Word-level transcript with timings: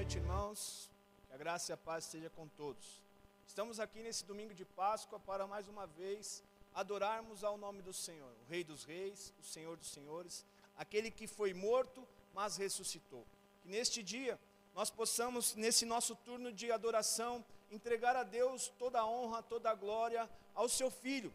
noite, 0.00 0.16
irmãos. 0.16 0.90
Que 1.26 1.34
a 1.34 1.36
graça 1.36 1.70
e 1.70 1.74
a 1.74 1.76
paz 1.76 2.06
seja 2.06 2.30
com 2.30 2.48
todos. 2.48 3.02
Estamos 3.46 3.78
aqui 3.78 4.02
nesse 4.02 4.24
domingo 4.24 4.54
de 4.54 4.64
Páscoa 4.64 5.20
para 5.20 5.46
mais 5.46 5.68
uma 5.68 5.86
vez 5.86 6.42
adorarmos 6.74 7.44
ao 7.44 7.58
nome 7.58 7.82
do 7.82 7.92
Senhor, 7.92 8.32
o 8.40 8.50
Rei 8.50 8.64
dos 8.64 8.82
Reis, 8.84 9.34
o 9.38 9.42
Senhor 9.42 9.76
dos 9.76 9.90
Senhores, 9.90 10.46
aquele 10.78 11.10
que 11.10 11.26
foi 11.26 11.52
morto, 11.52 12.08
mas 12.32 12.56
ressuscitou. 12.56 13.26
Que 13.62 13.68
neste 13.68 14.02
dia 14.02 14.40
nós 14.74 14.88
possamos, 14.88 15.54
nesse 15.54 15.84
nosso 15.84 16.16
turno 16.16 16.50
de 16.50 16.72
adoração, 16.72 17.44
entregar 17.70 18.16
a 18.16 18.22
Deus 18.22 18.72
toda 18.78 19.00
a 19.00 19.06
honra, 19.06 19.42
toda 19.42 19.68
a 19.68 19.74
glória 19.74 20.30
ao 20.54 20.66
seu 20.66 20.90
Filho, 20.90 21.30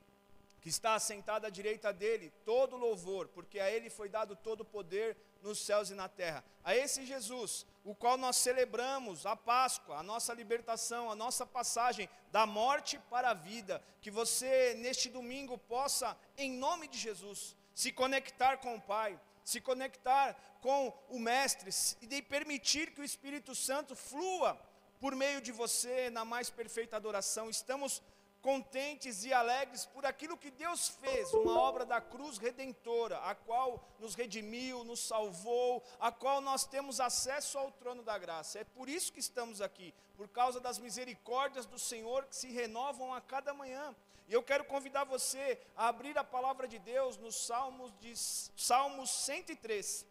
que 0.60 0.70
está 0.70 0.96
assentado 0.96 1.46
à 1.46 1.52
direita 1.52 1.94
dele, 1.94 2.34
todo 2.44 2.76
louvor, 2.76 3.28
porque 3.28 3.60
a 3.60 3.70
ele 3.70 3.92
foi 3.92 4.10
dado 4.10 4.36
todo 4.36 4.62
o 4.62 4.66
poder 4.66 5.16
nos 5.46 5.60
céus 5.60 5.90
e 5.90 5.96
na 5.96 6.10
terra. 6.10 6.44
A 6.64 6.76
esse 6.76 7.06
Jesus, 7.06 7.66
o 7.84 7.94
qual 7.94 8.18
nós 8.18 8.36
celebramos 8.36 9.26
a 9.26 9.36
Páscoa, 9.36 9.98
a 9.98 10.04
nossa 10.04 10.34
libertação, 10.34 11.10
a 11.10 11.16
nossa 11.16 11.46
passagem 11.46 12.10
da 12.32 12.46
morte 12.46 12.98
para 13.10 13.30
a 13.30 13.34
vida, 13.34 13.82
que 14.02 14.10
você 14.10 14.74
neste 14.80 15.08
domingo 15.10 15.58
possa, 15.58 16.18
em 16.38 16.52
nome 16.52 16.88
de 16.88 16.98
Jesus, 16.98 17.56
se 17.74 17.92
conectar 17.92 18.58
com 18.58 18.76
o 18.76 18.82
Pai, 18.82 19.20
se 19.44 19.62
conectar 19.62 20.36
com 20.62 20.92
o 21.10 21.20
Mestre 21.20 21.70
e 22.02 22.22
permitir 22.24 22.92
que 22.92 23.02
o 23.02 23.06
Espírito 23.06 23.54
Santo 23.54 23.96
flua 23.96 24.60
por 25.00 25.16
meio 25.16 25.40
de 25.40 25.52
você 25.52 26.10
na 26.10 26.26
mais 26.26 26.50
perfeita 26.50 26.96
adoração. 26.96 27.50
Estamos 27.50 28.02
contentes 28.46 29.26
e 29.26 29.34
alegres 29.34 29.88
por 29.88 30.06
aquilo 30.06 30.38
que 30.38 30.52
Deus 30.52 30.90
fez, 31.02 31.34
uma 31.34 31.60
obra 31.60 31.84
da 31.84 32.00
cruz 32.00 32.38
redentora, 32.38 33.18
a 33.22 33.34
qual 33.34 33.84
nos 34.00 34.14
redimiu, 34.14 34.84
nos 34.84 35.00
salvou, 35.00 35.84
a 36.00 36.12
qual 36.12 36.42
nós 36.42 36.64
temos 36.64 37.00
acesso 37.00 37.58
ao 37.58 37.72
trono 37.72 38.04
da 38.04 38.20
graça. 38.20 38.60
É 38.60 38.64
por 38.64 38.88
isso 38.88 39.12
que 39.12 39.20
estamos 39.20 39.62
aqui, 39.62 39.92
por 40.16 40.28
causa 40.28 40.60
das 40.60 40.78
misericórdias 40.78 41.66
do 41.66 41.80
Senhor 41.80 42.26
que 42.26 42.36
se 42.36 42.52
renovam 42.52 43.16
a 43.16 43.20
cada 43.20 43.52
manhã. 43.52 43.96
E 44.28 44.34
eu 44.34 44.44
quero 44.44 44.64
convidar 44.66 45.06
você 45.06 45.60
a 45.76 45.88
abrir 45.88 46.16
a 46.16 46.24
palavra 46.24 46.68
de 46.68 46.78
Deus 46.78 47.18
nos 47.18 47.48
Salmos 47.48 47.92
de 48.00 48.16
Salmos 48.16 49.10
103, 49.10 50.06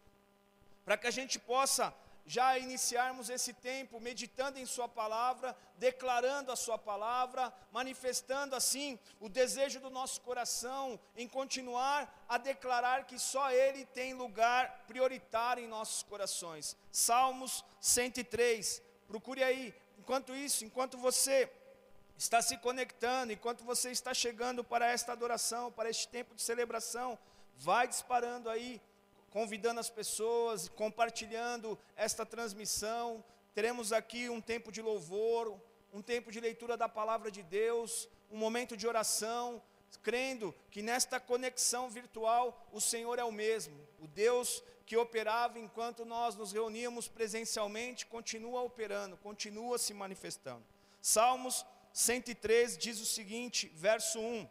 para 0.83 0.97
que 0.97 1.07
a 1.07 1.11
gente 1.11 1.39
possa 1.39 1.95
já 2.25 2.57
iniciarmos 2.57 3.29
esse 3.29 3.53
tempo 3.53 3.99
meditando 3.99 4.57
em 4.57 4.65
Sua 4.65 4.87
palavra, 4.87 5.55
declarando 5.77 6.51
a 6.51 6.55
Sua 6.55 6.77
palavra, 6.77 7.53
manifestando 7.71 8.55
assim 8.55 8.99
o 9.19 9.29
desejo 9.29 9.79
do 9.79 9.89
nosso 9.89 10.21
coração 10.21 10.99
em 11.15 11.27
continuar 11.27 12.25
a 12.27 12.37
declarar 12.37 13.05
que 13.05 13.19
só 13.19 13.51
Ele 13.51 13.85
tem 13.85 14.13
lugar 14.13 14.85
prioritário 14.87 15.63
em 15.63 15.67
nossos 15.67 16.01
corações. 16.03 16.75
Salmos 16.91 17.63
103, 17.79 18.81
procure 19.07 19.43
aí. 19.43 19.73
Enquanto 19.99 20.35
isso, 20.35 20.65
enquanto 20.65 20.97
você 20.97 21.49
está 22.17 22.41
se 22.41 22.57
conectando, 22.57 23.33
enquanto 23.33 23.63
você 23.63 23.91
está 23.91 24.13
chegando 24.13 24.63
para 24.63 24.87
esta 24.87 25.11
adoração, 25.11 25.71
para 25.71 25.89
este 25.89 26.07
tempo 26.07 26.33
de 26.33 26.41
celebração, 26.41 27.17
vai 27.55 27.87
disparando 27.87 28.49
aí 28.49 28.81
convidando 29.35 29.81
as 29.81 29.89
pessoas, 29.89 30.69
compartilhando 30.69 31.77
esta 31.97 32.25
transmissão. 32.25 33.21
Teremos 33.53 33.91
aqui 33.91 34.29
um 34.29 34.39
tempo 34.39 34.71
de 34.71 34.81
louvor, 34.81 35.59
um 35.91 36.01
tempo 36.01 36.31
de 36.31 36.39
leitura 36.39 36.77
da 36.77 36.87
palavra 36.87 37.29
de 37.29 37.43
Deus, 37.43 38.07
um 38.31 38.37
momento 38.37 38.77
de 38.77 38.87
oração, 38.87 39.61
crendo 40.01 40.55
que 40.71 40.81
nesta 40.81 41.19
conexão 41.19 41.89
virtual 41.89 42.65
o 42.71 42.79
Senhor 42.79 43.19
é 43.19 43.25
o 43.25 43.31
mesmo. 43.31 43.77
O 43.99 44.07
Deus 44.07 44.63
que 44.85 44.95
operava 44.95 45.59
enquanto 45.59 46.05
nós 46.05 46.33
nos 46.37 46.53
reuníamos 46.53 47.09
presencialmente 47.09 48.05
continua 48.05 48.61
operando, 48.61 49.17
continua 49.17 49.77
se 49.77 49.93
manifestando. 49.93 50.63
Salmos 51.01 51.65
103 51.91 52.77
diz 52.77 53.01
o 53.01 53.05
seguinte, 53.05 53.69
verso 53.75 54.17
1: 54.17 54.47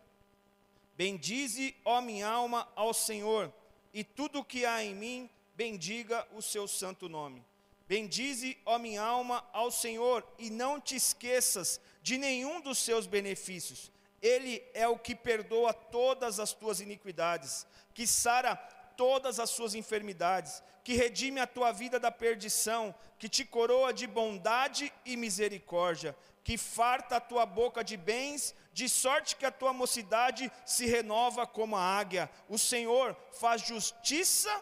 Bendize, 0.95 1.75
ó 1.87 2.03
minha 2.03 2.29
alma, 2.29 2.71
ao 2.77 2.93
Senhor 2.93 3.51
e 3.95 4.03
tudo 4.03 4.41
o 4.41 4.45
que 4.45 4.67
há 4.67 4.83
em 4.83 4.95
mim, 4.95 5.31
bendiga 5.55 6.27
o 6.35 6.43
seu 6.43 6.67
santo 6.67 7.09
nome. 7.09 7.45
Bendize, 7.87 8.59
ó 8.67 8.77
minha 8.77 9.01
alma, 9.01 9.49
ao 9.53 9.71
Senhor, 9.71 10.27
e 10.37 10.51
não 10.51 10.81
te 10.81 10.97
esqueças 10.97 11.81
de 12.03 12.19
nenhum 12.19 12.61
dos 12.61 12.79
seus 12.79 13.07
benefícios. 13.07 13.93
Ele 14.21 14.63
é 14.75 14.89
o 14.89 14.99
que 14.99 15.15
perdoa 15.15 15.73
todas 15.73 16.41
as 16.41 16.53
tuas 16.53 16.81
iniquidades, 16.81 17.67
que 17.95 18.07
sara 18.07 18.57
todas 18.97 19.39
as 19.39 19.51
suas 19.51 19.75
enfermidades, 19.75 20.63
que 20.83 20.95
redime 20.95 21.41
a 21.41 21.47
tua 21.47 21.73
vida 21.73 22.01
da 22.01 22.11
perdição, 22.11 22.95
que 23.19 23.29
te 23.29 23.45
coroa 23.45 23.93
de 23.93 24.07
bondade 24.07 24.93
e 25.05 25.17
misericórdia, 25.17 26.17
que 26.43 26.59
farta 26.59 27.17
a 27.17 27.21
tua 27.21 27.47
boca 27.47 27.85
de 27.85 27.97
bens, 27.97 28.55
de 28.75 28.89
sorte 28.89 29.37
que 29.37 29.47
a 29.47 29.53
tua 29.53 29.73
mocidade 29.73 30.51
se 30.67 30.85
renova 30.85 31.47
como 31.47 31.77
a 31.77 31.81
águia. 31.81 32.29
O 32.49 32.59
Senhor 32.59 33.17
faz 33.33 33.63
justiça 33.63 34.53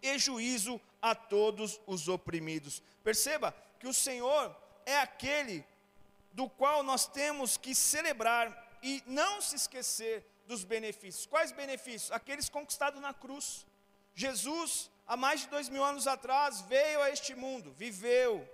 e 0.00 0.16
juízo 0.16 0.80
a 1.02 1.12
todos 1.14 1.80
os 1.88 2.06
oprimidos. 2.08 2.80
Perceba 3.02 3.52
que 3.80 3.88
o 3.88 3.92
Senhor 3.92 4.56
é 4.86 4.96
aquele 4.96 5.66
do 6.32 6.48
qual 6.48 6.84
nós 6.84 7.04
temos 7.06 7.56
que 7.56 7.74
celebrar 7.74 8.78
e 8.80 9.02
não 9.04 9.40
se 9.40 9.56
esquecer 9.56 10.24
dos 10.46 10.62
benefícios. 10.62 11.26
Quais 11.26 11.50
benefícios? 11.50 12.12
Aqueles 12.12 12.48
conquistados 12.48 13.00
na 13.00 13.12
cruz. 13.12 13.66
Jesus, 14.14 14.88
há 15.04 15.16
mais 15.16 15.40
de 15.40 15.48
dois 15.48 15.68
mil 15.68 15.84
anos 15.84 16.06
atrás, 16.06 16.60
veio 16.62 17.02
a 17.02 17.10
este 17.10 17.34
mundo, 17.34 17.74
viveu, 17.76 18.48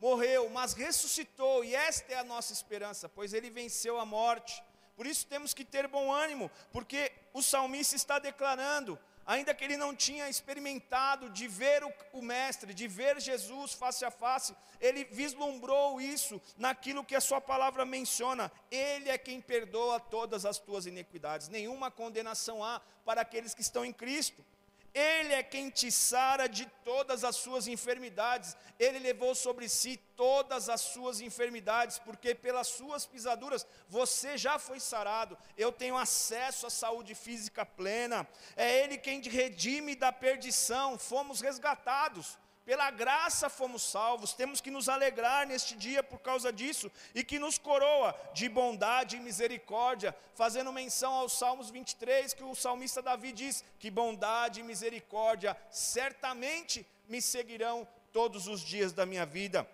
morreu, 0.00 0.48
mas 0.48 0.72
ressuscitou, 0.72 1.62
e 1.62 1.74
esta 1.74 2.14
é 2.14 2.18
a 2.18 2.24
nossa 2.24 2.52
esperança, 2.52 3.08
pois 3.08 3.34
ele 3.34 3.50
venceu 3.50 4.00
a 4.00 4.06
morte. 4.06 4.62
Por 4.96 5.06
isso 5.06 5.26
temos 5.26 5.54
que 5.54 5.64
ter 5.64 5.86
bom 5.86 6.12
ânimo, 6.12 6.50
porque 6.72 7.12
o 7.32 7.42
salmista 7.42 7.96
está 7.96 8.18
declarando, 8.18 8.98
ainda 9.26 9.54
que 9.54 9.64
ele 9.64 9.76
não 9.76 9.94
tinha 9.94 10.28
experimentado 10.28 11.30
de 11.30 11.46
ver 11.46 11.84
o, 11.84 11.92
o, 12.12 12.22
Mestre, 12.22 12.74
de 12.74 12.88
ver 12.88 13.20
Jesus 13.20 13.74
face 13.74 14.04
a 14.04 14.10
face, 14.10 14.54
ele 14.80 15.04
vislumbrou 15.04 16.00
isso 16.00 16.40
naquilo 16.56 17.04
que 17.04 17.14
a 17.14 17.20
sua 17.20 17.40
palavra 17.40 17.84
menciona. 17.84 18.50
Ele 18.70 19.08
é 19.08 19.18
quem 19.18 19.40
perdoa 19.40 20.00
todas 20.00 20.44
as 20.44 20.58
tuas 20.58 20.86
iniquidades, 20.86 21.48
nenhuma 21.48 21.90
condenação 21.90 22.64
há 22.64 22.80
para 23.04 23.20
aqueles 23.20 23.54
que 23.54 23.62
estão 23.62 23.84
em 23.84 23.92
Cristo. 23.92 24.44
Ele 24.92 25.32
é 25.32 25.42
quem 25.42 25.70
te 25.70 25.90
sara 25.90 26.48
de 26.48 26.66
todas 26.84 27.22
as 27.22 27.36
suas 27.36 27.68
enfermidades. 27.68 28.56
Ele 28.78 28.98
levou 28.98 29.34
sobre 29.34 29.68
si 29.68 29.96
todas 30.16 30.68
as 30.68 30.80
suas 30.80 31.20
enfermidades, 31.20 31.98
porque 31.98 32.34
pelas 32.34 32.66
suas 32.66 33.06
pisaduras 33.06 33.66
você 33.88 34.36
já 34.36 34.58
foi 34.58 34.80
sarado. 34.80 35.38
Eu 35.56 35.70
tenho 35.70 35.96
acesso 35.96 36.66
à 36.66 36.70
saúde 36.70 37.14
física 37.14 37.64
plena. 37.64 38.26
É 38.56 38.82
Ele 38.82 38.98
quem 38.98 39.20
te 39.20 39.30
redime 39.30 39.94
da 39.94 40.12
perdição. 40.12 40.98
Fomos 40.98 41.40
resgatados. 41.40 42.38
Pela 42.64 42.90
graça 42.90 43.48
fomos 43.48 43.82
salvos, 43.82 44.34
temos 44.34 44.60
que 44.60 44.70
nos 44.70 44.88
alegrar 44.88 45.46
neste 45.46 45.74
dia 45.74 46.02
por 46.02 46.18
causa 46.18 46.52
disso, 46.52 46.90
e 47.14 47.24
que 47.24 47.38
nos 47.38 47.58
coroa 47.58 48.14
de 48.34 48.48
bondade 48.48 49.16
e 49.16 49.20
misericórdia, 49.20 50.14
fazendo 50.34 50.72
menção 50.72 51.12
aos 51.14 51.32
Salmos 51.32 51.70
23, 51.70 52.34
que 52.34 52.44
o 52.44 52.54
salmista 52.54 53.00
Davi 53.00 53.32
diz: 53.32 53.64
que 53.78 53.90
bondade 53.90 54.60
e 54.60 54.62
misericórdia 54.62 55.56
certamente 55.70 56.86
me 57.08 57.20
seguirão 57.20 57.88
todos 58.12 58.46
os 58.46 58.60
dias 58.60 58.92
da 58.92 59.06
minha 59.06 59.24
vida. 59.24 59.66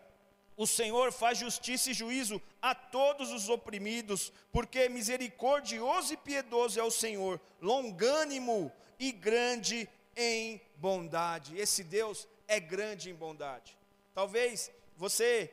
O 0.57 0.67
Senhor 0.67 1.13
faz 1.13 1.37
justiça 1.37 1.91
e 1.91 1.95
juízo 1.95 2.41
a 2.63 2.75
todos 2.75 3.31
os 3.31 3.51
oprimidos, 3.51 4.33
porque 4.51 4.89
misericordioso 4.89 6.15
e 6.15 6.17
piedoso 6.17 6.81
é 6.81 6.83
o 6.83 6.91
Senhor, 6.91 7.39
longânimo 7.61 8.73
e 8.99 9.13
grande 9.13 9.87
em 10.17 10.59
bondade. 10.77 11.59
Esse 11.59 11.85
Deus 11.85 12.27
é 12.49 12.59
grande 12.59 13.11
em 13.11 13.15
bondade. 13.15 13.77
Talvez 14.15 14.71
você 14.97 15.51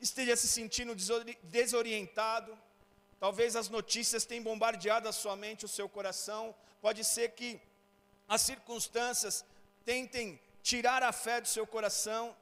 esteja 0.00 0.34
se 0.36 0.48
sentindo 0.48 0.94
desorientado, 1.42 2.58
talvez 3.18 3.54
as 3.54 3.68
notícias 3.68 4.24
tenham 4.24 4.44
bombardeado 4.44 5.08
a 5.08 5.12
sua 5.12 5.36
mente, 5.36 5.64
o 5.64 5.68
seu 5.68 5.88
coração. 5.88 6.54
Pode 6.80 7.04
ser 7.04 7.32
que 7.32 7.60
as 8.28 8.40
circunstâncias 8.42 9.44
tentem 9.84 10.40
tirar 10.62 11.02
a 11.02 11.12
fé 11.12 11.40
do 11.40 11.48
seu 11.48 11.66
coração, 11.66 12.34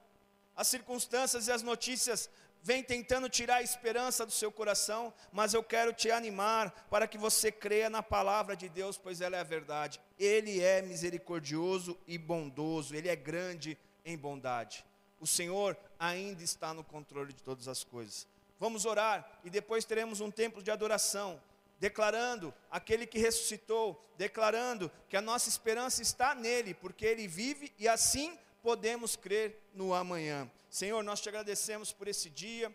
as 0.55 0.67
circunstâncias 0.67 1.47
e 1.47 1.51
as 1.51 1.63
notícias 1.63 2.29
vêm 2.69 2.83
tentando 2.83 3.27
tirar 3.27 3.55
a 3.55 3.61
esperança 3.63 4.23
do 4.23 4.31
seu 4.31 4.51
coração, 4.51 5.11
mas 5.31 5.55
eu 5.55 5.63
quero 5.63 5.91
te 5.91 6.11
animar 6.11 6.69
para 6.87 7.07
que 7.07 7.17
você 7.17 7.51
creia 7.51 7.89
na 7.89 8.03
palavra 8.03 8.55
de 8.55 8.69
Deus, 8.69 8.95
pois 8.95 9.21
ela 9.21 9.35
é 9.35 9.39
a 9.39 9.43
verdade. 9.43 9.99
Ele 10.19 10.61
é 10.61 10.79
misericordioso 10.79 11.97
e 12.05 12.15
bondoso, 12.15 12.95
ele 12.95 13.09
é 13.09 13.15
grande 13.15 13.75
em 14.05 14.15
bondade. 14.15 14.85
O 15.19 15.25
Senhor 15.25 15.75
ainda 15.97 16.43
está 16.43 16.71
no 16.71 16.83
controle 16.83 17.33
de 17.33 17.41
todas 17.41 17.67
as 17.67 17.83
coisas. 17.83 18.27
Vamos 18.59 18.85
orar 18.85 19.27
e 19.43 19.49
depois 19.49 19.83
teremos 19.83 20.21
um 20.21 20.29
tempo 20.29 20.61
de 20.61 20.69
adoração, 20.69 21.41
declarando 21.79 22.53
aquele 22.69 23.07
que 23.07 23.17
ressuscitou, 23.17 23.99
declarando 24.15 24.91
que 25.09 25.17
a 25.17 25.21
nossa 25.23 25.49
esperança 25.49 26.03
está 26.03 26.35
nele, 26.35 26.75
porque 26.75 27.03
ele 27.03 27.27
vive 27.27 27.73
e 27.79 27.87
assim 27.87 28.37
podemos 28.61 29.15
crer 29.15 29.59
no 29.73 29.93
amanhã. 29.93 30.49
Senhor, 30.69 31.03
nós 31.03 31.21
te 31.21 31.29
agradecemos 31.29 31.91
por 31.91 32.07
esse 32.07 32.29
dia, 32.29 32.73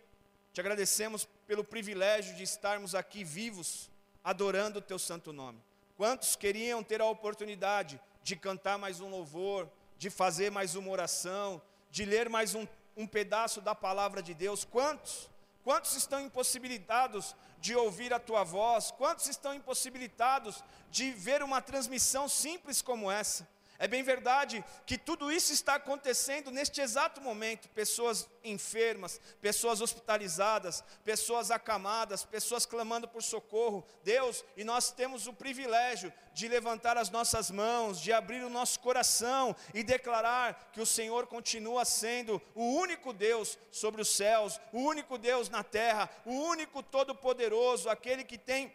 te 0.53 0.59
agradecemos 0.59 1.27
pelo 1.47 1.63
privilégio 1.63 2.35
de 2.35 2.43
estarmos 2.43 2.95
aqui 2.95 3.23
vivos, 3.23 3.89
adorando 4.23 4.79
o 4.79 4.81
teu 4.81 4.97
santo 4.97 5.31
nome. 5.31 5.61
Quantos 5.95 6.35
queriam 6.35 6.83
ter 6.83 7.01
a 7.01 7.05
oportunidade 7.05 7.99
de 8.23 8.35
cantar 8.35 8.77
mais 8.77 8.99
um 8.99 9.09
louvor, 9.09 9.69
de 9.97 10.09
fazer 10.09 10.51
mais 10.51 10.75
uma 10.75 10.89
oração, 10.89 11.61
de 11.89 12.03
ler 12.03 12.27
mais 12.29 12.53
um, 12.55 12.67
um 12.97 13.07
pedaço 13.07 13.61
da 13.61 13.73
palavra 13.73 14.21
de 14.21 14.33
Deus? 14.33 14.65
Quantos? 14.65 15.29
Quantos 15.63 15.95
estão 15.95 16.19
impossibilitados 16.19 17.35
de 17.59 17.75
ouvir 17.75 18.13
a 18.13 18.19
tua 18.19 18.43
voz? 18.43 18.91
Quantos 18.91 19.27
estão 19.27 19.53
impossibilitados 19.53 20.63
de 20.91 21.11
ver 21.11 21.41
uma 21.41 21.61
transmissão 21.61 22.27
simples 22.27 22.81
como 22.81 23.11
essa? 23.11 23.47
É 23.77 23.87
bem 23.87 24.03
verdade 24.03 24.63
que 24.85 24.97
tudo 24.97 25.31
isso 25.31 25.51
está 25.51 25.75
acontecendo 25.75 26.49
neste 26.49 26.79
exato 26.79 27.19
momento. 27.19 27.67
Pessoas 27.69 28.27
enfermas, 28.43 29.19
pessoas 29.41 29.81
hospitalizadas, 29.81 30.83
pessoas 31.03 31.51
acamadas, 31.51 32.23
pessoas 32.23 32.65
clamando 32.65 33.07
por 33.07 33.21
socorro. 33.21 33.85
Deus, 34.03 34.45
e 34.55 34.63
nós 34.63 34.91
temos 34.91 35.27
o 35.27 35.33
privilégio 35.33 36.13
de 36.33 36.47
levantar 36.47 36.97
as 36.97 37.09
nossas 37.09 37.51
mãos, 37.51 37.99
de 37.99 38.13
abrir 38.13 38.43
o 38.43 38.49
nosso 38.49 38.79
coração 38.79 39.55
e 39.73 39.83
declarar 39.83 40.69
que 40.71 40.81
o 40.81 40.85
Senhor 40.85 41.27
continua 41.27 41.83
sendo 41.85 42.41
o 42.53 42.75
único 42.75 43.11
Deus 43.11 43.57
sobre 43.71 44.01
os 44.01 44.09
céus, 44.09 44.59
o 44.71 44.79
único 44.79 45.17
Deus 45.17 45.49
na 45.49 45.63
terra, 45.63 46.09
o 46.25 46.33
único 46.33 46.81
Todo-Poderoso, 46.81 47.89
aquele 47.89 48.23
que 48.23 48.37
tem 48.37 48.73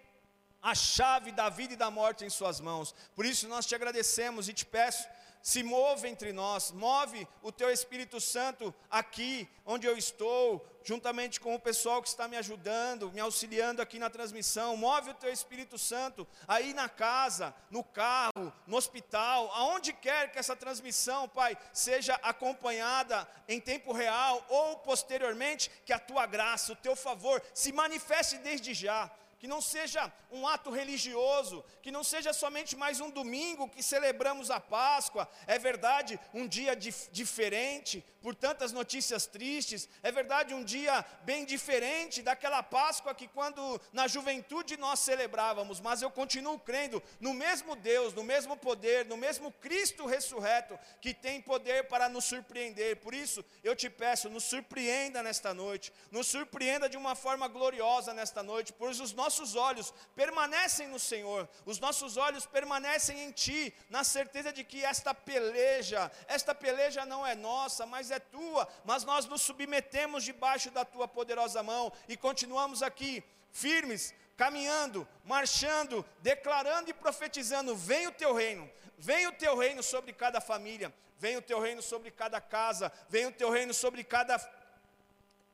a 0.62 0.74
chave 0.74 1.32
da 1.32 1.48
vida 1.48 1.74
e 1.74 1.76
da 1.76 1.90
morte 1.90 2.24
em 2.24 2.30
Suas 2.30 2.60
mãos. 2.60 2.94
Por 3.14 3.24
isso 3.24 3.48
nós 3.48 3.66
te 3.66 3.74
agradecemos 3.74 4.48
e 4.48 4.52
te 4.52 4.64
peço, 4.64 5.06
se 5.42 5.62
move 5.62 6.06
entre 6.06 6.32
nós, 6.32 6.70
move 6.70 7.26
o 7.42 7.50
Teu 7.50 7.70
Espírito 7.70 8.20
Santo 8.20 8.74
aqui 8.90 9.48
onde 9.64 9.86
eu 9.86 9.96
estou, 9.96 10.66
juntamente 10.82 11.40
com 11.40 11.54
o 11.54 11.60
pessoal 11.60 12.02
que 12.02 12.08
está 12.08 12.26
me 12.28 12.36
ajudando, 12.36 13.10
me 13.12 13.20
auxiliando 13.20 13.80
aqui 13.80 13.98
na 13.98 14.10
transmissão. 14.10 14.76
Move 14.76 15.10
o 15.10 15.14
Teu 15.14 15.32
Espírito 15.32 15.78
Santo 15.78 16.26
aí 16.46 16.74
na 16.74 16.88
casa, 16.88 17.54
no 17.70 17.82
carro, 17.82 18.52
no 18.66 18.76
hospital, 18.76 19.50
aonde 19.52 19.92
quer 19.92 20.30
que 20.30 20.38
essa 20.38 20.56
transmissão, 20.56 21.28
Pai, 21.28 21.56
seja 21.72 22.14
acompanhada 22.22 23.26
em 23.48 23.60
tempo 23.60 23.92
real 23.92 24.44
ou 24.48 24.76
posteriormente, 24.78 25.70
que 25.86 25.92
a 25.92 25.98
Tua 25.98 26.26
graça, 26.26 26.72
o 26.72 26.76
Teu 26.76 26.94
favor 26.94 27.42
se 27.54 27.72
manifeste 27.72 28.36
desde 28.38 28.74
já 28.74 29.10
que 29.40 29.48
não 29.48 29.62
seja 29.62 30.12
um 30.30 30.46
ato 30.46 30.70
religioso, 30.70 31.64
que 31.82 31.90
não 31.90 32.04
seja 32.04 32.30
somente 32.30 32.76
mais 32.76 33.00
um 33.00 33.10
domingo 33.10 33.70
que 33.70 33.82
celebramos 33.82 34.50
a 34.50 34.60
Páscoa. 34.60 35.26
É 35.46 35.58
verdade, 35.58 36.20
um 36.34 36.46
dia 36.46 36.76
dif 36.76 37.08
diferente, 37.10 38.04
por 38.20 38.34
tantas 38.34 38.70
notícias 38.70 39.24
tristes. 39.26 39.88
É 40.02 40.12
verdade, 40.12 40.52
um 40.52 40.62
dia 40.62 41.02
bem 41.22 41.46
diferente 41.46 42.20
daquela 42.20 42.62
Páscoa 42.62 43.14
que, 43.14 43.26
quando 43.26 43.80
na 43.94 44.06
juventude 44.06 44.76
nós 44.76 45.00
celebrávamos. 45.00 45.80
Mas 45.80 46.02
eu 46.02 46.10
continuo 46.10 46.58
crendo 46.58 47.02
no 47.18 47.32
mesmo 47.32 47.74
Deus, 47.74 48.12
no 48.12 48.22
mesmo 48.22 48.58
poder, 48.58 49.06
no 49.06 49.16
mesmo 49.16 49.50
Cristo 49.52 50.04
ressurreto, 50.04 50.78
que 51.00 51.14
tem 51.14 51.40
poder 51.40 51.88
para 51.88 52.10
nos 52.10 52.26
surpreender. 52.26 52.98
Por 52.98 53.14
isso, 53.14 53.42
eu 53.64 53.74
te 53.74 53.88
peço, 53.88 54.28
nos 54.28 54.44
surpreenda 54.44 55.22
nesta 55.22 55.54
noite, 55.54 55.90
nos 56.10 56.26
surpreenda 56.26 56.90
de 56.90 56.98
uma 56.98 57.14
forma 57.14 57.48
gloriosa 57.48 58.12
nesta 58.12 58.42
noite, 58.42 58.74
pois 58.74 59.00
os 59.00 59.14
nossos 59.14 59.29
nossos 59.30 59.54
olhos 59.54 59.94
permanecem 60.16 60.88
no 60.88 60.98
Senhor, 60.98 61.48
os 61.64 61.78
nossos 61.78 62.16
olhos 62.16 62.46
permanecem 62.46 63.20
em 63.20 63.30
Ti, 63.30 63.72
na 63.88 64.02
certeza 64.02 64.52
de 64.52 64.64
que 64.64 64.84
esta 64.84 65.14
peleja, 65.14 66.10
esta 66.26 66.52
peleja 66.52 67.06
não 67.06 67.24
é 67.24 67.36
nossa, 67.36 67.86
mas 67.86 68.10
é 68.10 68.18
tua, 68.18 68.68
mas 68.84 69.04
nós 69.04 69.26
nos 69.26 69.42
submetemos 69.42 70.24
debaixo 70.24 70.68
da 70.72 70.84
Tua 70.84 71.06
poderosa 71.06 71.62
mão 71.62 71.92
e 72.08 72.16
continuamos 72.16 72.82
aqui, 72.82 73.22
firmes, 73.52 74.12
caminhando, 74.36 75.06
marchando, 75.24 76.04
declarando 76.18 76.90
e 76.90 76.94
profetizando: 76.94 77.76
vem 77.76 78.08
o 78.08 78.12
Teu 78.12 78.34
reino, 78.34 78.68
vem 78.98 79.28
o 79.28 79.32
Teu 79.32 79.56
reino 79.56 79.80
sobre 79.80 80.12
cada 80.12 80.40
família, 80.40 80.92
vem 81.16 81.36
o 81.36 81.42
Teu 81.42 81.60
reino 81.60 81.82
sobre 81.82 82.10
cada 82.10 82.40
casa, 82.40 82.92
vem 83.08 83.26
o 83.26 83.32
Teu 83.32 83.48
reino 83.48 83.72
sobre 83.72 84.02
cada 84.02 84.40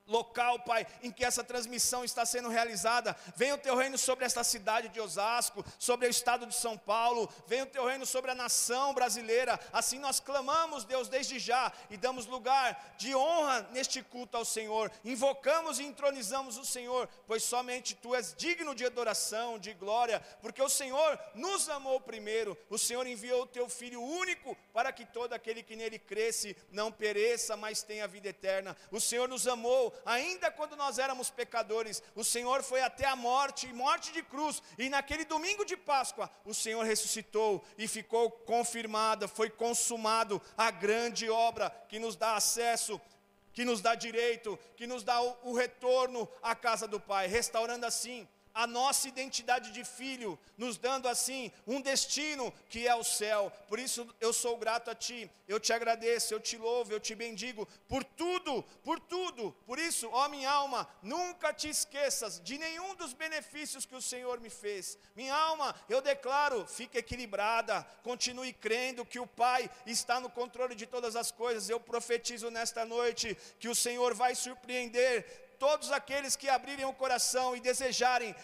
local, 0.07 0.61
Pai, 0.61 0.87
em 1.03 1.11
que 1.11 1.25
essa 1.25 1.43
transmissão 1.43 2.05
está 2.05 2.25
sendo 2.25 2.49
realizada. 2.49 3.17
Venha 3.35 3.55
o 3.55 3.59
teu 3.59 3.77
reino 3.77 3.99
sobre 3.99 4.25
esta 4.25 4.45
cidade 4.45 4.89
de 4.89 5.01
Osasco, 5.01 5.65
sobre 5.79 6.07
o 6.07 6.11
estado 6.11 6.47
de 6.47 6.55
São 6.55 6.79
Paulo, 6.79 7.29
venha 7.47 7.65
o 7.65 7.69
teu 7.69 7.85
reino 7.85 8.07
sobre 8.07 8.31
a 8.31 8.35
nação 8.35 8.95
brasileira. 8.95 9.59
Assim 9.73 9.99
nós 9.99 10.21
clamamos, 10.21 10.85
Deus, 10.85 11.09
desde 11.09 11.39
já 11.39 11.73
e 11.91 11.97
damos 11.97 12.27
lugar 12.27 12.95
de 12.97 13.15
honra 13.15 13.69
neste 13.73 14.03
culto 14.03 14.37
ao 14.37 14.45
Senhor. 14.45 14.91
Invocamos 15.05 15.79
e 15.79 15.85
entronizamos 15.85 16.57
o 16.57 16.65
Senhor, 16.65 17.09
pois 17.27 17.43
somente 17.43 17.95
tu 17.95 18.15
és 18.15 18.35
digno 18.35 18.75
de 18.75 18.85
adoração, 18.85 19.59
de 19.59 19.73
glória, 19.75 20.21
porque 20.41 20.63
o 20.63 20.69
Senhor 20.69 21.19
nos 21.35 21.69
amou 21.69 22.01
primeiro. 22.01 22.57
O 22.71 22.79
Senhor 22.79 23.07
enviou 23.07 23.43
o 23.43 23.47
teu 23.47 23.69
filho 23.69 24.03
único 24.03 24.57
para 24.73 24.93
que 24.93 25.05
todo 25.05 25.33
aquele 25.33 25.63
que 25.63 25.77
nele 25.77 25.99
cresce 25.99 26.57
não 26.71 26.93
pereça, 26.93 27.57
mas 27.57 27.83
tenha 27.83 28.07
vida 28.07 28.29
eterna. 28.29 28.77
O 28.91 29.01
Senhor 29.01 29.29
nos 29.29 29.47
amou 29.47 29.96
ainda 30.05 30.51
quando 30.51 30.77
nós 30.77 30.99
éramos 30.99 31.31
pecadores, 31.31 32.03
o 32.15 32.25
Senhor 32.25 32.63
foi 32.63 32.81
até 32.81 33.07
a 33.07 33.17
morte, 33.17 33.73
morte 33.73 34.13
de 34.13 34.23
cruz, 34.23 34.63
e 34.79 34.89
naquele 34.89 35.25
domingo 35.25 35.65
de 35.65 35.77
Páscoa, 35.77 36.31
o 36.45 36.55
Senhor 36.55 36.85
ressuscitou 36.85 37.65
e 37.79 37.89
ficou 37.89 38.31
confirmada, 38.31 39.29
foi 39.29 39.51
consumado 39.51 40.41
a 40.57 40.71
grande 40.71 41.29
obra 41.31 41.71
que 41.89 41.99
nos 41.99 42.17
dá 42.17 42.37
acesso 42.37 43.01
que 43.53 43.65
nos 43.65 43.81
dá 43.81 43.95
direito, 43.95 44.59
que 44.77 44.87
nos 44.87 45.03
dá 45.03 45.19
o, 45.23 45.35
o, 45.45 45.55
retorno 45.55 46.29
à 46.43 46.55
casa 46.55 46.87
do 46.87 47.01
Pai, 47.01 47.27
restaurando 47.27 47.87
assim 47.87 48.29
a 48.57 48.67
nossa 48.67 49.07
identidade 49.07 49.71
de 49.71 49.85
filho, 49.85 50.39
nos 50.57 50.79
dando 50.79 51.07
assim 51.07 51.53
um 51.67 51.79
destino 51.79 52.51
que 52.71 52.89
é 52.89 52.95
o 52.95 53.05
céu. 53.05 53.53
Por 53.69 53.79
isso 53.79 54.09
eu 54.19 54.33
sou 54.33 54.57
grato 54.57 54.91
a 54.91 54.95
Ti, 54.95 55.31
eu 55.47 55.61
te 55.61 55.75
agradeço, 55.75 56.33
eu 56.33 56.41
te 56.41 56.57
louvo, 56.57 56.91
eu 56.91 56.99
te 56.99 57.15
bendigo 57.15 57.69
por 57.87 58.03
tudo, 58.03 58.63
por 58.83 58.99
tudo. 58.99 59.53
Por 59.67 59.79
isso, 59.79 60.09
ó 60.11 60.27
minha 60.31 60.51
alma, 60.51 60.89
nunca 61.03 61.53
te 61.53 61.69
esqueças 61.69 62.41
de 62.43 62.57
nenhum 62.57 62.95
dos 62.95 63.13
benefícios 63.13 63.85
que 63.85 63.95
o 63.95 64.01
Senhor 64.01 64.41
me 64.41 64.49
fez. 64.49 64.99
Minha 65.15 65.35
alma, 65.35 65.75
eu 65.87 66.01
declaro, 66.01 66.67
fique 66.67 66.97
equilibrada, 66.97 67.87
continue 68.03 68.55
crendo 68.55 69.05
que 69.05 69.21
o 69.21 69.27
Pai 69.27 69.71
está 69.85 70.19
no 70.19 70.31
controle 70.31 70.75
de 70.75 70.87
todas 70.87 71.15
as 71.15 71.31
coisas. 71.31 71.69
Eu 71.69 71.79
profetizo 71.79 72.51
nesta 72.51 72.87
noite 72.87 73.37
que 73.61 73.69
o 73.69 73.75
Senhor 73.75 74.15
vai 74.15 74.35
surpreender 74.35 75.46
todos 75.59 75.91
aqueles 75.91 76.37
que 76.37 76.49
abrirem 76.49 76.85
o 76.85 76.93
coração 76.93 77.57
e 77.57 77.61
desejarem 77.61 78.35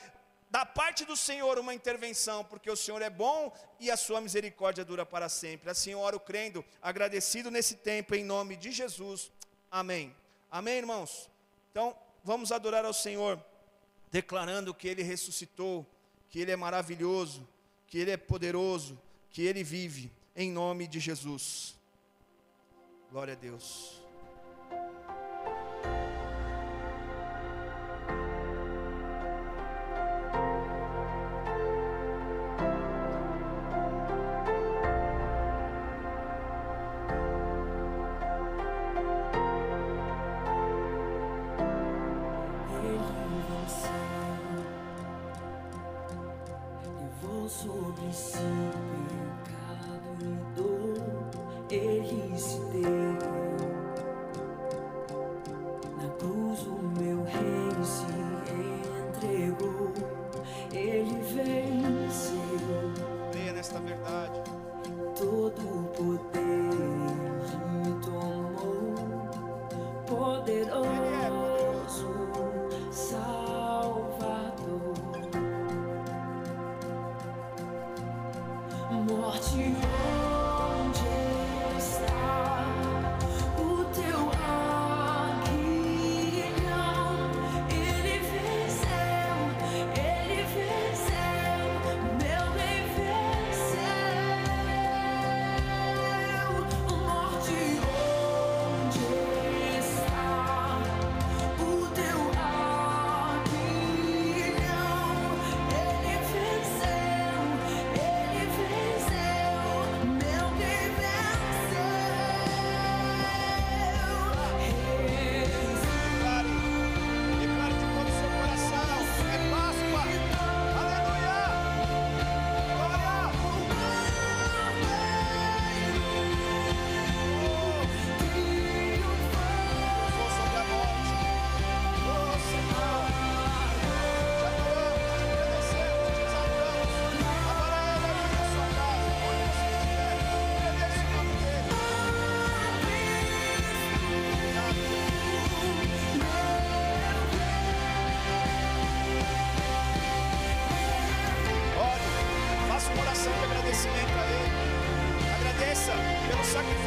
da 0.53 0.67
parte 0.67 1.07
do 1.07 1.17
Senhor 1.17 1.59
uma 1.59 1.73
intervenção, 1.73 2.45
porque 2.45 2.71
o 2.71 2.77
Senhor 2.77 3.01
é 3.01 3.09
bom 3.09 3.51
e 3.81 3.91
a 3.91 3.97
sua 3.97 4.21
misericórdia 4.21 4.85
dura 4.85 5.07
para 5.07 5.27
sempre. 5.27 5.71
Assim 5.71 5.93
eu 5.93 5.99
oro 5.99 6.21
crendo, 6.21 6.63
agradecido 6.83 7.51
nesse 7.51 7.77
tempo, 7.77 8.15
em 8.15 8.23
nome 8.23 8.55
de 8.57 8.71
Jesus. 8.71 9.33
Amém. 9.71 10.15
Amém, 10.51 10.77
irmãos? 10.77 11.31
Então, 11.71 11.97
vamos 12.23 12.53
adorar 12.53 12.85
ao 12.85 12.93
Senhor, 12.93 13.43
declarando 14.11 14.75
que 14.75 14.87
Ele 14.87 15.03
ressuscitou, 15.03 15.87
que 16.29 16.39
Ele 16.39 16.51
é 16.51 16.57
maravilhoso, 16.57 17.49
que 17.87 17.97
Ele 17.97 18.11
é 18.11 18.19
poderoso, 18.19 19.01
que 19.31 19.41
Ele 19.41 19.65
vive, 19.65 20.13
em 20.37 20.53
nome 20.53 20.87
de 20.87 21.01
Jesus. 21.01 21.75
Glória 23.11 23.33
a 23.33 23.37
Deus. 23.37 24.02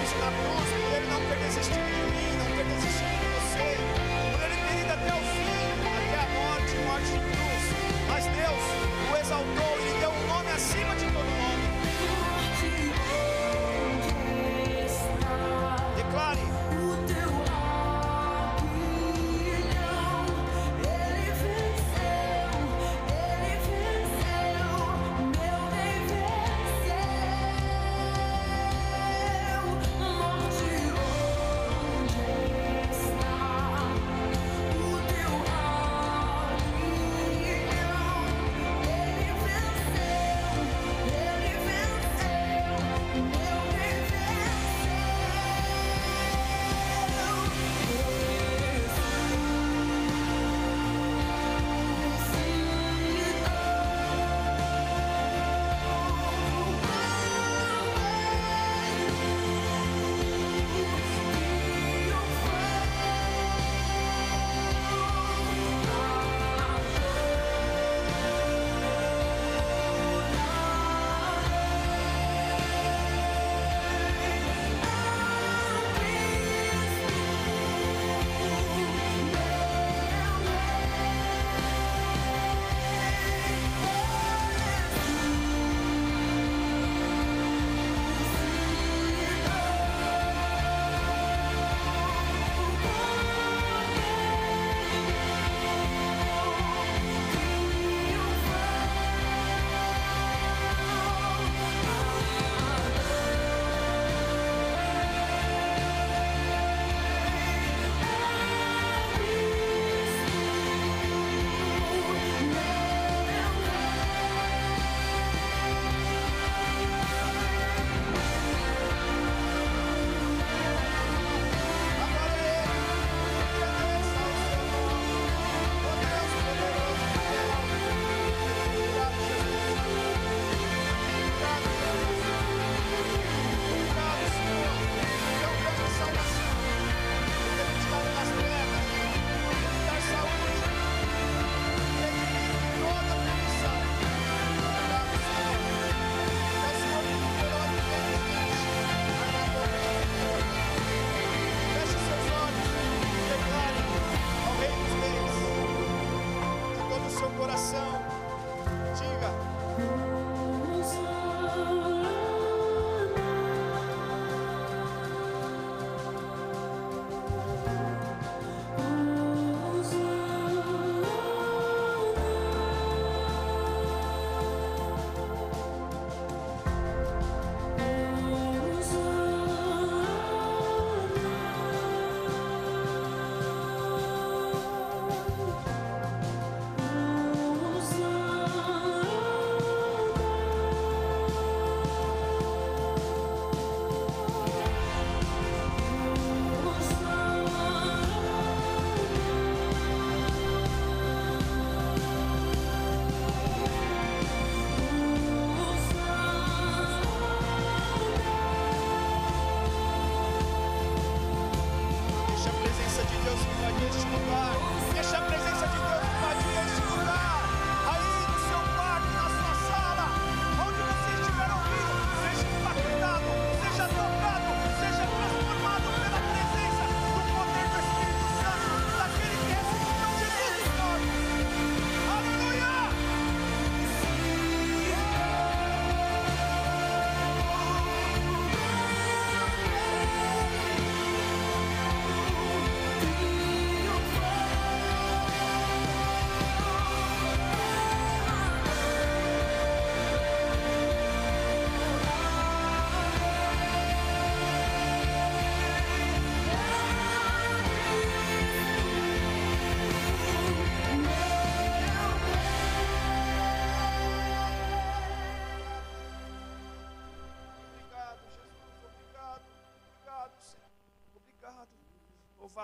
Cristo 0.05 0.19
na 0.19 0.31
cruz, 0.31 0.69
por 0.69 0.91
Ele 0.95 1.07
não 1.07 1.21
ter 1.25 1.37
desistido 1.37 1.85
de 1.85 2.03
mim, 2.11 2.37
não 2.37 2.45
ter 2.55 2.65
desistido 2.65 3.15
de 3.19 3.27
você, 3.35 3.67
por 4.31 4.41
Ele 4.45 4.57
ter 4.65 4.75
ido 4.81 4.93
até 4.93 5.11
o 5.13 5.21
fim, 5.33 5.57
até 5.95 6.17
a 6.19 6.27
morte, 6.37 6.73
morte 6.85 7.09
de 7.09 7.19
cruz. 7.19 7.63
Mas 8.07 8.23
Deus 8.25 8.63
o 9.09 9.17
exaltou, 9.17 9.73
Ele 9.79 9.94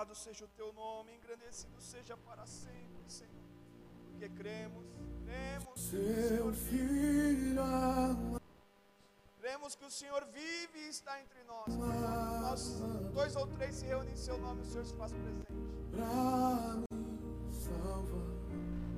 Louvado 0.02 0.16
seja 0.16 0.46
o 0.46 0.48
teu 0.48 0.74
nome, 0.74 1.14
engrandecido 1.14 1.80
seja 1.80 2.18
para 2.18 2.44
sempre, 2.48 3.04
Senhor. 3.08 3.30
Porque 4.10 4.30
cremos, 4.30 4.84
cremos 5.26 5.64
que 5.66 5.74
o 5.74 5.78
Senhor 5.78 6.52
vive. 6.54 7.56
Cremos 9.40 9.76
que 9.76 9.86
o 9.86 9.92
Senhor 9.92 10.26
vive 10.26 10.80
e 10.80 10.90
está 10.90 11.22
entre 11.22 11.44
nós. 11.44 11.76
Nós, 11.76 12.82
dois 13.14 13.36
ou 13.36 13.46
três 13.46 13.76
se 13.76 13.86
reúnem 13.86 14.14
em 14.14 14.18
seu 14.18 14.40
nome, 14.40 14.62
o 14.62 14.66
Senhor 14.66 14.86
se 14.86 14.96
faz 14.96 15.12
presente. 15.12 15.46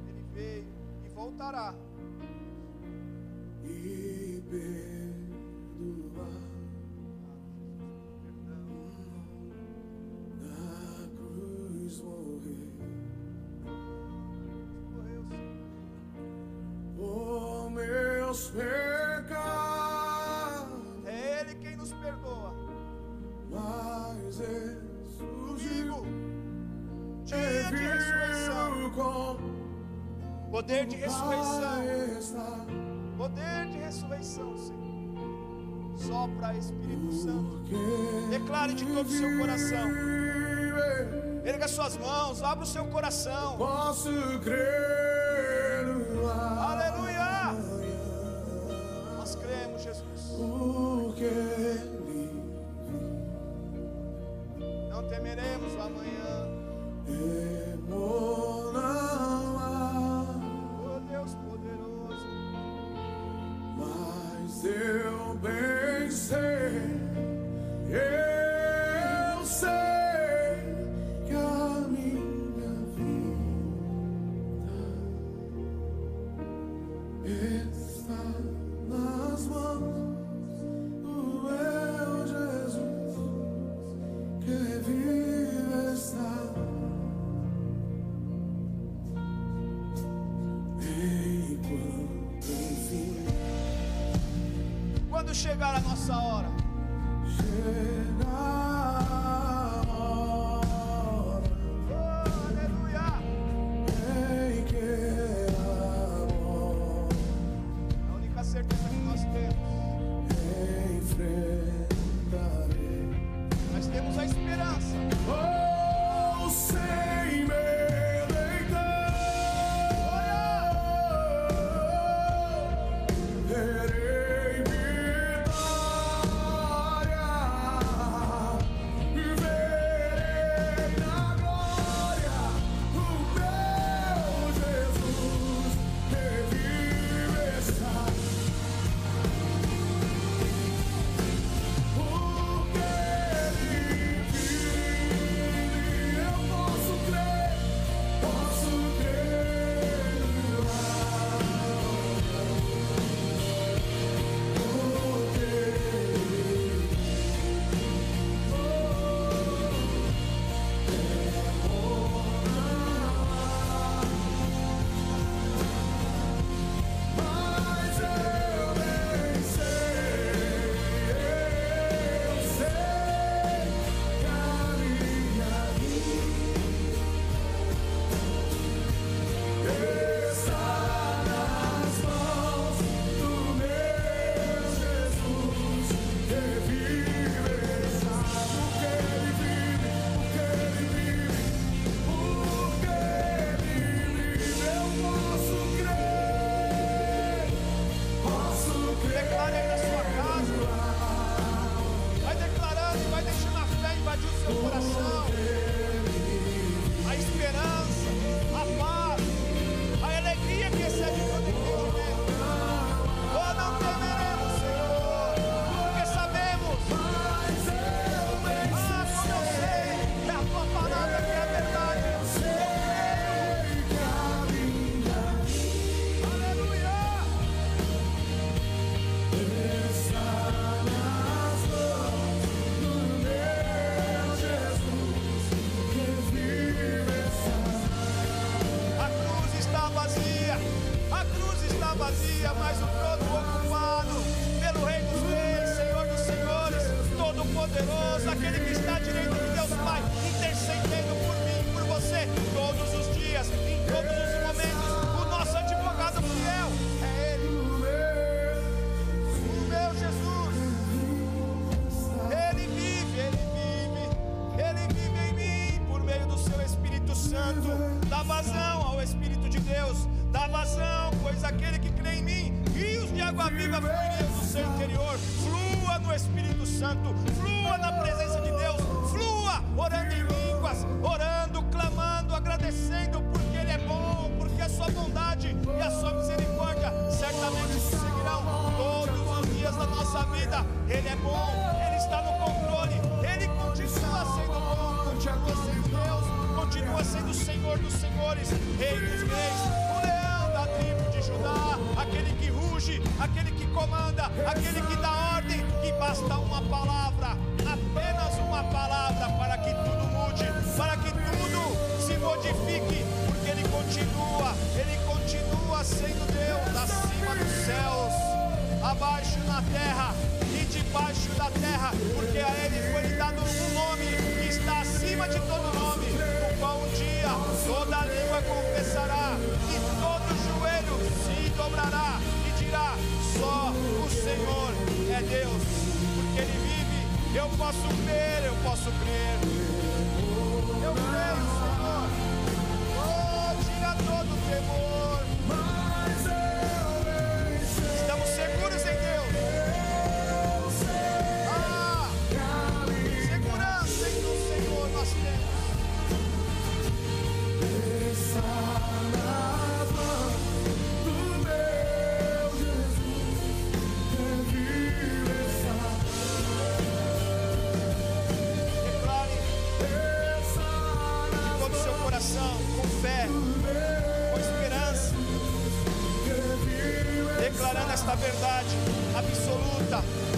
Ele 0.07 0.21
veio 0.31 0.73
e 1.03 1.09
voltará. 1.09 1.75
e 3.61 4.41
perdoar. 4.49 6.52
quis 11.93 12.01
morrer. 12.01 12.73
Oh, 16.97 17.69
meus 17.69 18.49
pecados. 18.49 19.43
É 21.05 21.41
Ele 21.41 21.55
quem 21.55 21.77
nos 21.77 21.93
perdoa. 21.93 22.53
Mas 23.49 24.39
ressurgiu. 24.39 26.05
Dia 27.25 27.71
de 27.71 27.75
ressurreição. 27.75 28.91
Com 28.95 29.37
poder 30.49 30.87
de 30.87 30.95
ressurreição. 30.95 32.65
Poder 33.17 33.67
de 33.71 33.77
ressurreição, 33.77 34.57
Senhor. 34.57 34.83
Sopra 35.95 36.55
Espírito 36.55 37.11
Santo. 37.11 37.63
Declare 38.29 38.73
de 38.73 38.85
todo 38.85 39.05
o 39.05 39.09
seu 39.09 39.37
coração. 39.37 39.89
Erga 41.43 41.67
suas 41.67 41.97
mãos, 41.97 42.41
abra 42.41 42.63
o 42.63 42.67
seu 42.67 42.85
coração. 42.85 43.57
Posso 43.57 44.09
crer. 44.39 45.02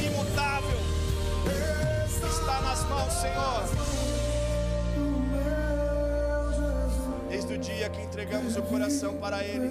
Imutável. 0.04 0.80
Está 2.28 2.62
nas 2.62 2.84
mãos, 2.86 3.14
Senhor. 3.14 3.64
Desde 7.30 7.54
o 7.54 7.58
dia 7.58 7.90
que 7.90 8.02
entregamos 8.02 8.56
o 8.56 8.62
coração 8.64 9.18
para 9.18 9.44
Ele. 9.44 9.70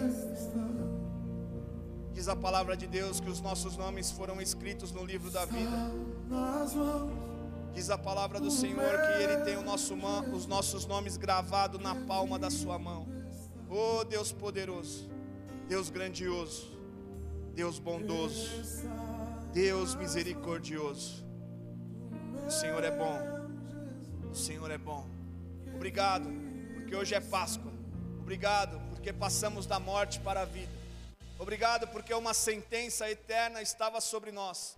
Diz 2.12 2.28
a 2.28 2.36
palavra 2.36 2.76
de 2.76 2.86
Deus 2.86 3.20
que 3.20 3.28
os 3.28 3.40
nossos 3.40 3.76
nomes 3.76 4.10
foram 4.10 4.40
escritos 4.40 4.92
no 4.92 5.04
livro 5.04 5.30
da 5.30 5.44
vida. 5.44 5.90
Diz 7.74 7.90
a 7.90 7.98
palavra 7.98 8.38
do 8.38 8.50
Senhor 8.50 9.00
que 9.00 9.22
Ele 9.22 9.36
tem 9.38 9.60
nosso 9.64 9.94
os 10.32 10.46
nossos 10.46 10.86
nomes 10.86 11.16
gravados 11.16 11.80
na 11.80 11.94
palma 11.94 12.38
da 12.38 12.50
Sua 12.50 12.78
mão. 12.78 13.06
Oh 13.68 14.04
Deus 14.04 14.30
poderoso, 14.30 15.10
Deus 15.66 15.90
grandioso, 15.90 16.68
Deus 17.54 17.80
bondoso, 17.80 18.48
Deus 19.54 19.94
misericordioso. 19.94 21.24
O 22.46 22.50
Senhor 22.50 22.84
é 22.84 22.90
bom, 22.90 23.18
o 24.30 24.34
Senhor 24.34 24.70
é 24.70 24.76
bom. 24.76 25.08
Obrigado, 25.74 26.28
porque 26.74 26.94
hoje 26.94 27.14
é 27.14 27.20
Páscoa. 27.20 27.72
Obrigado, 28.20 28.78
porque 28.90 29.12
passamos 29.12 29.64
da 29.64 29.80
morte 29.80 30.20
para 30.20 30.42
a 30.42 30.44
vida. 30.44 30.72
Obrigado, 31.38 31.88
porque 31.88 32.12
uma 32.12 32.34
sentença 32.34 33.08
eterna 33.08 33.62
estava 33.62 34.00
sobre 34.00 34.30
nós 34.30 34.76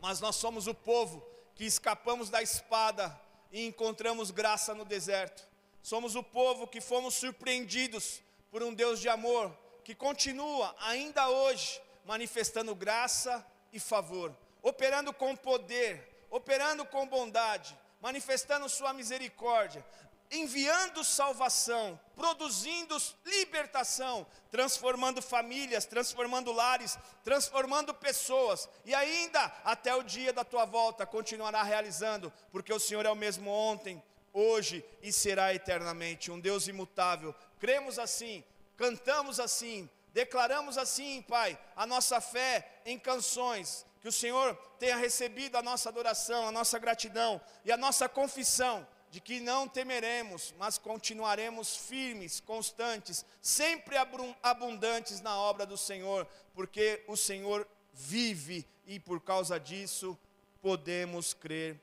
mas 0.00 0.20
nós 0.20 0.36
somos 0.36 0.66
o 0.66 0.74
povo 0.74 1.20
que 1.54 1.64
escapamos 1.64 2.30
da 2.30 2.42
espada 2.42 3.18
e 3.50 3.66
encontramos 3.66 4.30
graça 4.30 4.74
no 4.74 4.84
deserto. 4.84 5.42
Somos 5.82 6.14
o 6.14 6.22
povo 6.22 6.66
que 6.66 6.80
fomos 6.80 7.14
surpreendidos 7.14 8.20
por 8.50 8.62
um 8.62 8.74
Deus 8.74 9.00
de 9.00 9.08
amor 9.08 9.56
que 9.84 9.94
continua 9.94 10.74
ainda 10.80 11.28
hoje 11.28 11.80
manifestando 12.04 12.74
graça 12.74 13.44
e 13.76 13.80
favor, 13.80 14.34
operando 14.62 15.12
com 15.12 15.36
poder, 15.36 16.26
operando 16.30 16.84
com 16.84 17.06
bondade, 17.06 17.76
manifestando 18.00 18.68
sua 18.68 18.92
misericórdia, 18.92 19.84
enviando 20.30 21.04
salvação, 21.04 22.00
produzindo 22.14 22.96
libertação, 23.24 24.26
transformando 24.50 25.22
famílias, 25.22 25.84
transformando 25.84 26.52
lares, 26.52 26.98
transformando 27.22 27.94
pessoas, 27.94 28.68
e 28.84 28.94
ainda 28.94 29.40
até 29.64 29.94
o 29.94 30.02
dia 30.02 30.32
da 30.32 30.42
tua 30.42 30.64
volta 30.64 31.06
continuará 31.06 31.62
realizando, 31.62 32.32
porque 32.50 32.72
o 32.72 32.80
Senhor 32.80 33.06
é 33.06 33.10
o 33.10 33.14
mesmo 33.14 33.50
ontem, 33.50 34.02
hoje 34.32 34.84
e 35.02 35.12
será 35.12 35.54
eternamente, 35.54 36.30
um 36.30 36.40
Deus 36.40 36.66
imutável. 36.66 37.34
Cremos 37.58 37.98
assim, 37.98 38.42
cantamos 38.76 39.38
assim, 39.38 39.88
declaramos 40.16 40.78
assim, 40.78 41.20
Pai, 41.20 41.58
a 41.76 41.86
nossa 41.86 42.22
fé 42.22 42.80
em 42.86 42.98
canções, 42.98 43.84
que 44.00 44.08
o 44.08 44.12
Senhor 44.12 44.54
tenha 44.78 44.96
recebido 44.96 45.56
a 45.56 45.62
nossa 45.62 45.90
adoração, 45.90 46.48
a 46.48 46.50
nossa 46.50 46.78
gratidão 46.78 47.38
e 47.66 47.70
a 47.70 47.76
nossa 47.76 48.08
confissão 48.08 48.88
de 49.10 49.20
que 49.20 49.40
não 49.40 49.68
temeremos, 49.68 50.54
mas 50.58 50.78
continuaremos 50.78 51.76
firmes, 51.76 52.40
constantes, 52.40 53.26
sempre 53.42 53.94
abundantes 54.42 55.20
na 55.20 55.36
obra 55.36 55.66
do 55.66 55.76
Senhor, 55.76 56.26
porque 56.54 57.04
o 57.06 57.14
Senhor 57.14 57.68
vive 57.92 58.66
e 58.86 58.98
por 58.98 59.20
causa 59.20 59.60
disso 59.60 60.18
podemos 60.62 61.34
crer 61.34 61.78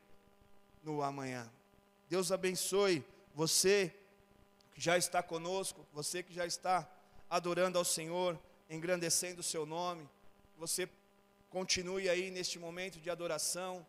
no 0.84 1.04
amanhã. 1.04 1.48
Deus 2.10 2.32
abençoe 2.32 3.06
você 3.36 3.94
que 4.74 4.82
já 4.82 4.98
está 4.98 5.22
conosco, 5.22 5.86
você 5.94 6.24
que 6.24 6.34
já 6.34 6.48
está 6.48 6.90
adorando 7.34 7.80
ao 7.80 7.84
Senhor, 7.84 8.40
engrandecendo 8.70 9.42
o 9.42 9.44
seu 9.44 9.66
nome. 9.66 10.08
Você 10.56 10.88
continue 11.50 12.08
aí 12.08 12.30
neste 12.30 12.60
momento 12.60 13.00
de 13.00 13.10
adoração, 13.10 13.84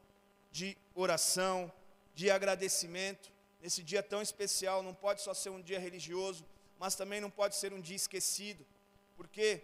de 0.51 0.75
oração, 0.95 1.71
de 2.15 2.31
agradecimento. 2.31 3.31
Nesse 3.61 3.83
dia 3.83 4.03
tão 4.03 4.23
especial, 4.23 4.83
não 4.83 4.95
pode 4.95 5.21
só 5.21 5.35
ser 5.35 5.51
um 5.51 5.61
dia 5.61 5.79
religioso, 5.79 6.43
mas 6.79 6.95
também 6.95 7.21
não 7.21 7.31
pode 7.31 7.55
ser 7.57 7.75
um 7.75 7.83
dia 7.83 7.95
esquecido, 7.97 8.65
porque 9.15 9.63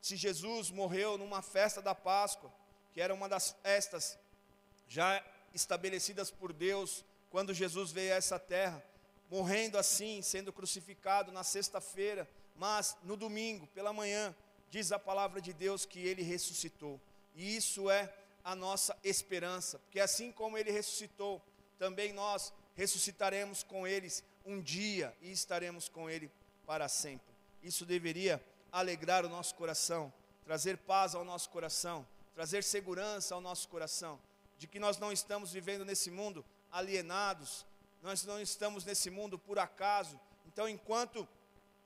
se 0.00 0.14
Jesus 0.14 0.70
morreu 0.70 1.18
numa 1.18 1.42
festa 1.42 1.82
da 1.82 1.96
Páscoa, 1.96 2.52
que 2.94 3.00
era 3.00 3.12
uma 3.12 3.28
das 3.28 3.50
festas 3.64 4.16
já 4.86 5.24
estabelecidas 5.52 6.30
por 6.30 6.52
Deus 6.52 7.04
quando 7.30 7.52
Jesus 7.52 7.90
veio 7.90 8.14
a 8.14 8.16
essa 8.16 8.38
terra, 8.38 8.80
morrendo 9.28 9.76
assim, 9.76 10.22
sendo 10.22 10.52
crucificado 10.52 11.32
na 11.32 11.42
sexta-feira, 11.42 12.28
mas 12.58 12.96
no 13.04 13.16
domingo, 13.16 13.66
pela 13.68 13.92
manhã, 13.92 14.34
diz 14.68 14.92
a 14.92 14.98
palavra 14.98 15.40
de 15.40 15.52
Deus 15.52 15.86
que 15.86 16.00
ele 16.00 16.22
ressuscitou. 16.22 17.00
E 17.34 17.56
isso 17.56 17.88
é 17.88 18.12
a 18.44 18.54
nossa 18.54 18.98
esperança, 19.04 19.78
porque 19.78 20.00
assim 20.00 20.32
como 20.32 20.58
ele 20.58 20.72
ressuscitou, 20.72 21.40
também 21.78 22.12
nós 22.12 22.52
ressuscitaremos 22.74 23.62
com 23.62 23.86
eles 23.86 24.24
um 24.44 24.60
dia 24.60 25.16
e 25.22 25.30
estaremos 25.30 25.88
com 25.88 26.10
ele 26.10 26.30
para 26.66 26.88
sempre. 26.88 27.32
Isso 27.62 27.86
deveria 27.86 28.44
alegrar 28.72 29.24
o 29.24 29.28
nosso 29.28 29.54
coração, 29.54 30.12
trazer 30.44 30.78
paz 30.78 31.14
ao 31.14 31.24
nosso 31.24 31.50
coração, 31.50 32.06
trazer 32.34 32.64
segurança 32.64 33.34
ao 33.34 33.40
nosso 33.40 33.68
coração, 33.68 34.20
de 34.58 34.66
que 34.66 34.80
nós 34.80 34.98
não 34.98 35.12
estamos 35.12 35.52
vivendo 35.52 35.84
nesse 35.84 36.10
mundo 36.10 36.44
alienados, 36.72 37.64
nós 38.02 38.24
não 38.24 38.40
estamos 38.40 38.84
nesse 38.84 39.10
mundo 39.10 39.38
por 39.38 39.58
acaso. 39.58 40.18
Então, 40.46 40.68
enquanto 40.68 41.28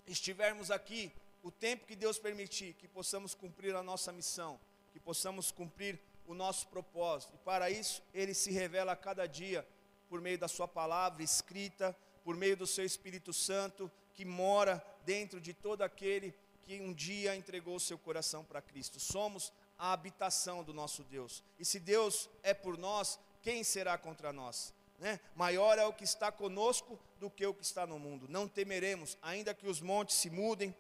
estivermos 0.07 0.71
aqui, 0.71 1.13
o 1.43 1.51
tempo 1.51 1.87
que 1.87 1.97
Deus 1.97 2.19
permitir, 2.19 2.75
que 2.75 2.87
possamos 2.87 3.35
cumprir 3.35 3.75
a 3.75 3.83
nossa 3.83 4.13
missão, 4.13 4.61
que 4.93 5.01
possamos 5.01 5.51
cumprir 5.51 6.01
o 6.27 6.35
nosso 6.35 6.69
propósito. 6.69 7.35
E 7.35 7.39
para 7.39 7.71
isso, 7.71 8.03
Ele 8.15 8.35
se 8.35 8.51
revela 8.51 8.93
a 8.93 8.97
cada 8.97 9.27
dia 9.27 9.67
por 10.09 10.21
meio 10.21 10.39
da 10.39 10.49
Sua 10.49 10.69
palavra 10.69 11.23
escrita, 11.23 11.97
por 12.23 12.37
meio 12.37 12.57
do 12.57 12.67
Seu 12.67 12.85
Espírito 12.85 13.33
Santo, 13.33 13.91
que 14.15 14.25
mora 14.25 14.85
dentro 15.05 15.41
de 15.41 15.53
todo 15.53 15.83
aquele 15.83 16.35
que 16.63 16.81
um 16.81 16.93
dia 16.93 17.35
entregou 17.35 17.79
seu 17.81 17.99
coração 17.99 18.45
para 18.45 18.63
Cristo. 18.63 19.01
Somos 19.01 19.53
a 19.77 19.93
habitação 19.93 20.63
do 20.63 20.73
nosso 20.73 21.03
Deus. 21.03 21.43
E 21.59 21.65
se 21.65 21.81
Deus 21.81 22.31
é 22.43 22.55
por 22.55 22.79
nós, 22.79 23.19
quem 23.43 23.65
será 23.65 23.99
contra 23.99 24.33
nós? 24.33 24.73
Né? 25.03 25.19
Maior 25.35 25.81
é 25.81 25.85
o 25.85 25.93
que 25.93 26.05
está 26.05 26.31
conosco 26.31 26.97
do 27.19 27.29
que 27.29 27.45
o 27.45 27.53
que 27.53 27.65
está 27.65 27.85
no 27.85 27.99
mundo. 27.99 28.29
Não 28.29 28.47
temeremos, 28.47 29.19
ainda 29.21 29.53
que 29.53 29.67
os 29.67 29.81
montes 29.81 30.15
se 30.15 30.31
mudem, 30.31 30.73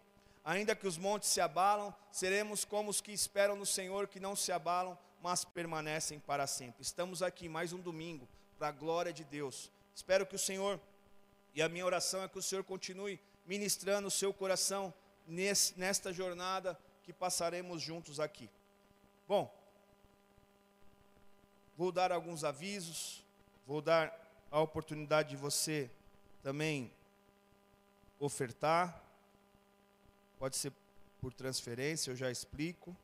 ainda 0.44 0.76
que 0.76 0.86
os 0.86 0.96
montes 0.96 1.28
se 1.28 1.40
abalam, 1.40 1.92
seremos 2.12 2.64
como 2.64 2.88
os 2.88 3.00
que 3.00 3.10
esperam 3.10 3.56
no 3.56 3.66
Senhor, 3.66 4.06
que 4.06 4.20
não 4.20 4.36
se 4.36 4.52
abalam, 4.52 4.96
mas 5.20 5.44
permanecem 5.44 6.20
para 6.20 6.46
sempre. 6.46 6.82
Estamos 6.82 7.20
aqui 7.20 7.48
mais 7.48 7.72
um 7.72 7.80
domingo, 7.80 8.28
para 8.56 8.68
a 8.68 8.70
glória 8.70 9.12
de 9.12 9.24
Deus. 9.24 9.72
Espero 9.92 10.24
que 10.24 10.36
o 10.36 10.38
Senhor, 10.38 10.78
e 11.52 11.60
a 11.60 11.68
minha 11.68 11.84
oração 11.84 12.22
é 12.22 12.28
que 12.28 12.38
o 12.38 12.42
Senhor 12.42 12.62
continue 12.62 13.18
ministrando 13.44 14.06
o 14.06 14.10
seu 14.10 14.32
coração 14.32 14.94
nesse, 15.26 15.76
nesta 15.76 16.12
jornada 16.12 16.78
que 17.02 17.12
passaremos 17.12 17.82
juntos 17.82 18.20
aqui. 18.20 18.48
Bom, 19.26 19.52
vou 21.76 21.90
dar 21.90 22.12
alguns 22.12 22.44
avisos, 22.44 23.24
vou 23.66 23.80
dar 23.80 24.12
a 24.50 24.60
oportunidade 24.60 25.30
de 25.30 25.36
você 25.36 25.90
também 26.42 26.90
ofertar. 28.18 29.02
Pode 30.38 30.56
ser 30.56 30.72
por 31.20 31.32
transferência, 31.32 32.10
eu 32.10 32.16
já 32.16 32.30
explico. 32.30 32.96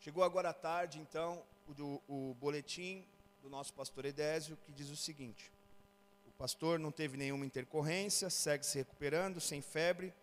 Chegou 0.00 0.24
agora 0.24 0.50
à 0.50 0.54
tarde, 0.54 0.98
então, 0.98 1.42
o, 1.68 2.00
o 2.08 2.34
boletim 2.40 3.04
do 3.42 3.50
nosso 3.50 3.72
pastor 3.74 4.04
Edésio, 4.04 4.56
que 4.64 4.72
diz 4.72 4.88
o 4.88 4.96
seguinte: 4.96 5.52
O 6.26 6.30
pastor 6.32 6.78
não 6.78 6.90
teve 6.90 7.16
nenhuma 7.16 7.44
intercorrência, 7.44 8.30
segue 8.30 8.64
se 8.64 8.78
recuperando, 8.78 9.40
sem 9.40 9.60
febre, 9.60 10.14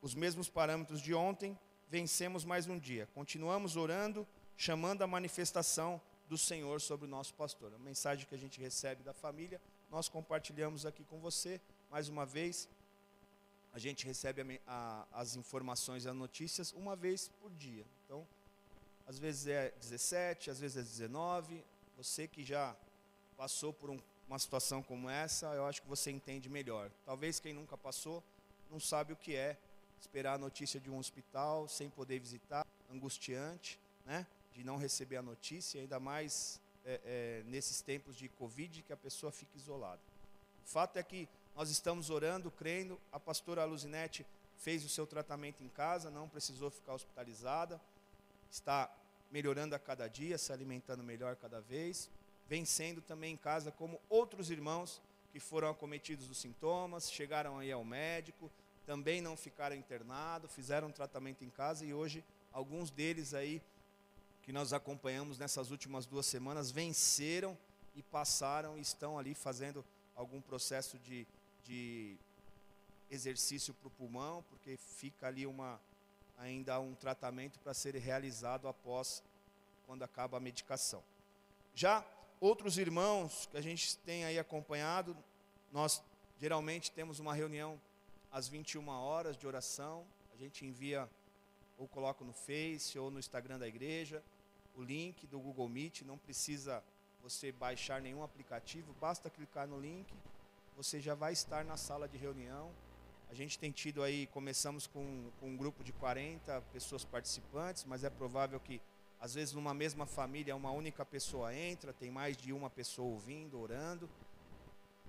os 0.00 0.14
mesmos 0.14 0.48
parâmetros 0.48 1.02
de 1.02 1.12
ontem, 1.12 1.58
vencemos 1.90 2.44
mais 2.44 2.66
um 2.66 2.78
dia. 2.78 3.08
Continuamos 3.14 3.76
orando, 3.76 4.26
chamando 4.60 5.00
a 5.00 5.06
manifestação 5.06 5.98
do 6.28 6.36
Senhor 6.36 6.82
sobre 6.82 7.06
o 7.06 7.08
nosso 7.08 7.32
pastor. 7.32 7.72
A 7.72 7.78
mensagem 7.78 8.26
que 8.26 8.34
a 8.34 8.38
gente 8.38 8.60
recebe 8.60 9.02
da 9.02 9.14
família, 9.14 9.58
nós 9.90 10.06
compartilhamos 10.06 10.84
aqui 10.84 11.02
com 11.04 11.18
você. 11.18 11.58
Mais 11.90 12.10
uma 12.10 12.26
vez, 12.26 12.68
a 13.72 13.78
gente 13.78 14.04
recebe 14.04 14.42
a 14.42 14.46
a- 14.66 15.06
as 15.22 15.34
informações 15.34 16.06
as 16.06 16.14
notícias 16.14 16.72
uma 16.72 16.94
vez 16.94 17.28
por 17.40 17.50
dia. 17.52 17.86
Então, 18.04 18.26
às 19.06 19.18
vezes 19.18 19.46
é 19.46 19.70
17, 19.80 20.50
às 20.50 20.60
vezes 20.60 20.76
é 20.76 20.82
19. 20.82 21.64
Você 21.96 22.28
que 22.28 22.44
já 22.44 22.76
passou 23.38 23.72
por 23.72 23.88
um- 23.88 24.00
uma 24.28 24.38
situação 24.38 24.82
como 24.82 25.08
essa, 25.08 25.46
eu 25.54 25.64
acho 25.64 25.80
que 25.80 25.88
você 25.88 26.10
entende 26.10 26.50
melhor. 26.50 26.90
Talvez 27.06 27.40
quem 27.40 27.54
nunca 27.54 27.78
passou 27.78 28.22
não 28.70 28.78
sabe 28.78 29.14
o 29.14 29.16
que 29.16 29.34
é 29.34 29.56
esperar 29.98 30.34
a 30.34 30.38
notícia 30.38 30.78
de 30.78 30.90
um 30.90 30.98
hospital 30.98 31.66
sem 31.66 31.88
poder 31.88 32.18
visitar, 32.20 32.66
angustiante, 32.90 33.80
né? 34.04 34.26
De 34.52 34.64
não 34.64 34.76
receber 34.76 35.16
a 35.16 35.22
notícia, 35.22 35.80
ainda 35.80 36.00
mais 36.00 36.60
é, 36.84 37.00
é, 37.04 37.42
nesses 37.46 37.80
tempos 37.80 38.16
de 38.16 38.28
Covid 38.28 38.82
que 38.82 38.92
a 38.92 38.96
pessoa 38.96 39.30
fica 39.30 39.56
isolada. 39.56 40.00
O 40.64 40.68
fato 40.68 40.96
é 40.96 41.02
que 41.02 41.28
nós 41.54 41.70
estamos 41.70 42.10
orando, 42.10 42.50
crendo. 42.50 43.00
A 43.12 43.20
pastora 43.20 43.64
Luzinete 43.64 44.26
fez 44.56 44.84
o 44.84 44.88
seu 44.88 45.06
tratamento 45.06 45.62
em 45.62 45.68
casa, 45.68 46.10
não 46.10 46.28
precisou 46.28 46.70
ficar 46.70 46.94
hospitalizada, 46.94 47.80
está 48.50 48.90
melhorando 49.30 49.74
a 49.74 49.78
cada 49.78 50.08
dia, 50.08 50.36
se 50.36 50.52
alimentando 50.52 51.02
melhor 51.02 51.36
cada 51.36 51.60
vez, 51.60 52.10
vencendo 52.48 53.00
também 53.00 53.34
em 53.34 53.36
casa 53.36 53.70
como 53.70 54.00
outros 54.08 54.50
irmãos 54.50 55.00
que 55.32 55.38
foram 55.38 55.70
acometidos 55.70 56.26
dos 56.26 56.38
sintomas, 56.38 57.10
chegaram 57.10 57.58
aí 57.58 57.70
ao 57.70 57.84
médico, 57.84 58.50
também 58.84 59.20
não 59.20 59.36
ficaram 59.36 59.76
internados, 59.76 60.52
fizeram 60.52 60.88
um 60.88 60.92
tratamento 60.92 61.44
em 61.44 61.50
casa 61.50 61.84
e 61.84 61.94
hoje 61.94 62.24
alguns 62.52 62.90
deles 62.90 63.32
aí 63.34 63.62
que 64.50 64.52
nós 64.52 64.72
acompanhamos 64.72 65.38
nessas 65.38 65.70
últimas 65.70 66.06
duas 66.06 66.26
semanas 66.26 66.72
venceram 66.72 67.56
e 67.94 68.02
passaram 68.02 68.76
e 68.76 68.80
estão 68.80 69.16
ali 69.16 69.32
fazendo 69.32 69.84
algum 70.16 70.40
processo 70.40 70.98
de, 70.98 71.24
de 71.62 72.16
exercício 73.08 73.72
para 73.72 73.86
o 73.86 73.92
pulmão, 73.92 74.44
porque 74.50 74.76
fica 74.76 75.28
ali 75.28 75.46
uma, 75.46 75.80
ainda 76.36 76.80
um 76.80 76.96
tratamento 76.96 77.60
para 77.60 77.72
ser 77.72 77.94
realizado 77.94 78.66
após 78.66 79.22
quando 79.86 80.02
acaba 80.02 80.38
a 80.38 80.40
medicação. 80.40 81.00
Já 81.72 82.04
outros 82.40 82.76
irmãos 82.76 83.46
que 83.52 83.56
a 83.56 83.60
gente 83.60 83.98
tem 83.98 84.24
aí 84.24 84.36
acompanhado, 84.36 85.16
nós 85.70 86.02
geralmente 86.40 86.90
temos 86.90 87.20
uma 87.20 87.34
reunião 87.34 87.80
às 88.32 88.48
21 88.48 88.88
horas 88.88 89.36
de 89.36 89.46
oração, 89.46 90.04
a 90.34 90.36
gente 90.36 90.66
envia 90.66 91.08
ou 91.78 91.86
coloca 91.86 92.24
no 92.24 92.32
Face 92.32 92.98
ou 92.98 93.12
no 93.12 93.20
Instagram 93.20 93.56
da 93.56 93.68
igreja 93.68 94.20
o 94.80 94.82
link 94.82 95.26
do 95.26 95.38
Google 95.38 95.68
Meet, 95.68 96.02
não 96.02 96.16
precisa 96.16 96.82
você 97.22 97.52
baixar 97.52 98.00
nenhum 98.00 98.22
aplicativo, 98.22 98.94
basta 98.98 99.28
clicar 99.28 99.68
no 99.68 99.78
link, 99.78 100.10
você 100.74 100.98
já 100.98 101.14
vai 101.14 101.34
estar 101.34 101.62
na 101.66 101.76
sala 101.76 102.08
de 102.08 102.16
reunião. 102.16 102.70
A 103.28 103.34
gente 103.34 103.58
tem 103.58 103.70
tido 103.70 104.02
aí, 104.02 104.26
começamos 104.28 104.86
com, 104.86 105.30
com 105.38 105.50
um 105.50 105.56
grupo 105.56 105.84
de 105.84 105.92
40 105.92 106.62
pessoas 106.72 107.04
participantes, 107.04 107.84
mas 107.84 108.04
é 108.04 108.10
provável 108.10 108.58
que, 108.58 108.80
às 109.20 109.34
vezes, 109.34 109.52
numa 109.52 109.74
mesma 109.74 110.06
família, 110.06 110.56
uma 110.56 110.70
única 110.70 111.04
pessoa 111.04 111.54
entra, 111.54 111.92
tem 111.92 112.10
mais 112.10 112.36
de 112.38 112.50
uma 112.50 112.70
pessoa 112.70 113.06
ouvindo, 113.06 113.60
orando. 113.60 114.08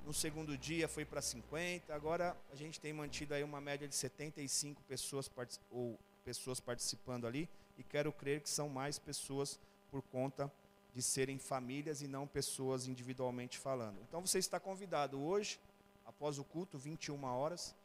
No 0.06 0.14
segundo 0.14 0.58
dia 0.58 0.88
foi 0.90 1.06
para 1.06 1.22
50, 1.22 1.96
agora 1.96 2.36
a 2.52 2.56
gente 2.56 2.82
tem 2.82 2.92
mantido 2.92 3.34
aí 3.34 3.44
uma 3.44 3.62
média 3.62 3.88
de 3.88 3.96
75 3.96 4.84
pessoas, 4.84 5.32
ou 5.70 5.98
pessoas 6.26 6.60
participando 6.60 7.26
ali, 7.26 7.48
e 7.82 7.84
quero 7.84 8.14
crer 8.14 8.42
que 8.42 8.50
são 8.50 8.70
mais 8.70 9.00
pessoas 9.00 9.60
por 9.90 10.02
conta 10.04 10.52
de 10.94 11.02
serem 11.02 11.40
famílias 11.40 12.02
e 12.02 12.08
não 12.08 12.28
pessoas 12.28 12.88
individualmente 12.88 13.58
falando. 13.58 13.98
Então 14.08 14.22
você 14.22 14.38
está 14.38 14.60
convidado 14.60 15.20
hoje, 15.20 15.60
após 16.06 16.38
o 16.38 16.44
culto, 16.44 16.78
21 16.78 17.24
horas, 17.24 17.76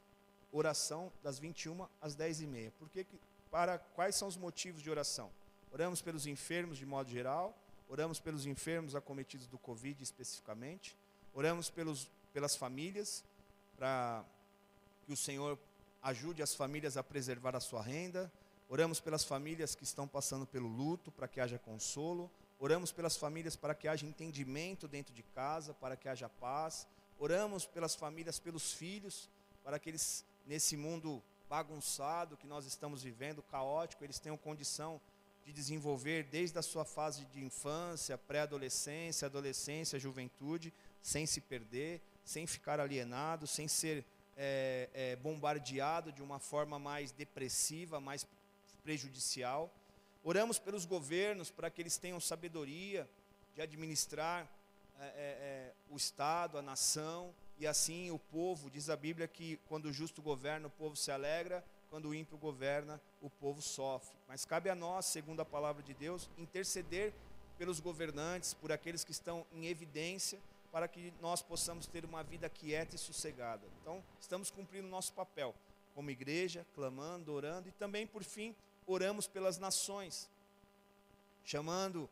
oração 0.53 1.11
das 1.23 1.39
21 1.39 1.87
às 2.01 2.15
10 2.15 2.43
e 2.43 2.47
meia. 2.47 2.73
Por 2.79 2.89
que 2.91 3.05
que- 3.05 3.19
para 3.51 3.79
quais 3.79 4.15
são 4.17 4.29
os 4.29 4.37
motivos 4.37 4.83
de 4.83 4.91
oração? 4.91 5.31
Oramos 5.73 6.03
pelos 6.03 6.27
enfermos 6.27 6.77
de 6.79 6.85
modo 6.85 7.11
geral, 7.11 7.57
oramos 7.89 8.21
pelos 8.21 8.45
enfermos 8.45 8.95
acometidos 8.95 9.47
do 9.47 9.59
Covid 9.59 10.03
especificamente, 10.03 10.95
oramos 11.33 11.71
pelos, 11.71 12.11
pelas 12.35 12.55
famílias, 12.55 13.25
para 13.77 14.25
que 15.07 15.13
o 15.13 15.17
Senhor 15.17 15.59
ajude 16.03 16.43
as 16.43 16.55
famílias 16.55 16.97
a 16.97 17.03
preservar 17.03 17.57
a 17.57 17.61
sua 17.61 17.83
renda, 17.83 18.31
oramos 18.69 19.01
pelas 19.01 19.25
famílias 19.25 19.75
que 19.75 19.85
estão 19.85 20.07
passando 20.09 20.47
pelo 20.47 20.69
luto, 20.69 21.11
para 21.11 21.29
que 21.29 21.41
haja 21.41 21.59
consolo, 21.59 22.31
oramos 22.59 22.91
pelas 22.93 23.17
famílias 23.17 23.57
para 23.57 23.75
que 23.75 23.89
haja 23.89 24.07
entendimento 24.07 24.89
dentro 24.89 25.15
de 25.15 25.23
casa, 25.23 25.75
para 25.75 25.97
que 25.97 26.09
haja 26.09 26.29
paz, 26.29 26.87
oramos 27.19 27.67
pelas 27.67 27.95
famílias, 27.95 28.39
pelos 28.39 28.73
filhos, 28.73 29.29
para 29.63 29.79
que 29.79 29.91
eles, 29.91 30.25
nesse 30.47 30.77
mundo 30.77 31.23
bagunçado 31.49 32.37
que 32.37 32.47
nós 32.47 32.67
estamos 32.67 33.03
vivendo, 33.03 33.43
caótico, 33.43 34.05
eles 34.05 34.19
tenham 34.19 34.37
condição 34.37 35.01
de 35.45 35.53
desenvolver 35.53 36.25
desde 36.25 36.59
a 36.59 36.63
sua 36.63 36.85
fase 36.85 37.25
de 37.27 37.45
infância, 37.45 38.19
pré-adolescência, 38.19 39.27
adolescência, 39.27 39.99
juventude, 39.99 40.75
sem 41.01 41.25
se 41.25 41.41
perder, 41.41 42.03
sem 42.25 42.49
ficar 42.49 42.81
alienado, 42.81 43.47
sem 43.47 43.69
ser 43.69 44.05
é, 44.37 44.91
é, 44.93 45.17
bombardeado 45.17 46.13
de 46.13 46.21
uma 46.21 46.41
forma 46.41 46.81
mais 46.81 47.13
depressiva, 47.13 48.01
mais 48.01 48.25
prejudicial. 48.87 49.69
Oramos 50.23 50.61
pelos 50.61 50.85
governos 50.85 51.51
para 51.51 51.69
que 51.69 51.83
eles 51.83 51.99
tenham 51.99 52.21
sabedoria 52.21 53.11
de 53.53 53.61
administrar 53.61 54.49
é, 55.01 55.05
é, 55.05 55.73
o 55.91 55.97
Estado, 55.97 56.57
a 56.57 56.63
nação, 56.63 57.35
e 57.59 57.67
assim 57.67 58.13
o 58.13 58.19
povo, 58.19 58.71
diz 58.71 58.89
a 58.89 58.97
Bíblia 58.97 59.27
que 59.27 59.57
quando 59.67 59.87
o 59.87 59.93
justo 59.93 60.23
governa, 60.23 60.69
o 60.69 60.71
povo 60.71 60.95
se 60.95 61.11
alegra, 61.11 61.65
quando 61.91 62.11
o 62.11 62.15
ímpio 62.15 62.39
governa, 62.39 63.01
o 63.21 63.29
povo 63.29 63.61
sofre. 63.61 64.17
Mas 64.29 64.45
cabe 64.45 64.71
a 64.71 64.75
nós, 64.75 65.07
segundo 65.07 65.41
a 65.41 65.45
palavra 65.45 65.83
de 65.83 65.93
Deus, 65.93 66.31
interceder 66.39 67.13
pelos 67.59 67.81
governantes, 67.81 68.55
por 68.55 68.71
aqueles 68.71 69.03
que 69.03 69.11
estão 69.11 69.45
em 69.51 69.67
evidência, 69.67 70.39
para 70.71 70.87
que 70.87 71.13
nós 71.21 71.43
possamos 71.43 71.89
ter 71.89 72.05
uma 72.05 72.23
vida 72.23 72.49
quieta 72.49 72.95
e 72.95 72.99
sossegada. 72.99 73.67
Então, 73.81 74.01
estamos 74.21 74.49
cumprindo 74.49 74.87
nosso 74.87 75.13
papel 75.13 75.53
como 75.93 76.09
igreja, 76.09 76.65
clamando, 76.73 77.33
orando 77.33 77.69
e 77.69 77.73
também, 77.73 78.07
por 78.07 78.23
fim, 78.23 78.55
oramos 78.87 79.27
pelas 79.27 79.59
nações, 79.59 80.29
chamando 81.45 82.09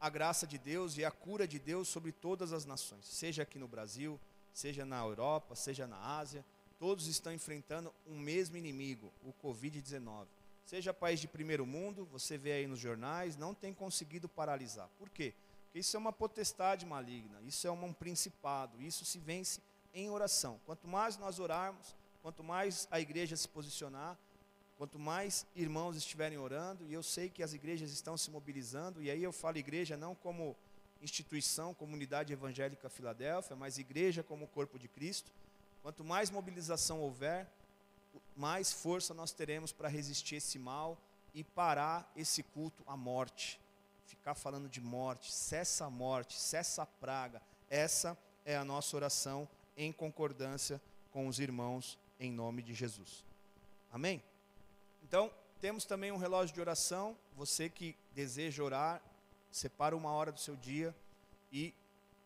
a 0.00 0.10
graça 0.10 0.46
de 0.46 0.58
Deus 0.58 0.96
e 0.98 1.04
a 1.04 1.10
cura 1.10 1.46
de 1.46 1.58
Deus 1.58 1.88
sobre 1.88 2.12
todas 2.12 2.52
as 2.52 2.64
nações, 2.64 3.06
seja 3.06 3.42
aqui 3.42 3.58
no 3.58 3.68
Brasil, 3.68 4.20
seja 4.52 4.84
na 4.84 4.98
Europa, 4.98 5.54
seja 5.54 5.86
na 5.86 5.98
Ásia, 6.18 6.44
todos 6.78 7.06
estão 7.06 7.32
enfrentando 7.32 7.92
um 8.06 8.18
mesmo 8.18 8.56
inimigo, 8.56 9.12
o 9.24 9.32
Covid-19. 9.32 10.26
Seja 10.64 10.92
país 10.92 11.20
de 11.20 11.28
primeiro 11.28 11.64
mundo, 11.64 12.06
você 12.10 12.36
vê 12.36 12.52
aí 12.52 12.66
nos 12.66 12.80
jornais, 12.80 13.36
não 13.36 13.54
tem 13.54 13.72
conseguido 13.72 14.28
paralisar. 14.28 14.88
Por 14.98 15.08
quê? 15.08 15.32
Porque 15.66 15.78
isso 15.78 15.96
é 15.96 15.98
uma 15.98 16.12
potestade 16.12 16.84
maligna, 16.84 17.40
isso 17.42 17.66
é 17.66 17.70
um 17.70 17.92
principado, 17.92 18.82
isso 18.82 19.04
se 19.04 19.18
vence 19.18 19.60
em 19.94 20.10
oração. 20.10 20.60
Quanto 20.66 20.88
mais 20.88 21.16
nós 21.16 21.38
orarmos, 21.38 21.94
quanto 22.22 22.42
mais 22.42 22.88
a 22.90 22.98
igreja 22.98 23.36
se 23.36 23.48
posicionar, 23.48 24.18
quanto 24.76 24.98
mais 24.98 25.46
irmãos 25.54 25.96
estiverem 25.96 26.38
orando, 26.38 26.84
e 26.84 26.92
eu 26.92 27.02
sei 27.02 27.30
que 27.30 27.42
as 27.42 27.52
igrejas 27.52 27.90
estão 27.90 28.16
se 28.16 28.30
mobilizando, 28.30 29.02
e 29.02 29.10
aí 29.10 29.22
eu 29.22 29.32
falo 29.32 29.58
igreja 29.58 29.96
não 29.96 30.14
como 30.14 30.56
instituição, 31.02 31.74
comunidade 31.74 32.32
evangélica 32.32 32.88
Filadélfia, 32.88 33.56
mas 33.56 33.78
igreja 33.78 34.22
como 34.22 34.46
corpo 34.48 34.78
de 34.78 34.88
Cristo. 34.88 35.30
Quanto 35.82 36.04
mais 36.04 36.30
mobilização 36.30 37.00
houver, 37.00 37.46
mais 38.36 38.72
força 38.72 39.14
nós 39.14 39.32
teremos 39.32 39.72
para 39.72 39.88
resistir 39.88 40.36
esse 40.36 40.58
mal 40.58 40.98
e 41.34 41.44
parar 41.44 42.10
esse 42.16 42.42
culto 42.42 42.82
à 42.86 42.96
morte. 42.96 43.60
Ficar 44.06 44.34
falando 44.34 44.68
de 44.68 44.80
morte, 44.80 45.32
cessa 45.32 45.86
a 45.86 45.90
morte, 45.90 46.38
cessa 46.38 46.82
a 46.82 46.86
praga. 46.86 47.40
Essa 47.68 48.16
é 48.44 48.56
a 48.56 48.64
nossa 48.64 48.96
oração 48.96 49.48
em 49.76 49.92
concordância 49.92 50.80
com 51.12 51.28
os 51.28 51.38
irmãos 51.38 51.98
em 52.18 52.32
nome 52.32 52.62
de 52.62 52.74
Jesus. 52.74 53.24
Amém? 53.92 54.22
Então, 55.08 55.30
temos 55.60 55.84
também 55.84 56.10
um 56.10 56.16
relógio 56.16 56.52
de 56.52 56.60
oração. 56.60 57.16
Você 57.36 57.68
que 57.68 57.94
deseja 58.12 58.60
orar, 58.60 59.00
separa 59.52 59.96
uma 59.96 60.10
hora 60.10 60.32
do 60.32 60.40
seu 60.40 60.56
dia 60.56 60.92
e 61.52 61.72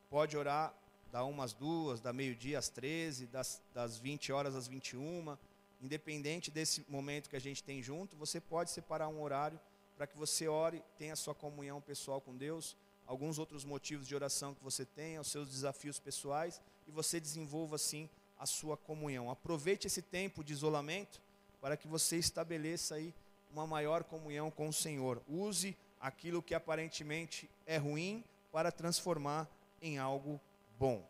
pode 0.09 0.35
orar 0.35 0.73
da 1.13 1.23
uma 1.23 1.45
às 1.45 1.53
duas, 1.53 2.01
da 2.01 2.11
meio-dia 2.11 2.59
às 2.59 2.71
13, 2.71 3.27
das, 3.27 3.61
das 3.75 3.99
20 3.99 4.33
horas 4.33 4.55
às 4.57 4.67
21. 4.67 5.37
Independente 5.83 6.51
desse 6.51 6.83
momento 6.89 7.29
que 7.29 7.37
a 7.37 7.41
gente 7.41 7.63
tem 7.63 7.83
junto, 7.83 8.17
você 8.17 8.41
pode 8.41 8.71
separar 8.71 9.09
um 9.09 9.21
horário 9.21 9.61
para 9.95 10.07
que 10.07 10.17
você 10.17 10.49
ore, 10.49 10.83
tenha 10.97 11.15
sua 11.17 11.35
comunhão 11.35 11.83
pessoal 11.83 12.19
com 12.19 12.35
Deus, 12.35 12.75
alguns 13.07 13.39
outros 13.39 13.63
motivos 13.63 14.09
de 14.09 14.15
oração 14.15 14.55
que 14.55 14.65
você 14.65 14.87
tenha, 14.87 15.21
os 15.21 15.31
seus 15.31 15.51
desafios 15.51 15.99
pessoais, 15.99 16.63
e 16.89 16.91
você 16.91 17.21
desenvolva 17.21 17.77
assim 17.77 18.09
a 18.39 18.47
sua 18.47 18.75
comunhão. 18.75 19.31
Aproveite 19.31 19.87
esse 19.87 20.01
tempo 20.01 20.43
de 20.43 20.55
isolamento 20.55 21.21
para 21.61 21.77
que 21.77 21.87
você 21.87 22.17
estabeleça 22.17 22.95
aí 22.95 23.15
uma 23.53 23.67
maior 23.67 24.05
comunhão 24.05 24.51
com 24.51 24.69
o 24.69 24.73
Senhor. 24.73 25.23
Use 25.29 25.77
aquilo 26.01 26.43
que 26.43 26.55
aparentemente 26.55 27.51
é 27.67 27.77
ruim 27.77 28.25
para 28.51 28.73
transformar 28.73 29.49
em 29.83 29.99
algo 29.99 30.41
bom. 30.79 31.07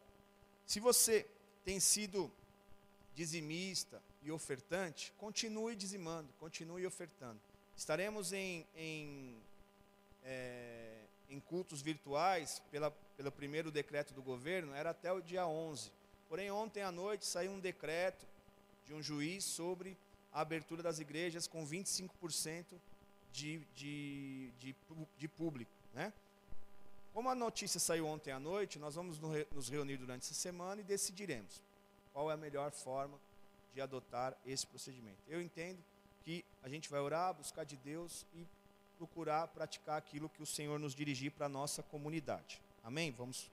Se 0.67 0.81
você 0.81 1.27
tem 1.65 1.79
sido 1.79 2.31
dizimista 3.15 4.03
e 4.23 4.31
ofertante, 4.31 5.13
continue 5.19 5.77
dizimando, 5.77 6.33
continue 6.39 6.87
ofertando. 6.87 7.41
Estaremos 7.77 8.33
em, 8.33 8.67
em, 8.77 9.37
é, 10.23 11.05
em 11.29 11.41
cultos 11.41 11.81
virtuais, 11.81 12.61
pela, 12.71 12.91
pelo 13.17 13.33
primeiro 13.33 13.71
decreto 13.71 14.13
do 14.13 14.23
governo, 14.23 14.75
era 14.75 14.91
até 14.91 15.13
o 15.13 15.21
dia 15.21 15.47
11. 15.47 15.91
Porém, 16.29 16.51
ontem 16.51 16.83
à 16.83 16.93
noite 16.93 17.27
saiu 17.27 17.53
um 17.53 17.61
decreto 17.61 18.27
de 18.85 18.95
um 18.95 19.03
juiz 19.03 19.45
sobre 19.45 19.97
a 20.33 20.41
abertura 20.41 20.83
das 20.83 20.99
igrejas 20.99 21.47
com 21.47 21.67
25% 21.67 22.65
de, 23.33 23.59
de, 23.75 24.51
de, 24.59 24.75
de 25.19 25.29
público. 25.29 25.71
Né? 25.95 26.13
Como 27.13 27.29
a 27.29 27.35
notícia 27.35 27.81
saiu 27.81 28.07
ontem 28.07 28.31
à 28.31 28.39
noite, 28.39 28.79
nós 28.79 28.95
vamos 28.95 29.19
nos 29.19 29.69
reunir 29.69 29.97
durante 29.97 30.23
essa 30.23 30.35
semana 30.35 30.81
e 30.81 30.85
decidiremos 30.85 31.61
qual 32.13 32.31
é 32.31 32.35
a 32.35 32.37
melhor 32.37 32.71
forma 32.71 33.19
de 33.75 33.81
adotar 33.81 34.37
esse 34.47 34.67
procedimento. 34.67 35.19
Eu 35.29 35.41
entendo 35.41 35.79
que 36.23 36.45
a 36.63 36.69
gente 36.69 36.89
vai 36.89 37.01
orar, 37.01 37.35
buscar 37.35 37.65
de 37.65 37.77
Deus 37.77 38.27
e 38.35 38.47
procurar 38.99 39.49
praticar 39.49 39.97
aquilo 39.97 40.29
que 40.29 40.43
o 40.43 40.47
Senhor 40.47 40.79
nos 40.79 40.95
dirigir 40.95 41.33
para 41.33 41.47
a 41.47 41.49
nossa 41.49 41.83
comunidade. 41.83 42.61
Amém? 42.85 43.11
Vamos 43.11 43.51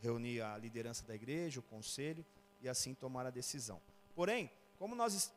reunir 0.00 0.40
a 0.40 0.56
liderança 0.56 1.04
da 1.04 1.14
igreja, 1.14 1.60
o 1.60 1.62
conselho 1.64 2.24
e 2.60 2.68
assim 2.68 2.94
tomar 2.94 3.26
a 3.26 3.30
decisão. 3.30 3.80
Porém, 4.14 4.50
como 4.78 4.94
nós 4.94 5.32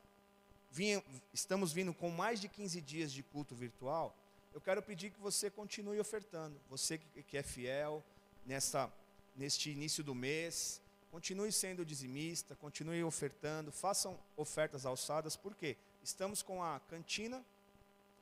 vinha- 0.75 1.01
estamos 1.33 1.71
vindo 1.71 1.93
com 1.93 2.09
mais 2.09 2.41
de 2.41 2.49
15 2.49 2.81
dias 2.81 3.11
de 3.13 3.23
culto 3.23 3.55
virtual, 3.55 4.13
eu 4.53 4.59
quero 4.59 4.81
pedir 4.81 5.09
que 5.09 5.19
você 5.21 5.49
continue 5.49 5.99
ofertando. 6.01 6.59
Você 6.69 6.97
que, 6.97 7.23
que 7.23 7.37
é 7.37 7.43
fiel 7.43 8.03
nessa, 8.45 8.91
neste 9.35 9.69
início 9.71 10.03
do 10.03 10.13
mês, 10.13 10.81
continue 11.11 11.51
sendo 11.51 11.85
dizimista, 11.85 12.55
continue 12.57 13.01
ofertando, 13.05 13.71
façam 13.71 14.19
ofertas 14.35 14.85
alçadas, 14.85 15.37
porque 15.37 15.77
estamos 16.03 16.41
com 16.41 16.61
a 16.61 16.79
cantina 16.89 17.43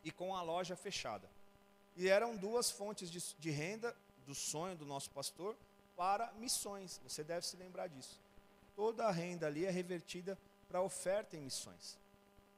e 0.03 0.11
com 0.11 0.35
a 0.35 0.43
loja 0.43 0.75
fechada. 0.75 1.27
E 1.95 2.07
eram 2.07 2.35
duas 2.37 2.69
fontes 2.69 3.09
de, 3.09 3.19
de 3.39 3.49
renda 3.49 3.95
do 4.27 4.35
sonho 4.35 4.75
do 4.75 4.85
nosso 4.85 5.09
pastor 5.09 5.55
para 5.95 6.31
missões. 6.33 6.99
Você 7.03 7.23
deve 7.23 7.45
se 7.47 7.57
lembrar 7.57 7.87
disso. 7.87 8.19
Toda 8.75 9.05
a 9.07 9.11
renda 9.11 9.47
ali 9.47 9.65
é 9.65 9.71
revertida 9.71 10.37
para 10.67 10.81
oferta 10.81 11.35
em 11.35 11.41
missões. 11.41 11.97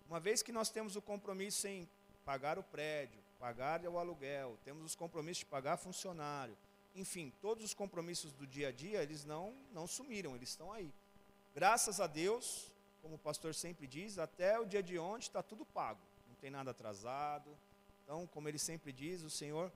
Uma 0.08 0.20
vez 0.20 0.42
que 0.42 0.52
nós 0.52 0.70
temos 0.70 0.96
o 0.96 1.02
compromisso 1.02 1.68
em 1.68 1.88
pagar 2.24 2.60
o 2.60 2.64
prédio, 2.64 3.20
pagar 3.40 3.82
o 3.86 3.98
aluguel, 3.98 4.58
temos 4.64 4.84
os 4.84 4.96
compromissos 4.96 5.40
de 5.40 5.46
pagar 5.46 5.78
funcionário, 5.78 6.56
enfim, 6.96 7.34
todos 7.42 7.64
os 7.64 7.74
compromissos 7.74 8.32
do 8.32 8.48
dia 8.48 8.70
a 8.70 8.72
dia, 8.72 9.04
eles 9.04 9.26
não, 9.26 9.54
não 9.74 9.86
sumiram, 9.86 10.34
eles 10.34 10.50
estão 10.50 10.72
aí. 10.72 10.94
Graças 11.54 12.00
a 12.00 12.08
Deus, 12.08 12.72
como 13.02 13.16
o 13.16 13.20
pastor 13.20 13.54
sempre 13.54 13.86
diz, 13.86 14.18
até 14.18 14.58
o 14.58 14.66
dia 14.66 14.82
de 14.82 14.98
ontem 14.98 15.24
está 15.24 15.44
tudo 15.44 15.66
pago, 15.66 16.00
não 16.28 16.36
tem 16.36 16.50
nada 16.50 16.72
atrasado. 16.72 17.50
Então, 18.04 18.26
como 18.28 18.48
ele 18.48 18.58
sempre 18.58 18.94
diz, 18.94 19.24
o 19.24 19.30
Senhor, 19.30 19.72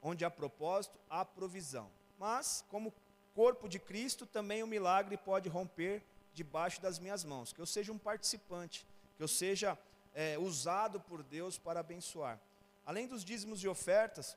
onde 0.00 0.24
há 0.24 0.30
propósito, 0.30 0.98
há 1.10 1.24
provisão. 1.24 1.90
Mas, 2.18 2.64
como 2.70 2.94
corpo 3.34 3.68
de 3.68 3.78
Cristo, 3.78 4.24
também 4.24 4.62
o 4.62 4.66
milagre 4.66 5.16
pode 5.16 5.48
romper 5.48 6.02
debaixo 6.32 6.80
das 6.80 6.98
minhas 6.98 7.24
mãos. 7.24 7.52
Que 7.52 7.60
eu 7.60 7.66
seja 7.66 7.92
um 7.92 7.98
participante, 7.98 8.86
que 9.16 9.22
eu 9.22 9.28
seja 9.28 9.78
é, 10.14 10.38
usado 10.38 11.00
por 11.00 11.22
Deus 11.22 11.58
para 11.58 11.80
abençoar. 11.80 12.40
Além 12.86 13.06
dos 13.06 13.24
dízimos 13.24 13.62
e 13.62 13.68
ofertas, 13.68 14.36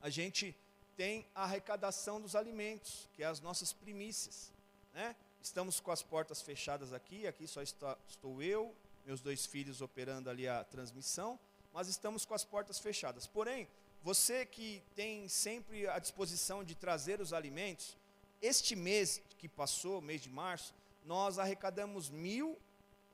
a 0.00 0.08
gente 0.08 0.56
tem 0.96 1.26
a 1.34 1.44
arrecadação 1.44 2.20
dos 2.20 2.34
alimentos, 2.36 3.08
que 3.14 3.22
é 3.22 3.26
as 3.26 3.40
nossas 3.40 3.72
primícias. 3.72 4.52
Né? 4.92 5.14
Estamos 5.42 5.80
com 5.80 5.90
as 5.90 6.02
portas 6.02 6.42
fechadas 6.42 6.92
aqui, 6.92 7.26
aqui 7.26 7.46
só 7.46 7.62
está, 7.62 7.96
estou 8.08 8.42
eu, 8.42 8.74
meus 9.04 9.20
dois 9.20 9.46
filhos 9.46 9.80
operando 9.80 10.28
ali 10.28 10.46
a 10.46 10.62
transmissão, 10.64 11.38
mas 11.72 11.88
estamos 11.88 12.24
com 12.24 12.34
as 12.34 12.44
portas 12.44 12.78
fechadas. 12.78 13.26
Porém, 13.26 13.66
você 14.02 14.46
que 14.46 14.82
tem 14.94 15.28
sempre 15.28 15.86
a 15.88 15.98
disposição 15.98 16.64
de 16.64 16.74
trazer 16.74 17.20
os 17.20 17.32
alimentos, 17.32 17.96
este 18.40 18.74
mês 18.74 19.20
que 19.38 19.48
passou, 19.48 20.00
mês 20.00 20.22
de 20.22 20.30
março, 20.30 20.74
nós 21.04 21.38
arrecadamos 21.38 22.08
mil, 22.08 22.58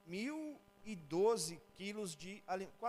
mil 0.07 0.46
e 0.87 0.95
doze 0.95 1.61
quilos 1.74 2.14
de 2.14 2.43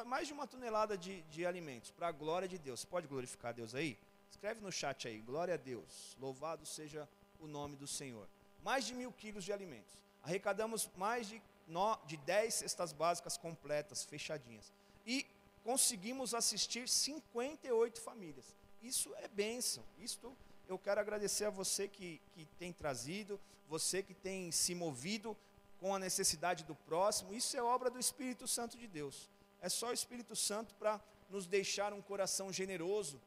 mais 0.06 0.28
de 0.28 0.34
uma 0.34 0.46
tonelada 0.46 0.96
de, 0.96 1.24
de 1.24 1.46
alimentos, 1.46 1.90
para 1.92 2.08
a 2.08 2.12
glória 2.12 2.48
de 2.48 2.58
Deus. 2.60 2.82
Você 2.82 2.88
pode 2.88 3.08
glorificar 3.08 3.54
Deus 3.54 3.74
aí? 3.74 3.98
Escreve 4.30 4.62
no 4.62 4.72
chat 4.72 5.08
aí, 5.08 5.20
glória 5.20 5.56
a 5.56 5.58
Deus, 5.58 6.16
louvado 6.22 6.66
seja 6.66 7.10
o 7.40 7.48
nome 7.48 7.76
do 7.76 7.88
Senhor. 7.88 8.28
Mais 8.64 8.86
de 8.86 8.94
mil 8.94 9.12
quilos 9.12 9.44
de 9.44 9.52
alimentos. 9.52 9.98
Arrecadamos 10.22 10.90
mais 10.96 11.28
de, 11.28 11.42
no, 11.68 11.98
de 12.06 12.18
10 12.18 12.54
cestas 12.54 12.94
básicas 12.94 13.36
completas, 13.36 14.06
fechadinhas. 14.06 14.72
E 15.06 15.26
conseguimos 15.64 16.34
assistir 16.34 16.88
58 16.88 18.00
famílias. 18.00 18.54
Isso 18.82 19.14
é 19.16 19.28
bênção. 19.28 19.84
Isto 19.98 20.36
eu 20.68 20.78
quero 20.78 21.00
agradecer 21.00 21.46
a 21.46 21.50
você 21.50 21.88
que, 21.88 22.22
que 22.34 22.46
tem 22.60 22.74
trazido, 22.74 23.40
você 23.70 24.04
que 24.04 24.14
tem 24.14 24.52
se 24.52 24.76
movido 24.76 25.36
com 25.80 25.94
a 25.94 26.00
necessidade 26.00 26.64
do 26.64 26.76
próximo. 26.76 27.34
Isso 27.34 27.56
é 27.56 27.62
obra 27.62 27.90
do 27.90 28.00
Espírito 28.00 28.48
Santo 28.48 28.78
de 28.78 28.88
Deus. 28.88 29.30
É 29.62 29.70
só 29.70 29.90
o 29.90 29.94
Espírito 29.94 30.36
Santo 30.36 30.74
para 30.76 31.02
nos 31.30 31.46
deixar 31.46 31.94
um 31.94 32.02
coração 32.02 32.52
generoso, 32.52 33.22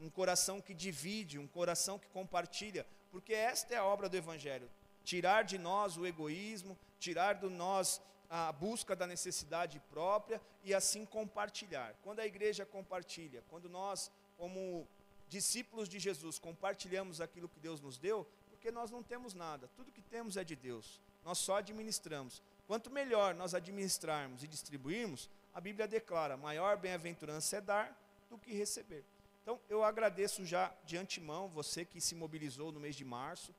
um 0.00 0.10
coração 0.10 0.60
que 0.60 0.74
divide, 0.74 1.38
um 1.38 1.46
coração 1.46 1.98
que 1.98 2.08
compartilha, 2.08 2.86
porque 3.10 3.32
esta 3.32 3.74
é 3.74 3.78
a 3.78 3.84
obra 3.84 4.08
do 4.08 4.16
Evangelho. 4.16 4.70
Tirar 5.04 5.42
de 5.42 5.58
nós 5.58 5.96
o 5.96 6.06
egoísmo, 6.06 6.78
tirar 6.98 7.34
de 7.34 7.48
nós 7.48 8.00
a 8.30 8.52
busca 8.52 8.94
da 8.94 9.06
necessidade 9.06 9.80
própria 9.90 10.40
e 10.62 10.74
assim 10.74 11.06
compartilhar. 11.06 11.94
Quando 12.02 12.20
a 12.20 12.26
igreja 12.26 12.66
compartilha, 12.66 13.42
quando 13.48 13.68
nós, 13.68 14.10
como 14.36 14.86
discípulos 15.28 15.88
de 15.88 15.98
Jesus, 15.98 16.38
compartilhamos 16.38 17.20
aquilo 17.20 17.48
que 17.48 17.60
Deus 17.60 17.80
nos 17.80 17.98
deu, 17.98 18.26
porque 18.50 18.70
nós 18.70 18.90
não 18.90 19.02
temos 19.02 19.34
nada, 19.34 19.68
tudo 19.76 19.92
que 19.92 20.02
temos 20.02 20.36
é 20.36 20.44
de 20.44 20.56
Deus, 20.56 21.00
nós 21.28 21.36
só 21.36 21.58
administramos. 21.58 22.42
Quanto 22.66 22.90
melhor 22.90 23.34
nós 23.34 23.52
administrarmos 23.52 24.42
e 24.42 24.48
distribuirmos, 24.48 25.28
a 25.52 25.60
Bíblia 25.60 25.86
declara: 25.86 26.38
maior 26.38 26.78
bem-aventurança 26.78 27.58
é 27.58 27.60
dar 27.60 27.94
do 28.30 28.38
que 28.38 28.54
receber. 28.54 29.04
Então, 29.42 29.60
eu 29.68 29.84
agradeço 29.84 30.42
já 30.46 30.72
de 30.86 30.96
antemão 30.96 31.46
você 31.46 31.84
que 31.84 32.00
se 32.00 32.14
mobilizou 32.14 32.72
no 32.72 32.80
mês 32.80 32.96
de 32.96 33.04
março, 33.04 33.54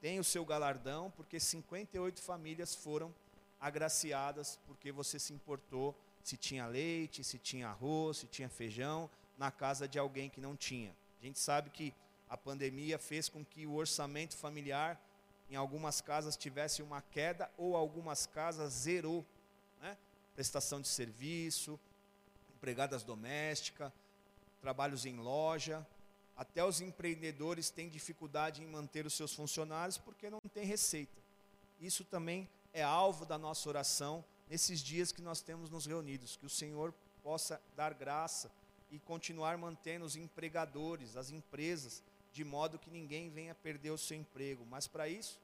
tem 0.00 0.18
o 0.18 0.24
seu 0.24 0.42
galardão, 0.42 1.10
porque 1.10 1.38
58 1.38 2.22
famílias 2.22 2.74
foram 2.74 3.14
agraciadas 3.60 4.58
porque 4.66 4.90
você 4.90 5.18
se 5.18 5.34
importou 5.34 5.94
se 6.22 6.38
tinha 6.38 6.66
leite, 6.66 7.22
se 7.22 7.38
tinha 7.38 7.68
arroz, 7.68 8.18
se 8.18 8.26
tinha 8.26 8.48
feijão 8.48 9.10
na 9.36 9.50
casa 9.50 9.86
de 9.86 9.98
alguém 9.98 10.30
que 10.30 10.40
não 10.40 10.56
tinha. 10.56 10.96
A 11.20 11.26
gente 11.26 11.38
sabe 11.38 11.68
que 11.68 11.92
a 12.26 12.38
pandemia 12.38 12.98
fez 12.98 13.28
com 13.28 13.44
que 13.44 13.66
o 13.66 13.74
orçamento 13.74 14.34
familiar 14.34 14.98
em 15.50 15.56
algumas 15.56 16.00
casas 16.00 16.36
tivesse 16.36 16.82
uma 16.82 17.02
queda 17.02 17.50
ou 17.56 17.76
algumas 17.76 18.26
casas 18.26 18.72
zerou, 18.72 19.24
né? 19.80 19.96
Prestação 20.34 20.80
de 20.80 20.88
serviço, 20.88 21.78
empregadas 22.56 23.02
domésticas, 23.02 23.92
trabalhos 24.60 25.04
em 25.04 25.16
loja, 25.16 25.86
até 26.36 26.64
os 26.64 26.80
empreendedores 26.80 27.70
têm 27.70 27.88
dificuldade 27.88 28.62
em 28.62 28.66
manter 28.66 29.06
os 29.06 29.14
seus 29.14 29.32
funcionários 29.32 29.98
porque 29.98 30.28
não 30.28 30.40
tem 30.52 30.64
receita. 30.64 31.22
Isso 31.80 32.04
também 32.04 32.48
é 32.72 32.82
alvo 32.82 33.24
da 33.24 33.38
nossa 33.38 33.68
oração 33.68 34.24
nesses 34.48 34.80
dias 34.80 35.12
que 35.12 35.22
nós 35.22 35.40
temos 35.40 35.70
nos 35.70 35.86
reunidos, 35.86 36.36
que 36.36 36.46
o 36.46 36.50
Senhor 36.50 36.92
possa 37.22 37.60
dar 37.76 37.94
graça 37.94 38.50
e 38.90 38.98
continuar 38.98 39.56
mantendo 39.56 40.04
os 40.04 40.16
empregadores, 40.16 41.16
as 41.16 41.30
empresas, 41.30 42.02
de 42.34 42.44
modo 42.44 42.80
que 42.80 42.90
ninguém 42.90 43.30
venha 43.30 43.54
perder 43.54 43.90
o 43.90 43.96
seu 43.96 44.16
emprego. 44.16 44.66
Mas 44.68 44.88
para 44.88 45.08
isso, 45.08 45.40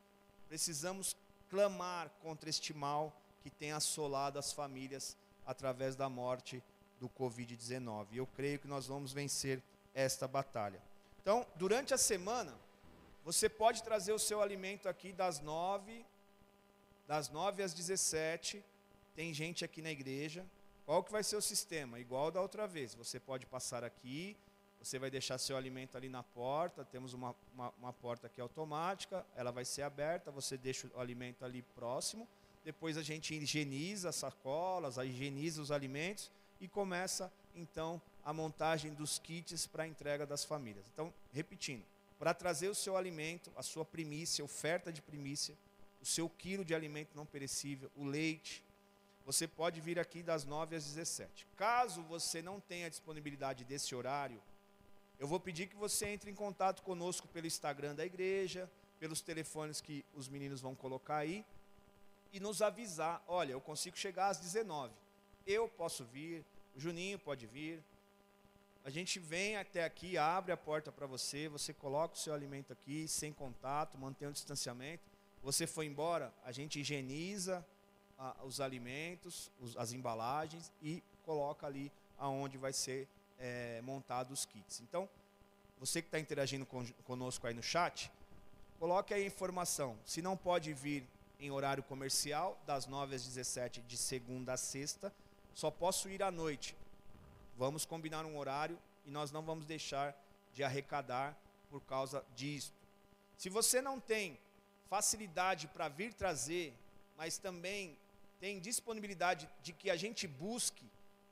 precisamos 0.48 1.16
clamar 1.48 2.10
contra 2.20 2.50
este 2.50 2.74
mal 2.74 3.16
que 3.42 3.48
tem 3.48 3.70
assolado 3.70 4.40
as 4.40 4.52
famílias 4.52 5.16
através 5.46 5.94
da 5.94 6.08
morte 6.08 6.62
do 6.98 7.08
Covid-19. 7.08 8.08
E 8.10 8.16
eu 8.16 8.26
creio 8.26 8.58
que 8.58 8.66
nós 8.66 8.88
vamos 8.88 9.12
vencer 9.12 9.62
esta 9.94 10.26
batalha. 10.26 10.82
Então, 11.22 11.46
durante 11.54 11.94
a 11.94 11.98
semana, 11.98 12.52
você 13.24 13.48
pode 13.48 13.84
trazer 13.84 14.12
o 14.12 14.18
seu 14.18 14.42
alimento 14.42 14.88
aqui 14.88 15.12
das 15.12 15.38
nove, 15.38 16.04
das 17.06 17.28
nove 17.28 17.62
às 17.62 17.72
17. 17.72 18.64
Tem 19.14 19.32
gente 19.32 19.64
aqui 19.64 19.80
na 19.80 19.92
igreja. 19.92 20.44
Qual 20.84 21.04
que 21.04 21.12
vai 21.12 21.22
ser 21.22 21.36
o 21.36 21.42
sistema? 21.42 22.00
Igual 22.00 22.32
da 22.32 22.40
outra 22.40 22.66
vez. 22.66 22.96
Você 22.96 23.20
pode 23.20 23.46
passar 23.46 23.84
aqui, 23.84 24.36
você 24.80 24.98
vai 24.98 25.10
deixar 25.10 25.36
seu 25.38 25.56
alimento 25.56 25.96
ali 25.96 26.08
na 26.08 26.22
porta. 26.22 26.84
Temos 26.84 27.12
uma, 27.12 27.36
uma, 27.52 27.72
uma 27.78 27.92
porta 27.92 28.26
aqui 28.26 28.40
automática, 28.40 29.24
ela 29.36 29.52
vai 29.52 29.64
ser 29.64 29.82
aberta, 29.82 30.30
você 30.30 30.56
deixa 30.56 30.90
o 30.94 31.00
alimento 31.00 31.44
ali 31.44 31.62
próximo. 31.62 32.26
Depois 32.64 32.96
a 32.96 33.02
gente 33.02 33.34
higieniza 33.34 34.08
as 34.08 34.16
sacolas, 34.16 34.96
higieniza 34.96 35.60
os 35.60 35.70
alimentos 35.70 36.30
e 36.60 36.66
começa 36.66 37.32
então 37.54 38.00
a 38.24 38.32
montagem 38.32 38.92
dos 38.92 39.18
kits 39.18 39.66
para 39.66 39.84
a 39.84 39.86
entrega 39.86 40.26
das 40.26 40.44
famílias. 40.44 40.86
Então, 40.92 41.12
repetindo, 41.32 41.84
para 42.18 42.34
trazer 42.34 42.68
o 42.68 42.74
seu 42.74 42.96
alimento, 42.96 43.50
a 43.56 43.62
sua 43.62 43.84
primícia, 43.84 44.44
oferta 44.44 44.92
de 44.92 45.00
primícia, 45.00 45.56
o 46.00 46.06
seu 46.06 46.28
quilo 46.28 46.64
de 46.64 46.74
alimento 46.74 47.10
não 47.14 47.26
perecível, 47.26 47.90
o 47.96 48.04
leite, 48.04 48.62
você 49.24 49.46
pode 49.46 49.80
vir 49.80 49.98
aqui 49.98 50.22
das 50.22 50.44
9 50.44 50.76
às 50.76 50.84
17. 50.84 51.46
Caso 51.56 52.02
você 52.02 52.42
não 52.42 52.60
tenha 52.60 52.90
disponibilidade 52.90 53.64
desse 53.64 53.94
horário, 53.94 54.40
eu 55.20 55.28
vou 55.28 55.38
pedir 55.38 55.68
que 55.68 55.76
você 55.76 56.06
entre 56.08 56.30
em 56.30 56.34
contato 56.34 56.82
conosco 56.82 57.28
pelo 57.28 57.46
Instagram 57.46 57.94
da 57.94 58.04
igreja, 58.04 58.68
pelos 58.98 59.20
telefones 59.20 59.80
que 59.80 60.04
os 60.14 60.28
meninos 60.28 60.60
vão 60.60 60.74
colocar 60.74 61.18
aí, 61.18 61.44
e 62.32 62.40
nos 62.40 62.60
avisar: 62.62 63.22
olha, 63.28 63.52
eu 63.52 63.60
consigo 63.60 63.96
chegar 63.96 64.28
às 64.28 64.38
19. 64.38 64.92
Eu 65.46 65.68
posso 65.68 66.04
vir, 66.04 66.44
o 66.74 66.80
Juninho 66.80 67.18
pode 67.18 67.46
vir. 67.46 67.82
A 68.82 68.88
gente 68.88 69.18
vem 69.18 69.56
até 69.56 69.84
aqui, 69.84 70.16
abre 70.16 70.52
a 70.52 70.56
porta 70.56 70.90
para 70.90 71.06
você, 71.06 71.48
você 71.48 71.72
coloca 71.74 72.14
o 72.14 72.18
seu 72.18 72.32
alimento 72.32 72.72
aqui, 72.72 73.06
sem 73.06 73.30
contato, 73.32 73.98
mantém 73.98 74.26
o 74.26 74.32
distanciamento. 74.32 75.02
Você 75.42 75.66
foi 75.66 75.84
embora, 75.86 76.32
a 76.42 76.50
gente 76.50 76.80
higieniza 76.80 77.64
ah, 78.18 78.34
os 78.42 78.58
alimentos, 78.60 79.50
os- 79.60 79.76
as 79.76 79.92
embalagens 79.92 80.72
e 80.82 81.02
coloca 81.24 81.66
ali 81.66 81.92
aonde 82.18 82.56
vai 82.56 82.72
ser 82.72 83.06
eh, 83.40 83.80
montado 83.82 84.30
os 84.32 84.44
kits. 84.44 84.80
Então, 84.80 85.08
você 85.78 86.00
que 86.00 86.08
está 86.08 86.20
interagindo 86.20 86.64
con- 86.66 86.86
conosco 87.04 87.46
aí 87.46 87.54
no 87.54 87.62
chat, 87.62 88.10
coloque 88.78 89.12
aí 89.12 89.24
a 89.24 89.26
informação. 89.26 89.98
Se 90.04 90.22
não 90.22 90.36
pode 90.36 90.72
vir 90.72 91.04
em 91.40 91.50
horário 91.50 91.82
comercial, 91.82 92.60
das 92.66 92.86
9 92.86 93.16
às 93.16 93.24
17, 93.24 93.80
de 93.80 93.96
segunda 93.96 94.52
a 94.52 94.56
sexta, 94.56 95.12
só 95.54 95.70
posso 95.70 96.08
ir 96.08 96.22
à 96.22 96.30
noite. 96.30 96.76
Vamos 97.56 97.84
combinar 97.84 98.24
um 98.24 98.36
horário 98.36 98.78
e 99.04 99.10
nós 99.10 99.30
não 99.30 99.42
vamos 99.42 99.64
deixar 99.66 100.14
de 100.52 100.62
arrecadar 100.62 101.36
por 101.70 101.80
causa 101.82 102.24
disto. 102.36 102.74
Se 103.38 103.48
você 103.48 103.80
não 103.80 103.98
tem 103.98 104.38
facilidade 104.88 105.66
para 105.68 105.88
vir 105.88 106.12
trazer, 106.12 106.74
mas 107.16 107.38
também 107.38 107.96
tem 108.38 108.58
disponibilidade 108.60 109.48
de 109.62 109.72
que 109.72 109.88
a 109.90 109.96
gente 109.96 110.26
busque 110.26 110.84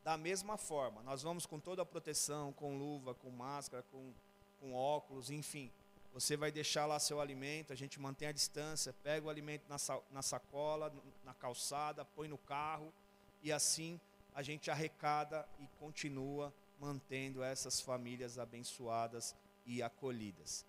da 0.09 0.17
mesma 0.17 0.57
forma. 0.57 1.03
Nós 1.03 1.23
vamos 1.23 1.45
com 1.45 1.61
toda 1.61 1.83
a 1.83 1.85
proteção, 1.85 2.51
com 2.55 2.79
luva, 2.79 3.15
com 3.15 3.29
máscara, 3.29 3.85
com, 3.93 4.11
com 4.59 4.73
óculos, 4.73 5.31
enfim. 5.31 5.71
Você 6.15 6.35
vai 6.35 6.51
deixar 6.51 6.87
lá 6.87 6.99
seu 6.99 7.21
alimento, 7.21 7.75
a 7.75 7.77
gente 7.77 8.01
mantém 8.01 8.27
a 8.27 8.33
distância, 8.33 8.95
pega 9.03 9.27
o 9.27 9.29
alimento 9.29 9.65
na, 9.69 9.77
na 10.11 10.23
sacola, 10.23 10.91
na 11.27 11.35
calçada, 11.35 12.07
põe 12.07 12.27
no 12.27 12.39
carro 12.39 12.91
e 13.43 13.53
assim 13.53 14.01
a 14.35 14.43
gente 14.43 14.71
arrecada 14.71 15.47
e 15.59 15.67
continua 15.79 16.55
mantendo 16.81 17.43
essas 17.43 17.79
famílias 17.79 18.39
abençoadas 18.39 19.37
e 19.67 19.83
acolhidas. 19.83 20.65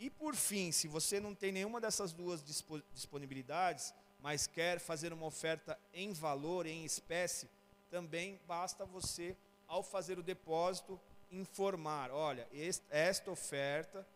E 0.00 0.10
por 0.10 0.34
fim, 0.34 0.72
se 0.72 0.88
você 0.88 1.20
não 1.20 1.32
tem 1.32 1.52
nenhuma 1.52 1.80
dessas 1.80 2.12
duas 2.12 2.42
dispo- 2.42 2.82
disponibilidades, 2.92 3.94
mas 4.18 4.48
quer 4.48 4.80
fazer 4.80 5.12
uma 5.12 5.26
oferta 5.26 5.78
em 5.94 6.12
valor, 6.12 6.66
em 6.66 6.84
espécie, 6.84 7.48
também 7.90 8.38
basta 8.46 8.84
você, 8.84 9.36
ao 9.66 9.82
fazer 9.82 10.18
o 10.18 10.22
depósito, 10.22 10.98
informar: 11.30 12.10
olha, 12.10 12.46
est- 12.52 12.82
esta 12.90 13.30
oferta 13.30 14.06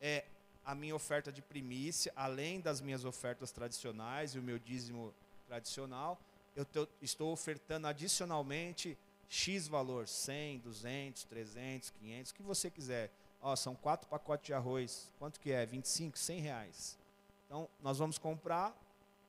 é 0.00 0.24
a 0.64 0.74
minha 0.74 0.94
oferta 0.94 1.30
de 1.30 1.42
primícia, 1.42 2.12
além 2.16 2.60
das 2.60 2.80
minhas 2.80 3.04
ofertas 3.04 3.50
tradicionais 3.52 4.34
e 4.34 4.38
o 4.38 4.42
meu 4.42 4.58
dízimo 4.58 5.14
tradicional, 5.46 6.18
eu 6.56 6.66
estou 7.02 7.32
ofertando 7.32 7.86
adicionalmente 7.86 8.96
X 9.28 9.66
valor, 9.68 10.08
100, 10.08 10.60
200, 10.60 11.24
300, 11.24 11.90
500, 11.90 12.30
o 12.30 12.34
que 12.34 12.42
você 12.42 12.70
quiser. 12.70 13.10
Ó, 13.42 13.54
são 13.56 13.74
quatro 13.74 14.08
pacotes 14.08 14.46
de 14.46 14.54
arroz, 14.54 15.12
quanto 15.18 15.38
que 15.38 15.52
é? 15.52 15.66
25, 15.66 16.18
100 16.18 16.40
reais. 16.40 16.98
Então, 17.46 17.68
nós 17.82 17.98
vamos 17.98 18.16
comprar 18.16 18.74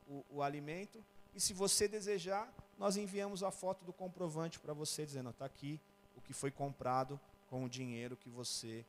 o, 0.07 0.23
o 0.29 0.41
alimento 0.41 1.03
e 1.33 1.39
se 1.41 1.53
você 1.53 1.85
desejar, 1.87 2.49
nós 2.77 2.97
enviamos 2.97 3.43
a 3.43 3.51
foto 3.51 3.85
do 3.85 3.93
comprovante 3.93 4.59
para 4.59 4.73
você, 4.73 5.05
dizendo, 5.05 5.29
está 5.29 5.45
aqui 5.45 5.79
o 6.15 6.21
que 6.21 6.33
foi 6.33 6.51
comprado 6.51 7.19
com 7.49 7.63
o 7.63 7.69
dinheiro 7.69 8.17
que 8.17 8.29
você 8.29 8.85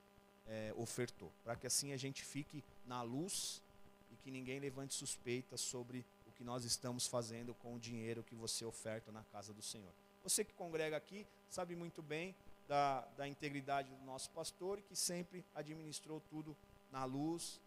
eh, 0.46 0.72
ofertou. 0.76 1.30
Para 1.44 1.56
que 1.56 1.66
assim 1.66 1.92
a 1.92 1.96
gente 1.96 2.24
fique 2.24 2.64
na 2.86 3.02
luz 3.02 3.62
e 4.10 4.16
que 4.16 4.30
ninguém 4.30 4.58
levante 4.58 4.94
suspeita 4.94 5.56
sobre 5.56 6.04
o 6.26 6.32
que 6.32 6.44
nós 6.44 6.64
estamos 6.64 7.06
fazendo 7.06 7.54
com 7.54 7.74
o 7.74 7.78
dinheiro 7.78 8.22
que 8.22 8.34
você 8.34 8.64
oferta 8.64 9.12
na 9.12 9.22
casa 9.24 9.52
do 9.52 9.62
Senhor. 9.62 9.92
Você 10.22 10.44
que 10.44 10.52
congrega 10.54 10.96
aqui 10.96 11.26
sabe 11.48 11.76
muito 11.76 12.02
bem 12.02 12.34
da, 12.66 13.02
da 13.16 13.28
integridade 13.28 13.94
do 13.94 14.04
nosso 14.04 14.30
pastor 14.30 14.78
e 14.78 14.82
que 14.82 14.96
sempre 14.96 15.44
administrou 15.54 16.20
tudo 16.28 16.56
na 16.90 17.04
luz, 17.04 17.60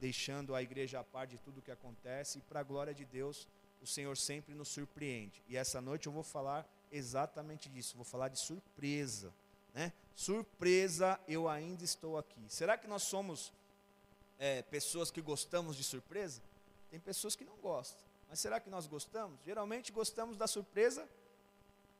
deixando 0.00 0.54
a 0.54 0.62
igreja 0.62 1.00
a 1.00 1.04
par 1.04 1.26
de 1.26 1.38
tudo 1.38 1.58
o 1.58 1.62
que 1.62 1.70
acontece, 1.70 2.38
e 2.38 2.42
para 2.42 2.60
a 2.60 2.62
glória 2.64 2.92
de 2.92 3.04
Deus, 3.04 3.48
o 3.84 3.86
Senhor 3.86 4.16
sempre 4.16 4.54
nos 4.54 4.68
surpreende. 4.68 5.42
E 5.46 5.56
essa 5.56 5.80
noite 5.80 6.06
eu 6.06 6.12
vou 6.12 6.22
falar 6.22 6.66
exatamente 6.90 7.68
disso, 7.68 7.96
vou 7.96 8.04
falar 8.04 8.28
de 8.28 8.38
surpresa. 8.38 9.32
Né? 9.74 9.92
Surpresa, 10.14 11.20
eu 11.28 11.48
ainda 11.48 11.84
estou 11.84 12.16
aqui. 12.16 12.40
Será 12.48 12.78
que 12.78 12.88
nós 12.88 13.02
somos 13.02 13.52
é, 14.38 14.62
pessoas 14.62 15.10
que 15.10 15.20
gostamos 15.20 15.76
de 15.76 15.84
surpresa? 15.84 16.40
Tem 16.90 16.98
pessoas 16.98 17.36
que 17.36 17.44
não 17.44 17.56
gostam. 17.56 18.02
Mas 18.28 18.40
será 18.40 18.58
que 18.58 18.70
nós 18.70 18.86
gostamos? 18.86 19.38
Geralmente 19.44 19.92
gostamos 19.92 20.36
da 20.36 20.46
surpresa 20.46 21.06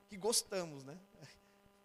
que 0.09 0.16
gostamos, 0.16 0.85
né? 0.85 0.99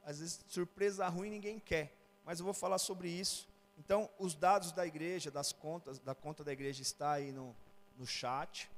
Às 0.04 0.20
vezes 0.20 0.40
surpresa 0.48 1.08
ruim 1.10 1.30
ninguém 1.30 1.60
quer. 1.60 1.94
Mas 2.24 2.40
eu 2.40 2.46
vou 2.46 2.54
falar 2.54 2.78
sobre 2.78 3.10
isso. 3.10 3.50
Então, 3.78 4.10
os 4.18 4.34
dados 4.34 4.72
da 4.72 4.88
igreja, 4.88 5.30
das 5.30 5.52
contas, 5.52 6.00
da 6.00 6.16
conta 6.16 6.44
da 6.44 6.54
igreja 6.54 6.82
está 6.82 7.14
aí 7.14 7.32
no, 7.32 7.56
no 7.98 8.08
chat. 8.08 8.70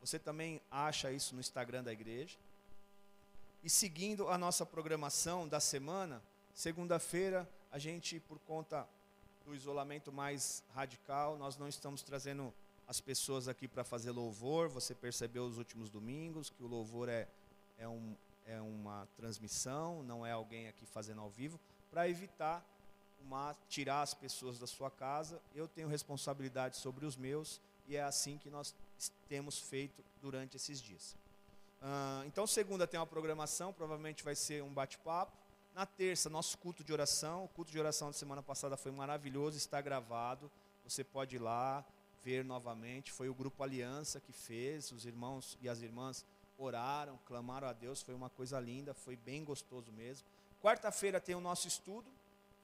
Você 0.00 0.18
também 0.18 0.60
acha 0.70 1.10
isso 1.12 1.34
no 1.34 1.40
Instagram 1.40 1.82
da 1.82 1.92
igreja. 1.92 2.36
E 3.62 3.68
seguindo 3.68 4.28
a 4.28 4.38
nossa 4.38 4.64
programação 4.64 5.48
da 5.48 5.60
semana, 5.60 6.22
segunda-feira, 6.54 7.48
a 7.70 7.78
gente, 7.78 8.20
por 8.20 8.38
conta 8.40 8.88
do 9.44 9.54
isolamento 9.54 10.12
mais 10.12 10.62
radical, 10.74 11.36
nós 11.36 11.56
não 11.56 11.66
estamos 11.66 12.02
trazendo 12.02 12.52
as 12.86 13.00
pessoas 13.00 13.48
aqui 13.48 13.66
para 13.66 13.84
fazer 13.84 14.10
louvor. 14.10 14.68
Você 14.68 14.94
percebeu 14.94 15.44
os 15.44 15.58
últimos 15.58 15.90
domingos 15.90 16.50
que 16.50 16.62
o 16.62 16.66
louvor 16.66 17.08
é, 17.08 17.28
é, 17.76 17.88
um, 17.88 18.16
é 18.46 18.60
uma 18.60 19.06
transmissão, 19.16 20.02
não 20.02 20.24
é 20.24 20.32
alguém 20.32 20.68
aqui 20.68 20.86
fazendo 20.86 21.20
ao 21.20 21.28
vivo, 21.28 21.58
para 21.90 22.08
evitar 22.08 22.64
uma, 23.20 23.56
tirar 23.68 24.02
as 24.02 24.14
pessoas 24.14 24.58
da 24.58 24.66
sua 24.66 24.90
casa. 24.90 25.40
Eu 25.54 25.66
tenho 25.66 25.88
responsabilidade 25.88 26.76
sobre 26.76 27.04
os 27.04 27.16
meus 27.16 27.60
e 27.86 27.96
é 27.96 28.02
assim 28.02 28.38
que 28.38 28.50
nós 28.50 28.74
temos 29.28 29.58
feito 29.58 30.04
durante 30.20 30.56
esses 30.56 30.80
dias. 30.80 31.16
Ah, 31.80 32.22
então, 32.26 32.46
segunda 32.46 32.86
tem 32.86 32.98
uma 32.98 33.06
programação, 33.06 33.72
provavelmente 33.72 34.24
vai 34.24 34.34
ser 34.34 34.62
um 34.62 34.72
bate-papo. 34.72 35.32
Na 35.74 35.86
terça, 35.86 36.28
nosso 36.28 36.58
culto 36.58 36.82
de 36.82 36.92
oração. 36.92 37.44
O 37.44 37.48
culto 37.48 37.70
de 37.70 37.78
oração 37.78 38.08
da 38.08 38.14
semana 38.14 38.42
passada 38.42 38.76
foi 38.76 38.90
maravilhoso, 38.90 39.56
está 39.56 39.80
gravado. 39.80 40.50
Você 40.84 41.04
pode 41.04 41.36
ir 41.36 41.38
lá 41.38 41.84
ver 42.24 42.44
novamente. 42.44 43.12
Foi 43.12 43.28
o 43.28 43.34
grupo 43.34 43.62
Aliança 43.62 44.18
que 44.18 44.32
fez, 44.32 44.90
os 44.90 45.06
irmãos 45.06 45.56
e 45.60 45.68
as 45.68 45.80
irmãs 45.80 46.24
oraram, 46.56 47.16
clamaram 47.26 47.68
a 47.68 47.72
Deus, 47.72 48.02
foi 48.02 48.14
uma 48.14 48.28
coisa 48.28 48.58
linda, 48.58 48.92
foi 48.92 49.14
bem 49.14 49.44
gostoso 49.44 49.92
mesmo. 49.92 50.26
Quarta-feira 50.60 51.20
tem 51.20 51.36
o 51.36 51.40
nosso 51.40 51.68
estudo. 51.68 52.10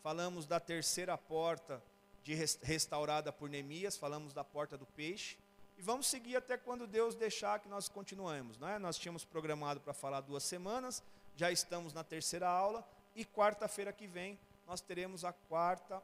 Falamos 0.03 0.45
da 0.45 0.59
terceira 0.59 1.17
porta 1.17 1.81
de 2.25 2.35
res- 2.35 2.59
restaurada 2.63 3.33
por 3.33 3.49
Neemias, 3.49 3.97
falamos 3.97 4.33
da 4.35 4.43
porta 4.43 4.77
do 4.77 4.87
peixe. 4.87 5.37
E 5.77 5.83
vamos 5.83 6.07
seguir 6.07 6.37
até 6.37 6.57
quando 6.57 6.87
Deus 6.87 7.15
deixar 7.15 7.59
que 7.61 7.69
nós 7.69 7.89
continuemos. 7.89 8.59
Não 8.59 8.69
é? 8.69 8.79
Nós 8.79 8.97
tínhamos 8.97 9.25
programado 9.25 9.81
para 9.81 9.93
falar 9.93 10.21
duas 10.21 10.43
semanas, 10.45 11.03
já 11.35 11.51
estamos 11.51 11.93
na 11.93 12.05
terceira 12.05 12.49
aula, 12.49 12.87
e 13.15 13.25
quarta-feira 13.25 13.93
que 13.93 14.07
vem 14.07 14.39
nós 14.67 14.81
teremos 14.81 15.25
a 15.25 15.33
quarta, 15.33 16.03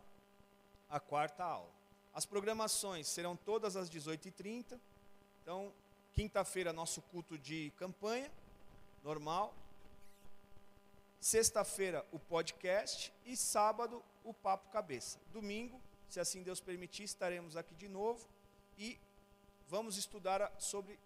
a 0.88 1.00
quarta 1.00 1.44
aula. 1.44 1.70
As 2.12 2.26
programações 2.26 3.08
serão 3.08 3.36
todas 3.36 3.76
às 3.76 3.88
18h30. 3.88 4.78
Então, 5.42 5.72
quinta-feira, 6.12 6.72
nosso 6.72 7.00
culto 7.02 7.38
de 7.38 7.72
campanha, 7.76 8.30
normal. 9.02 9.54
Sexta-feira, 11.20 12.04
o 12.10 12.18
podcast. 12.18 13.12
E 13.24 13.36
sábado, 13.36 14.02
o 14.24 14.34
Papo 14.34 14.68
Cabeça. 14.70 15.18
Domingo, 15.32 15.80
se 16.08 16.18
assim 16.18 16.42
Deus 16.42 16.60
permitir, 16.60 17.04
estaremos 17.04 17.56
aqui 17.56 17.74
de 17.74 17.88
novo. 17.88 18.28
E 18.76 18.98
vamos 19.70 19.96
estudar 19.96 20.52
sobre 20.58 20.98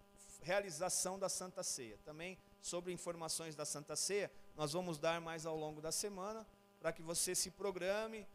realização 0.42 1.18
da 1.18 1.28
Santa 1.28 1.62
Ceia. 1.62 1.98
Também 2.04 2.38
sobre 2.62 2.92
informações 2.92 3.54
da 3.54 3.66
Santa 3.66 3.94
Ceia, 3.94 4.30
nós 4.56 4.72
vamos 4.72 4.96
dar 4.98 5.20
mais 5.20 5.44
ao 5.44 5.54
longo 5.54 5.82
da 5.82 5.92
semana, 5.92 6.46
para 6.80 6.90
que 6.92 7.02
você 7.02 7.34
se 7.34 7.50
programe 7.50 8.26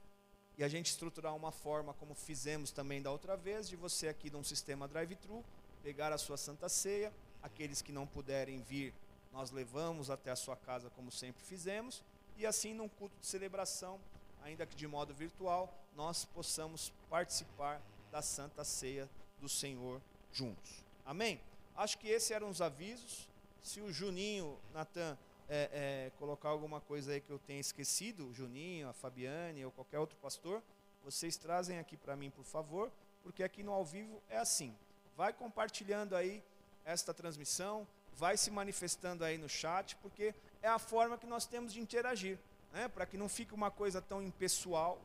e 0.56 0.64
a 0.64 0.68
gente 0.68 0.92
estruturar 0.92 1.36
uma 1.36 1.52
forma, 1.52 1.94
como 1.96 2.14
fizemos 2.14 2.72
também 2.72 3.02
da 3.02 3.12
outra 3.12 3.36
vez, 3.36 3.68
de 3.68 3.76
você 3.76 4.08
aqui 4.08 4.30
num 4.30 4.44
sistema 4.44 4.88
drive-thru, 4.88 5.44
pegar 5.82 6.14
a 6.14 6.18
sua 6.18 6.38
Santa 6.38 6.70
Ceia, 6.70 7.12
aqueles 7.42 7.82
que 7.82 7.92
não 7.92 8.06
puderem 8.06 8.62
vir, 8.62 8.94
nós 9.32 9.50
levamos 9.50 10.10
até 10.12 10.30
a 10.30 10.36
sua 10.36 10.56
casa, 10.56 10.92
como 10.92 11.12
sempre 11.12 11.42
fizemos, 11.44 12.04
e 12.38 12.46
assim 12.46 12.74
num 12.74 12.90
culto 12.90 13.16
de 13.20 13.26
celebração, 13.26 14.00
ainda 14.44 14.66
que 14.66 14.76
de 14.76 14.88
modo 14.88 15.14
virtual, 15.14 15.74
nós 15.96 16.26
possamos 16.26 16.92
participar 17.10 17.82
da 18.12 18.22
Santa 18.22 18.64
Ceia 18.64 19.10
do 19.40 19.48
Senhor 19.48 20.02
juntos. 20.32 20.84
Amém? 21.06 21.42
Acho 21.76 21.98
que 21.98 22.08
esses 22.08 22.30
eram 22.32 22.50
os 22.50 22.62
avisos. 22.62 23.28
Se 23.62 23.82
o 23.82 23.92
Juninho, 23.92 24.58
Natan, 24.74 25.18
é, 25.48 25.70
é, 25.72 26.12
colocar 26.18 26.50
alguma 26.50 26.80
coisa 26.80 27.12
aí 27.12 27.22
que 27.22 27.30
eu 27.30 27.40
tenha 27.40 27.60
esquecido, 27.60 28.28
o 28.28 28.34
Juninho, 28.34 28.88
a 28.88 28.94
Fabiane 28.94 29.66
ou 29.66 29.72
qualquer 29.72 30.00
outro 30.00 30.18
pastor, 30.18 30.62
vocês 31.04 31.38
trazem 31.38 31.80
aqui 31.80 31.98
para 31.98 32.16
mim, 32.16 32.30
por 32.30 32.46
favor, 32.46 32.92
porque 33.24 33.44
aqui 33.44 33.64
no 33.64 33.72
ao 33.72 33.84
vivo 33.84 34.22
é 34.30 34.38
assim. 34.38 34.76
Vai 35.18 35.34
compartilhando 35.34 36.16
aí 36.16 36.44
esta 36.86 37.14
transmissão, 37.14 37.88
vai 38.16 38.38
se 38.38 38.52
manifestando 38.52 39.24
aí 39.24 39.38
no 39.38 39.50
chat, 39.50 39.96
porque 39.98 40.34
é 40.62 40.68
a 40.68 40.80
forma 40.80 41.18
que 41.18 41.26
nós 41.26 41.46
temos 41.46 41.74
de 41.74 41.80
interagir, 41.80 42.38
né? 42.72 42.88
para 42.88 43.06
que 43.06 43.18
não 43.18 43.30
fique 43.30 43.54
uma 43.54 43.72
coisa 43.72 44.02
tão 44.02 44.22
impessoal 44.22 45.02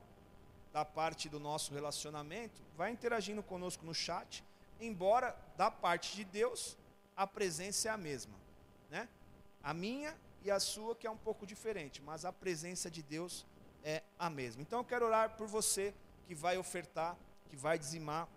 da 0.72 0.84
parte 0.84 1.28
do 1.28 1.38
nosso 1.38 1.72
relacionamento, 1.72 2.60
vai 2.76 2.90
interagindo 2.90 3.42
conosco 3.42 3.86
no 3.86 3.94
chat, 3.94 4.44
embora 4.80 5.36
da 5.56 5.70
parte 5.70 6.16
de 6.16 6.24
Deus 6.24 6.76
a 7.16 7.26
presença 7.26 7.88
é 7.88 7.90
a 7.92 7.96
mesma, 7.96 8.34
né? 8.90 9.08
A 9.62 9.72
minha 9.72 10.16
e 10.42 10.50
a 10.50 10.60
sua 10.60 10.94
que 10.94 11.06
é 11.06 11.10
um 11.10 11.16
pouco 11.16 11.46
diferente, 11.46 12.02
mas 12.02 12.24
a 12.24 12.32
presença 12.32 12.90
de 12.90 13.02
Deus 13.02 13.46
é 13.82 14.02
a 14.18 14.28
mesma. 14.28 14.62
Então 14.62 14.80
eu 14.80 14.84
quero 14.84 15.06
orar 15.06 15.36
por 15.36 15.46
você 15.46 15.94
que 16.26 16.34
vai 16.34 16.58
ofertar, 16.58 17.16
que 17.48 17.56
vai 17.56 17.78
dizimar. 17.78 18.28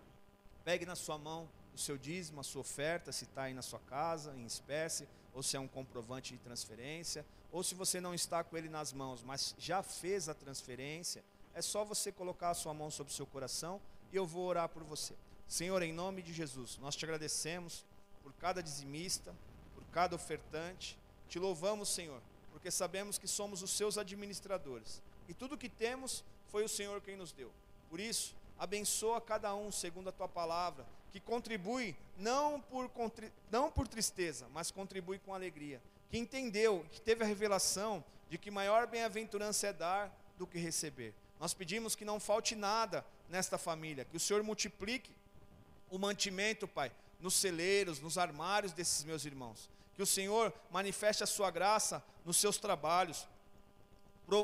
Pegue 0.64 0.86
na 0.86 0.94
sua 0.94 1.18
mão 1.18 1.48
o 1.74 1.78
seu 1.78 1.96
dízimo, 1.96 2.40
a 2.40 2.44
sua 2.44 2.60
oferta, 2.60 3.12
se 3.12 3.24
está 3.24 3.44
aí 3.44 3.54
na 3.54 3.62
sua 3.62 3.78
casa, 3.80 4.34
em 4.36 4.44
espécie, 4.44 5.08
ou 5.34 5.42
se 5.42 5.56
é 5.56 5.60
um 5.60 5.68
comprovante 5.68 6.32
de 6.32 6.38
transferência, 6.38 7.24
ou 7.50 7.62
se 7.62 7.74
você 7.74 8.00
não 8.00 8.14
está 8.14 8.42
com 8.44 8.56
ele 8.56 8.68
nas 8.68 8.92
mãos, 8.92 9.22
mas 9.22 9.54
já 9.58 9.82
fez 9.82 10.28
a 10.28 10.34
transferência, 10.34 11.24
é 11.54 11.62
só 11.62 11.84
você 11.84 12.12
colocar 12.12 12.50
a 12.50 12.54
sua 12.54 12.74
mão 12.74 12.90
sobre 12.90 13.12
o 13.12 13.16
seu 13.16 13.26
coração 13.26 13.80
e 14.12 14.16
eu 14.16 14.26
vou 14.26 14.46
orar 14.46 14.68
por 14.68 14.82
você. 14.82 15.14
Senhor, 15.48 15.82
em 15.82 15.94
nome 15.94 16.20
de 16.20 16.34
Jesus, 16.34 16.76
nós 16.76 16.94
te 16.94 17.06
agradecemos 17.06 17.82
por 18.22 18.34
cada 18.34 18.62
dizimista, 18.62 19.34
por 19.74 19.82
cada 19.86 20.14
ofertante. 20.14 20.98
Te 21.26 21.38
louvamos, 21.38 21.88
Senhor, 21.88 22.20
porque 22.52 22.70
sabemos 22.70 23.16
que 23.16 23.26
somos 23.26 23.62
os 23.62 23.70
seus 23.70 23.96
administradores. 23.96 25.02
E 25.26 25.32
tudo 25.32 25.56
que 25.56 25.70
temos 25.70 26.22
foi 26.48 26.64
o 26.64 26.68
Senhor 26.68 27.00
quem 27.00 27.16
nos 27.16 27.32
deu. 27.32 27.50
Por 27.88 27.98
isso, 27.98 28.36
abençoa 28.58 29.22
cada 29.22 29.54
um 29.54 29.72
segundo 29.72 30.10
a 30.10 30.12
tua 30.12 30.28
palavra, 30.28 30.86
que 31.10 31.18
contribui 31.18 31.96
não 32.18 32.60
por, 32.60 32.90
não 33.50 33.70
por 33.70 33.88
tristeza, 33.88 34.46
mas 34.52 34.70
contribui 34.70 35.18
com 35.18 35.34
alegria. 35.34 35.80
Que 36.10 36.18
entendeu, 36.18 36.84
que 36.92 37.00
teve 37.00 37.24
a 37.24 37.26
revelação 37.26 38.04
de 38.28 38.36
que 38.36 38.50
maior 38.50 38.86
bem-aventurança 38.86 39.68
é 39.68 39.72
dar 39.72 40.14
do 40.36 40.46
que 40.46 40.58
receber. 40.58 41.14
Nós 41.40 41.54
pedimos 41.54 41.94
que 41.94 42.04
não 42.04 42.20
falte 42.20 42.54
nada 42.54 43.02
nesta 43.30 43.56
família, 43.56 44.04
que 44.04 44.16
o 44.16 44.20
Senhor 44.20 44.42
multiplique 44.42 45.10
o 45.90 45.98
mantimento, 45.98 46.66
Pai, 46.66 46.92
nos 47.20 47.34
celeiros, 47.34 48.00
nos 48.00 48.18
armários 48.18 48.72
desses 48.72 49.04
meus 49.04 49.24
irmãos. 49.24 49.68
Que 49.94 50.02
o 50.02 50.06
Senhor 50.06 50.52
manifeste 50.70 51.24
a 51.24 51.26
sua 51.26 51.50
graça 51.50 52.02
nos 52.24 52.36
seus 52.36 52.56
trabalhos, 52.56 53.26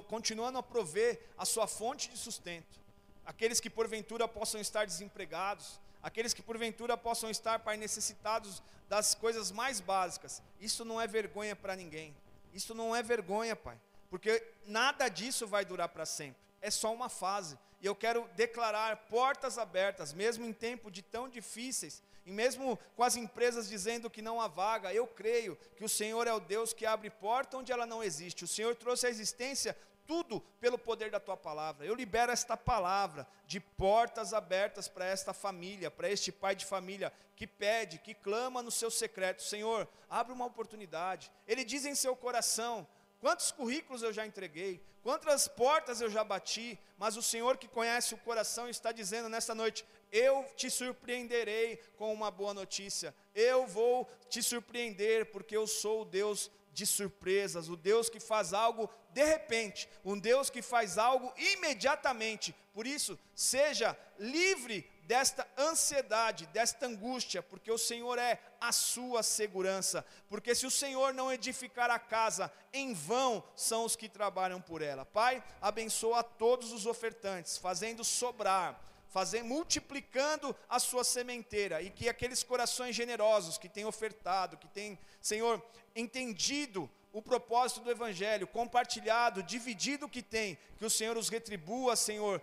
continuando 0.09 0.59
a 0.59 0.62
prover 0.62 1.20
a 1.38 1.45
sua 1.45 1.66
fonte 1.66 2.09
de 2.09 2.16
sustento. 2.16 2.80
Aqueles 3.24 3.61
que 3.61 3.70
porventura 3.70 4.26
possam 4.26 4.61
estar 4.61 4.84
desempregados, 4.84 5.80
aqueles 6.03 6.34
que 6.34 6.42
porventura 6.42 6.97
possam 6.97 7.30
estar, 7.30 7.61
Pai, 7.61 7.76
necessitados 7.76 8.62
das 8.88 9.14
coisas 9.14 9.51
mais 9.51 9.80
básicas. 9.80 10.42
Isso 10.61 10.84
não 10.84 11.01
é 11.01 11.07
vergonha 11.07 11.55
para 11.55 11.76
ninguém. 11.76 12.14
Isso 12.53 12.74
não 12.74 12.95
é 12.95 13.03
vergonha, 13.03 13.57
Pai, 13.57 13.80
porque 14.11 14.42
nada 14.66 15.09
disso 15.09 15.47
vai 15.47 15.64
durar 15.64 15.88
para 15.88 16.07
sempre. 16.07 16.40
É 16.61 16.70
só 16.70 16.92
uma 16.92 17.09
fase. 17.09 17.59
E 17.85 17.87
eu 17.87 17.95
quero 17.95 18.26
declarar 18.35 18.97
portas 19.11 19.59
abertas, 19.59 20.14
mesmo 20.14 20.47
em 20.47 20.55
tempo 20.55 20.91
de 20.91 21.03
tão 21.03 21.28
difíceis, 21.28 22.03
e 22.24 22.32
mesmo 22.32 22.78
com 22.97 23.03
as 23.03 23.14
empresas 23.14 23.68
dizendo 23.68 24.09
que 24.09 24.22
não 24.22 24.41
há 24.41 24.49
vaga, 24.49 24.95
eu 24.95 25.07
creio 25.07 25.55
que 25.76 25.85
o 25.85 25.89
Senhor 25.89 26.26
é 26.26 26.32
o 26.32 26.41
Deus 26.41 26.72
que 26.72 26.87
abre 26.87 27.11
porta 27.11 27.59
onde 27.59 27.70
ela 27.70 27.85
não 27.85 28.03
existe. 28.03 28.43
O 28.43 28.49
Senhor 28.49 28.74
trouxe 28.74 29.07
à 29.07 29.11
existência 29.11 29.76
tudo 30.07 30.41
pelo 30.62 30.78
poder 30.78 31.11
da 31.11 31.20
tua 31.20 31.37
palavra. 31.37 31.85
Eu 31.85 31.95
libero 31.95 32.32
esta 32.32 32.57
palavra 32.57 33.28
de 33.47 33.61
portas 33.61 34.32
abertas 34.32 34.89
para 34.89 35.05
esta 35.05 35.35
família, 35.35 35.91
para 35.91 36.09
este 36.09 36.32
pai 36.32 36.57
de 36.57 36.64
família 36.64 37.12
que 37.37 37.47
pede, 37.47 37.99
que 37.99 38.14
clama 38.14 38.62
no 38.62 38.70
seu 38.70 38.91
secreto: 38.91 39.43
Senhor, 39.43 39.87
abre 40.09 40.32
uma 40.32 40.47
oportunidade. 40.47 41.30
Ele 41.47 41.62
diz 41.62 41.85
em 41.85 41.95
seu 41.95 42.16
coração: 42.16 42.87
Quantos 43.25 43.51
currículos 43.51 44.03
eu 44.03 44.12
já 44.12 44.27
entreguei, 44.27 44.85
quantas 45.03 45.49
portas 45.49 45.99
eu 46.03 46.11
já 46.11 46.22
bati, 46.22 46.79
mas 46.99 47.16
o 47.16 47.22
Senhor 47.22 47.57
que 47.57 47.66
conhece 47.66 48.12
o 48.12 48.18
coração 48.18 48.68
está 48.68 48.93
dizendo 48.93 49.31
nesta 49.31 49.55
noite: 49.55 49.83
Eu 50.12 50.45
te 50.55 50.68
surpreenderei 50.68 51.79
com 51.97 52.12
uma 52.12 52.31
boa 52.31 52.53
notícia, 52.53 53.14
eu 53.35 53.66
vou 53.66 54.07
te 54.29 54.43
surpreender, 54.43 55.33
porque 55.33 55.57
eu 55.57 55.66
sou 55.66 56.03
o 56.03 56.05
Deus 56.05 56.51
de 56.70 56.85
surpresas, 56.85 57.70
o 57.70 57.77
Deus 57.77 58.11
que 58.11 58.20
faz 58.20 58.53
algo 58.53 58.91
de 59.14 59.25
repente, 59.25 59.89
um 60.05 60.18
Deus 60.18 60.51
que 60.51 60.61
faz 60.61 60.99
algo 60.99 61.33
imediatamente. 61.39 62.55
Por 62.75 62.87
isso, 62.87 63.18
seja 63.35 63.97
livre 64.18 64.87
desta 65.07 65.47
ansiedade, 65.57 66.47
desta 66.47 66.87
angústia, 66.87 67.43
porque 67.43 67.71
o 67.71 67.79
Senhor 67.79 68.19
é 68.19 68.41
a 68.61 68.73
sua 68.73 69.23
segurança. 69.23 70.05
Porque 70.29 70.55
se 70.55 70.67
o 70.67 70.71
Senhor 70.71 71.13
não 71.15 71.33
edificar 71.33 71.91
a 71.91 71.99
casa, 71.99 72.51
em 72.73 72.93
vão 72.93 73.43
são 73.55 73.85
os 73.85 73.97
que 73.97 74.09
trabalham 74.09 74.61
por 74.61 74.83
ela. 74.83 75.05
Pai, 75.05 75.43
abençoa 75.61 76.21
a 76.21 76.23
todos 76.23 76.73
os 76.73 76.87
ofertantes, 76.87 77.57
fazendo 77.57 78.03
sobrar 78.03 78.81
fazendo, 79.15 79.45
multiplicando 79.45 80.57
a 80.69 80.81
sua 80.81 81.05
sementeira, 81.05 81.81
e 81.81 81.89
que 81.89 82.09
aqueles 82.09 82.43
corações 82.43 82.97
generosos 82.97 83.57
que 83.57 83.69
têm 83.69 83.85
ofertado, 83.85 84.57
que 84.57 84.67
têm, 84.67 84.99
Senhor, 85.21 85.65
entendido 85.95 86.91
o 87.13 87.23
propósito 87.23 87.81
do 87.81 87.93
Evangelho, 87.93 88.45
compartilhado, 88.49 89.41
dividido 89.41 90.07
o 90.07 90.09
que 90.09 90.21
tem, 90.21 90.59
que 90.77 90.85
o 90.85 90.91
Senhor 90.91 91.17
os 91.17 91.29
retribua, 91.29 91.95
Senhor, 91.95 92.43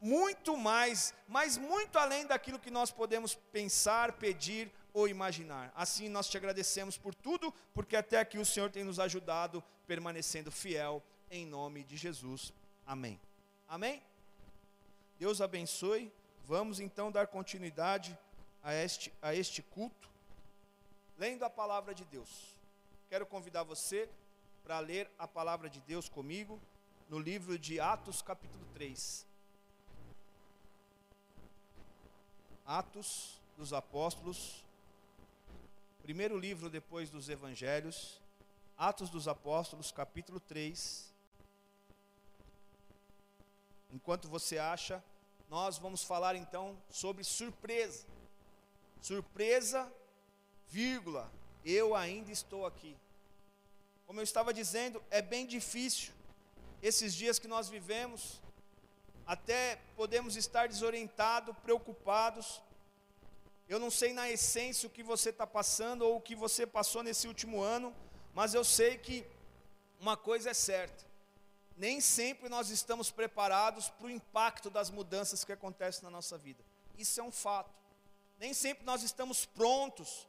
muito 0.00 0.56
mais, 0.56 1.14
mas 1.26 1.56
muito 1.56 1.98
além 1.98 2.26
daquilo 2.26 2.58
que 2.58 2.70
nós 2.70 2.90
podemos 2.90 3.34
pensar, 3.52 4.12
pedir 4.12 4.70
ou 4.92 5.08
imaginar. 5.08 5.72
Assim 5.74 6.08
nós 6.08 6.28
te 6.28 6.36
agradecemos 6.36 6.96
por 6.96 7.14
tudo, 7.14 7.52
porque 7.74 7.96
até 7.96 8.18
aqui 8.18 8.38
o 8.38 8.44
Senhor 8.44 8.70
tem 8.70 8.84
nos 8.84 8.98
ajudado, 8.98 9.62
permanecendo 9.86 10.50
fiel, 10.50 11.02
em 11.30 11.46
nome 11.46 11.84
de 11.84 11.96
Jesus. 11.96 12.52
Amém. 12.86 13.20
Amém? 13.68 14.02
Deus 15.18 15.40
abençoe. 15.40 16.12
Vamos 16.44 16.80
então 16.80 17.12
dar 17.12 17.26
continuidade 17.26 18.18
a 18.62 18.72
este, 18.72 19.12
a 19.20 19.34
este 19.34 19.62
culto, 19.62 20.08
lendo 21.18 21.44
a 21.44 21.50
palavra 21.50 21.94
de 21.94 22.04
Deus. 22.06 22.54
Quero 23.08 23.26
convidar 23.26 23.62
você 23.62 24.08
para 24.62 24.78
ler 24.80 25.10
a 25.18 25.28
palavra 25.28 25.68
de 25.68 25.80
Deus 25.80 26.08
comigo 26.08 26.60
no 27.08 27.18
livro 27.18 27.58
de 27.58 27.80
Atos, 27.80 28.22
capítulo 28.22 28.64
3. 28.74 29.27
Atos 32.68 33.40
dos 33.56 33.72
Apóstolos, 33.72 34.62
primeiro 36.02 36.38
livro 36.38 36.68
depois 36.68 37.08
dos 37.08 37.30
Evangelhos, 37.30 38.20
Atos 38.76 39.08
dos 39.08 39.26
Apóstolos, 39.26 39.90
capítulo 39.90 40.38
3. 40.38 41.10
Enquanto 43.90 44.28
você 44.28 44.58
acha, 44.58 45.02
nós 45.48 45.78
vamos 45.78 46.04
falar 46.04 46.36
então 46.36 46.76
sobre 46.90 47.24
surpresa. 47.24 48.04
Surpresa, 49.00 49.90
vírgula, 50.68 51.32
eu 51.64 51.96
ainda 51.96 52.30
estou 52.30 52.66
aqui. 52.66 52.94
Como 54.06 54.20
eu 54.20 54.24
estava 54.24 54.52
dizendo, 54.52 55.02
é 55.08 55.22
bem 55.22 55.46
difícil 55.46 56.12
esses 56.82 57.14
dias 57.14 57.38
que 57.38 57.48
nós 57.48 57.70
vivemos, 57.70 58.42
até 59.28 59.78
podemos 59.94 60.36
estar 60.36 60.68
desorientados, 60.68 61.54
preocupados. 61.58 62.62
Eu 63.68 63.78
não 63.78 63.90
sei 63.90 64.14
na 64.14 64.30
essência 64.30 64.86
o 64.86 64.90
que 64.90 65.02
você 65.02 65.28
está 65.28 65.46
passando 65.46 66.00
ou 66.00 66.16
o 66.16 66.20
que 66.20 66.34
você 66.34 66.66
passou 66.66 67.02
nesse 67.02 67.28
último 67.28 67.60
ano, 67.60 67.94
mas 68.32 68.54
eu 68.54 68.64
sei 68.64 68.96
que 68.96 69.26
uma 70.00 70.16
coisa 70.16 70.48
é 70.48 70.54
certa: 70.54 71.04
nem 71.76 72.00
sempre 72.00 72.48
nós 72.48 72.70
estamos 72.70 73.10
preparados 73.10 73.90
para 73.90 74.06
o 74.06 74.10
impacto 74.10 74.70
das 74.70 74.88
mudanças 74.88 75.44
que 75.44 75.52
acontecem 75.52 76.04
na 76.04 76.10
nossa 76.10 76.38
vida. 76.38 76.64
Isso 76.96 77.20
é 77.20 77.22
um 77.22 77.30
fato. 77.30 77.70
Nem 78.38 78.54
sempre 78.54 78.86
nós 78.86 79.02
estamos 79.02 79.44
prontos 79.44 80.26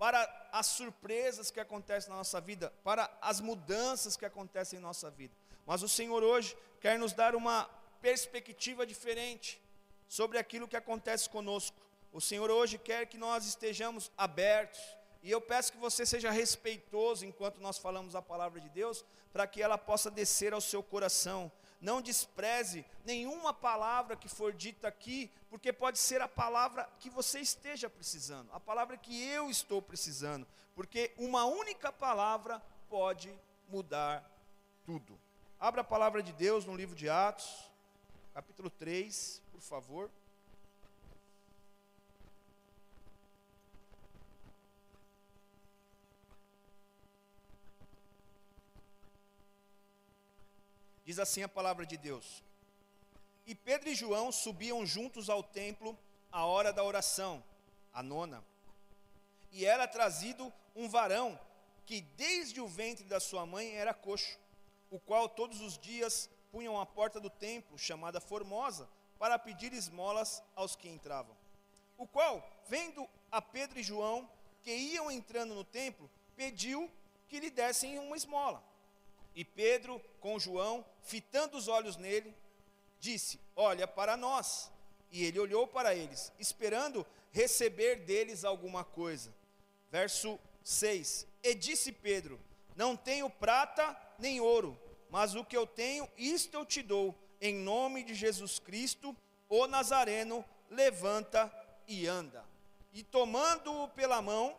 para 0.00 0.48
as 0.50 0.66
surpresas 0.66 1.52
que 1.52 1.60
acontecem 1.60 2.10
na 2.10 2.16
nossa 2.16 2.40
vida, 2.40 2.72
para 2.82 3.08
as 3.20 3.40
mudanças 3.40 4.16
que 4.16 4.24
acontecem 4.24 4.80
em 4.80 4.82
nossa 4.82 5.08
vida. 5.12 5.32
Mas 5.64 5.80
o 5.84 5.88
Senhor 5.88 6.24
hoje 6.24 6.56
quer 6.80 6.98
nos 6.98 7.12
dar 7.12 7.36
uma 7.36 7.70
perspectiva 8.02 8.84
diferente 8.84 9.62
sobre 10.08 10.36
aquilo 10.36 10.68
que 10.68 10.76
acontece 10.76 11.30
conosco. 11.30 11.80
O 12.12 12.20
Senhor 12.20 12.50
hoje 12.50 12.76
quer 12.76 13.06
que 13.06 13.16
nós 13.16 13.46
estejamos 13.46 14.10
abertos, 14.18 14.80
e 15.22 15.30
eu 15.30 15.40
peço 15.40 15.72
que 15.72 15.78
você 15.78 16.04
seja 16.04 16.30
respeitoso 16.30 17.24
enquanto 17.24 17.60
nós 17.60 17.78
falamos 17.78 18.16
a 18.16 18.20
palavra 18.20 18.60
de 18.60 18.68
Deus, 18.68 19.04
para 19.32 19.46
que 19.46 19.62
ela 19.62 19.78
possa 19.78 20.10
descer 20.10 20.52
ao 20.52 20.60
seu 20.60 20.82
coração. 20.82 21.50
Não 21.80 22.02
despreze 22.02 22.84
nenhuma 23.04 23.54
palavra 23.54 24.16
que 24.16 24.28
for 24.28 24.52
dita 24.52 24.88
aqui, 24.88 25.30
porque 25.48 25.72
pode 25.72 25.98
ser 25.98 26.20
a 26.20 26.28
palavra 26.28 26.88
que 26.98 27.08
você 27.08 27.38
esteja 27.40 27.88
precisando, 27.88 28.50
a 28.52 28.60
palavra 28.60 28.96
que 28.96 29.26
eu 29.28 29.48
estou 29.48 29.80
precisando, 29.80 30.46
porque 30.74 31.12
uma 31.16 31.44
única 31.44 31.92
palavra 31.92 32.60
pode 32.90 33.32
mudar 33.68 34.28
tudo. 34.84 35.18
Abra 35.58 35.80
a 35.80 35.84
palavra 35.84 36.22
de 36.22 36.32
Deus 36.32 36.64
no 36.64 36.76
livro 36.76 36.96
de 36.96 37.08
Atos, 37.08 37.71
capítulo 38.32 38.70
3, 38.70 39.42
por 39.50 39.60
favor. 39.60 40.10
Diz 51.04 51.18
assim 51.18 51.42
a 51.42 51.48
palavra 51.48 51.84
de 51.84 51.98
Deus: 51.98 52.42
E 53.46 53.54
Pedro 53.54 53.90
e 53.90 53.94
João 53.94 54.32
subiam 54.32 54.86
juntos 54.86 55.28
ao 55.28 55.42
templo 55.42 55.98
à 56.30 56.46
hora 56.46 56.72
da 56.72 56.82
oração, 56.82 57.44
a 57.92 58.02
nona. 58.02 58.42
E 59.50 59.66
era 59.66 59.86
trazido 59.86 60.50
um 60.74 60.88
varão 60.88 61.38
que 61.84 62.00
desde 62.00 62.62
o 62.62 62.66
ventre 62.66 63.04
da 63.04 63.20
sua 63.20 63.44
mãe 63.44 63.74
era 63.76 63.92
coxo, 63.92 64.38
o 64.90 64.98
qual 64.98 65.28
todos 65.28 65.60
os 65.60 65.76
dias 65.76 66.30
punham 66.52 66.78
à 66.78 66.84
porta 66.84 67.18
do 67.18 67.30
templo, 67.30 67.78
chamada 67.78 68.20
Formosa, 68.20 68.88
para 69.18 69.38
pedir 69.38 69.72
esmolas 69.72 70.42
aos 70.54 70.76
que 70.76 70.88
entravam. 70.88 71.34
O 71.96 72.06
qual, 72.06 72.46
vendo 72.68 73.08
a 73.30 73.40
Pedro 73.40 73.80
e 73.80 73.82
João 73.82 74.28
que 74.62 74.70
iam 74.70 75.10
entrando 75.10 75.54
no 75.54 75.64
templo, 75.64 76.08
pediu 76.36 76.90
que 77.26 77.40
lhe 77.40 77.50
dessem 77.50 77.98
uma 77.98 78.16
esmola. 78.16 78.62
E 79.34 79.44
Pedro, 79.44 79.98
com 80.20 80.38
João, 80.38 80.84
fitando 81.00 81.56
os 81.56 81.66
olhos 81.68 81.96
nele, 81.96 82.36
disse: 83.00 83.40
Olha 83.56 83.88
para 83.88 84.16
nós. 84.16 84.70
E 85.10 85.24
ele 85.24 85.38
olhou 85.38 85.66
para 85.66 85.94
eles, 85.94 86.32
esperando 86.38 87.06
receber 87.30 87.96
deles 87.96 88.44
alguma 88.44 88.84
coisa. 88.84 89.34
Verso 89.90 90.38
6: 90.62 91.26
E 91.42 91.54
disse 91.54 91.92
Pedro: 91.92 92.38
Não 92.76 92.96
tenho 92.96 93.28
prata 93.30 93.96
nem 94.18 94.40
ouro, 94.40 94.78
mas 95.12 95.34
o 95.34 95.44
que 95.44 95.54
eu 95.54 95.66
tenho, 95.66 96.08
isto 96.16 96.56
eu 96.56 96.64
te 96.64 96.80
dou. 96.80 97.14
Em 97.38 97.54
nome 97.54 98.02
de 98.02 98.14
Jesus 98.14 98.58
Cristo, 98.58 99.14
o 99.46 99.66
Nazareno, 99.66 100.42
levanta 100.70 101.52
e 101.86 102.06
anda. 102.06 102.42
E 102.94 103.02
tomando-o 103.02 103.88
pela 103.88 104.22
mão, 104.22 104.56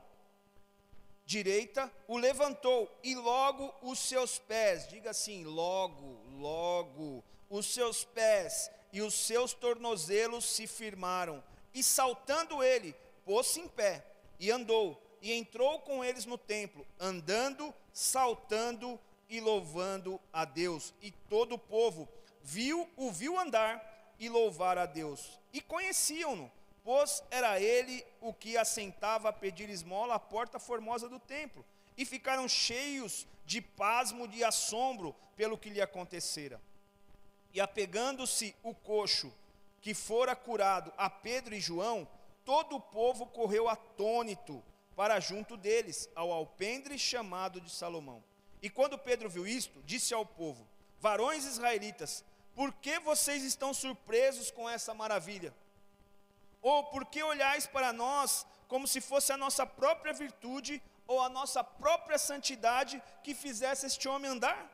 direita, 1.25 1.91
o 2.07 2.17
levantou 2.17 2.87
e 3.01 3.15
logo 3.15 3.73
os 3.81 3.97
seus 3.97 4.37
pés, 4.37 4.87
diga 4.87 5.09
assim, 5.09 5.43
logo, 5.43 6.21
logo, 6.37 7.23
os 7.49 7.65
seus 7.73 8.05
pés 8.05 8.69
e 8.91 9.01
os 9.01 9.15
seus 9.15 9.55
tornozelos 9.55 10.45
se 10.45 10.67
firmaram. 10.67 11.43
E 11.73 11.81
saltando 11.81 12.61
ele, 12.61 12.95
pôs-se 13.25 13.59
em 13.59 13.67
pé 13.67 14.05
e 14.39 14.51
andou, 14.51 15.01
e 15.19 15.33
entrou 15.33 15.79
com 15.79 16.05
eles 16.05 16.27
no 16.27 16.37
templo, 16.37 16.85
andando, 16.99 17.73
saltando 17.91 18.99
e 19.37 19.41
louvando 19.41 20.19
a 20.31 20.45
Deus. 20.45 20.93
E 21.01 21.11
todo 21.11 21.55
o 21.55 21.59
povo 21.59 22.07
viu, 22.41 22.89
o 22.95 23.11
viu 23.11 23.39
andar 23.39 24.15
e 24.19 24.29
louvar 24.29 24.77
a 24.77 24.85
Deus. 24.85 25.39
E 25.51 25.61
conheciam-no 25.61 26.51
pois 26.83 27.23
era 27.31 27.59
ele 27.59 28.05
o 28.19 28.33
que 28.33 28.57
assentava 28.57 29.29
a 29.29 29.33
pedir 29.33 29.69
esmola 29.69 30.15
à 30.15 30.19
porta 30.19 30.59
formosa 30.59 31.07
do 31.07 31.19
templo, 31.19 31.65
e 31.95 32.05
ficaram 32.05 32.47
cheios 32.47 33.25
de 33.45 33.61
pasmo 33.61 34.27
de 34.27 34.43
assombro 34.43 35.15
pelo 35.35 35.57
que 35.57 35.69
lhe 35.69 35.81
acontecera. 35.81 36.61
E 37.53 37.61
apegando-se 37.61 38.55
o 38.63 38.73
coxo 38.73 39.31
que 39.79 39.93
fora 39.93 40.35
curado 40.35 40.91
a 40.97 41.09
Pedro 41.09 41.53
e 41.53 41.59
João, 41.59 42.07
todo 42.43 42.75
o 42.75 42.81
povo 42.81 43.27
correu 43.27 43.69
atônito 43.69 44.63
para 44.95 45.19
junto 45.19 45.55
deles, 45.55 46.09
ao 46.15 46.31
alpendre 46.31 46.97
chamado 46.97 47.61
de 47.61 47.69
Salomão. 47.69 48.23
E 48.63 48.69
quando 48.69 48.97
Pedro 48.97 49.29
viu 49.29 49.45
isto, 49.45 49.83
disse 49.83 50.13
ao 50.13 50.25
povo: 50.25 50.65
Varões 50.97 51.43
israelitas, 51.43 52.23
por 52.55 52.71
que 52.71 52.97
vocês 52.99 53.43
estão 53.43 53.73
surpresos 53.73 54.49
com 54.49 54.69
essa 54.69 54.93
maravilha? 54.93 55.53
Ou 56.61 56.85
por 56.85 57.05
que 57.05 57.21
olhais 57.21 57.67
para 57.67 57.91
nós 57.91 58.47
como 58.69 58.87
se 58.87 59.01
fosse 59.01 59.33
a 59.33 59.37
nossa 59.37 59.65
própria 59.65 60.13
virtude 60.13 60.81
ou 61.05 61.21
a 61.21 61.27
nossa 61.27 61.61
própria 61.61 62.17
santidade 62.17 63.03
que 63.21 63.35
fizesse 63.35 63.85
este 63.85 64.07
homem 64.07 64.31
andar? 64.31 64.71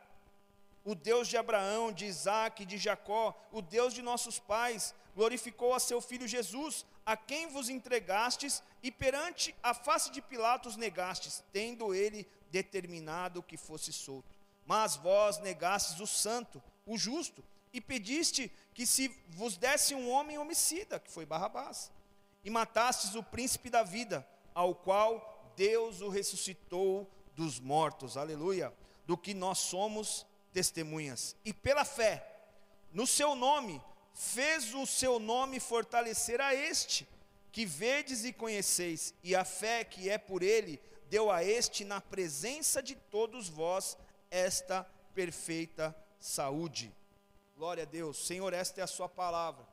O 0.86 0.94
Deus 0.94 1.28
de 1.28 1.36
Abraão, 1.36 1.92
de 1.92 2.06
Isaac, 2.06 2.66
de 2.66 2.78
Jacó, 2.78 3.36
o 3.52 3.60
Deus 3.60 3.92
de 3.92 4.04
nossos 4.04 4.38
pais, 4.38 4.94
glorificou 5.16 5.74
a 5.74 5.80
seu 5.80 6.00
filho 6.00 6.28
Jesus, 6.28 6.86
a 7.10 7.18
quem 7.18 7.48
vos 7.48 7.70
entregastes 7.70 8.62
e 8.84 8.92
perante 8.92 9.56
a 9.64 9.74
face 9.74 10.12
de 10.12 10.22
Pilatos 10.22 10.76
negastes, 10.76 11.44
tendo 11.52 11.92
ele 11.92 12.28
determinado 12.52 13.42
que 13.42 13.58
fosse 13.58 13.92
solto. 13.92 14.30
Mas 14.64 14.96
vós 14.96 15.40
negastes 15.40 16.00
o 16.00 16.06
santo, 16.06 16.62
o 16.86 17.00
justo, 17.00 17.44
e 17.74 17.82
pediste 17.82 18.52
que 18.76 18.86
se 18.86 19.08
vos 19.30 19.58
desse 19.58 19.96
um 19.96 20.08
homem 20.08 20.38
homicida, 20.38 21.00
que 21.00 21.10
foi 21.10 21.26
Barrabás, 21.26 21.92
e 22.44 22.50
matastes 22.52 23.16
o 23.16 23.24
príncipe 23.24 23.72
da 23.72 23.82
vida, 23.82 24.24
ao 24.54 24.76
qual 24.76 25.52
Deus 25.56 26.02
o 26.02 26.10
ressuscitou 26.10 27.10
dos 27.36 27.60
mortos, 27.60 28.18
aleluia, 28.18 28.72
do 29.08 29.18
que 29.18 29.34
nós 29.34 29.58
somos 29.58 30.28
testemunhas. 30.54 31.36
E 31.44 31.54
pela 31.54 31.84
fé, 31.84 32.24
no 32.94 33.08
seu 33.08 33.34
nome, 33.34 33.82
fez 34.20 34.74
o 34.74 34.86
seu 34.86 35.18
nome 35.18 35.62
fortalecer 35.62 36.42
a 36.42 36.54
este, 36.54 37.08
que 37.54 37.66
vedes 37.66 38.26
e 38.26 38.34
conheceis, 38.34 39.14
e 39.24 39.34
a 39.34 39.46
fé 39.46 39.86
que 39.86 40.10
é 40.10 40.18
por 40.18 40.44
ele, 40.44 40.78
deu 41.10 41.32
a 41.32 41.42
este, 41.42 41.86
na 41.86 42.02
presença 42.02 42.84
de 42.84 42.96
todos 42.96 43.48
vós, 43.48 43.98
esta 44.30 44.84
perfeita 45.16 45.96
saúde. 46.20 46.94
Glória 47.56 47.84
a 47.84 47.86
Deus. 47.86 48.28
Senhor, 48.28 48.52
esta 48.52 48.82
é 48.82 48.84
a 48.84 48.88
Sua 48.88 49.08
palavra. 49.08 49.66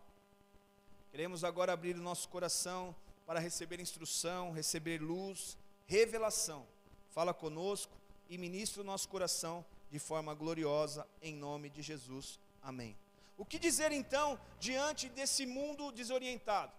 Queremos 1.10 1.42
agora 1.42 1.72
abrir 1.72 1.96
o 1.96 2.02
nosso 2.02 2.28
coração 2.28 2.94
para 3.26 3.40
receber 3.40 3.80
instrução, 3.80 4.52
receber 4.52 5.02
luz, 5.02 5.58
revelação. 5.86 6.64
Fala 7.10 7.34
conosco 7.34 7.92
e 8.28 8.38
ministra 8.38 8.80
o 8.80 8.86
nosso 8.86 9.08
coração 9.08 9.64
de 9.90 9.98
forma 9.98 10.32
gloriosa, 10.34 11.04
em 11.20 11.34
nome 11.34 11.68
de 11.68 11.82
Jesus. 11.82 12.38
Amém. 12.62 12.96
O 13.36 13.44
que 13.44 13.58
dizer 13.58 13.92
então 13.92 14.40
diante 14.58 15.08
desse 15.08 15.44
mundo 15.44 15.92
desorientado? 15.92 16.72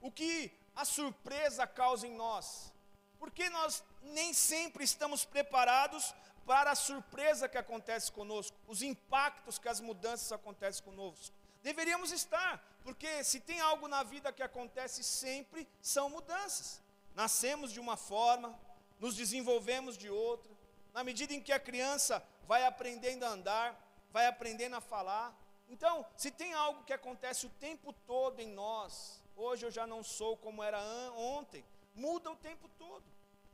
O 0.00 0.10
que 0.10 0.52
a 0.74 0.84
surpresa 0.84 1.66
causa 1.66 2.06
em 2.06 2.14
nós? 2.14 2.72
Porque 3.18 3.48
nós 3.48 3.82
nem 4.02 4.34
sempre 4.34 4.84
estamos 4.84 5.24
preparados 5.24 6.14
para 6.44 6.72
a 6.72 6.74
surpresa 6.74 7.48
que 7.48 7.56
acontece 7.56 8.12
conosco, 8.12 8.56
os 8.66 8.82
impactos 8.82 9.58
que 9.58 9.68
as 9.68 9.80
mudanças 9.80 10.30
acontecem 10.30 10.84
conosco. 10.84 11.34
Deveríamos 11.62 12.12
estar, 12.12 12.62
porque 12.82 13.24
se 13.24 13.40
tem 13.40 13.60
algo 13.60 13.88
na 13.88 14.02
vida 14.02 14.32
que 14.32 14.42
acontece 14.42 15.02
sempre, 15.02 15.66
são 15.80 16.10
mudanças. 16.10 16.82
Nascemos 17.14 17.72
de 17.72 17.80
uma 17.80 17.96
forma, 17.96 18.58
nos 19.00 19.16
desenvolvemos 19.16 19.96
de 19.96 20.10
outra. 20.10 20.52
Na 20.92 21.02
medida 21.02 21.32
em 21.32 21.40
que 21.40 21.52
a 21.52 21.58
criança 21.58 22.22
vai 22.46 22.66
aprendendo 22.66 23.24
a 23.24 23.28
andar, 23.28 23.80
vai 24.12 24.26
aprendendo 24.26 24.76
a 24.76 24.80
falar. 24.80 25.34
Então, 25.74 26.06
se 26.16 26.30
tem 26.30 26.52
algo 26.54 26.84
que 26.84 26.92
acontece 26.92 27.46
o 27.46 27.50
tempo 27.58 27.92
todo 28.06 28.38
em 28.38 28.46
nós, 28.46 29.20
hoje 29.36 29.66
eu 29.66 29.72
já 29.72 29.84
não 29.88 30.04
sou 30.04 30.36
como 30.36 30.62
era 30.62 30.80
ontem, 31.16 31.64
muda 31.96 32.30
o 32.30 32.36
tempo 32.36 32.68
todo. 32.78 33.02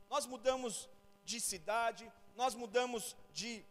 Nós 0.07 0.27
mudamos 0.27 0.87
de 1.25 1.39
cidade, 1.41 2.11
nós 2.35 2.53
mudamos 2.53 3.15
de 3.33 3.65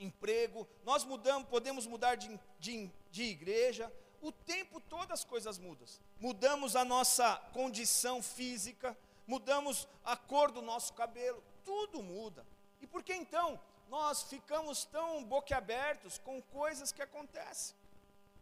emprego, 0.00 0.66
nós 0.82 1.04
mudamos, 1.04 1.48
podemos 1.48 1.86
mudar 1.86 2.16
de, 2.16 2.28
de, 2.58 2.90
de 3.12 3.22
igreja, 3.22 3.92
o 4.20 4.32
tempo 4.32 4.80
todo 4.80 5.12
as 5.12 5.24
coisas 5.24 5.56
mudam. 5.56 5.86
Mudamos 6.18 6.74
a 6.74 6.84
nossa 6.84 7.36
condição 7.52 8.20
física, 8.20 8.98
mudamos 9.28 9.86
a 10.04 10.16
cor 10.16 10.50
do 10.50 10.60
nosso 10.60 10.92
cabelo, 10.92 11.40
tudo 11.64 12.02
muda. 12.02 12.44
E 12.80 12.86
por 12.86 13.04
que 13.04 13.14
então 13.14 13.60
nós 13.88 14.22
ficamos 14.22 14.84
tão 14.84 15.24
boquiabertos 15.24 16.18
com 16.18 16.42
coisas 16.42 16.92
que 16.92 17.02
acontecem? 17.02 17.76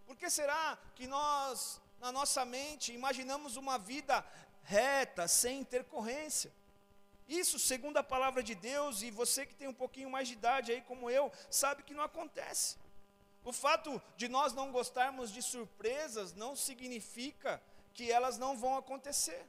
Por 0.07 0.16
que 0.16 0.28
será 0.30 0.78
que 0.95 1.07
nós, 1.07 1.80
na 2.01 2.12
nossa 2.12 2.45
mente, 2.45 2.92
imaginamos 2.92 3.57
uma 3.57 3.78
vida 3.78 4.24
reta, 4.62 5.26
sem 5.28 5.61
intercorrência? 5.61 6.53
Isso, 7.26 7.59
segundo 7.59 7.97
a 7.97 8.03
palavra 8.03 8.42
de 8.42 8.55
Deus, 8.55 9.03
e 9.03 9.11
você 9.11 9.47
que 9.47 9.55
tem 9.55 9.66
um 9.68 9.74
pouquinho 9.74 10.11
mais 10.11 10.28
de 10.28 10.34
idade 10.34 10.72
aí 10.72 10.82
como 10.82 11.09
eu, 11.09 11.32
sabe 11.51 11.82
que 11.82 11.95
não 11.95 12.05
acontece. 12.05 12.76
O 13.42 13.53
fato 13.53 14.01
de 14.16 14.28
nós 14.28 14.53
não 14.53 14.72
gostarmos 14.72 15.30
de 15.30 15.42
surpresas 15.42 16.34
não 16.34 16.55
significa 16.55 17.62
que 17.92 18.11
elas 18.11 18.38
não 18.38 18.57
vão 18.57 18.76
acontecer. 18.76 19.47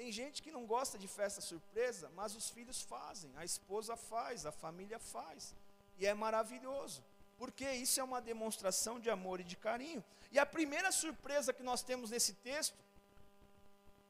Tem 0.00 0.10
gente 0.10 0.42
que 0.42 0.50
não 0.50 0.64
gosta 0.64 0.96
de 0.96 1.06
festa 1.06 1.42
surpresa, 1.42 2.10
mas 2.16 2.34
os 2.34 2.48
filhos 2.48 2.80
fazem, 2.80 3.30
a 3.36 3.44
esposa 3.44 3.94
faz, 3.98 4.46
a 4.46 4.50
família 4.50 4.98
faz. 4.98 5.54
E 5.98 6.06
é 6.06 6.14
maravilhoso, 6.14 7.04
porque 7.36 7.70
isso 7.72 8.00
é 8.00 8.02
uma 8.02 8.18
demonstração 8.18 8.98
de 8.98 9.10
amor 9.10 9.40
e 9.40 9.44
de 9.44 9.56
carinho. 9.56 10.02
E 10.32 10.38
a 10.38 10.46
primeira 10.46 10.90
surpresa 10.90 11.52
que 11.52 11.62
nós 11.62 11.82
temos 11.82 12.08
nesse 12.08 12.32
texto, 12.32 12.78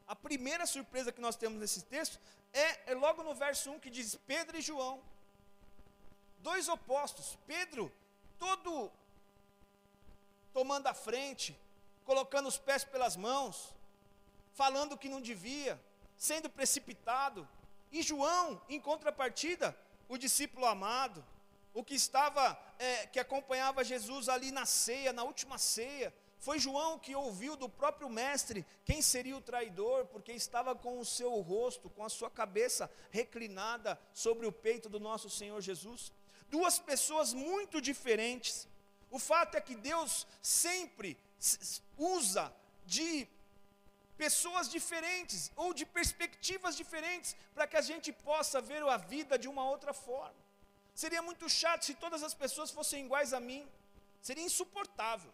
a 0.06 0.14
primeira 0.14 0.64
surpresa 0.64 1.10
que 1.10 1.20
nós 1.20 1.34
temos 1.34 1.58
nesse 1.58 1.82
texto 1.82 2.20
é, 2.52 2.92
é 2.92 2.94
logo 2.94 3.24
no 3.24 3.34
verso 3.34 3.72
1 3.72 3.80
que 3.80 3.90
diz 3.90 4.14
Pedro 4.14 4.56
e 4.58 4.62
João. 4.62 5.02
Dois 6.38 6.68
opostos. 6.68 7.36
Pedro, 7.48 7.90
todo 8.38 8.92
tomando 10.52 10.86
a 10.86 10.94
frente, 10.94 11.58
colocando 12.04 12.46
os 12.46 12.58
pés 12.58 12.84
pelas 12.84 13.16
mãos, 13.16 13.74
falando 14.52 14.98
que 14.98 15.08
não 15.08 15.20
devia, 15.20 15.80
sendo 16.16 16.48
precipitado. 16.50 17.48
E 17.90 18.02
João, 18.02 18.60
em 18.68 18.80
contrapartida, 18.80 19.76
o 20.08 20.16
discípulo 20.16 20.66
amado, 20.66 21.24
o 21.72 21.84
que 21.84 21.94
estava, 21.94 22.58
é, 22.78 23.06
que 23.06 23.18
acompanhava 23.18 23.84
Jesus 23.84 24.28
ali 24.28 24.50
na 24.50 24.66
ceia, 24.66 25.12
na 25.12 25.22
última 25.22 25.56
ceia, 25.58 26.12
foi 26.40 26.58
João 26.58 26.98
que 26.98 27.14
ouviu 27.14 27.54
do 27.54 27.68
próprio 27.68 28.08
mestre 28.08 28.66
quem 28.84 29.02
seria 29.02 29.36
o 29.36 29.42
traidor, 29.42 30.06
porque 30.06 30.32
estava 30.32 30.74
com 30.74 30.98
o 30.98 31.04
seu 31.04 31.38
rosto, 31.40 31.90
com 31.90 32.02
a 32.02 32.08
sua 32.08 32.30
cabeça 32.30 32.90
reclinada 33.10 34.00
sobre 34.14 34.46
o 34.46 34.52
peito 34.52 34.88
do 34.88 34.98
nosso 34.98 35.28
Senhor 35.28 35.60
Jesus. 35.60 36.10
Duas 36.48 36.78
pessoas 36.78 37.34
muito 37.34 37.78
diferentes. 37.80 38.66
O 39.10 39.18
fato 39.18 39.56
é 39.56 39.60
que 39.60 39.74
Deus 39.74 40.26
sempre 40.40 41.18
usa 41.98 42.52
de 42.86 43.28
pessoas 44.22 44.66
diferentes 44.76 45.40
ou 45.62 45.68
de 45.78 45.84
perspectivas 45.98 46.76
diferentes 46.80 47.30
para 47.54 47.66
que 47.70 47.78
a 47.80 47.86
gente 47.90 48.10
possa 48.28 48.60
ver 48.70 48.82
a 48.96 48.98
vida 49.14 49.34
de 49.42 49.48
uma 49.52 49.64
outra 49.72 49.92
forma. 50.06 50.40
Seria 51.02 51.22
muito 51.28 51.46
chato 51.60 51.86
se 51.88 51.94
todas 52.04 52.22
as 52.28 52.34
pessoas 52.42 52.70
fossem 52.78 53.04
iguais 53.06 53.32
a 53.38 53.40
mim. 53.48 53.62
Seria 54.28 54.44
insuportável. 54.50 55.32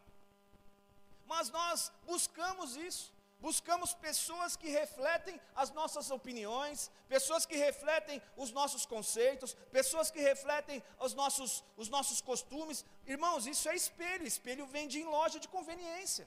Mas 1.33 1.51
nós 1.59 1.79
buscamos 2.13 2.77
isso. 2.89 3.07
Buscamos 3.49 3.91
pessoas 4.09 4.53
que 4.61 4.69
refletem 4.81 5.35
as 5.63 5.71
nossas 5.79 6.07
opiniões, 6.19 6.91
pessoas 7.15 7.45
que 7.45 7.57
refletem 7.69 8.23
os 8.37 8.51
nossos 8.59 8.85
conceitos, 8.95 9.55
pessoas 9.79 10.11
que 10.15 10.21
refletem 10.21 10.83
os 11.07 11.13
nossos, 11.21 11.53
os 11.77 11.89
nossos 11.97 12.21
costumes. 12.31 12.85
Irmãos, 13.15 13.47
isso 13.47 13.69
é 13.69 13.75
espelho. 13.75 14.27
Espelho 14.35 14.67
vende 14.79 14.99
em 15.01 15.05
loja 15.17 15.39
de 15.45 15.49
conveniência. 15.57 16.27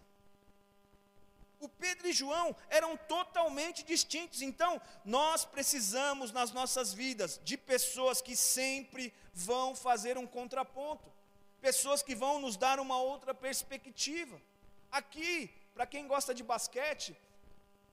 O 1.60 1.68
Pedro 1.68 2.08
e 2.08 2.14
João 2.14 2.56
eram 2.70 2.96
totalmente 2.96 3.84
distintos. 3.84 4.42
Então, 4.42 4.82
nós 5.04 5.44
precisamos 5.44 6.32
nas 6.32 6.52
nossas 6.52 6.94
vidas 6.94 7.40
de 7.44 7.58
pessoas 7.58 8.22
que 8.22 8.36
sempre 8.36 9.14
vão 9.34 9.76
fazer 9.76 10.18
um 10.18 10.26
contraponto, 10.26 11.12
pessoas 11.60 12.02
que 12.02 12.16
vão 12.16 12.40
nos 12.40 12.56
dar 12.56 12.80
uma 12.80 12.98
outra 13.02 13.34
perspectiva. 13.34 14.42
Aqui, 14.90 15.54
para 15.74 15.86
quem 15.86 16.08
gosta 16.08 16.34
de 16.34 16.44
basquete, 16.44 17.16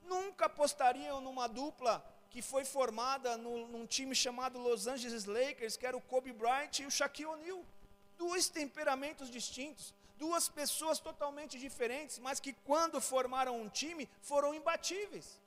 nunca 0.05 0.47
apostariam 0.47 1.21
numa 1.21 1.49
dupla 1.49 2.05
que 2.31 2.43
foi 2.43 2.65
formada 2.65 3.37
no, 3.37 3.67
num 3.67 3.87
time 3.87 4.15
chamado 4.15 4.59
Los 4.59 4.87
Angeles 4.87 5.25
Lakers, 5.25 5.77
que 5.77 5.87
era 5.87 5.97
o 5.97 6.01
Kobe 6.01 6.33
Bryant 6.33 6.79
e 6.79 6.87
o 6.87 6.91
Shaquille 6.91 7.27
O'Neal. 7.27 7.65
Dois 8.17 8.49
temperamentos 8.49 9.31
distintos, 9.31 9.95
duas 10.19 10.49
pessoas 10.49 10.99
totalmente 10.99 11.59
diferentes, 11.59 12.19
mas 12.19 12.41
que 12.41 12.53
quando 12.53 13.01
formaram 13.01 13.61
um 13.61 13.69
time 13.69 14.09
foram 14.21 14.55
imbatíveis. 14.55 15.41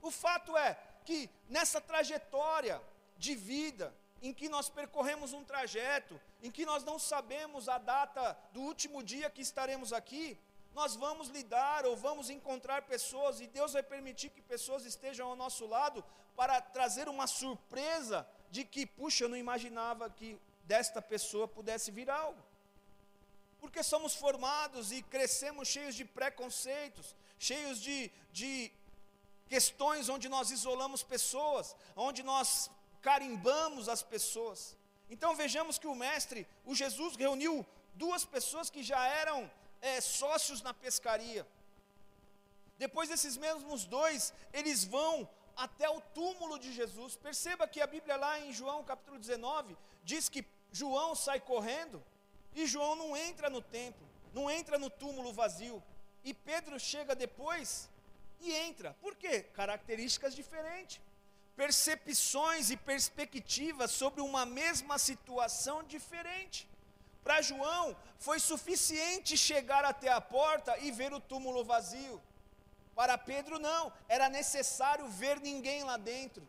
O 0.00 0.10
fato 0.10 0.56
é 0.56 0.78
que 1.04 1.28
nessa 1.48 1.80
trajetória 1.80 2.80
de 3.16 3.34
vida, 3.34 3.94
em 4.20 4.32
que 4.32 4.48
nós 4.48 4.68
percorremos 4.68 5.32
um 5.32 5.44
trajeto, 5.44 6.20
em 6.42 6.50
que 6.50 6.64
nós 6.64 6.84
não 6.84 6.98
sabemos 6.98 7.68
a 7.68 7.78
data 7.78 8.36
do 8.52 8.60
último 8.60 9.02
dia 9.02 9.30
que 9.30 9.42
estaremos 9.42 9.92
aqui, 9.92 10.38
nós 10.74 10.96
vamos 10.96 11.28
lidar 11.28 11.84
ou 11.84 11.94
vamos 11.96 12.30
encontrar 12.30 12.82
pessoas, 12.82 13.40
e 13.40 13.46
Deus 13.46 13.74
vai 13.74 13.82
permitir 13.82 14.30
que 14.30 14.40
pessoas 14.40 14.86
estejam 14.86 15.28
ao 15.28 15.36
nosso 15.36 15.66
lado 15.66 16.02
para 16.34 16.60
trazer 16.60 17.08
uma 17.08 17.26
surpresa 17.26 18.26
de 18.50 18.64
que, 18.64 18.86
puxa, 18.86 19.24
eu 19.24 19.28
não 19.28 19.36
imaginava 19.36 20.08
que 20.08 20.38
desta 20.64 21.02
pessoa 21.02 21.46
pudesse 21.46 21.90
vir 21.90 22.08
algo 22.08 22.51
porque 23.62 23.80
somos 23.80 24.12
formados 24.22 24.90
e 24.90 25.00
crescemos 25.14 25.68
cheios 25.68 25.94
de 25.94 26.04
preconceitos, 26.04 27.14
cheios 27.38 27.80
de, 27.80 28.10
de 28.32 28.72
questões 29.48 30.08
onde 30.08 30.28
nós 30.28 30.50
isolamos 30.50 31.04
pessoas, 31.04 31.76
onde 31.94 32.24
nós 32.24 32.68
carimbamos 33.00 33.88
as 33.88 34.02
pessoas. 34.02 34.76
Então 35.08 35.36
vejamos 35.36 35.78
que 35.78 35.86
o 35.86 35.94
Mestre, 35.94 36.44
o 36.64 36.74
Jesus, 36.74 37.14
reuniu 37.14 37.64
duas 37.94 38.24
pessoas 38.24 38.68
que 38.68 38.82
já 38.82 39.06
eram 39.06 39.48
é, 39.80 40.00
sócios 40.00 40.60
na 40.60 40.74
pescaria. 40.74 41.46
Depois 42.78 43.08
desses 43.08 43.36
mesmos 43.36 43.84
dois, 43.84 44.34
eles 44.52 44.82
vão 44.82 45.28
até 45.56 45.88
o 45.88 46.00
túmulo 46.00 46.58
de 46.58 46.72
Jesus. 46.72 47.14
Perceba 47.14 47.68
que 47.68 47.80
a 47.80 47.86
Bíblia 47.86 48.16
lá 48.16 48.40
em 48.40 48.52
João 48.52 48.82
capítulo 48.82 49.20
19 49.20 49.78
diz 50.02 50.28
que 50.28 50.44
João 50.72 51.14
sai 51.14 51.38
correndo 51.38 52.02
e 52.54 52.66
João 52.66 52.94
não 52.96 53.16
entra 53.16 53.48
no 53.48 53.60
templo, 53.60 54.06
não 54.32 54.50
entra 54.50 54.78
no 54.78 54.90
túmulo 54.90 55.32
vazio. 55.32 55.82
E 56.24 56.32
Pedro 56.32 56.78
chega 56.78 57.14
depois 57.14 57.88
e 58.40 58.52
entra. 58.52 58.94
Por 59.00 59.14
quê? 59.16 59.42
Características 59.42 60.34
diferentes. 60.34 61.00
Percepções 61.56 62.70
e 62.70 62.76
perspectivas 62.76 63.90
sobre 63.90 64.20
uma 64.20 64.46
mesma 64.46 64.98
situação 64.98 65.82
diferente. 65.82 66.68
Para 67.22 67.40
João, 67.42 67.96
foi 68.18 68.40
suficiente 68.40 69.36
chegar 69.36 69.84
até 69.84 70.10
a 70.10 70.20
porta 70.20 70.76
e 70.78 70.90
ver 70.90 71.12
o 71.12 71.20
túmulo 71.20 71.64
vazio. 71.64 72.20
Para 72.94 73.16
Pedro, 73.16 73.58
não, 73.58 73.92
era 74.08 74.28
necessário 74.28 75.06
ver 75.08 75.40
ninguém 75.40 75.84
lá 75.84 75.96
dentro. 75.96 76.46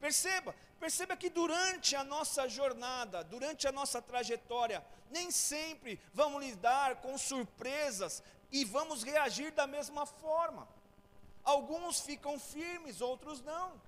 Perceba, 0.00 0.54
perceba 0.78 1.16
que 1.16 1.30
durante 1.30 1.96
a 1.96 2.04
nossa 2.04 2.48
jornada, 2.48 3.24
durante 3.24 3.66
a 3.66 3.72
nossa 3.72 4.02
trajetória, 4.02 4.84
nem 5.10 5.30
sempre 5.30 6.00
vamos 6.12 6.44
lidar 6.44 6.96
com 6.96 7.16
surpresas 7.16 8.22
e 8.50 8.64
vamos 8.64 9.02
reagir 9.02 9.50
da 9.52 9.66
mesma 9.66 10.06
forma. 10.06 10.68
Alguns 11.42 12.00
ficam 12.00 12.38
firmes, 12.38 13.00
outros 13.00 13.42
não. 13.42 13.80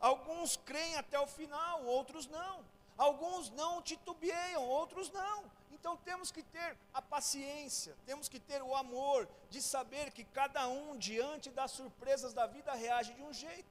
Alguns 0.00 0.56
creem 0.56 0.96
até 0.96 1.18
o 1.18 1.26
final, 1.26 1.84
outros 1.84 2.26
não. 2.26 2.64
Alguns 2.96 3.50
não 3.50 3.82
titubeam, 3.82 4.62
outros 4.62 5.10
não. 5.10 5.44
Então 5.72 5.96
temos 5.96 6.30
que 6.30 6.42
ter 6.42 6.76
a 6.92 7.02
paciência, 7.02 7.96
temos 8.06 8.28
que 8.28 8.40
ter 8.40 8.62
o 8.62 8.74
amor 8.74 9.28
de 9.50 9.60
saber 9.60 10.10
que 10.12 10.24
cada 10.24 10.66
um, 10.68 10.96
diante 10.96 11.50
das 11.50 11.72
surpresas 11.72 12.32
da 12.32 12.46
vida, 12.46 12.72
reage 12.72 13.12
de 13.12 13.22
um 13.22 13.32
jeito. 13.32 13.68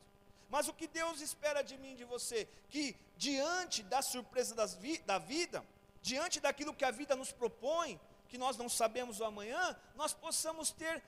Mas 0.54 0.68
o 0.68 0.74
que 0.80 0.86
Deus 0.86 1.20
espera 1.20 1.64
de 1.64 1.76
mim 1.80 1.96
de 1.96 2.06
você? 2.06 2.48
Que 2.70 2.96
diante 3.18 3.82
da 3.82 4.04
surpresa 4.04 4.68
vi 4.68 5.00
da 5.00 5.18
vida, 5.18 5.66
diante 6.00 6.40
daquilo 6.40 6.76
que 6.76 6.86
a 6.86 6.92
vida 6.92 7.16
nos 7.16 7.32
propõe, 7.32 8.00
que 8.30 8.38
nós 8.38 8.56
não 8.56 8.70
sabemos 8.70 9.20
o 9.20 9.26
amanhã, 9.26 9.76
nós 9.96 10.14
possamos 10.14 10.70
ter 10.70 11.02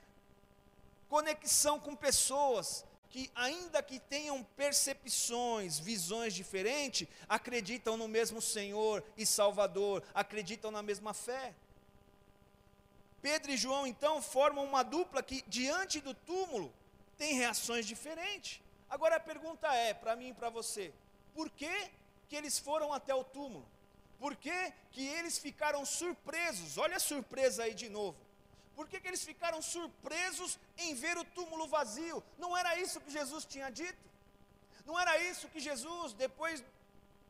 conexão 1.07 1.79
com 1.79 1.95
pessoas 1.95 2.83
que, 3.11 3.29
ainda 3.35 3.83
que 3.83 3.99
tenham 3.99 4.43
percepções, 4.57 5.77
visões 5.77 6.33
diferentes, 6.33 7.07
acreditam 7.29 7.95
no 7.95 8.07
mesmo 8.07 8.41
Senhor 8.41 9.03
e 9.15 9.27
Salvador, 9.27 10.01
acreditam 10.11 10.71
na 10.71 10.81
mesma 10.81 11.13
fé. 11.13 11.53
Pedro 13.21 13.51
e 13.51 13.57
João, 13.57 13.85
então, 13.85 14.23
formam 14.23 14.65
uma 14.65 14.81
dupla 14.81 15.21
que, 15.21 15.43
diante 15.47 16.01
do 16.01 16.15
túmulo, 16.15 16.73
tem 17.15 17.35
reações 17.35 17.85
diferentes. 17.85 18.64
Agora 18.89 19.15
a 19.15 19.19
pergunta 19.19 19.73
é, 19.73 19.93
para 19.93 20.15
mim 20.15 20.29
e 20.29 20.33
para 20.33 20.49
você, 20.49 20.93
por 21.33 21.49
que, 21.49 21.91
que 22.29 22.35
eles 22.35 22.57
foram 22.59 22.93
até 22.93 23.13
o 23.13 23.23
túmulo? 23.23 23.65
Por 24.19 24.35
que, 24.35 24.73
que 24.91 25.05
eles 25.05 25.37
ficaram 25.37 25.85
surpresos? 25.85 26.77
Olha 26.77 26.97
a 26.97 26.99
surpresa 26.99 27.63
aí 27.63 27.73
de 27.73 27.89
novo. 27.89 28.17
Por 28.75 28.87
que, 28.87 28.99
que 28.99 29.07
eles 29.07 29.23
ficaram 29.23 29.61
surpresos 29.61 30.59
em 30.77 30.93
ver 30.93 31.17
o 31.17 31.23
túmulo 31.23 31.67
vazio? 31.67 32.23
Não 32.37 32.55
era 32.55 32.77
isso 32.79 33.01
que 33.01 33.11
Jesus 33.11 33.45
tinha 33.45 33.69
dito? 33.69 33.97
Não 34.85 34.99
era 34.99 35.17
isso 35.19 35.47
que 35.49 35.59
Jesus, 35.59 36.13
depois 36.13 36.63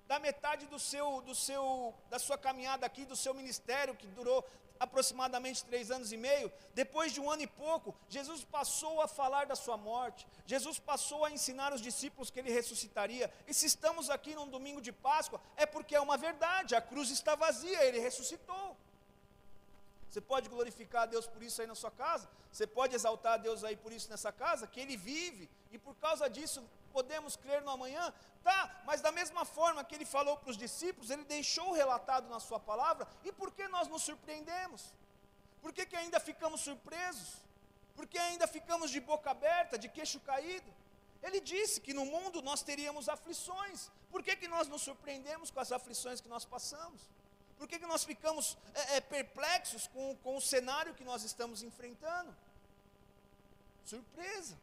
da 0.08 0.20
metade 0.20 0.66
do 0.68 0.80
seu, 0.80 1.22
do 1.22 1.34
seu, 1.34 1.94
da 2.10 2.20
sua 2.20 2.38
caminhada 2.38 2.86
aqui, 2.86 3.06
do 3.06 3.16
seu 3.16 3.34
ministério, 3.34 3.96
que 3.96 4.08
durou 4.08 4.46
aproximadamente 4.80 5.64
três 5.66 5.92
anos 5.92 6.12
e 6.12 6.18
meio, 6.18 6.52
depois 6.74 7.12
de 7.12 7.22
um 7.22 7.30
ano 7.30 7.44
e 7.44 7.48
pouco, 7.48 7.96
Jesus 8.10 8.44
passou 8.44 9.02
a 9.02 9.08
falar 9.08 9.46
da 9.46 9.56
sua 9.56 9.78
morte, 9.78 10.28
Jesus 10.46 10.80
passou 10.80 11.26
a 11.26 11.32
ensinar 11.32 11.74
os 11.74 11.82
discípulos 11.82 12.30
que 12.30 12.40
ele 12.40 12.52
ressuscitaria. 12.52 13.32
E 13.48 13.54
se 13.54 13.66
estamos 13.66 14.10
aqui 14.10 14.36
num 14.36 14.48
domingo 14.48 14.82
de 14.82 14.92
Páscoa, 14.92 15.42
é 15.56 15.66
porque 15.66 15.96
é 15.96 16.02
uma 16.02 16.18
verdade, 16.18 16.76
a 16.76 16.82
cruz 16.82 17.10
está 17.10 17.36
vazia, 17.36 17.84
ele 17.84 18.00
ressuscitou. 18.00 18.78
Você 20.10 20.22
pode 20.22 20.48
glorificar 20.48 21.04
a 21.04 21.06
Deus 21.06 21.28
por 21.28 21.44
isso 21.44 21.60
aí 21.62 21.68
na 21.68 21.76
sua 21.76 21.92
casa, 21.92 22.30
você 22.52 22.66
pode 22.66 22.96
exaltar 22.96 23.34
a 23.34 23.38
Deus 23.38 23.66
aí 23.66 23.76
por 23.76 23.92
isso 23.92 24.10
nessa 24.10 24.32
casa, 24.32 24.66
que 24.66 24.80
Ele 24.80 24.96
vive, 24.96 25.50
e 25.74 25.78
por 25.78 25.94
causa 25.96 26.30
disso 26.30 26.64
podemos 26.98 27.34
crer 27.44 27.62
no 27.66 27.72
amanhã, 27.78 28.04
tá, 28.48 28.60
mas 28.88 29.02
da 29.06 29.12
mesma 29.20 29.44
forma 29.58 29.84
que 29.88 29.96
Ele 29.96 30.08
falou 30.16 30.36
para 30.38 30.52
os 30.54 30.58
discípulos, 30.66 31.10
Ele 31.14 31.26
deixou 31.38 31.70
relatado 31.82 32.28
na 32.34 32.40
Sua 32.48 32.60
palavra, 32.70 33.06
e 33.28 33.32
por 33.40 33.50
que 33.58 33.68
nós 33.76 33.88
nos 33.94 34.04
surpreendemos? 34.10 34.82
Por 35.64 35.72
que, 35.76 35.86
que 35.90 35.98
ainda 36.02 36.20
ficamos 36.30 36.62
surpresos? 36.68 37.32
Por 37.98 38.06
que 38.12 38.20
ainda 38.28 38.48
ficamos 38.56 38.90
de 38.96 39.02
boca 39.12 39.30
aberta, 39.32 39.78
de 39.84 39.90
queixo 39.98 40.20
caído? 40.32 40.72
Ele 41.26 41.40
disse 41.54 41.78
que 41.86 41.94
no 42.00 42.06
mundo 42.14 42.42
nós 42.50 42.62
teríamos 42.70 43.10
aflições, 43.16 43.80
por 44.14 44.22
que, 44.26 44.34
que 44.42 44.48
nós 44.56 44.68
nos 44.74 44.84
surpreendemos 44.88 45.50
com 45.54 45.60
as 45.66 45.72
aflições 45.78 46.22
que 46.22 46.30
nós 46.36 46.46
passamos? 46.56 47.02
Por 47.58 47.68
que, 47.70 47.80
que 47.82 47.88
nós 47.94 48.04
ficamos 48.12 48.58
é, 48.82 48.98
é, 48.98 49.02
perplexos 49.16 49.88
com, 49.94 50.06
com 50.24 50.34
o 50.38 50.46
cenário 50.54 50.94
que 51.00 51.06
nós 51.12 51.24
estamos 51.24 51.64
enfrentando? 51.70 52.32
Surpresa. 53.94 54.56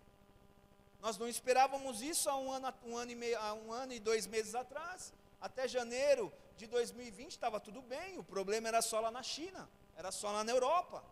Nós 1.02 1.18
não 1.18 1.28
esperávamos 1.28 2.00
isso 2.00 2.30
há 2.30 2.36
um 2.36 2.50
ano, 2.52 2.72
um 2.84 2.96
ano, 2.96 3.10
e, 3.10 3.16
meio, 3.16 3.36
há 3.40 3.52
um 3.52 3.72
ano 3.72 3.92
e 3.92 3.98
dois 3.98 4.24
meses 4.28 4.54
atrás. 4.54 5.12
Até 5.40 5.66
janeiro 5.66 6.32
de 6.56 6.68
2020 6.68 7.32
estava 7.32 7.58
tudo 7.58 7.82
bem, 7.82 8.18
o 8.18 8.22
problema 8.22 8.68
era 8.68 8.80
só 8.80 9.00
lá 9.00 9.10
na 9.10 9.22
China, 9.22 9.68
era 9.96 10.12
só 10.12 10.30
lá 10.30 10.44
na 10.44 10.52
Europa. 10.52 11.02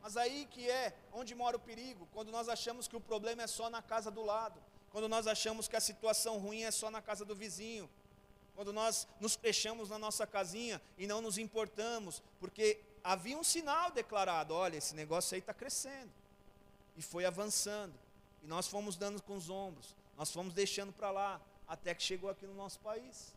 Mas 0.00 0.16
aí 0.16 0.46
que 0.52 0.70
é 0.70 0.94
onde 1.12 1.34
mora 1.34 1.56
o 1.56 1.60
perigo, 1.60 2.06
quando 2.12 2.30
nós 2.30 2.48
achamos 2.48 2.86
que 2.86 2.94
o 2.94 3.00
problema 3.00 3.42
é 3.42 3.48
só 3.48 3.68
na 3.68 3.82
casa 3.82 4.08
do 4.08 4.22
lado, 4.22 4.62
quando 4.92 5.08
nós 5.08 5.26
achamos 5.26 5.66
que 5.66 5.74
a 5.74 5.80
situação 5.80 6.38
ruim 6.38 6.62
é 6.62 6.70
só 6.70 6.92
na 6.92 7.02
casa 7.02 7.24
do 7.24 7.34
vizinho, 7.34 7.90
quando 8.54 8.72
nós 8.72 9.08
nos 9.18 9.34
fechamos 9.34 9.90
na 9.90 9.98
nossa 9.98 10.28
casinha 10.28 10.80
e 10.96 11.08
não 11.08 11.20
nos 11.20 11.38
importamos, 11.38 12.22
porque 12.38 12.80
havia 13.02 13.36
um 13.36 13.42
sinal 13.42 13.90
declarado: 13.90 14.54
olha, 14.54 14.76
esse 14.76 14.94
negócio 14.94 15.34
aí 15.34 15.40
está 15.40 15.52
crescendo, 15.52 16.12
e 16.96 17.02
foi 17.02 17.24
avançando, 17.24 18.03
e 18.44 18.46
nós 18.46 18.68
fomos 18.68 18.94
dando 18.96 19.22
com 19.22 19.36
os 19.36 19.48
ombros, 19.48 19.96
nós 20.16 20.30
fomos 20.30 20.52
deixando 20.52 20.92
para 20.92 21.10
lá, 21.10 21.40
até 21.66 21.94
que 21.94 22.02
chegou 22.02 22.28
aqui 22.28 22.46
no 22.46 22.54
nosso 22.54 22.78
país. 22.80 23.34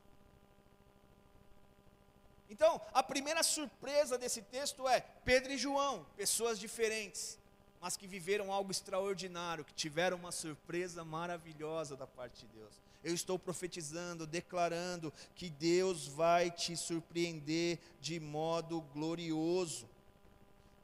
Então, 2.49 2.80
a 2.93 3.01
primeira 3.01 3.41
surpresa 3.41 4.18
desse 4.18 4.41
texto 4.41 4.88
é 4.88 5.01
Pedro 5.26 5.51
e 5.51 5.58
João, 5.58 6.05
pessoas 6.16 6.60
diferentes, 6.60 7.38
mas 7.82 7.97
que 7.97 8.08
viveram 8.08 8.51
algo 8.51 8.72
extraordinário, 8.72 9.66
que 9.66 9.74
tiveram 9.74 10.18
uma 10.18 10.32
surpresa 10.32 11.03
maravilhosa 11.03 11.95
da 11.95 12.08
parte 12.08 12.45
de 12.45 12.47
Deus. 12.47 12.74
Eu 13.03 13.14
estou 13.14 13.38
profetizando, 13.39 14.28
declarando 14.28 15.14
que 15.36 15.49
Deus 15.49 16.08
vai 16.08 16.51
te 16.51 16.76
surpreender 16.76 17.80
de 18.01 18.20
modo 18.20 18.82
glorioso. 18.93 19.88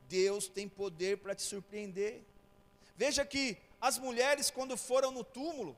Deus 0.08 0.48
tem 0.48 0.70
poder 0.70 1.18
para 1.18 1.36
te 1.36 1.42
surpreender. 1.42 2.22
Veja 2.96 3.26
que 3.26 3.58
as 3.88 3.98
mulheres, 3.98 4.50
quando 4.50 4.78
foram 4.78 5.12
no 5.12 5.26
túmulo, 5.26 5.76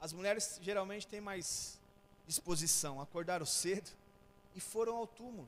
as 0.00 0.12
mulheres 0.12 0.58
geralmente 0.60 1.06
têm 1.06 1.20
mais 1.20 1.78
disposição, 2.26 3.00
acordaram 3.00 3.46
cedo 3.46 3.88
e 4.56 4.60
foram 4.60 4.96
ao 4.96 5.06
túmulo 5.06 5.46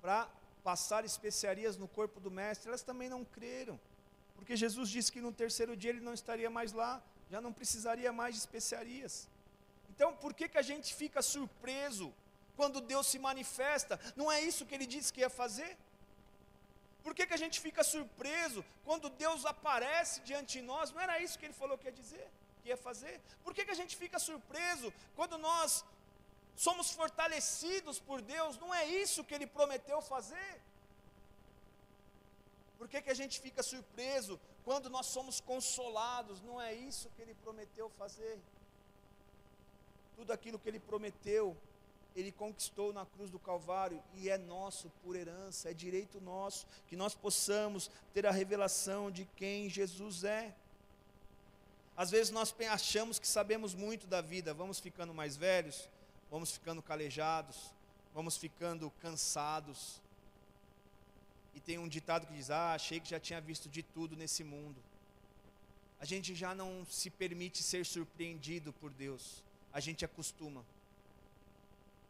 para 0.00 0.30
passar 0.64 1.04
especiarias 1.04 1.76
no 1.76 1.86
corpo 1.86 2.18
do 2.20 2.30
mestre. 2.30 2.68
Elas 2.68 2.82
também 2.82 3.10
não 3.10 3.22
creram, 3.22 3.78
porque 4.34 4.56
Jesus 4.56 4.88
disse 4.88 5.12
que 5.12 5.20
no 5.20 5.30
terceiro 5.30 5.76
dia 5.76 5.90
ele 5.90 6.00
não 6.00 6.14
estaria 6.14 6.48
mais 6.48 6.72
lá, 6.72 7.02
já 7.30 7.38
não 7.38 7.52
precisaria 7.52 8.10
mais 8.10 8.36
de 8.36 8.40
especiarias. 8.40 9.28
Então, 9.90 10.16
por 10.16 10.32
que, 10.32 10.48
que 10.48 10.56
a 10.56 10.62
gente 10.62 10.94
fica 10.94 11.20
surpreso 11.20 12.10
quando 12.56 12.80
Deus 12.80 13.06
se 13.08 13.18
manifesta? 13.18 14.00
Não 14.16 14.32
é 14.32 14.40
isso 14.40 14.64
que 14.64 14.74
ele 14.74 14.86
disse 14.86 15.12
que 15.12 15.20
ia 15.20 15.28
fazer? 15.28 15.76
Por 17.04 17.14
que, 17.14 17.26
que 17.26 17.34
a 17.34 17.42
gente 17.44 17.58
fica 17.60 17.82
surpreso 17.82 18.64
quando 18.84 19.08
Deus 19.08 19.44
aparece 19.46 20.20
diante 20.20 20.58
de 20.58 20.62
nós? 20.62 20.92
Não 20.92 21.00
era 21.00 21.20
isso 21.20 21.38
que 21.38 21.46
ele 21.46 21.54
falou 21.54 21.78
que 21.78 21.86
ia 21.86 21.92
dizer, 21.92 22.26
que 22.62 22.68
ia 22.68 22.76
fazer? 22.76 23.20
Por 23.44 23.54
que, 23.54 23.64
que 23.64 23.70
a 23.70 23.80
gente 23.82 23.96
fica 23.96 24.18
surpreso 24.18 24.92
quando 25.16 25.38
nós 25.38 25.84
somos 26.56 26.90
fortalecidos 26.90 27.98
por 27.98 28.20
Deus? 28.20 28.58
Não 28.58 28.74
é 28.74 28.84
isso 28.86 29.24
que 29.24 29.34
ele 29.34 29.46
prometeu 29.46 30.00
fazer? 30.02 30.60
Por 32.78 32.88
que, 32.88 33.00
que 33.02 33.10
a 33.10 33.14
gente 33.14 33.40
fica 33.40 33.62
surpreso 33.62 34.40
quando 34.64 34.90
nós 34.90 35.06
somos 35.06 35.40
consolados? 35.40 36.40
Não 36.42 36.60
é 36.60 36.72
isso 36.74 37.10
que 37.14 37.22
ele 37.22 37.34
prometeu 37.34 37.90
fazer? 37.90 38.38
Tudo 40.16 40.32
aquilo 40.32 40.58
que 40.58 40.68
ele 40.68 40.80
prometeu, 40.80 41.56
ele 42.14 42.32
conquistou 42.32 42.92
na 42.92 43.06
cruz 43.06 43.30
do 43.30 43.38
Calvário 43.38 44.02
e 44.14 44.28
é 44.28 44.36
nosso 44.36 44.90
por 45.02 45.14
herança, 45.16 45.70
é 45.70 45.74
direito 45.74 46.20
nosso 46.20 46.66
que 46.86 46.96
nós 46.96 47.14
possamos 47.14 47.90
ter 48.12 48.26
a 48.26 48.30
revelação 48.30 49.10
de 49.10 49.24
quem 49.36 49.68
Jesus 49.68 50.24
é. 50.24 50.54
Às 51.96 52.10
vezes 52.10 52.32
nós 52.32 52.54
achamos 52.70 53.18
que 53.18 53.28
sabemos 53.28 53.74
muito 53.74 54.06
da 54.06 54.20
vida, 54.20 54.54
vamos 54.54 54.80
ficando 54.80 55.12
mais 55.12 55.36
velhos, 55.36 55.88
vamos 56.30 56.50
ficando 56.50 56.82
calejados, 56.82 57.74
vamos 58.14 58.36
ficando 58.36 58.90
cansados. 59.00 60.00
E 61.54 61.60
tem 61.60 61.78
um 61.78 61.88
ditado 61.88 62.26
que 62.26 62.32
diz: 62.32 62.50
Ah, 62.50 62.74
achei 62.74 63.00
que 63.00 63.10
já 63.10 63.20
tinha 63.20 63.40
visto 63.40 63.68
de 63.68 63.82
tudo 63.82 64.16
nesse 64.16 64.42
mundo. 64.42 64.82
A 66.00 66.04
gente 66.06 66.34
já 66.34 66.54
não 66.54 66.86
se 66.86 67.10
permite 67.10 67.62
ser 67.62 67.84
surpreendido 67.84 68.72
por 68.72 68.90
Deus, 68.90 69.42
a 69.72 69.80
gente 69.80 70.04
acostuma. 70.04 70.64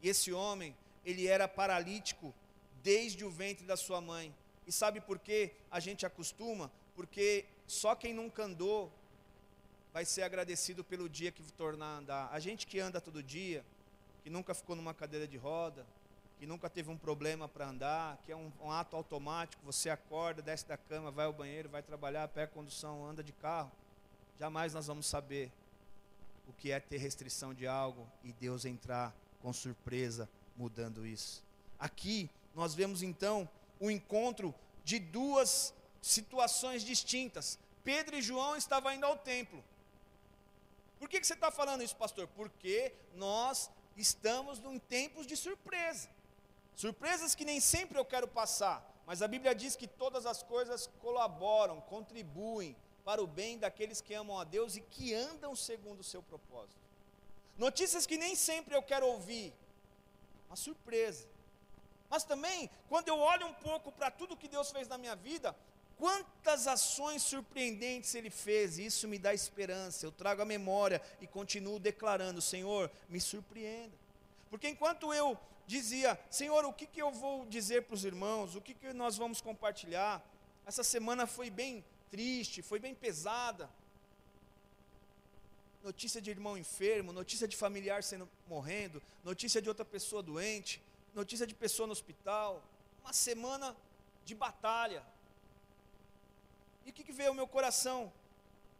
E 0.03 0.09
esse 0.09 0.33
homem, 0.33 0.77
ele 1.05 1.27
era 1.27 1.47
paralítico 1.47 2.35
desde 2.83 3.25
o 3.25 3.31
ventre 3.31 3.67
da 3.67 3.77
sua 3.77 4.01
mãe. 4.01 4.35
E 4.67 4.73
sabe 4.73 5.01
por 5.01 5.19
que 5.19 5.53
a 5.71 5.81
gente 5.81 6.07
acostuma? 6.07 6.71
Porque 6.95 7.45
só 7.67 7.95
quem 7.95 8.15
nunca 8.15 8.45
andou 8.45 8.93
vai 9.93 10.05
ser 10.05 10.23
agradecido 10.23 10.85
pelo 10.85 11.09
dia 11.09 11.33
que 11.33 11.43
tornar 11.53 11.87
a 11.87 11.99
andar. 11.99 12.29
A 12.33 12.39
gente 12.39 12.67
que 12.67 12.79
anda 12.79 13.01
todo 13.01 13.23
dia, 13.23 13.65
que 14.23 14.31
nunca 14.31 14.55
ficou 14.55 14.77
numa 14.77 14.95
cadeira 14.95 15.27
de 15.27 15.37
roda, 15.37 15.85
que 16.39 16.47
nunca 16.47 16.71
teve 16.71 16.91
um 16.91 16.97
problema 16.97 17.49
para 17.49 17.69
andar, 17.69 18.19
que 18.25 18.33
é 18.33 18.37
um, 18.37 18.51
um 18.63 18.71
ato 18.71 18.97
automático, 18.97 19.63
você 19.65 19.91
acorda, 19.91 20.41
desce 20.41 20.67
da 20.67 20.77
cama, 20.77 21.11
vai 21.11 21.27
ao 21.27 21.33
banheiro, 21.33 21.69
vai 21.69 21.83
trabalhar, 21.83 22.27
pega 22.29 22.53
condução, 22.53 23.05
anda 23.05 23.23
de 23.23 23.33
carro. 23.33 23.71
Jamais 24.39 24.73
nós 24.73 24.87
vamos 24.87 25.07
saber 25.07 25.53
o 26.49 26.53
que 26.55 26.71
é 26.73 26.81
ter 26.81 26.97
restrição 26.97 27.53
de 27.53 27.67
algo 27.67 28.07
e 28.25 28.33
Deus 28.33 28.65
entrar 28.65 29.15
com 29.41 29.53
surpresa 29.53 30.29
mudando 30.57 31.07
isso. 31.07 31.43
Aqui 31.79 32.31
nós 32.55 32.75
vemos 32.75 33.03
então 33.03 33.49
o 33.79 33.91
encontro 33.91 34.55
de 34.85 34.99
duas 34.99 35.73
situações 36.03 36.83
distintas. 36.83 37.59
Pedro 37.83 38.17
e 38.17 38.23
João 38.23 38.57
estavam 38.57 38.93
indo 38.93 39.07
ao 39.07 39.17
templo. 39.17 39.63
Por 40.99 41.09
que, 41.09 41.19
que 41.19 41.27
você 41.27 41.35
está 41.35 41.51
falando 41.51 41.83
isso, 41.83 41.97
pastor? 41.97 42.29
Porque 42.29 42.93
nós 43.15 43.71
estamos 43.97 44.59
em 44.59 44.79
tempos 44.79 45.27
de 45.27 45.37
surpresa. 45.37 46.09
Surpresas 46.75 47.35
que 47.35 47.45
nem 47.45 47.61
sempre 47.61 47.99
eu 47.99 48.05
quero 48.05 48.29
passar, 48.29 48.87
mas 49.07 49.23
a 49.23 49.29
Bíblia 49.29 49.55
diz 49.55 49.77
que 49.77 49.87
todas 49.87 50.27
as 50.27 50.43
coisas 50.43 50.89
colaboram, 51.01 51.81
contribuem 51.81 52.77
para 53.05 53.23
o 53.23 53.27
bem 53.27 53.59
daqueles 53.59 54.01
que 54.01 54.15
amam 54.15 54.39
a 54.39 54.45
Deus 54.45 54.77
e 54.77 54.81
que 54.81 55.15
andam 55.15 55.57
segundo 55.57 56.01
o 56.01 56.05
seu 56.05 56.23
propósito. 56.23 56.90
Notícias 57.61 58.07
que 58.07 58.17
nem 58.17 58.35
sempre 58.35 58.75
eu 58.75 58.83
quero 58.83 59.07
ouvir, 59.07 59.53
uma 60.49 60.57
surpresa. 60.57 61.27
Mas 62.09 62.25
também, 62.25 62.71
quando 62.89 63.09
eu 63.09 63.19
olho 63.19 63.47
um 63.47 63.53
pouco 63.53 63.93
para 63.93 64.11
tudo 64.11 64.35
que 64.35 64.49
Deus 64.49 64.71
fez 64.71 64.89
na 64.89 64.97
minha 64.97 65.15
vida, 65.15 65.55
quantas 65.99 66.67
ações 66.67 67.23
surpreendentes 67.23 68.15
Ele 68.15 68.31
fez, 68.31 68.79
e 68.79 68.87
isso 68.87 69.07
me 69.07 69.19
dá 69.19 69.35
esperança. 69.35 70.07
Eu 70.07 70.11
trago 70.11 70.41
a 70.41 70.47
memória 70.47 71.03
e 71.21 71.27
continuo 71.27 71.79
declarando: 71.79 72.41
Senhor, 72.41 72.91
me 73.11 73.21
surpreenda. 73.21 73.95
Porque 74.49 74.67
enquanto 74.67 75.13
eu 75.13 75.39
dizia, 75.67 76.19
Senhor, 76.31 76.65
o 76.65 76.73
que, 76.73 76.87
que 76.87 77.03
eu 77.03 77.13
vou 77.13 77.45
dizer 77.45 77.83
para 77.83 77.95
os 77.95 78.07
irmãos, 78.07 78.57
o 78.57 78.63
que, 78.63 78.73
que 78.73 78.91
nós 78.95 79.19
vamos 79.19 79.43
compartilhar, 79.43 80.25
essa 80.65 80.83
semana 80.83 81.27
foi 81.27 81.51
bem 81.51 81.85
triste, 82.11 82.63
foi 82.63 82.79
bem 82.79 82.95
pesada. 82.95 83.69
Notícia 85.83 86.21
de 86.21 86.31
irmão 86.31 86.59
enfermo, 86.59 87.13
notícia 87.13 87.49
de 87.49 87.57
familiar 87.57 88.03
sendo 88.03 88.29
morrendo, 88.47 89.03
notícia 89.25 89.63
de 89.63 89.69
outra 89.69 89.85
pessoa 89.85 90.23
doente, 90.23 90.83
notícia 91.15 91.47
de 91.47 91.55
pessoa 91.55 91.87
no 91.87 91.93
hospital. 91.93 92.63
Uma 93.03 93.13
semana 93.13 93.75
de 94.25 94.35
batalha. 94.35 95.03
E 96.85 96.91
o 96.91 96.93
que, 96.93 97.03
que 97.03 97.13
veio 97.13 97.31
ao 97.31 97.35
meu 97.35 97.47
coração? 97.47 98.13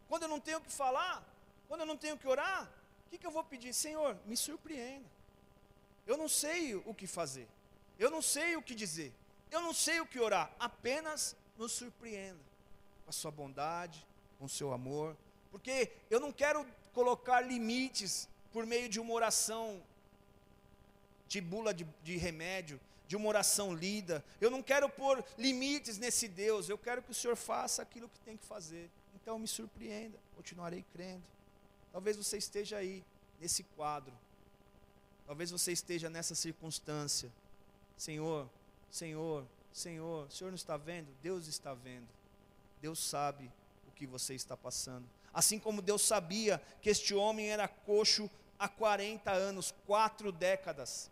Quando 0.09 0.25
eu 0.25 0.29
não 0.29 0.41
tenho 0.41 0.59
o 0.59 0.61
que 0.61 0.71
falar, 0.71 1.25
quando 1.69 1.81
eu 1.81 1.87
não 1.87 1.97
tenho 1.97 2.17
o 2.17 2.19
que 2.19 2.29
orar, 2.29 2.65
o 3.07 3.11
que, 3.11 3.19
que 3.19 3.27
eu 3.27 3.31
vou 3.31 3.45
pedir? 3.45 3.73
Senhor, 3.73 4.17
me 4.27 4.37
surpreenda. 4.37 5.09
Eu 6.07 6.17
não 6.17 6.29
sei 6.29 6.75
o 6.75 6.93
que 6.93 7.07
fazer. 7.07 7.49
eu 7.99 8.11
não 8.11 8.23
sei 8.23 8.57
o 8.57 8.63
que 8.63 8.75
dizer, 8.75 9.13
eu 9.51 9.61
não 9.61 9.73
sei 9.73 10.01
o 10.01 10.07
que 10.07 10.19
orar, 10.19 10.51
apenas 10.59 11.37
nos 11.57 11.73
surpreenda 11.73 12.41
com 13.05 13.11
a 13.11 13.13
sua 13.13 13.31
bondade, 13.31 14.07
com 14.39 14.47
o 14.47 14.49
seu 14.49 14.73
amor, 14.73 15.17
porque 15.51 15.93
eu 16.09 16.19
não 16.19 16.33
quero 16.33 16.67
colocar 16.93 17.41
limites 17.41 18.29
por 18.53 18.67
meio 18.67 18.89
de 18.89 19.01
uma 19.01 19.13
oração 19.13 19.83
de 21.29 21.41
bula 21.41 21.73
de, 21.73 21.87
de 22.03 22.17
remédio, 22.17 22.81
de 23.07 23.17
uma 23.17 23.29
oração 23.29 23.73
lida. 23.75 24.25
Eu 24.41 24.51
não 24.51 24.63
quero 24.63 24.89
pôr 24.89 25.25
limites 25.39 25.99
nesse 25.99 26.27
Deus, 26.27 26.69
eu 26.69 26.77
quero 26.77 27.03
que 27.03 27.11
o 27.11 27.15
Senhor 27.15 27.37
faça 27.37 27.83
aquilo 27.83 28.09
que 28.09 28.19
tem 28.21 28.37
que 28.37 28.45
fazer. 28.45 28.91
Então 29.15 29.39
me 29.39 29.47
surpreenda, 29.47 30.19
continuarei 30.35 30.85
crendo. 30.93 31.23
Talvez 31.93 32.17
você 32.17 32.37
esteja 32.37 32.79
aí, 32.79 33.05
nesse 33.41 33.63
quadro. 33.63 34.13
Talvez 35.27 35.51
você 35.51 35.73
esteja 35.73 36.11
nessa 36.11 36.35
circunstância. 36.35 37.31
Senhor, 37.97 38.49
Senhor, 38.91 39.47
Senhor, 39.73 40.27
o 40.27 40.31
Senhor 40.31 40.51
não 40.51 40.57
está 40.57 40.77
vendo? 40.77 41.09
Deus 41.23 41.47
está 41.47 41.75
vendo. 41.75 42.09
Deus 42.81 42.99
sabe 42.99 43.51
o 43.89 43.93
que 43.93 44.07
você 44.07 44.35
está 44.35 44.57
passando. 44.57 45.09
Assim 45.33 45.59
como 45.59 45.83
Deus 45.83 46.03
sabia 46.03 46.61
que 46.83 46.91
este 46.91 47.15
homem 47.15 47.51
era 47.51 47.69
coxo 47.69 48.29
há 48.59 48.69
40 48.69 49.31
anos, 49.31 49.75
quatro 49.87 50.31
décadas. 50.31 51.11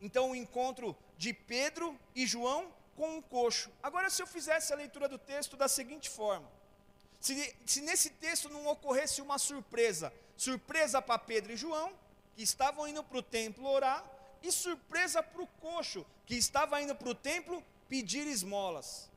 Então 0.00 0.30
o 0.30 0.36
encontro 0.36 0.96
de 1.16 1.32
Pedro 1.32 1.98
e 2.14 2.26
João 2.26 2.72
com 2.96 3.16
um 3.16 3.22
coxo. 3.22 3.70
Agora, 3.82 4.08
se 4.10 4.22
eu 4.22 4.26
fizesse 4.26 4.72
a 4.72 4.76
leitura 4.76 5.08
do 5.08 5.18
texto 5.18 5.56
da 5.56 5.68
seguinte 5.68 6.08
forma: 6.08 6.50
se, 7.20 7.54
se 7.64 7.80
nesse 7.82 8.10
texto 8.10 8.48
não 8.48 8.66
ocorresse 8.66 9.20
uma 9.20 9.38
surpresa, 9.38 10.12
surpresa 10.36 11.00
para 11.00 11.18
Pedro 11.18 11.52
e 11.52 11.56
João, 11.56 11.92
que 12.34 12.42
estavam 12.42 12.88
indo 12.88 13.04
para 13.04 13.18
o 13.18 13.22
templo 13.22 13.68
orar, 13.68 14.04
e 14.42 14.50
surpresa 14.50 15.22
para 15.22 15.42
o 15.42 15.46
coxo, 15.46 16.04
que 16.24 16.34
estava 16.34 16.80
indo 16.80 16.94
para 16.94 17.08
o 17.08 17.14
templo 17.14 17.62
pedir 17.88 18.26
esmolas, 18.26 19.10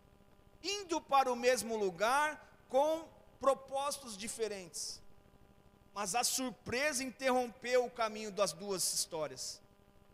indo 0.63 1.01
para 1.01 1.31
o 1.31 1.35
mesmo 1.35 1.75
lugar 1.77 2.47
com 2.69 3.07
propósitos 3.39 4.17
diferentes. 4.17 5.01
Mas 5.93 6.15
a 6.15 6.23
surpresa 6.23 7.03
interrompeu 7.03 7.85
o 7.85 7.91
caminho 7.91 8.31
das 8.31 8.53
duas 8.53 8.93
histórias, 8.93 9.61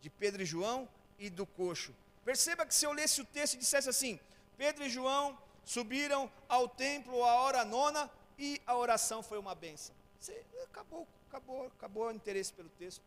de 0.00 0.10
Pedro 0.10 0.42
e 0.42 0.46
João 0.46 0.88
e 1.18 1.28
do 1.30 1.46
coxo. 1.46 1.94
Perceba 2.24 2.66
que 2.66 2.74
se 2.74 2.84
eu 2.84 2.92
lesse 2.92 3.20
o 3.20 3.24
texto 3.24 3.54
e 3.54 3.58
dissesse 3.58 3.88
assim: 3.88 4.18
Pedro 4.56 4.84
e 4.84 4.90
João 4.90 5.38
subiram 5.64 6.30
ao 6.48 6.68
templo 6.68 7.22
à 7.24 7.34
hora 7.42 7.64
nona 7.64 8.10
e 8.38 8.60
a 8.66 8.76
oração 8.76 9.22
foi 9.22 9.38
uma 9.38 9.54
benção. 9.54 9.94
Você, 10.18 10.44
acabou, 10.64 11.06
acabou, 11.28 11.66
acabou 11.66 12.06
o 12.08 12.12
interesse 12.12 12.52
pelo 12.52 12.68
texto. 12.70 13.02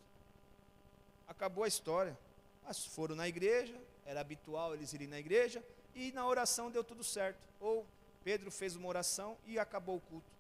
Acabou 1.28 1.64
a 1.64 1.68
história. 1.68 2.18
Mas 2.64 2.86
foram 2.86 3.16
na 3.16 3.28
igreja, 3.28 3.76
era 4.06 4.22
habitual 4.22 4.74
eles 4.74 4.94
irem 4.94 5.08
na 5.08 5.20
igreja, 5.20 5.64
e 5.96 6.12
na 6.12 6.26
oração 6.26 6.70
deu 6.70 6.84
tudo 6.84 7.04
certo. 7.04 7.40
Ou 7.60 7.86
Pedro 8.30 8.52
fez 8.52 8.76
uma 8.76 8.88
oração 8.88 9.36
e 9.44 9.58
acabou 9.58 9.96
o 9.96 10.02
culto. 10.02 10.32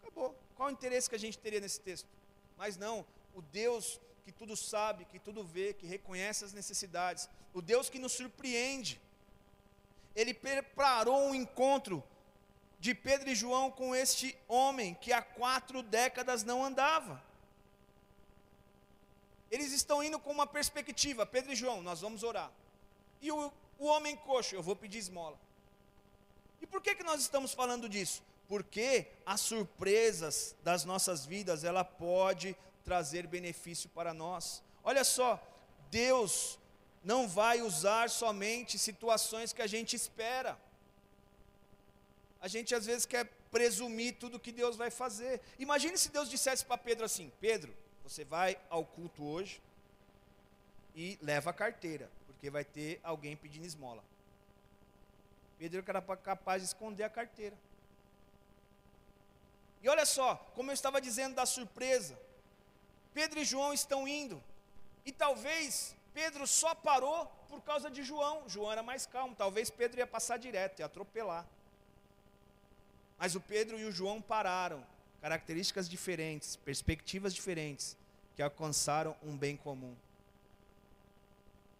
Acabou. 0.00 0.32
Qual 0.54 0.68
o 0.68 0.72
interesse 0.72 1.10
que 1.10 1.16
a 1.16 1.18
gente 1.18 1.36
teria 1.36 1.58
nesse 1.58 1.80
texto? 1.80 2.08
Mas 2.56 2.76
não, 2.76 3.04
o 3.34 3.42
Deus 3.42 4.00
que 4.24 4.30
tudo 4.30 4.56
sabe, 4.56 5.04
que 5.04 5.18
tudo 5.18 5.42
vê, 5.42 5.74
que 5.74 5.84
reconhece 5.84 6.44
as 6.44 6.52
necessidades, 6.52 7.28
o 7.52 7.60
Deus 7.60 7.90
que 7.90 7.98
nos 7.98 8.12
surpreende, 8.12 9.00
ele 10.14 10.32
preparou 10.32 11.24
um 11.24 11.34
encontro 11.34 12.04
de 12.78 12.94
Pedro 12.94 13.28
e 13.28 13.34
João 13.34 13.68
com 13.68 13.96
este 13.96 14.38
homem 14.46 14.94
que 14.94 15.12
há 15.12 15.20
quatro 15.20 15.82
décadas 15.82 16.44
não 16.44 16.64
andava. 16.64 17.20
Eles 19.50 19.72
estão 19.72 20.04
indo 20.04 20.20
com 20.20 20.30
uma 20.30 20.46
perspectiva, 20.46 21.26
Pedro 21.26 21.50
e 21.50 21.56
João, 21.56 21.82
nós 21.82 22.00
vamos 22.00 22.22
orar. 22.22 22.52
E 23.20 23.32
o, 23.32 23.52
o 23.76 23.86
homem 23.86 24.14
coxo, 24.14 24.54
eu 24.54 24.62
vou 24.62 24.76
pedir 24.76 24.98
esmola. 24.98 25.43
E 26.64 26.66
por 26.66 26.80
que, 26.80 26.94
que 26.94 27.04
nós 27.04 27.20
estamos 27.20 27.52
falando 27.52 27.86
disso? 27.90 28.22
Porque 28.48 29.06
as 29.26 29.42
surpresas 29.42 30.56
das 30.62 30.82
nossas 30.82 31.26
vidas, 31.26 31.62
ela 31.62 31.84
pode 31.84 32.56
trazer 32.82 33.26
benefício 33.26 33.90
para 33.90 34.14
nós. 34.14 34.62
Olha 34.82 35.04
só, 35.04 35.30
Deus 35.90 36.58
não 37.04 37.28
vai 37.28 37.60
usar 37.60 38.08
somente 38.08 38.78
situações 38.78 39.52
que 39.52 39.60
a 39.60 39.66
gente 39.66 39.94
espera. 39.94 40.58
A 42.40 42.48
gente 42.48 42.74
às 42.74 42.86
vezes 42.86 43.04
quer 43.04 43.26
presumir 43.50 44.14
tudo 44.14 44.40
que 44.40 44.50
Deus 44.50 44.74
vai 44.74 44.90
fazer. 44.90 45.42
Imagine 45.58 45.98
se 45.98 46.08
Deus 46.08 46.30
dissesse 46.30 46.64
para 46.64 46.78
Pedro 46.78 47.04
assim: 47.04 47.30
Pedro, 47.42 47.74
você 48.02 48.24
vai 48.24 48.58
ao 48.70 48.86
culto 48.86 49.22
hoje 49.22 49.60
e 50.96 51.18
leva 51.20 51.50
a 51.50 51.52
carteira, 51.52 52.10
porque 52.26 52.48
vai 52.48 52.64
ter 52.64 53.00
alguém 53.02 53.36
pedindo 53.36 53.66
esmola. 53.66 54.02
Pedro 55.64 55.82
era 55.88 56.02
capaz 56.16 56.60
de 56.60 56.68
esconder 56.68 57.04
a 57.04 57.08
carteira. 57.08 57.56
E 59.82 59.88
olha 59.88 60.04
só, 60.04 60.34
como 60.54 60.70
eu 60.70 60.74
estava 60.74 61.00
dizendo 61.00 61.34
da 61.34 61.46
surpresa, 61.46 62.18
Pedro 63.14 63.40
e 63.40 63.46
João 63.46 63.72
estão 63.72 64.06
indo, 64.06 64.44
e 65.06 65.10
talvez 65.10 65.96
Pedro 66.12 66.46
só 66.46 66.74
parou 66.74 67.24
por 67.48 67.62
causa 67.62 67.90
de 67.90 68.02
João. 68.02 68.46
João 68.46 68.70
era 68.70 68.82
mais 68.82 69.06
calmo, 69.06 69.34
talvez 69.34 69.70
Pedro 69.70 70.00
ia 70.00 70.06
passar 70.06 70.36
direto, 70.36 70.80
ia 70.80 70.84
atropelar. 70.84 71.46
Mas 73.16 73.34
o 73.34 73.40
Pedro 73.40 73.78
e 73.78 73.86
o 73.86 73.92
João 73.92 74.20
pararam, 74.20 74.84
características 75.22 75.88
diferentes, 75.88 76.56
perspectivas 76.56 77.32
diferentes, 77.32 77.96
que 78.36 78.42
alcançaram 78.42 79.16
um 79.22 79.34
bem 79.34 79.56
comum. 79.56 79.96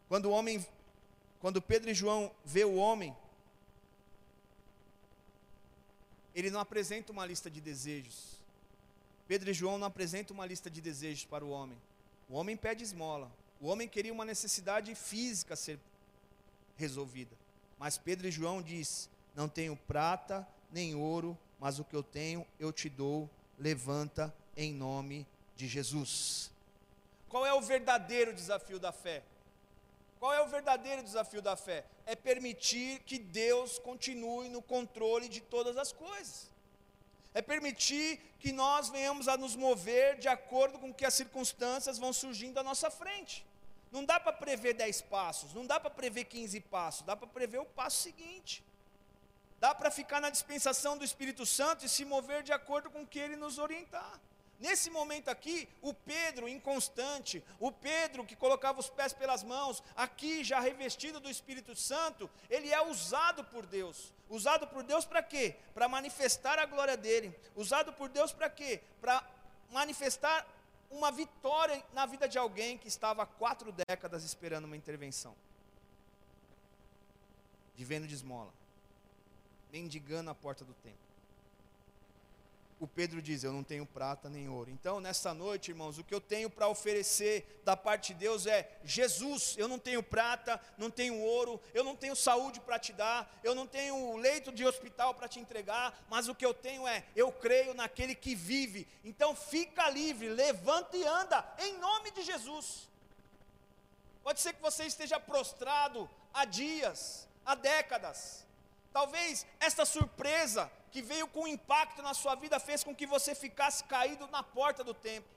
Quando 0.09 0.31
o 0.31 0.31
homem, 0.31 0.67
quando 1.39 1.61
Pedro 1.61 1.91
e 1.91 1.95
João 1.95 2.31
vê 2.47 2.65
o 2.65 2.77
homem, 2.77 3.15
ele 6.35 6.51
não 6.51 6.61
apresenta 6.61 7.13
uma 7.13 7.25
lista 7.25 7.51
de 7.51 7.61
desejos. 7.61 8.41
Pedro 9.27 9.51
e 9.51 9.55
João 9.55 9.79
não 9.79 9.87
apresentam 9.87 10.35
uma 10.35 10.45
lista 10.45 10.69
de 10.69 10.81
desejos 10.81 11.25
para 11.25 11.45
o 11.45 11.51
homem. 11.51 11.79
O 12.29 12.35
homem 12.35 12.57
pede 12.57 12.83
esmola. 12.83 13.31
O 13.61 13.69
homem 13.69 13.89
queria 13.89 14.13
uma 14.13 14.25
necessidade 14.25 14.95
física 14.95 15.57
ser 15.57 15.79
resolvida. 16.77 17.35
Mas 17.79 17.97
Pedro 17.97 18.27
e 18.27 18.31
João 18.31 18.61
diz: 18.61 19.09
"Não 19.35 19.49
tenho 19.49 19.77
prata 19.77 20.47
nem 20.71 20.95
ouro, 20.95 21.39
mas 21.59 21.79
o 21.79 21.85
que 21.85 21.95
eu 21.95 22.03
tenho 22.03 22.47
eu 22.59 22.73
te 22.73 22.89
dou. 22.89 23.31
Levanta 23.59 24.35
em 24.57 24.73
nome 24.73 25.27
de 25.57 25.67
Jesus." 25.69 26.51
Qual 27.29 27.47
é 27.47 27.55
o 27.55 27.61
verdadeiro 27.61 28.33
desafio 28.33 28.79
da 28.79 28.93
fé? 28.93 29.23
Qual 30.25 30.33
é 30.33 30.41
o 30.41 30.47
verdadeiro 30.47 31.03
desafio 31.03 31.43
da 31.43 31.55
fé? 31.55 31.85
É 32.07 32.17
permitir 32.17 33.01
que 33.01 33.19
Deus 33.19 33.79
continue 33.79 34.49
no 34.49 34.63
controle 34.63 35.29
de 35.29 35.43
todas 35.43 35.77
as 35.77 35.93
coisas. 35.93 36.51
É 37.35 37.43
permitir 37.43 38.19
que 38.39 38.51
nós 38.51 38.89
venhamos 38.89 39.29
a 39.29 39.37
nos 39.37 39.55
mover 39.55 40.19
de 40.19 40.27
acordo 40.27 40.79
com 40.79 40.95
que 40.95 41.05
as 41.05 41.13
circunstâncias 41.13 41.99
vão 41.99 42.11
surgindo 42.11 42.59
à 42.59 42.63
nossa 42.63 42.91
frente. 42.91 43.45
Não 43.93 44.03
dá 44.03 44.19
para 44.19 44.33
prever 44.33 44.73
10 44.73 45.03
passos, 45.03 45.53
não 45.53 45.67
dá 45.67 45.79
para 45.79 45.91
prever 45.91 46.25
15 46.25 46.59
passos, 46.77 47.03
dá 47.03 47.15
para 47.15 47.29
prever 47.29 47.59
o 47.59 47.67
passo 47.67 48.01
seguinte. 48.01 48.65
Dá 49.61 49.75
para 49.75 49.91
ficar 49.91 50.23
na 50.23 50.31
dispensação 50.31 50.97
do 50.97 51.05
Espírito 51.05 51.45
Santo 51.45 51.85
e 51.85 51.89
se 51.97 52.03
mover 52.03 52.43
de 52.43 52.51
acordo 52.51 52.91
com 52.91 53.03
o 53.03 53.07
que 53.07 53.19
ele 53.19 53.37
nos 53.37 53.59
orientar. 53.59 54.19
Nesse 54.65 54.89
momento 54.89 55.29
aqui, 55.29 55.69
o 55.83 55.93
Pedro 55.93 56.49
inconstante, 56.49 57.45
o 57.61 57.71
Pedro 57.71 58.25
que 58.25 58.35
colocava 58.35 58.81
os 58.81 58.89
pés 58.89 59.13
pelas 59.13 59.43
mãos, 59.43 59.83
aqui 59.95 60.43
já 60.43 60.59
revestido 60.59 61.21
do 61.21 61.29
Espírito 61.29 61.77
Santo, 61.77 62.31
ele 62.49 62.73
é 62.73 62.81
usado 62.83 63.45
por 63.45 63.67
Deus. 63.67 64.11
Usado 64.27 64.67
por 64.67 64.83
Deus 64.83 65.05
para 65.05 65.23
quê? 65.23 65.55
Para 65.75 65.87
manifestar 65.87 66.59
a 66.59 66.65
glória 66.65 66.97
dele. 66.97 67.39
Usado 67.55 67.93
por 67.93 68.09
Deus 68.09 68.33
para 68.33 68.49
quê? 68.49 68.81
Para 69.03 69.23
manifestar 69.71 70.49
uma 70.91 71.13
vitória 71.13 71.85
na 71.93 72.07
vida 72.07 72.27
de 72.27 72.39
alguém 72.39 72.79
que 72.79 72.89
estava 72.89 73.25
há 73.25 73.27
quatro 73.27 73.71
décadas 73.71 74.25
esperando 74.25 74.65
uma 74.65 74.79
intervenção. 74.79 75.37
Vivendo 77.77 78.09
de 78.09 78.15
esmola. 78.15 78.55
Mendigando 79.71 80.31
a 80.31 80.35
porta 80.35 80.65
do 80.65 80.73
templo 80.73 81.14
o 82.81 82.87
Pedro 82.87 83.23
diz: 83.23 83.45
Eu 83.45 83.53
não 83.53 83.63
tenho 83.63 83.87
prata 83.87 84.29
nem 84.29 84.49
ouro. 84.49 84.71
Então, 84.71 85.01
nessa 85.01 85.33
noite, 85.33 85.71
irmãos, 85.71 85.99
o 85.99 86.05
que 86.05 86.15
eu 86.15 86.21
tenho 86.21 86.51
para 86.51 86.69
oferecer 86.69 87.61
da 87.65 87.77
parte 87.77 88.13
de 88.13 88.21
Deus 88.21 88.47
é 88.47 88.79
Jesus. 88.85 89.55
Eu 89.57 89.69
não 89.69 89.79
tenho 89.79 90.03
prata, 90.03 90.61
não 90.77 90.91
tenho 90.91 91.19
ouro, 91.19 91.61
eu 91.73 91.85
não 91.85 91.97
tenho 91.97 92.17
saúde 92.17 92.61
para 92.61 92.79
te 92.79 92.93
dar, 92.93 93.41
eu 93.43 93.55
não 93.55 93.67
tenho 93.67 94.17
leito 94.17 94.53
de 94.53 94.67
hospital 94.67 95.15
para 95.15 95.29
te 95.29 95.39
entregar, 95.39 96.05
mas 96.09 96.29
o 96.29 96.35
que 96.35 96.45
eu 96.45 96.53
tenho 96.53 96.87
é: 96.87 97.05
eu 97.15 97.31
creio 97.31 97.75
naquele 97.75 98.15
que 98.15 98.35
vive. 98.35 98.87
Então, 99.05 99.35
fica 99.35 99.89
livre, 99.89 100.29
levanta 100.29 100.97
e 100.97 101.05
anda, 101.05 101.45
em 101.59 101.79
nome 101.79 102.11
de 102.11 102.23
Jesus. 102.23 102.89
Pode 104.23 104.41
ser 104.41 104.55
que 104.55 104.63
você 104.63 104.85
esteja 104.85 105.21
prostrado 105.21 106.09
há 106.33 106.45
dias, 106.45 107.29
há 107.45 107.55
décadas. 107.55 108.45
Talvez 108.93 109.47
esta 109.61 109.85
surpresa 109.85 110.71
que 110.95 111.03
veio 111.03 111.27
com 111.27 111.45
impacto 111.49 112.01
na 112.03 112.15
sua 112.15 112.37
vida 112.37 112.61
fez 112.61 112.85
com 112.85 112.95
que 112.95 113.05
você 113.05 113.35
ficasse 113.35 113.83
caído 113.83 114.29
na 114.29 114.45
porta 114.45 114.85
do 114.85 114.95
templo. 114.95 115.29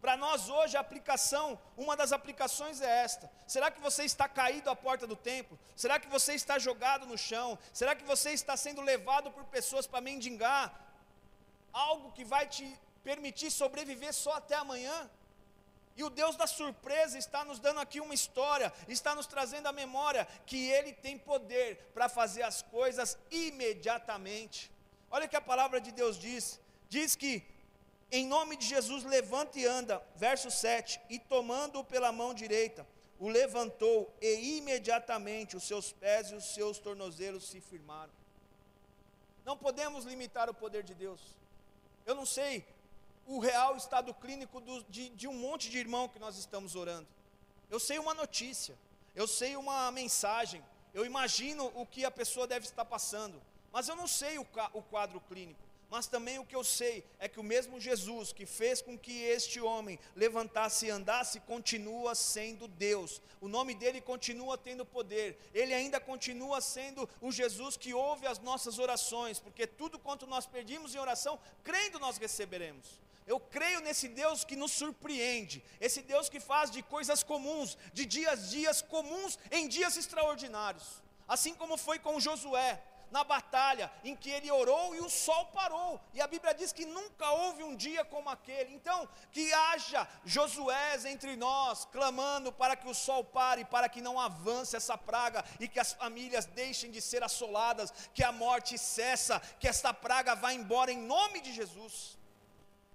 Para 0.00 0.16
nós 0.16 0.48
hoje 0.48 0.76
a 0.76 0.80
aplicação, 0.80 1.58
uma 1.76 1.96
das 1.96 2.12
aplicações 2.12 2.80
é 2.80 3.02
esta. 3.02 3.28
Será 3.44 3.72
que 3.72 3.80
você 3.80 4.04
está 4.04 4.28
caído 4.28 4.70
à 4.70 4.76
porta 4.76 5.04
do 5.04 5.16
templo? 5.16 5.58
Será 5.74 5.98
que 5.98 6.06
você 6.06 6.34
está 6.34 6.60
jogado 6.60 7.06
no 7.06 7.18
chão? 7.18 7.58
Será 7.72 7.96
que 7.96 8.04
você 8.04 8.30
está 8.30 8.56
sendo 8.56 8.82
levado 8.82 9.32
por 9.32 9.42
pessoas 9.46 9.84
para 9.84 10.00
mendigar? 10.00 10.72
Algo 11.72 12.12
que 12.12 12.24
vai 12.24 12.46
te 12.46 12.64
permitir 13.02 13.50
sobreviver 13.50 14.14
só 14.14 14.34
até 14.34 14.54
amanhã? 14.54 15.10
E 15.96 16.04
o 16.04 16.10
Deus 16.10 16.36
da 16.36 16.46
surpresa 16.46 17.18
está 17.18 17.44
nos 17.44 17.58
dando 17.58 17.80
aqui 17.80 18.00
uma 18.00 18.14
história, 18.14 18.72
está 18.86 19.12
nos 19.12 19.26
trazendo 19.26 19.66
a 19.66 19.72
memória 19.72 20.24
que 20.46 20.70
Ele 20.70 20.92
tem 20.92 21.18
poder 21.18 21.90
para 21.92 22.08
fazer 22.08 22.44
as 22.44 22.62
coisas 22.62 23.18
imediatamente. 23.28 24.72
Olha 25.14 25.26
o 25.26 25.28
que 25.28 25.36
a 25.36 25.40
palavra 25.52 25.80
de 25.80 25.92
Deus 25.92 26.18
diz: 26.18 26.44
diz 26.88 27.14
que, 27.14 27.32
em 28.10 28.26
nome 28.26 28.56
de 28.56 28.66
Jesus, 28.66 29.04
levanta 29.04 29.58
e 29.60 29.64
anda, 29.64 30.02
verso 30.16 30.50
7, 30.50 31.00
e 31.08 31.20
tomando-o 31.20 31.84
pela 31.84 32.10
mão 32.10 32.34
direita, 32.34 32.84
o 33.20 33.28
levantou, 33.28 34.12
e 34.20 34.56
imediatamente 34.58 35.56
os 35.56 35.62
seus 35.70 35.92
pés 35.92 36.32
e 36.32 36.34
os 36.34 36.46
seus 36.52 36.78
tornozelos 36.78 37.44
se 37.48 37.60
firmaram. 37.60 38.12
Não 39.44 39.56
podemos 39.56 40.04
limitar 40.04 40.50
o 40.50 40.54
poder 40.54 40.82
de 40.82 40.94
Deus. 40.94 41.20
Eu 42.04 42.16
não 42.16 42.26
sei 42.26 42.66
o 43.24 43.38
real 43.38 43.76
estado 43.76 44.12
clínico 44.14 44.60
do- 44.60 44.82
de, 44.84 45.10
de 45.10 45.28
um 45.28 45.34
monte 45.34 45.70
de 45.70 45.78
irmão 45.78 46.08
que 46.08 46.18
nós 46.18 46.36
estamos 46.36 46.74
orando. 46.74 47.06
Eu 47.70 47.78
sei 47.78 48.00
uma 48.00 48.14
notícia, 48.14 48.76
eu 49.14 49.28
sei 49.28 49.54
uma 49.54 49.92
mensagem, 49.92 50.60
eu 50.92 51.06
imagino 51.06 51.70
o 51.76 51.86
que 51.86 52.04
a 52.04 52.10
pessoa 52.10 52.48
deve 52.48 52.66
estar 52.66 52.84
passando, 52.84 53.40
mas 53.74 53.88
eu 53.88 53.96
não 53.96 54.06
sei 54.06 54.38
o, 54.38 54.46
o 54.72 54.82
quadro 54.82 55.20
clínico. 55.20 55.60
Mas 55.90 56.06
também 56.06 56.38
o 56.38 56.46
que 56.46 56.54
eu 56.54 56.62
sei 56.62 57.04
é 57.18 57.28
que 57.28 57.40
o 57.40 57.42
mesmo 57.42 57.80
Jesus 57.80 58.32
que 58.32 58.46
fez 58.46 58.80
com 58.80 58.96
que 58.96 59.22
este 59.24 59.60
homem 59.60 59.98
levantasse 60.14 60.86
e 60.86 60.90
andasse, 60.90 61.40
continua 61.40 62.14
sendo 62.14 62.68
Deus. 62.68 63.20
O 63.40 63.48
nome 63.48 63.74
dele 63.74 64.00
continua 64.00 64.56
tendo 64.56 64.86
poder. 64.86 65.38
Ele 65.52 65.74
ainda 65.74 65.98
continua 65.98 66.60
sendo 66.60 67.08
o 67.20 67.32
Jesus 67.32 67.76
que 67.76 67.92
ouve 67.92 68.28
as 68.28 68.38
nossas 68.38 68.78
orações, 68.78 69.40
porque 69.40 69.66
tudo 69.66 69.98
quanto 69.98 70.24
nós 70.24 70.46
pedimos 70.46 70.94
em 70.94 70.98
oração, 70.98 71.38
crendo 71.64 71.98
nós 71.98 72.16
receberemos. 72.16 73.00
Eu 73.26 73.40
creio 73.40 73.80
nesse 73.80 74.06
Deus 74.06 74.44
que 74.44 74.54
nos 74.54 74.70
surpreende, 74.70 75.64
esse 75.80 76.00
Deus 76.00 76.28
que 76.28 76.38
faz 76.38 76.70
de 76.70 76.80
coisas 76.80 77.24
comuns, 77.24 77.76
de 77.92 78.06
dias 78.06 78.50
dias 78.50 78.82
comuns 78.82 79.36
em 79.50 79.66
dias 79.66 79.96
extraordinários. 79.96 81.02
Assim 81.26 81.54
como 81.54 81.76
foi 81.76 81.98
com 81.98 82.20
Josué, 82.20 82.82
na 83.14 83.22
batalha 83.22 83.92
em 84.02 84.16
que 84.16 84.28
ele 84.28 84.50
orou 84.50 84.92
e 84.92 85.00
o 85.00 85.08
sol 85.08 85.46
parou. 85.58 86.00
E 86.12 86.20
a 86.20 86.26
Bíblia 86.26 86.52
diz 86.52 86.72
que 86.72 86.84
nunca 86.84 87.30
houve 87.30 87.62
um 87.62 87.76
dia 87.76 88.04
como 88.04 88.28
aquele. 88.28 88.74
Então, 88.74 89.08
que 89.30 89.44
haja 89.52 90.00
Josués 90.24 91.04
entre 91.04 91.36
nós, 91.36 91.84
clamando 91.92 92.50
para 92.52 92.74
que 92.74 92.88
o 92.88 92.94
sol 93.06 93.22
pare, 93.22 93.64
para 93.64 93.88
que 93.88 94.00
não 94.00 94.18
avance 94.18 94.74
essa 94.74 94.98
praga 94.98 95.44
e 95.60 95.68
que 95.68 95.78
as 95.78 95.92
famílias 95.92 96.46
deixem 96.46 96.90
de 96.90 97.00
ser 97.00 97.22
assoladas, 97.22 97.92
que 98.12 98.24
a 98.24 98.32
morte 98.32 98.76
cessa, 98.76 99.38
que 99.60 99.68
esta 99.68 99.94
praga 99.94 100.34
vá 100.34 100.52
embora 100.52 100.90
em 100.90 100.98
nome 100.98 101.40
de 101.40 101.52
Jesus. 101.52 102.18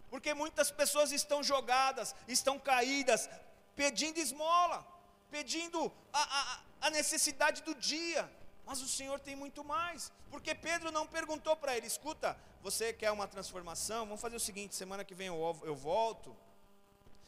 Porque 0.09 0.33
muitas 0.33 0.69
pessoas 0.69 1.13
estão 1.13 1.41
jogadas, 1.41 2.13
estão 2.27 2.59
caídas, 2.59 3.29
pedindo 3.73 4.19
esmola, 4.19 4.85
pedindo 5.31 5.89
a, 6.11 6.23
a, 6.39 6.59
a 6.87 6.89
necessidade 6.89 7.61
do 7.61 7.73
dia. 7.73 8.29
Mas 8.69 8.83
o 8.83 8.87
Senhor 8.87 9.19
tem 9.19 9.35
muito 9.35 9.63
mais. 9.63 10.11
Porque 10.29 10.53
Pedro 10.53 10.91
não 10.91 11.07
perguntou 11.07 11.55
para 11.55 11.75
ele: 11.75 11.87
escuta, 11.87 12.37
você 12.61 12.93
quer 12.93 13.09
uma 13.11 13.27
transformação? 13.27 14.05
Vamos 14.05 14.21
fazer 14.21 14.35
o 14.35 14.39
seguinte: 14.39 14.75
semana 14.75 15.03
que 15.03 15.15
vem 15.15 15.25
eu, 15.25 15.75
volto 15.75 16.37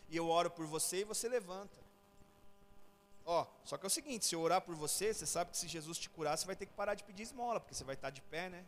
e 0.08 0.16
eu 0.16 0.30
oro 0.30 0.52
por 0.52 0.68
você 0.68 0.98
e 0.98 1.04
você 1.04 1.28
levanta. 1.28 1.80
Ó, 3.26 3.48
só 3.66 3.76
que 3.76 3.84
é 3.84 3.88
o 3.88 3.90
seguinte: 3.90 4.24
se 4.28 4.36
eu 4.36 4.42
orar 4.42 4.62
por 4.62 4.76
você, 4.76 5.12
você 5.12 5.26
sabe 5.26 5.50
que 5.50 5.58
se 5.58 5.68
Jesus 5.68 5.98
te 5.98 6.12
curar, 6.12 6.38
você 6.38 6.46
vai 6.46 6.56
ter 6.56 6.68
que 6.68 6.74
parar 6.74 6.94
de 6.94 7.04
pedir 7.04 7.24
esmola, 7.24 7.60
porque 7.60 7.74
você 7.74 7.84
vai 7.84 7.96
estar 7.96 8.12
de 8.12 8.22
pé, 8.22 8.48
né? 8.48 8.64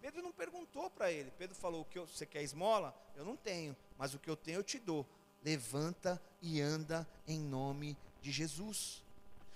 Pedro 0.00 0.22
não 0.22 0.30
perguntou 0.30 0.88
para 0.90 1.10
ele. 1.10 1.32
Pedro 1.32 1.56
falou: 1.56 1.80
o 1.80 1.84
que 1.84 1.98
eu- 1.98 2.06
você 2.06 2.24
quer 2.24 2.44
esmola? 2.44 2.94
Eu 3.16 3.24
não 3.24 3.36
tenho, 3.36 3.76
mas 3.98 4.14
o 4.14 4.20
que 4.20 4.30
eu 4.30 4.36
tenho 4.36 4.60
eu 4.60 4.62
te 4.62 4.78
dou. 4.78 5.04
Levanta 5.42 6.22
e 6.40 6.60
anda 6.60 7.04
em 7.26 7.40
nome 7.40 7.98
de 8.22 8.30
Jesus. 8.30 9.03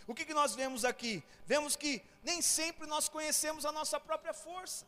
O 0.08 0.14
que, 0.14 0.24
que 0.24 0.32
nós 0.32 0.54
vemos 0.60 0.86
aqui? 0.86 1.22
Vemos 1.44 1.76
que 1.76 2.02
nem 2.22 2.40
sempre 2.40 2.86
nós 2.86 3.10
conhecemos 3.10 3.66
a 3.66 3.70
nossa 3.70 4.00
própria 4.00 4.32
força. 4.32 4.86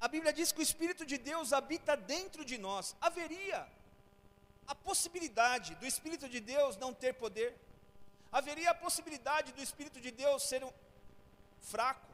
A 0.00 0.06
Bíblia 0.06 0.32
diz 0.32 0.52
que 0.52 0.60
o 0.60 0.62
Espírito 0.62 1.04
de 1.04 1.18
Deus 1.18 1.52
habita 1.52 1.96
dentro 1.96 2.44
de 2.44 2.56
nós. 2.56 2.94
Haveria 3.00 3.68
a 4.68 4.74
possibilidade 4.74 5.74
do 5.74 5.84
Espírito 5.84 6.28
de 6.28 6.38
Deus 6.38 6.76
não 6.76 6.94
ter 6.94 7.12
poder? 7.14 7.58
Haveria 8.30 8.70
a 8.70 8.74
possibilidade 8.74 9.52
do 9.52 9.60
Espírito 9.60 10.00
de 10.00 10.12
Deus 10.12 10.44
ser 10.44 10.62
um 10.62 10.72
fraco, 11.58 12.06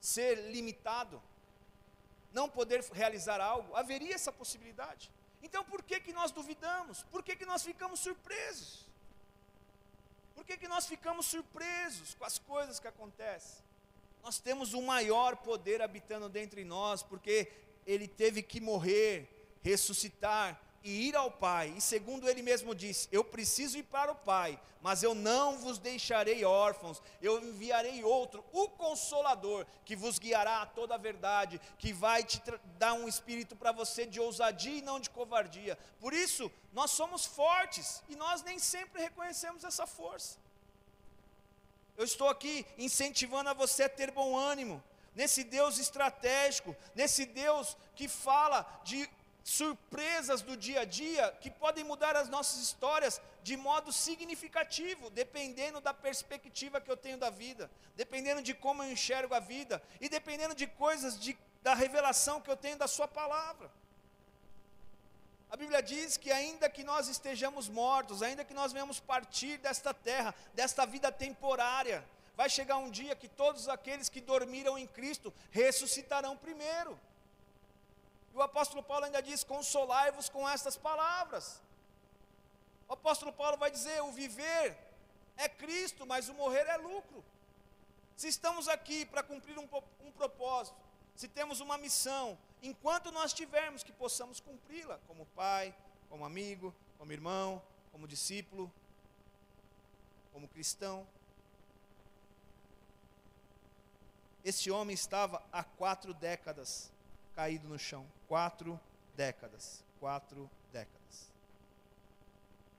ser 0.00 0.36
limitado, 0.52 1.20
não 2.32 2.48
poder 2.48 2.80
realizar 2.92 3.40
algo? 3.40 3.74
Haveria 3.74 4.14
essa 4.14 4.30
possibilidade. 4.30 5.10
Então 5.42 5.64
por 5.64 5.82
que, 5.82 5.98
que 5.98 6.12
nós 6.12 6.30
duvidamos? 6.30 7.02
Por 7.10 7.24
que, 7.24 7.34
que 7.34 7.44
nós 7.44 7.64
ficamos 7.64 7.98
surpresos? 7.98 8.85
Por 10.36 10.44
que, 10.44 10.56
que 10.56 10.68
nós 10.68 10.86
ficamos 10.86 11.26
surpresos 11.26 12.14
com 12.14 12.24
as 12.24 12.38
coisas 12.38 12.78
que 12.78 12.86
acontecem? 12.86 13.64
Nós 14.22 14.38
temos 14.38 14.74
o 14.74 14.82
maior 14.82 15.36
poder 15.36 15.80
habitando 15.80 16.28
dentro 16.28 16.56
de 16.56 16.64
nós, 16.64 17.02
porque 17.02 17.50
ele 17.86 18.06
teve 18.06 18.42
que 18.42 18.60
morrer, 18.60 19.28
ressuscitar 19.62 20.60
e 20.86 21.08
ir 21.08 21.16
ao 21.16 21.30
Pai. 21.30 21.74
E 21.76 21.80
segundo 21.80 22.28
ele 22.30 22.42
mesmo 22.42 22.72
disse: 22.72 23.08
Eu 23.10 23.24
preciso 23.24 23.76
ir 23.76 23.82
para 23.82 24.12
o 24.12 24.14
Pai, 24.14 24.58
mas 24.80 25.02
eu 25.02 25.14
não 25.16 25.58
vos 25.58 25.78
deixarei 25.78 26.44
órfãos, 26.44 27.02
eu 27.20 27.42
enviarei 27.42 28.04
outro, 28.04 28.44
o 28.52 28.68
Consolador, 28.68 29.66
que 29.84 29.96
vos 29.96 30.18
guiará 30.18 30.62
a 30.62 30.66
toda 30.66 30.94
a 30.94 30.98
verdade, 30.98 31.60
que 31.76 31.92
vai 31.92 32.22
te 32.22 32.40
dar 32.78 32.92
um 32.92 33.08
espírito 33.08 33.56
para 33.56 33.72
você 33.72 34.06
de 34.06 34.20
ousadia 34.20 34.78
e 34.78 34.82
não 34.82 35.00
de 35.00 35.10
covardia. 35.10 35.76
Por 35.98 36.12
isso, 36.12 36.50
nós 36.72 36.92
somos 36.92 37.26
fortes 37.26 38.00
e 38.08 38.14
nós 38.14 38.44
nem 38.44 38.60
sempre 38.60 39.02
reconhecemos 39.02 39.64
essa 39.64 39.88
força. 39.88 40.38
Eu 41.96 42.04
estou 42.04 42.28
aqui 42.28 42.64
incentivando 42.78 43.50
a 43.50 43.54
você 43.54 43.84
a 43.84 43.88
ter 43.88 44.12
bom 44.12 44.36
ânimo, 44.36 44.80
nesse 45.16 45.42
Deus 45.42 45.78
estratégico, 45.78 46.76
nesse 46.94 47.26
Deus 47.26 47.76
que 47.96 48.06
fala 48.06 48.64
de 48.84 49.08
surpresas 49.46 50.42
do 50.42 50.56
dia 50.56 50.80
a 50.80 50.84
dia 50.84 51.30
que 51.40 51.48
podem 51.48 51.84
mudar 51.84 52.16
as 52.16 52.28
nossas 52.28 52.58
histórias 52.60 53.20
de 53.44 53.56
modo 53.56 53.92
significativo, 53.92 55.08
dependendo 55.08 55.80
da 55.80 55.94
perspectiva 55.94 56.80
que 56.80 56.90
eu 56.90 56.96
tenho 56.96 57.16
da 57.16 57.30
vida, 57.30 57.70
dependendo 57.94 58.42
de 58.42 58.52
como 58.52 58.82
eu 58.82 58.90
enxergo 58.90 59.32
a 59.36 59.38
vida 59.38 59.80
e 60.00 60.08
dependendo 60.08 60.52
de 60.52 60.66
coisas 60.66 61.16
de, 61.16 61.38
da 61.62 61.74
revelação 61.74 62.40
que 62.40 62.50
eu 62.50 62.56
tenho 62.56 62.76
da 62.76 62.88
Sua 62.88 63.06
palavra. 63.06 63.70
A 65.48 65.56
Bíblia 65.56 65.80
diz 65.80 66.16
que 66.16 66.32
ainda 66.32 66.68
que 66.68 66.82
nós 66.82 67.06
estejamos 67.06 67.68
mortos, 67.68 68.24
ainda 68.24 68.44
que 68.44 68.52
nós 68.52 68.72
venhamos 68.72 68.98
partir 68.98 69.58
desta 69.58 69.94
terra, 69.94 70.34
desta 70.54 70.84
vida 70.84 71.12
temporária, 71.12 72.04
vai 72.36 72.50
chegar 72.50 72.78
um 72.78 72.90
dia 72.90 73.14
que 73.14 73.28
todos 73.28 73.68
aqueles 73.68 74.08
que 74.08 74.20
dormiram 74.20 74.76
em 74.76 74.88
Cristo 74.88 75.32
ressuscitarão 75.52 76.36
primeiro. 76.36 76.98
E 78.36 78.38
o 78.38 78.42
apóstolo 78.42 78.82
Paulo 78.82 79.06
ainda 79.06 79.22
diz: 79.22 79.42
consolai-vos 79.42 80.28
com 80.28 80.46
estas 80.46 80.76
palavras. 80.76 81.58
O 82.86 82.92
apóstolo 82.92 83.32
Paulo 83.32 83.56
vai 83.56 83.70
dizer: 83.70 84.02
o 84.02 84.12
viver 84.12 84.76
é 85.38 85.48
Cristo, 85.48 86.04
mas 86.06 86.28
o 86.28 86.34
morrer 86.34 86.66
é 86.68 86.76
lucro. 86.76 87.24
Se 88.14 88.28
estamos 88.28 88.68
aqui 88.68 89.06
para 89.06 89.22
cumprir 89.22 89.58
um, 89.58 89.66
um 90.04 90.12
propósito, 90.12 90.76
se 91.14 91.26
temos 91.28 91.60
uma 91.60 91.78
missão, 91.78 92.36
enquanto 92.62 93.10
nós 93.10 93.32
tivermos 93.32 93.82
que 93.82 93.90
possamos 93.90 94.38
cumpri-la, 94.38 94.98
como 95.06 95.24
pai, 95.34 95.74
como 96.10 96.22
amigo, 96.22 96.74
como 96.98 97.12
irmão, 97.12 97.62
como 97.90 98.06
discípulo, 98.06 98.70
como 100.30 100.46
cristão. 100.46 101.06
Esse 104.44 104.70
homem 104.70 104.92
estava 104.92 105.42
há 105.50 105.64
quatro 105.64 106.12
décadas 106.12 106.94
caído 107.36 107.68
no 107.68 107.78
chão. 107.78 108.06
Quatro 108.26 108.80
décadas. 109.14 109.84
Quatro 110.00 110.50
décadas. 110.72 111.30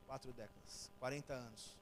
Quatro 0.08 0.34
décadas. 0.34 0.92
40 1.00 1.34
anos. 1.34 1.78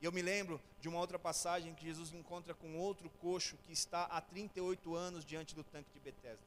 E 0.00 0.04
eu 0.04 0.12
me 0.12 0.22
lembro 0.22 0.60
de 0.80 0.88
uma 0.88 0.98
outra 0.98 1.18
passagem 1.18 1.74
que 1.74 1.84
Jesus 1.84 2.12
encontra 2.12 2.54
com 2.54 2.78
outro 2.78 3.10
coxo 3.20 3.56
que 3.66 3.72
está 3.72 4.04
há 4.04 4.20
38 4.20 4.94
anos 4.94 5.24
diante 5.24 5.54
do 5.54 5.64
tanque 5.64 5.90
de 5.92 6.00
Betesda. 6.00 6.42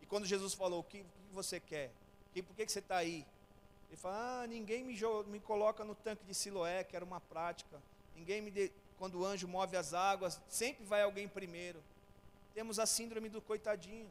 E 0.00 0.06
quando 0.06 0.26
Jesus 0.26 0.54
falou, 0.54 0.80
o 0.80 0.84
que, 0.84 1.04
você 1.32 1.60
quer? 1.60 1.92
Que, 2.32 2.42
por 2.42 2.54
que, 2.54 2.66
que 2.66 2.72
você 2.72 2.78
está 2.78 2.96
aí? 2.96 3.26
Ele 3.88 3.96
fala, 3.96 4.42
ah, 4.42 4.46
ninguém 4.46 4.84
me, 4.84 4.96
me 5.26 5.40
coloca 5.40 5.84
no 5.84 5.94
tanque 5.94 6.24
de 6.24 6.34
Siloé, 6.34 6.82
que 6.82 6.96
era 6.96 7.04
uma 7.04 7.20
prática. 7.20 7.80
Ninguém 8.16 8.40
me... 8.40 8.50
De... 8.50 8.72
Quando 8.98 9.20
o 9.20 9.24
anjo 9.24 9.48
move 9.48 9.76
as 9.76 9.94
águas, 9.94 10.40
sempre 10.48 10.84
vai 10.84 11.02
alguém 11.02 11.28
primeiro. 11.28 11.82
Temos 12.54 12.78
a 12.78 12.86
síndrome 12.86 13.28
do 13.28 13.40
coitadinho. 13.40 14.10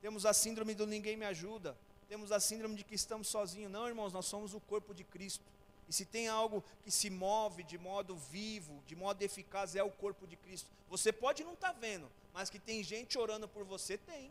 Temos 0.00 0.26
a 0.26 0.32
síndrome 0.32 0.74
do 0.74 0.86
ninguém 0.86 1.16
me 1.16 1.24
ajuda. 1.24 1.76
temos 2.08 2.30
a 2.30 2.38
síndrome 2.38 2.76
de 2.76 2.84
que 2.84 2.94
estamos 2.94 3.28
sozinhos. 3.28 3.72
Não, 3.72 3.88
irmãos, 3.88 4.12
nós 4.12 4.26
somos 4.26 4.54
o 4.54 4.60
corpo 4.60 4.94
de 4.94 5.02
Cristo. 5.02 5.44
E 5.88 5.92
se 5.92 6.04
tem 6.04 6.28
algo 6.28 6.62
que 6.82 6.90
se 6.90 7.10
move 7.10 7.62
de 7.62 7.78
modo 7.78 8.16
vivo, 8.16 8.82
de 8.86 8.94
modo 8.94 9.20
eficaz, 9.22 9.74
é 9.74 9.82
o 9.82 9.90
corpo 9.90 10.26
de 10.26 10.36
Cristo. 10.36 10.68
Você 10.88 11.12
pode 11.12 11.42
não 11.44 11.54
estar 11.54 11.72
vendo, 11.72 12.10
mas 12.32 12.48
que 12.50 12.58
tem 12.58 12.82
gente 12.82 13.18
orando 13.18 13.48
por 13.48 13.64
você, 13.64 13.98
tem. 13.98 14.30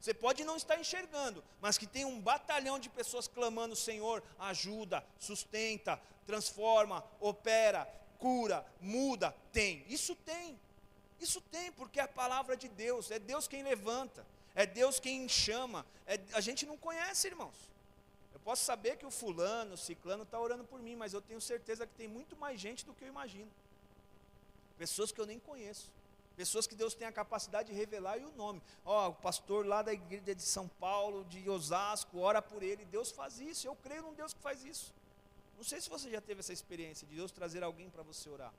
Você 0.00 0.12
pode 0.12 0.44
não 0.44 0.56
estar 0.56 0.78
enxergando, 0.78 1.42
mas 1.60 1.78
que 1.78 1.86
tem 1.86 2.04
um 2.04 2.20
batalhão 2.20 2.78
de 2.78 2.90
pessoas 2.90 3.26
clamando: 3.26 3.74
Senhor, 3.74 4.22
ajuda, 4.38 5.04
sustenta, 5.18 6.00
transforma, 6.26 7.02
opera, 7.20 7.86
cura, 8.18 8.66
muda. 8.80 9.34
Tem, 9.52 9.84
isso 9.88 10.14
tem. 10.14 10.60
Isso 11.20 11.40
tem, 11.40 11.72
porque 11.72 12.00
é 12.00 12.02
a 12.02 12.08
palavra 12.08 12.56
de 12.56 12.68
Deus, 12.68 13.10
é 13.10 13.18
Deus 13.18 13.48
quem 13.48 13.62
levanta, 13.62 14.26
é 14.54 14.66
Deus 14.66 14.98
quem 14.98 15.28
chama. 15.28 15.86
É, 16.06 16.18
a 16.32 16.40
gente 16.40 16.66
não 16.66 16.76
conhece, 16.76 17.28
irmãos. 17.28 17.54
Eu 18.32 18.40
posso 18.40 18.64
saber 18.64 18.96
que 18.96 19.06
o 19.06 19.10
fulano, 19.10 19.74
o 19.74 19.78
ciclano 19.78 20.24
está 20.24 20.38
orando 20.38 20.64
por 20.64 20.80
mim, 20.80 20.96
mas 20.96 21.14
eu 21.14 21.22
tenho 21.22 21.40
certeza 21.40 21.86
que 21.86 21.94
tem 21.94 22.08
muito 22.08 22.36
mais 22.36 22.60
gente 22.60 22.84
do 22.84 22.92
que 22.92 23.04
eu 23.04 23.08
imagino. 23.08 23.50
Pessoas 24.76 25.12
que 25.12 25.20
eu 25.20 25.26
nem 25.26 25.38
conheço. 25.38 25.90
Pessoas 26.36 26.66
que 26.66 26.74
Deus 26.74 26.94
tem 26.94 27.06
a 27.06 27.12
capacidade 27.12 27.68
de 27.68 27.74
revelar 27.74 28.18
e 28.18 28.24
o 28.24 28.32
nome. 28.32 28.60
Ó, 28.84 29.10
o 29.10 29.14
pastor 29.14 29.64
lá 29.64 29.82
da 29.82 29.92
igreja 29.92 30.34
de 30.34 30.42
São 30.42 30.66
Paulo, 30.66 31.24
de 31.26 31.48
Osasco, 31.48 32.18
ora 32.18 32.42
por 32.42 32.62
ele. 32.62 32.84
Deus 32.86 33.12
faz 33.12 33.38
isso. 33.38 33.68
Eu 33.68 33.76
creio 33.76 34.02
num 34.02 34.14
Deus 34.14 34.34
que 34.34 34.40
faz 34.40 34.64
isso. 34.64 34.92
Não 35.56 35.62
sei 35.62 35.80
se 35.80 35.88
você 35.88 36.10
já 36.10 36.20
teve 36.20 36.40
essa 36.40 36.52
experiência 36.52 37.06
de 37.06 37.14
Deus 37.14 37.30
trazer 37.30 37.62
alguém 37.62 37.88
para 37.88 38.02
você 38.02 38.28
orar. 38.28 38.52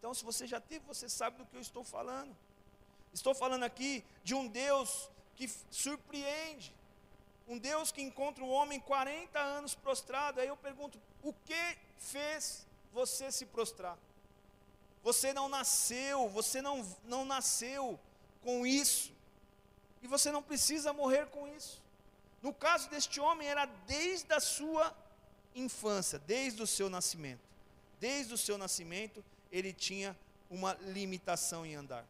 Então, 0.00 0.14
se 0.14 0.24
você 0.24 0.46
já 0.46 0.58
teve, 0.58 0.82
você 0.86 1.10
sabe 1.10 1.36
do 1.36 1.44
que 1.44 1.54
eu 1.54 1.60
estou 1.60 1.84
falando. 1.84 2.34
Estou 3.12 3.34
falando 3.34 3.64
aqui 3.64 4.02
de 4.24 4.34
um 4.34 4.48
Deus 4.48 5.10
que 5.36 5.46
surpreende. 5.70 6.74
Um 7.46 7.58
Deus 7.58 7.92
que 7.92 8.00
encontra 8.00 8.42
o 8.42 8.48
homem 8.48 8.80
40 8.80 9.38
anos 9.38 9.74
prostrado. 9.74 10.40
Aí 10.40 10.48
eu 10.48 10.56
pergunto: 10.56 10.98
o 11.22 11.34
que 11.34 11.76
fez 11.98 12.66
você 12.94 13.30
se 13.30 13.44
prostrar? 13.44 13.98
Você 15.02 15.34
não 15.34 15.50
nasceu, 15.50 16.30
você 16.30 16.62
não, 16.62 16.82
não 17.04 17.26
nasceu 17.26 18.00
com 18.42 18.66
isso. 18.66 19.12
E 20.00 20.06
você 20.06 20.32
não 20.32 20.42
precisa 20.42 20.94
morrer 20.94 21.26
com 21.26 21.46
isso. 21.46 21.82
No 22.40 22.54
caso 22.54 22.88
deste 22.88 23.20
homem, 23.20 23.46
era 23.46 23.66
desde 23.86 24.32
a 24.32 24.40
sua 24.40 24.96
infância, 25.54 26.18
desde 26.20 26.62
o 26.62 26.66
seu 26.66 26.88
nascimento. 26.88 27.46
Desde 27.98 28.32
o 28.32 28.38
seu 28.38 28.56
nascimento, 28.56 29.22
ele 29.50 29.72
tinha 29.72 30.16
uma 30.50 30.74
limitação 30.74 31.64
em 31.64 31.74
andar. 31.74 32.04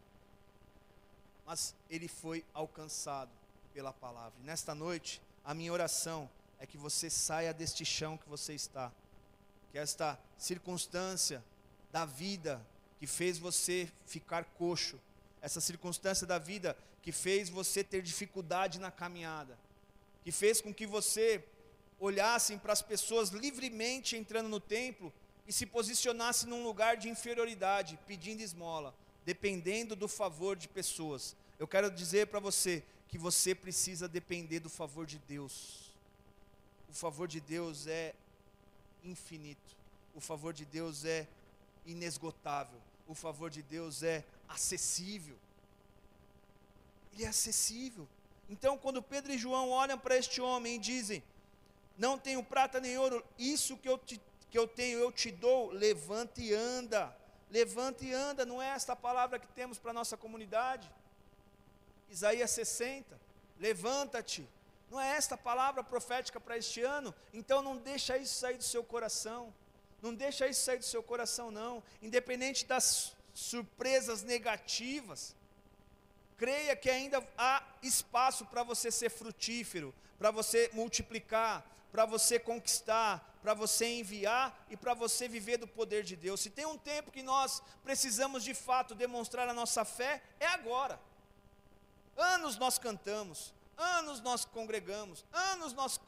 Mas 1.47 1.75
ele 1.89 2.09
foi 2.09 2.45
alcançado 2.55 3.31
pela 3.75 3.93
palavra. 3.93 4.33
E 4.41 4.45
nesta 4.45 4.75
noite, 4.75 5.21
a 5.45 5.55
minha 5.55 5.73
oração 5.73 6.29
é 6.59 6.67
que 6.67 6.77
você 6.77 7.09
saia 7.11 7.53
deste 7.53 7.85
chão 7.85 8.17
que 8.17 8.29
você 8.29 8.55
está. 8.55 8.93
Que 9.73 9.79
esta 9.79 10.19
circunstância 10.39 11.43
da 11.93 12.05
vida 12.05 12.65
que 12.99 13.07
fez 13.07 13.39
você 13.39 13.91
ficar 14.07 14.45
coxo, 14.45 15.01
essa 15.41 15.61
circunstância 15.61 16.27
da 16.27 16.39
vida 16.39 16.77
que 17.03 17.13
fez 17.13 17.49
você 17.49 17.83
ter 17.83 18.03
dificuldade 18.03 18.79
na 18.79 18.91
caminhada, 18.91 19.59
que 20.23 20.31
fez 20.31 20.61
com 20.61 20.73
que 20.73 20.87
você 20.87 21.43
olhasse 21.99 22.57
para 22.59 22.75
as 22.75 22.83
pessoas 22.83 23.31
livremente 23.31 24.17
entrando 24.17 24.49
no 24.49 24.61
templo 24.61 25.13
e 25.51 25.53
se 25.53 25.67
posicionasse 25.67 26.47
num 26.47 26.63
lugar 26.63 26.97
de 26.97 27.09
inferioridade, 27.09 27.99
pedindo 28.07 28.41
esmola, 28.41 28.95
dependendo 29.25 29.97
do 29.97 30.07
favor 30.07 30.55
de 30.55 30.69
pessoas. 30.69 31.35
Eu 31.59 31.67
quero 31.67 31.91
dizer 31.91 32.29
para 32.29 32.39
você 32.39 32.85
que 33.09 33.19
você 33.19 33.53
precisa 33.53 34.07
depender 34.07 34.61
do 34.61 34.71
favor 34.71 35.05
de 35.05 35.19
Deus. 35.19 35.93
O 36.89 36.93
favor 36.93 37.27
de 37.27 37.41
Deus 37.41 37.89
é 37.89 38.15
infinito. 39.03 39.75
O 40.15 40.21
favor 40.21 40.53
de 40.53 40.65
Deus 40.65 41.05
é 41.05 41.27
inesgotável. 41.85 42.81
O 43.09 43.15
favor 43.17 43.51
de 43.51 43.61
Deus 43.61 44.05
é 44.05 44.25
acessível. 44.49 45.35
Ele 47.13 47.25
é 47.25 47.27
acessível. 47.27 48.07
Então, 48.49 48.79
quando 48.79 49.03
Pedro 49.03 49.33
e 49.33 49.39
João 49.39 49.71
olham 49.71 49.99
para 49.99 50.17
este 50.17 50.41
homem 50.41 50.77
e 50.77 50.79
dizem: 50.79 51.21
Não 51.99 52.17
tenho 52.17 52.41
prata 52.41 52.79
nem 52.79 52.97
ouro, 52.97 53.25
isso 53.37 53.77
que 53.77 53.89
eu, 53.89 53.99
te, 53.99 54.21
que 54.51 54.59
eu 54.59 54.67
tenho 54.67 54.99
eu 54.99 55.13
te 55.13 55.31
dou, 55.31 55.71
levanta 55.71 56.41
e 56.41 56.53
anda. 56.53 57.17
Levanta 57.51 58.05
e 58.05 58.13
anda, 58.13 58.45
não 58.45 58.61
é 58.61 58.69
esta 58.69 58.95
palavra 58.95 59.39
que 59.39 59.47
temos 59.49 59.79
para 59.79 59.91
a 59.91 59.95
nossa 59.95 60.17
comunidade? 60.17 60.91
Isaías 62.09 62.51
60, 62.51 63.19
levanta-te. 63.59 64.49
Não 64.91 65.01
é 65.01 65.17
esta 65.17 65.37
palavra 65.37 65.83
profética 65.85 66.41
para 66.41 66.59
este 66.59 66.83
ano? 66.83 67.15
Então 67.33 67.63
não 67.63 67.77
deixa 67.77 68.17
isso 68.17 68.35
sair 68.35 68.57
do 68.57 68.65
seu 68.65 68.83
coração. 68.83 69.55
Não 70.03 70.15
deixa 70.15 70.49
isso 70.49 70.63
sair 70.63 70.79
do 70.79 70.85
seu 70.85 71.03
coração, 71.03 71.51
não. 71.51 71.83
Independente 72.03 72.67
das 72.67 73.15
surpresas 73.33 74.23
negativas, 74.23 75.37
creia 76.37 76.75
que 76.75 76.91
ainda 76.91 77.23
há 77.37 77.63
espaço 77.83 78.47
para 78.47 78.63
você 78.63 78.91
ser 78.91 79.11
frutífero, 79.11 79.95
para 80.19 80.31
você 80.31 80.71
multiplicar, 80.73 81.65
para 81.93 82.05
você 82.07 82.39
conquistar, 82.39 83.30
para 83.43 83.55
você 83.55 83.87
enviar 83.87 84.67
e 84.69 84.77
para 84.77 84.95
você 84.95 85.29
viver 85.29 85.57
do 85.57 85.67
poder 85.67 86.03
de 86.05 86.17
Deus. 86.17 86.41
Se 86.41 86.51
tem 86.51 86.67
um 86.67 86.79
tempo 86.79 87.11
que 87.11 87.23
nós 87.23 87.63
precisamos 87.83 88.45
de 88.45 88.55
fato 88.55 88.95
demonstrar 88.95 89.49
a 89.49 89.55
nossa 89.55 89.85
fé, 89.85 90.23
é 90.39 90.47
agora. 90.47 91.01
Anos 92.17 92.57
nós 92.57 92.79
cantamos, 92.79 93.55
anos 93.77 94.21
nós 94.21 94.45
congregamos, 94.45 95.25
anos 95.33 95.73
nós 95.73 95.99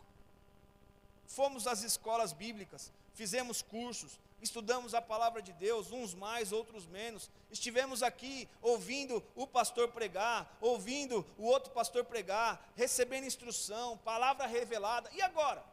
fomos 1.26 1.66
às 1.66 1.82
escolas 1.82 2.32
bíblicas, 2.32 2.92
fizemos 3.14 3.62
cursos, 3.62 4.18
estudamos 4.42 4.92
a 4.92 5.00
palavra 5.00 5.40
de 5.40 5.52
Deus, 5.52 5.90
uns 5.90 6.14
mais, 6.14 6.52
outros 6.52 6.84
menos. 6.86 7.30
Estivemos 7.50 8.02
aqui 8.02 8.48
ouvindo 8.60 9.24
o 9.34 9.46
pastor 9.46 9.88
pregar, 9.88 10.54
ouvindo 10.60 11.24
o 11.38 11.44
outro 11.44 11.70
pastor 11.70 12.04
pregar, 12.04 12.70
recebendo 12.76 13.24
instrução, 13.24 13.96
palavra 13.98 14.46
revelada. 14.46 15.08
E 15.14 15.22
agora? 15.22 15.64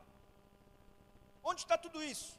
Onde 1.44 1.62
está 1.62 1.78
tudo 1.78 2.04
isso? 2.04 2.38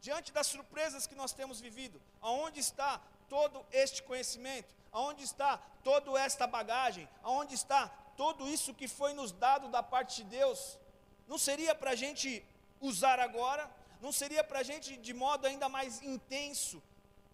Diante 0.00 0.32
das 0.32 0.46
surpresas 0.46 1.06
que 1.06 1.14
nós 1.14 1.32
temos 1.32 1.60
vivido, 1.60 2.00
aonde 2.20 2.60
está 2.60 3.00
todo 3.28 3.64
este 3.70 4.02
conhecimento? 4.02 4.74
Aonde 4.90 5.22
está 5.22 5.58
toda 5.82 6.20
esta 6.20 6.46
bagagem? 6.46 7.08
Aonde 7.22 7.54
está 7.54 7.88
todo 8.16 8.48
isso 8.48 8.74
que 8.74 8.88
foi 8.88 9.14
nos 9.14 9.32
dado 9.32 9.68
da 9.68 9.82
parte 9.82 10.22
de 10.22 10.24
Deus? 10.24 10.78
Não 11.26 11.38
seria 11.38 11.74
para 11.74 11.92
a 11.92 11.94
gente 11.94 12.44
usar 12.80 13.18
agora? 13.20 13.70
Não 14.00 14.12
seria 14.12 14.42
para 14.42 14.58
a 14.58 14.62
gente, 14.62 14.96
de 14.96 15.14
modo 15.14 15.46
ainda 15.46 15.68
mais 15.68 16.02
intenso, 16.02 16.82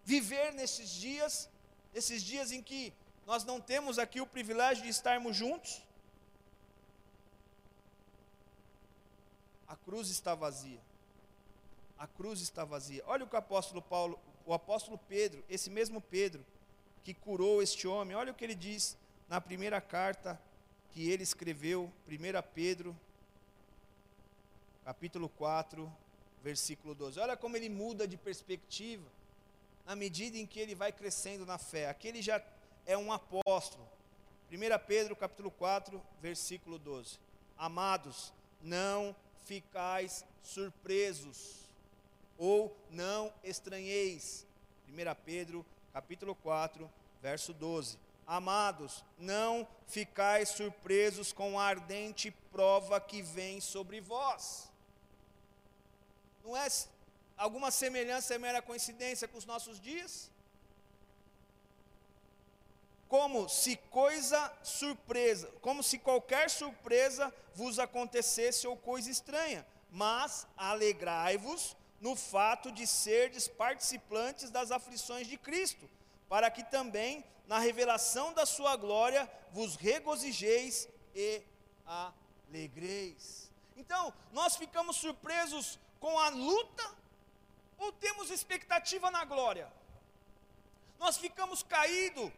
viver 0.04 0.52
nesses 0.52 0.90
dias, 0.90 1.48
nesses 1.92 2.22
dias 2.22 2.52
em 2.52 2.62
que 2.62 2.92
nós 3.26 3.44
não 3.44 3.60
temos 3.60 3.98
aqui 3.98 4.20
o 4.20 4.26
privilégio 4.26 4.84
de 4.84 4.90
estarmos 4.90 5.34
juntos? 5.34 5.82
A 9.68 9.76
cruz 9.76 10.08
está 10.08 10.34
vazia. 10.34 10.80
A 11.98 12.06
cruz 12.06 12.40
está 12.40 12.64
vazia. 12.64 13.02
Olha 13.06 13.24
o 13.24 13.28
que 13.28 13.34
o 13.34 13.38
apóstolo 13.38 13.82
Paulo, 13.82 14.18
o 14.46 14.54
apóstolo 14.54 14.98
Pedro, 15.08 15.44
esse 15.48 15.68
mesmo 15.68 16.00
Pedro 16.00 16.44
que 17.04 17.12
curou 17.12 17.62
este 17.62 17.86
homem, 17.86 18.16
olha 18.16 18.32
o 18.32 18.34
que 18.34 18.44
ele 18.44 18.54
diz 18.54 18.96
na 19.28 19.40
primeira 19.40 19.80
carta 19.80 20.40
que 20.92 21.08
ele 21.10 21.22
escreveu, 21.22 21.92
1 22.06 22.12
Pedro, 22.54 22.96
capítulo 24.84 25.28
4, 25.28 25.90
versículo 26.42 26.94
12. 26.94 27.20
Olha 27.20 27.36
como 27.36 27.56
ele 27.56 27.68
muda 27.68 28.08
de 28.08 28.16
perspectiva 28.16 29.06
na 29.84 29.94
medida 29.94 30.38
em 30.38 30.46
que 30.46 30.60
ele 30.60 30.74
vai 30.74 30.92
crescendo 30.92 31.44
na 31.44 31.58
fé. 31.58 31.88
Aqui 31.88 32.08
ele 32.08 32.22
já 32.22 32.42
é 32.86 32.96
um 32.96 33.12
apóstolo. 33.12 33.86
1 34.50 34.86
Pedro, 34.86 35.14
capítulo 35.14 35.50
4, 35.50 36.00
versículo 36.22 36.78
12. 36.78 37.18
Amados, 37.56 38.32
não 38.62 39.14
ficais 39.48 40.26
surpresos 40.42 41.66
ou 42.36 42.76
não 42.90 43.32
estranheis. 43.42 44.46
1 44.86 44.92
Pedro, 45.24 45.64
capítulo 45.90 46.34
4, 46.34 46.88
verso 47.22 47.54
12. 47.54 47.98
Amados, 48.26 49.02
não 49.18 49.66
ficais 49.86 50.50
surpresos 50.50 51.32
com 51.32 51.58
a 51.58 51.64
ardente 51.64 52.30
prova 52.52 53.00
que 53.00 53.22
vem 53.22 53.58
sobre 53.58 54.02
vós. 54.02 54.70
Não 56.44 56.54
é 56.54 56.68
alguma 57.34 57.70
semelhança, 57.70 58.34
é 58.34 58.38
mera 58.38 58.60
coincidência 58.60 59.26
com 59.26 59.38
os 59.38 59.46
nossos 59.46 59.80
dias? 59.80 60.30
Como 63.08 63.48
se 63.48 63.76
coisa 63.76 64.52
surpresa, 64.62 65.50
como 65.62 65.82
se 65.82 65.98
qualquer 65.98 66.50
surpresa 66.50 67.34
vos 67.54 67.78
acontecesse 67.78 68.66
ou 68.66 68.76
coisa 68.76 69.10
estranha, 69.10 69.66
mas 69.90 70.46
alegrai-vos 70.56 71.76
no 72.00 72.14
fato 72.14 72.70
de 72.70 72.86
serdes 72.86 73.48
participantes 73.48 74.50
das 74.50 74.70
aflições 74.70 75.26
de 75.26 75.36
Cristo, 75.36 75.88
para 76.28 76.50
que 76.50 76.62
também 76.62 77.24
na 77.46 77.58
revelação 77.58 78.32
da 78.34 78.44
sua 78.44 78.76
glória 78.76 79.28
vos 79.52 79.74
regozijeis 79.74 80.86
e 81.14 81.42
alegreis. 81.86 83.50
Então, 83.76 84.12
nós 84.32 84.56
ficamos 84.56 84.96
surpresos 84.96 85.78
com 85.98 86.18
a 86.18 86.28
luta 86.28 86.94
ou 87.78 87.92
temos 87.92 88.30
expectativa 88.30 89.10
na 89.10 89.24
glória? 89.24 89.72
Nós 90.98 91.16
ficamos 91.16 91.62
caídos 91.62 92.30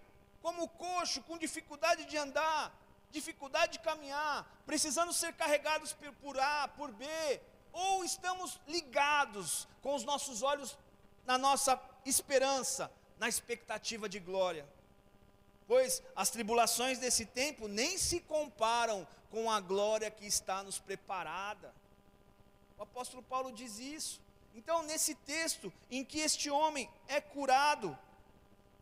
como 0.42 0.68
coxo, 0.68 1.22
com 1.22 1.38
dificuldade 1.38 2.04
de 2.04 2.16
andar, 2.16 2.72
dificuldade 3.10 3.72
de 3.72 3.78
caminhar, 3.80 4.46
precisando 4.64 5.12
ser 5.12 5.32
carregados 5.34 5.94
por 6.22 6.38
A, 6.38 6.68
por 6.68 6.92
B, 6.92 7.06
ou 7.72 8.04
estamos 8.04 8.60
ligados 8.66 9.68
com 9.82 9.94
os 9.94 10.04
nossos 10.04 10.42
olhos 10.42 10.76
na 11.26 11.38
nossa 11.38 11.80
esperança, 12.04 12.90
na 13.18 13.28
expectativa 13.28 14.08
de 14.08 14.18
glória. 14.18 14.66
Pois 15.66 16.02
as 16.16 16.30
tribulações 16.30 16.98
desse 16.98 17.24
tempo 17.26 17.68
nem 17.68 17.96
se 17.96 18.20
comparam 18.20 19.06
com 19.30 19.50
a 19.50 19.60
glória 19.60 20.10
que 20.10 20.26
está 20.26 20.62
nos 20.62 20.78
preparada. 20.78 21.72
O 22.76 22.82
apóstolo 22.82 23.22
Paulo 23.22 23.52
diz 23.52 23.78
isso. 23.78 24.20
Então, 24.54 24.82
nesse 24.82 25.14
texto 25.14 25.72
em 25.90 26.04
que 26.04 26.18
este 26.18 26.50
homem 26.50 26.90
é 27.06 27.20
curado, 27.20 27.96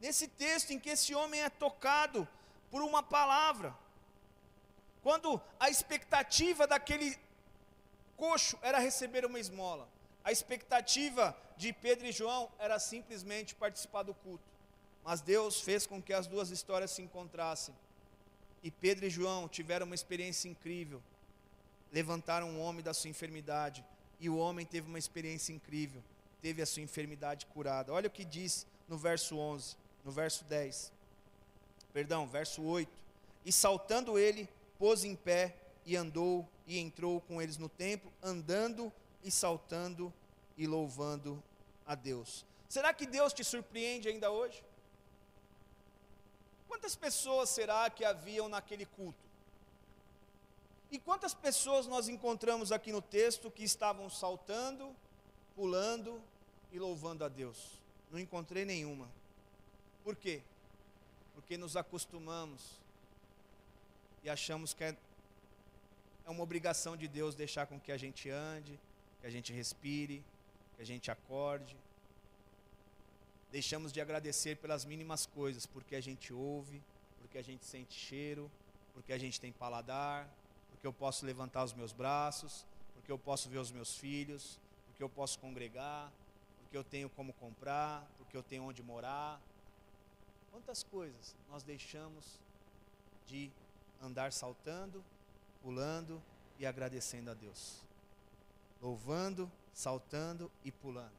nesse 0.01 0.29
texto 0.29 0.71
em 0.71 0.79
que 0.79 0.91
esse 0.91 1.15
homem 1.15 1.43
é 1.43 1.51
tocado 1.51 2.27
por 2.71 2.83
uma 2.83 3.03
palavra, 3.03 3.75
quando 5.03 5.41
a 5.59 5.71
expectativa 5.71 6.67
daquele 6.67 7.19
coxo 8.17 8.59
era 8.63 8.79
receber 8.79 9.25
uma 9.25 9.39
esmola, 9.39 9.89
a 10.25 10.33
expectativa 10.33 11.37
de 11.57 11.73
Pedro 11.73 12.07
e 12.07 12.13
João 12.13 12.51
era 12.59 12.79
simplesmente 12.79 13.55
participar 13.55 14.03
do 14.03 14.15
culto. 14.15 14.45
Mas 15.05 15.21
Deus 15.21 15.61
fez 15.61 15.87
com 15.87 16.03
que 16.03 16.13
as 16.13 16.27
duas 16.27 16.51
histórias 16.51 16.91
se 16.91 17.01
encontrassem. 17.01 17.75
E 18.63 18.71
Pedro 18.71 19.07
e 19.07 19.11
João 19.11 19.49
tiveram 19.49 19.87
uma 19.87 19.95
experiência 19.95 20.49
incrível. 20.49 21.03
Levantaram 21.91 22.51
um 22.51 22.61
homem 22.61 22.83
da 22.83 22.93
sua 22.93 23.09
enfermidade. 23.09 23.83
E 24.21 24.29
o 24.29 24.37
homem 24.37 24.67
teve 24.67 24.87
uma 24.87 24.99
experiência 24.99 25.53
incrível. 25.53 26.03
Teve 26.43 26.61
a 26.61 26.67
sua 26.67 26.83
enfermidade 26.83 27.47
curada. 27.47 27.93
Olha 27.93 28.09
o 28.09 28.11
que 28.11 28.25
diz 28.25 28.67
no 28.87 28.99
verso 28.99 29.39
11, 29.39 29.77
no 30.05 30.11
verso 30.11 30.45
10. 30.45 30.93
Perdão, 31.93 32.27
verso 32.27 32.63
8. 32.63 32.91
E 33.45 33.53
saltando 33.53 34.19
ele, 34.19 34.49
pôs 34.79 35.05
em 35.05 35.17
pé 35.17 35.57
e 35.85 35.97
andou 35.97 36.47
e 36.67 36.79
entrou 36.79 37.21
com 37.23 37.41
eles 37.41 37.57
no 37.57 37.69
templo, 37.69 38.13
andando 38.23 38.93
e 39.23 39.31
saltando 39.31 40.13
e 40.57 40.67
louvando 40.67 41.43
a 41.87 41.95
Deus. 41.95 42.45
Será 42.69 42.93
que 42.93 43.07
Deus 43.07 43.33
te 43.33 43.43
surpreende 43.43 44.09
ainda 44.09 44.31
hoje? 44.31 44.63
Quantas 46.69 46.95
pessoas 46.95 47.49
será 47.49 47.89
que 47.89 48.05
haviam 48.05 48.49
naquele 48.49 48.85
culto? 48.85 49.27
E 50.91 50.99
quantas 50.99 51.35
pessoas 51.35 51.87
nós 51.87 52.09
encontramos 52.09 52.73
aqui 52.73 52.93
no 52.93 53.03
texto 53.03 53.51
que 53.51 53.65
estavam 53.65 54.09
saltando, 54.09 54.95
pulando 55.55 56.21
e 56.71 56.79
louvando 56.79 57.25
a 57.25 57.29
Deus? 57.29 57.81
Não 58.11 58.19
encontrei 58.19 58.65
nenhuma. 58.65 59.09
Por 60.09 60.17
quê? 60.17 60.41
Porque 61.35 61.59
nos 61.59 61.77
acostumamos 61.77 62.81
e 64.25 64.31
achamos 64.31 64.73
que 64.73 64.83
é, 64.83 64.97
é 66.25 66.31
uma 66.31 66.43
obrigação 66.43 66.97
de 66.97 67.07
Deus 67.07 67.35
deixar 67.35 67.67
com 67.67 67.79
que 67.79 67.93
a 67.93 67.99
gente 67.99 68.31
ande, 68.31 68.81
que 69.21 69.27
a 69.27 69.31
gente 69.31 69.53
respire, 69.53 70.25
que 70.75 70.81
a 70.81 70.87
gente 70.87 71.11
acorde. 71.11 71.77
Deixamos 73.53 73.93
de 73.93 74.01
agradecer 74.01 74.57
pelas 74.57 74.87
mínimas 74.87 75.27
coisas, 75.27 75.67
porque 75.67 75.95
a 75.95 76.01
gente 76.01 76.33
ouve, 76.33 76.83
porque 77.21 77.37
a 77.37 77.45
gente 77.45 77.67
sente 77.67 77.93
cheiro, 77.93 78.51
porque 78.95 79.13
a 79.13 79.19
gente 79.19 79.39
tem 79.39 79.53
paladar, 79.53 80.27
porque 80.71 80.87
eu 80.87 80.93
posso 80.95 81.27
levantar 81.27 81.65
os 81.65 81.75
meus 81.75 81.93
braços, 81.93 82.65
porque 82.95 83.13
eu 83.13 83.19
posso 83.19 83.51
ver 83.51 83.59
os 83.59 83.71
meus 83.71 83.95
filhos, 83.99 84.59
porque 84.87 85.03
eu 85.03 85.11
posso 85.11 85.39
congregar, 85.39 86.11
porque 86.63 86.79
eu 86.79 86.83
tenho 86.83 87.11
como 87.11 87.35
comprar, 87.35 88.09
porque 88.17 88.35
eu 88.35 88.43
tenho 88.43 88.63
onde 88.63 88.83
morar. 88.83 89.39
Quantas 90.59 90.83
coisas 90.83 91.37
nós 91.49 91.63
deixamos 91.63 92.25
de 93.29 93.49
andar 94.03 94.33
saltando, 94.33 95.05
pulando 95.63 96.21
e 96.59 96.67
agradecendo 96.67 97.31
a 97.31 97.35
Deus? 97.35 97.81
Louvando, 98.83 99.49
saltando 99.73 100.51
e 100.65 100.73
pulando. 100.73 101.13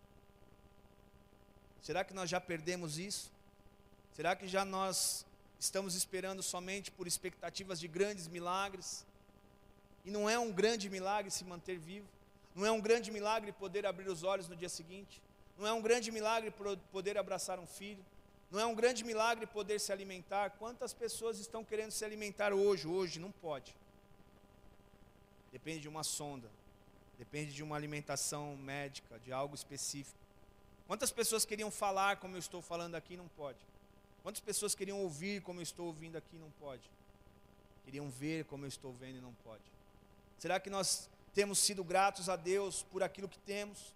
Será 1.81 2.03
que 2.03 2.13
nós 2.13 2.29
já 2.29 2.41
perdemos 2.41 2.97
isso? 2.99 3.31
Será 4.11 4.35
que 4.35 4.45
já 4.45 4.65
nós 4.65 5.25
estamos 5.57 5.95
esperando 5.95 6.43
somente 6.43 6.91
por 6.91 7.07
expectativas 7.07 7.79
de 7.79 7.87
grandes 7.87 8.27
milagres? 8.27 9.05
E 10.03 10.11
não 10.11 10.29
é 10.29 10.37
um 10.37 10.51
grande 10.51 10.89
milagre 10.89 11.31
se 11.31 11.45
manter 11.45 11.79
vivo? 11.79 12.09
Não 12.53 12.65
é 12.65 12.71
um 12.73 12.81
grande 12.81 13.09
milagre 13.09 13.53
poder 13.53 13.85
abrir 13.85 14.09
os 14.09 14.21
olhos 14.21 14.49
no 14.49 14.55
dia 14.55 14.67
seguinte? 14.67 15.21
Não 15.57 15.65
é 15.65 15.71
um 15.71 15.81
grande 15.81 16.11
milagre 16.11 16.53
poder 16.91 17.17
abraçar 17.17 17.57
um 17.57 17.65
filho? 17.65 18.03
Não 18.51 18.59
é 18.59 18.65
um 18.65 18.73
grande 18.73 19.03
milagre 19.03 19.45
poder 19.45 19.79
se 19.79 19.91
alimentar? 19.91 20.51
Quantas 20.51 20.93
pessoas 20.93 21.39
estão 21.39 21.63
querendo 21.63 21.91
se 21.91 22.03
alimentar 22.03 22.51
hoje? 22.51 22.87
Hoje 22.87 23.19
não 23.19 23.31
pode. 23.31 23.75
Depende 25.51 25.81
de 25.81 25.87
uma 25.87 26.03
sonda, 26.03 26.49
depende 27.17 27.53
de 27.53 27.63
uma 27.63 27.75
alimentação 27.75 28.55
médica, 28.57 29.19
de 29.19 29.31
algo 29.31 29.55
específico. 29.55 30.17
Quantas 30.87 31.11
pessoas 31.11 31.45
queriam 31.45 31.69
falar 31.69 32.17
como 32.17 32.35
eu 32.35 32.39
estou 32.39 32.61
falando 32.61 32.95
aqui? 32.95 33.15
Não 33.15 33.27
pode. 33.29 33.59
Quantas 34.23 34.41
pessoas 34.41 34.73
queriam 34.75 34.99
ouvir 35.01 35.41
como 35.41 35.59
eu 35.59 35.63
estou 35.63 35.85
ouvindo 35.87 36.17
aqui? 36.17 36.37
Não 36.37 36.49
pode. 36.59 36.89
Queriam 37.85 38.09
ver 38.09 38.45
como 38.45 38.65
eu 38.65 38.67
estou 38.67 38.91
vendo 38.93 39.17
e 39.17 39.21
não 39.21 39.33
pode. 39.43 39.63
Será 40.37 40.59
que 40.59 40.69
nós 40.69 41.09
temos 41.33 41.59
sido 41.59 41.83
gratos 41.83 42.29
a 42.29 42.35
Deus 42.35 42.83
por 42.83 43.03
aquilo 43.03 43.29
que 43.29 43.39
temos? 43.39 43.93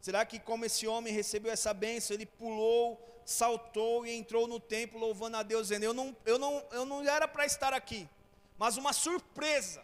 Será 0.00 0.24
que, 0.26 0.40
como 0.40 0.64
esse 0.64 0.86
homem 0.86 1.12
recebeu 1.12 1.52
essa 1.52 1.72
bênção, 1.72 2.14
ele 2.14 2.26
pulou, 2.26 3.11
saltou 3.24 4.06
e 4.06 4.12
entrou 4.12 4.46
no 4.46 4.58
templo 4.58 4.98
louvando 4.98 5.36
a 5.36 5.42
Deus, 5.42 5.68
dizendo: 5.68 5.84
Eu 5.84 5.94
não, 5.94 6.16
eu 6.24 6.38
não, 6.38 6.64
eu 6.70 6.84
não 6.84 7.02
era 7.02 7.26
para 7.26 7.46
estar 7.46 7.72
aqui, 7.72 8.08
mas 8.58 8.76
uma 8.76 8.92
surpresa. 8.92 9.82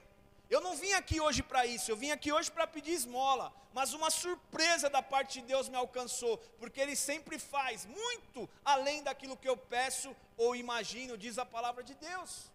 Eu 0.51 0.63
não 0.63 0.75
vim 0.77 0.93
aqui 0.93 1.21
hoje 1.21 1.43
para 1.43 1.67
isso, 1.67 1.91
eu 1.91 1.97
vim 1.97 2.11
aqui 2.11 2.33
hoje 2.33 2.51
para 2.51 2.67
pedir 2.67 2.93
esmola, 2.93 3.53
mas 3.75 3.93
uma 3.93 4.11
surpresa 4.11 4.89
da 4.89 5.03
parte 5.03 5.41
de 5.41 5.47
Deus 5.47 5.69
me 5.69 5.77
alcançou, 5.77 6.39
porque 6.59 6.81
Ele 6.81 6.97
sempre 6.97 7.39
faz 7.39 7.85
muito 7.85 8.49
além 8.65 9.03
daquilo 9.03 9.37
que 9.37 9.49
eu 9.49 9.59
peço 9.59 10.17
ou 10.39 10.57
imagino, 10.57 11.19
diz 11.19 11.37
a 11.37 11.45
palavra 11.45 11.83
de 11.83 11.95
Deus. 11.95 12.51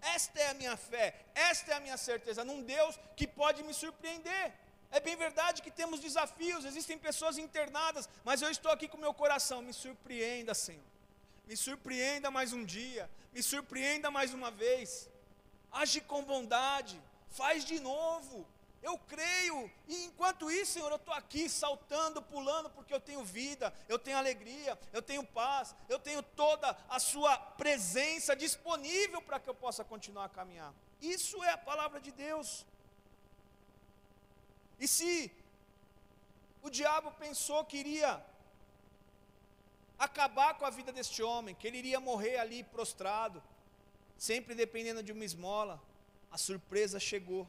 Esta 0.00 0.38
é 0.40 0.48
a 0.50 0.54
minha 0.54 0.76
fé, 0.76 1.14
esta 1.34 1.72
é 1.72 1.74
a 1.74 1.80
minha 1.80 1.96
certeza 1.96 2.44
num 2.44 2.62
Deus 2.62 2.96
que 3.16 3.26
pode 3.26 3.62
me 3.64 3.74
surpreender. 3.74 4.52
É 4.90 5.00
bem 5.00 5.16
verdade 5.16 5.62
que 5.62 5.70
temos 5.70 6.00
desafios, 6.00 6.64
existem 6.64 6.98
pessoas 6.98 7.38
internadas, 7.38 8.08
mas 8.24 8.42
eu 8.42 8.50
estou 8.50 8.70
aqui 8.70 8.88
com 8.88 8.96
meu 8.96 9.12
coração. 9.12 9.62
Me 9.62 9.72
surpreenda, 9.72 10.54
Senhor. 10.54 10.84
Me 11.46 11.56
surpreenda 11.56 12.30
mais 12.30 12.52
um 12.52 12.64
dia, 12.64 13.08
me 13.32 13.42
surpreenda 13.42 14.10
mais 14.10 14.34
uma 14.34 14.50
vez. 14.50 15.08
Age 15.70 16.00
com 16.00 16.24
bondade, 16.24 17.00
faz 17.28 17.64
de 17.64 17.78
novo. 17.78 18.46
Eu 18.82 18.98
creio, 18.98 19.70
e 19.88 20.04
enquanto 20.04 20.50
isso, 20.50 20.74
Senhor, 20.74 20.90
eu 20.90 20.96
estou 20.96 21.12
aqui 21.12 21.48
saltando, 21.48 22.22
pulando, 22.22 22.70
porque 22.70 22.94
eu 22.94 23.00
tenho 23.00 23.24
vida, 23.24 23.72
eu 23.88 23.98
tenho 23.98 24.16
alegria, 24.16 24.78
eu 24.92 25.02
tenho 25.02 25.24
paz, 25.24 25.74
eu 25.88 25.98
tenho 25.98 26.22
toda 26.22 26.76
a 26.88 27.00
Sua 27.00 27.36
presença 27.36 28.36
disponível 28.36 29.20
para 29.20 29.40
que 29.40 29.50
eu 29.50 29.54
possa 29.54 29.84
continuar 29.84 30.26
a 30.26 30.28
caminhar. 30.28 30.72
Isso 31.00 31.42
é 31.42 31.50
a 31.50 31.58
palavra 31.58 32.00
de 32.00 32.12
Deus. 32.12 32.64
E 34.78 34.86
se 34.86 35.30
o 36.62 36.70
diabo 36.70 37.10
pensou 37.12 37.64
que 37.64 37.78
iria 37.78 38.24
acabar 39.98 40.54
com 40.54 40.64
a 40.64 40.70
vida 40.70 40.92
deste 40.92 41.22
homem, 41.22 41.54
que 41.54 41.66
ele 41.66 41.78
iria 41.78 41.98
morrer 42.00 42.38
ali 42.38 42.62
prostrado, 42.62 43.42
sempre 44.18 44.54
dependendo 44.54 45.02
de 45.02 45.12
uma 45.12 45.24
esmola, 45.24 45.82
a 46.30 46.38
surpresa 46.38 47.00
chegou 47.00 47.48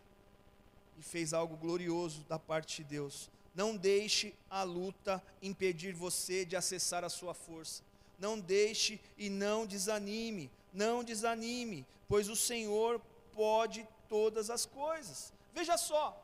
e 0.97 1.01
fez 1.01 1.33
algo 1.33 1.57
glorioso 1.57 2.23
da 2.23 2.39
parte 2.39 2.77
de 2.77 2.89
Deus. 2.89 3.29
Não 3.53 3.75
deixe 3.75 4.33
a 4.49 4.63
luta 4.63 5.21
impedir 5.41 5.93
você 5.93 6.45
de 6.45 6.55
acessar 6.55 7.03
a 7.03 7.09
sua 7.09 7.33
força. 7.33 7.83
Não 8.19 8.39
deixe 8.39 8.99
e 9.17 9.29
não 9.29 9.65
desanime, 9.65 10.51
não 10.73 11.03
desanime, 11.03 11.85
pois 12.07 12.29
o 12.29 12.35
Senhor 12.35 13.01
pode 13.33 13.87
todas 14.07 14.49
as 14.49 14.65
coisas. 14.65 15.33
Veja 15.53 15.77
só, 15.77 16.23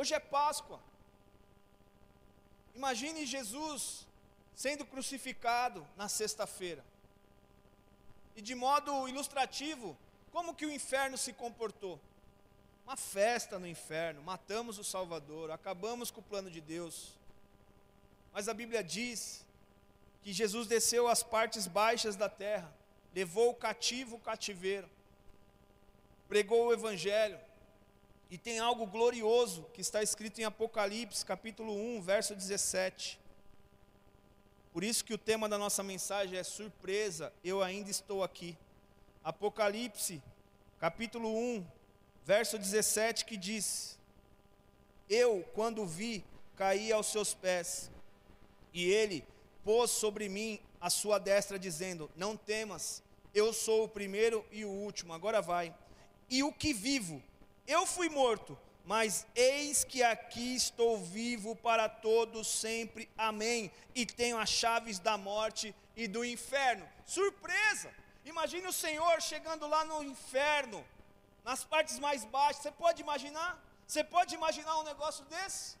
hoje 0.00 0.14
é 0.14 0.18
Páscoa. 0.18 0.80
Imagine 2.74 3.26
Jesus 3.26 4.06
sendo 4.54 4.86
crucificado 4.86 5.86
na 5.94 6.08
sexta-feira. 6.08 6.82
E 8.34 8.40
de 8.40 8.54
modo 8.54 9.06
ilustrativo, 9.08 9.94
como 10.32 10.54
que 10.54 10.64
o 10.64 10.72
inferno 10.72 11.18
se 11.18 11.34
comportou? 11.34 12.00
Uma 12.86 12.96
festa 12.96 13.58
no 13.58 13.66
inferno, 13.66 14.22
matamos 14.22 14.78
o 14.78 14.84
Salvador, 14.84 15.50
acabamos 15.50 16.10
com 16.10 16.20
o 16.20 16.24
plano 16.24 16.50
de 16.50 16.62
Deus. 16.62 17.12
Mas 18.32 18.48
a 18.48 18.54
Bíblia 18.54 18.82
diz 18.82 19.44
que 20.22 20.32
Jesus 20.32 20.66
desceu 20.66 21.08
às 21.08 21.22
partes 21.22 21.66
baixas 21.66 22.16
da 22.16 22.28
terra, 22.28 22.72
levou 23.14 23.50
o 23.50 23.54
cativo 23.54 24.16
o 24.16 24.20
cativeiro. 24.20 24.88
pregou 26.26 26.68
o 26.68 26.72
evangelho. 26.72 27.38
E 28.30 28.38
tem 28.38 28.60
algo 28.60 28.86
glorioso 28.86 29.66
que 29.74 29.80
está 29.80 30.04
escrito 30.04 30.40
em 30.40 30.44
Apocalipse, 30.44 31.26
capítulo 31.26 31.74
1, 31.74 32.00
verso 32.00 32.32
17. 32.36 33.18
Por 34.72 34.84
isso 34.84 35.04
que 35.04 35.12
o 35.12 35.18
tema 35.18 35.48
da 35.48 35.58
nossa 35.58 35.82
mensagem 35.82 36.38
é 36.38 36.44
surpresa, 36.44 37.32
eu 37.42 37.60
ainda 37.60 37.90
estou 37.90 38.22
aqui. 38.22 38.56
Apocalipse, 39.24 40.22
capítulo 40.78 41.28
1, 41.28 41.66
verso 42.24 42.56
17, 42.56 43.24
que 43.24 43.36
diz: 43.36 43.98
Eu, 45.08 45.44
quando 45.52 45.84
vi, 45.84 46.24
caí 46.54 46.92
aos 46.92 47.08
seus 47.08 47.34
pés, 47.34 47.90
e 48.72 48.84
ele 48.84 49.24
pôs 49.64 49.90
sobre 49.90 50.28
mim 50.28 50.60
a 50.80 50.88
sua 50.88 51.18
destra, 51.18 51.58
dizendo: 51.58 52.08
Não 52.14 52.36
temas, 52.36 53.02
eu 53.34 53.52
sou 53.52 53.86
o 53.86 53.88
primeiro 53.88 54.46
e 54.52 54.64
o 54.64 54.70
último, 54.70 55.12
agora 55.12 55.42
vai. 55.42 55.74
E 56.28 56.44
o 56.44 56.52
que 56.52 56.72
vivo, 56.72 57.20
eu 57.66 57.86
fui 57.86 58.08
morto, 58.08 58.58
mas 58.84 59.26
eis 59.34 59.84
que 59.84 60.02
aqui 60.02 60.56
estou 60.56 60.98
vivo 60.98 61.54
para 61.54 61.88
todos 61.88 62.48
sempre, 62.48 63.08
amém. 63.16 63.70
E 63.94 64.04
tenho 64.04 64.38
as 64.38 64.48
chaves 64.48 64.98
da 64.98 65.16
morte 65.16 65.74
e 65.96 66.08
do 66.08 66.24
inferno. 66.24 66.88
Surpresa! 67.04 67.92
Imagine 68.24 68.66
o 68.66 68.72
Senhor 68.72 69.20
chegando 69.22 69.66
lá 69.66 69.84
no 69.84 70.02
inferno, 70.02 70.84
nas 71.44 71.64
partes 71.64 71.98
mais 71.98 72.24
baixas. 72.24 72.62
Você 72.62 72.70
pode 72.70 73.00
imaginar? 73.02 73.62
Você 73.86 74.04
pode 74.04 74.34
imaginar 74.34 74.78
um 74.78 74.84
negócio 74.84 75.24
desse? 75.24 75.76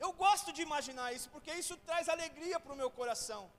Eu 0.00 0.12
gosto 0.12 0.52
de 0.52 0.62
imaginar 0.62 1.12
isso, 1.12 1.30
porque 1.30 1.52
isso 1.52 1.76
traz 1.78 2.08
alegria 2.08 2.58
para 2.58 2.72
o 2.72 2.76
meu 2.76 2.90
coração. 2.90 3.50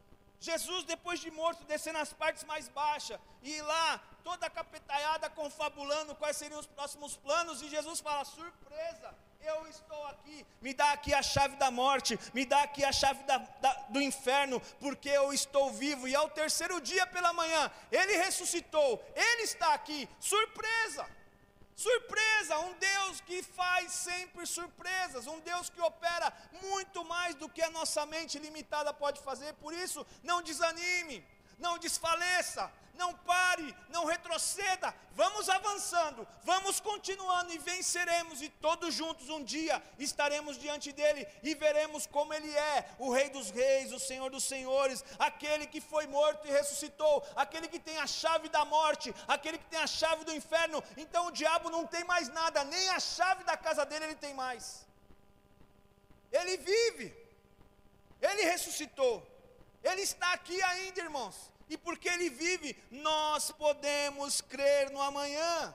Jesus, 0.44 0.84
depois 0.84 1.22
de 1.22 1.32
morto, 1.32 1.64
descer 1.64 1.94
nas 1.94 2.12
partes 2.12 2.44
mais 2.44 2.68
baixas, 2.68 3.18
e 3.42 3.62
lá, 3.62 4.02
toda 4.26 4.50
capetaiada, 4.50 5.30
confabulando 5.30 6.14
quais 6.16 6.36
seriam 6.36 6.60
os 6.60 6.66
próximos 6.68 7.16
planos, 7.16 7.62
e 7.62 7.70
Jesus 7.70 8.02
fala: 8.02 8.26
surpresa, 8.26 9.16
eu 9.42 9.66
estou 9.68 10.06
aqui, 10.08 10.46
me 10.62 10.74
dá 10.74 10.92
aqui 10.92 11.14
a 11.14 11.22
chave 11.24 11.56
da 11.56 11.72
morte, 11.72 12.20
me 12.34 12.46
dá 12.46 12.62
aqui 12.64 12.84
a 12.84 12.92
chave 12.92 13.24
da- 13.24 13.38
da- 13.38 13.74
do 13.90 14.02
inferno, 14.02 14.60
porque 14.82 15.08
eu 15.10 15.32
estou 15.34 15.72
vivo, 15.72 16.10
e 16.10 16.14
ao 16.16 16.30
terceiro 16.30 16.82
dia 16.82 17.08
pela 17.08 17.32
manhã, 17.32 17.72
ele 17.90 18.18
ressuscitou, 18.18 19.02
ele 19.16 19.44
está 19.44 19.74
aqui, 19.74 20.10
surpresa. 20.20 21.06
Surpresa, 21.76 22.60
um 22.60 22.74
Deus 22.74 23.22
que 23.22 23.42
faz 23.42 23.92
sempre 23.92 24.46
surpresas, 24.46 25.28
um 25.28 25.40
Deus 25.40 25.70
que 25.70 25.82
opera 25.82 26.32
muito 26.62 27.04
mais 27.04 27.36
do 27.36 27.50
que 27.50 27.62
a 27.62 27.70
nossa 27.72 28.06
mente 28.06 28.38
limitada 28.40 28.94
pode 28.94 29.20
fazer. 29.22 29.54
Por 29.56 29.74
isso, 29.74 30.06
não 30.24 30.42
desanime, 30.42 31.26
não 31.58 31.78
desfaleça, 31.78 32.72
não 32.96 33.14
pare, 33.14 33.76
não 33.90 34.06
retroceda. 34.06 34.94
Vamos 35.14 35.50
avançando, 35.50 36.28
vamos 36.44 36.80
continuando 36.80 37.52
e 37.54 37.58
venceremos 37.58 38.42
e 38.42 38.50
todos 38.50 38.94
juntos 38.94 39.30
um 39.30 39.44
dia 39.44 39.82
estaremos 39.98 40.58
diante 40.58 40.92
dele 40.92 41.28
e 41.42 41.56
veremos 41.56 42.06
como 42.06 42.34
ele 42.34 42.52
é, 42.56 42.90
o 43.00 43.12
rei 43.12 43.30
dos 43.30 43.50
reis, 43.50 43.92
o 43.92 44.00
senhor 44.00 44.30
dos 44.30 44.44
senhores, 44.44 45.04
aquele 45.18 45.68
que 45.68 45.82
foi 45.82 46.08
morto 46.08 46.48
e 46.48 46.52
ressuscitou, 46.52 47.26
aquele 47.36 47.68
que 47.68 47.80
tem 47.80 47.98
a 47.98 48.08
chave 48.08 48.50
da 48.50 48.64
morte, 48.66 49.14
aquele 49.28 49.58
que 49.58 49.66
tem 49.66 49.80
a 49.80 49.88
chave 49.88 50.24
do 50.24 50.34
inferno. 50.34 50.84
Então 50.98 51.28
o 51.28 51.32
diabo 51.32 51.70
não 51.70 51.86
tem 51.86 52.04
mais 52.04 52.30
nada, 52.30 52.64
nem 52.64 52.90
a 52.90 53.00
chave 53.00 53.44
da 53.44 53.58
casa 53.58 53.86
dele 53.86 54.06
ele 54.06 54.16
tem 54.16 54.34
mais. 54.34 54.86
Ele 56.32 56.58
vive. 56.58 57.16
Ele 58.22 58.44
ressuscitou. 58.44 59.33
Ele 59.84 60.02
está 60.02 60.34
aqui 60.34 60.62
ainda, 60.64 61.02
irmãos. 61.02 61.52
E 61.70 61.78
porque 61.78 62.08
ele 62.08 62.30
vive, 62.30 62.76
nós 62.92 63.52
podemos 63.52 64.42
crer 64.42 64.90
no 64.92 65.02
amanhã. 65.02 65.74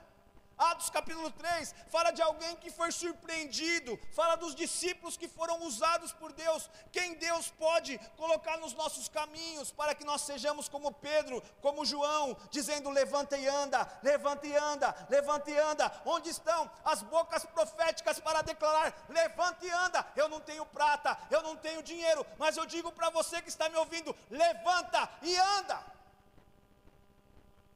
Atos 0.59 0.89
capítulo 0.89 1.31
3 1.31 1.73
fala 1.87 2.11
de 2.11 2.21
alguém 2.21 2.53
que 2.57 2.69
foi 2.69 2.91
surpreendido, 2.91 3.97
fala 4.11 4.35
dos 4.35 4.53
discípulos 4.53 5.15
que 5.15 5.25
foram 5.25 5.63
usados 5.63 6.11
por 6.11 6.33
Deus, 6.33 6.69
quem 6.91 7.13
Deus 7.15 7.49
pode 7.51 7.97
colocar 8.17 8.57
nos 8.57 8.73
nossos 8.73 9.07
caminhos 9.07 9.71
para 9.71 9.95
que 9.95 10.03
nós 10.03 10.21
sejamos 10.21 10.67
como 10.67 10.91
Pedro, 10.91 11.41
como 11.61 11.85
João, 11.85 12.35
dizendo: 12.51 12.89
levanta 12.89 13.37
e 13.37 13.47
anda, 13.47 13.89
levanta 14.03 14.47
e 14.47 14.55
anda, 14.55 15.07
levanta 15.09 15.49
e 15.49 15.57
anda. 15.57 16.01
Onde 16.05 16.29
estão 16.29 16.69
as 16.83 17.01
bocas 17.01 17.45
proféticas 17.45 18.19
para 18.19 18.41
declarar: 18.41 18.93
levanta 19.07 19.65
e 19.65 19.69
anda? 19.69 20.05
Eu 20.13 20.27
não 20.27 20.41
tenho 20.41 20.65
prata, 20.65 21.17
eu 21.31 21.41
não 21.41 21.55
tenho 21.55 21.81
dinheiro, 21.81 22.25
mas 22.37 22.57
eu 22.57 22.65
digo 22.65 22.91
para 22.91 23.09
você 23.09 23.41
que 23.41 23.47
está 23.47 23.69
me 23.69 23.77
ouvindo: 23.77 24.13
levanta 24.29 25.09
e 25.21 25.37
anda 25.37 25.99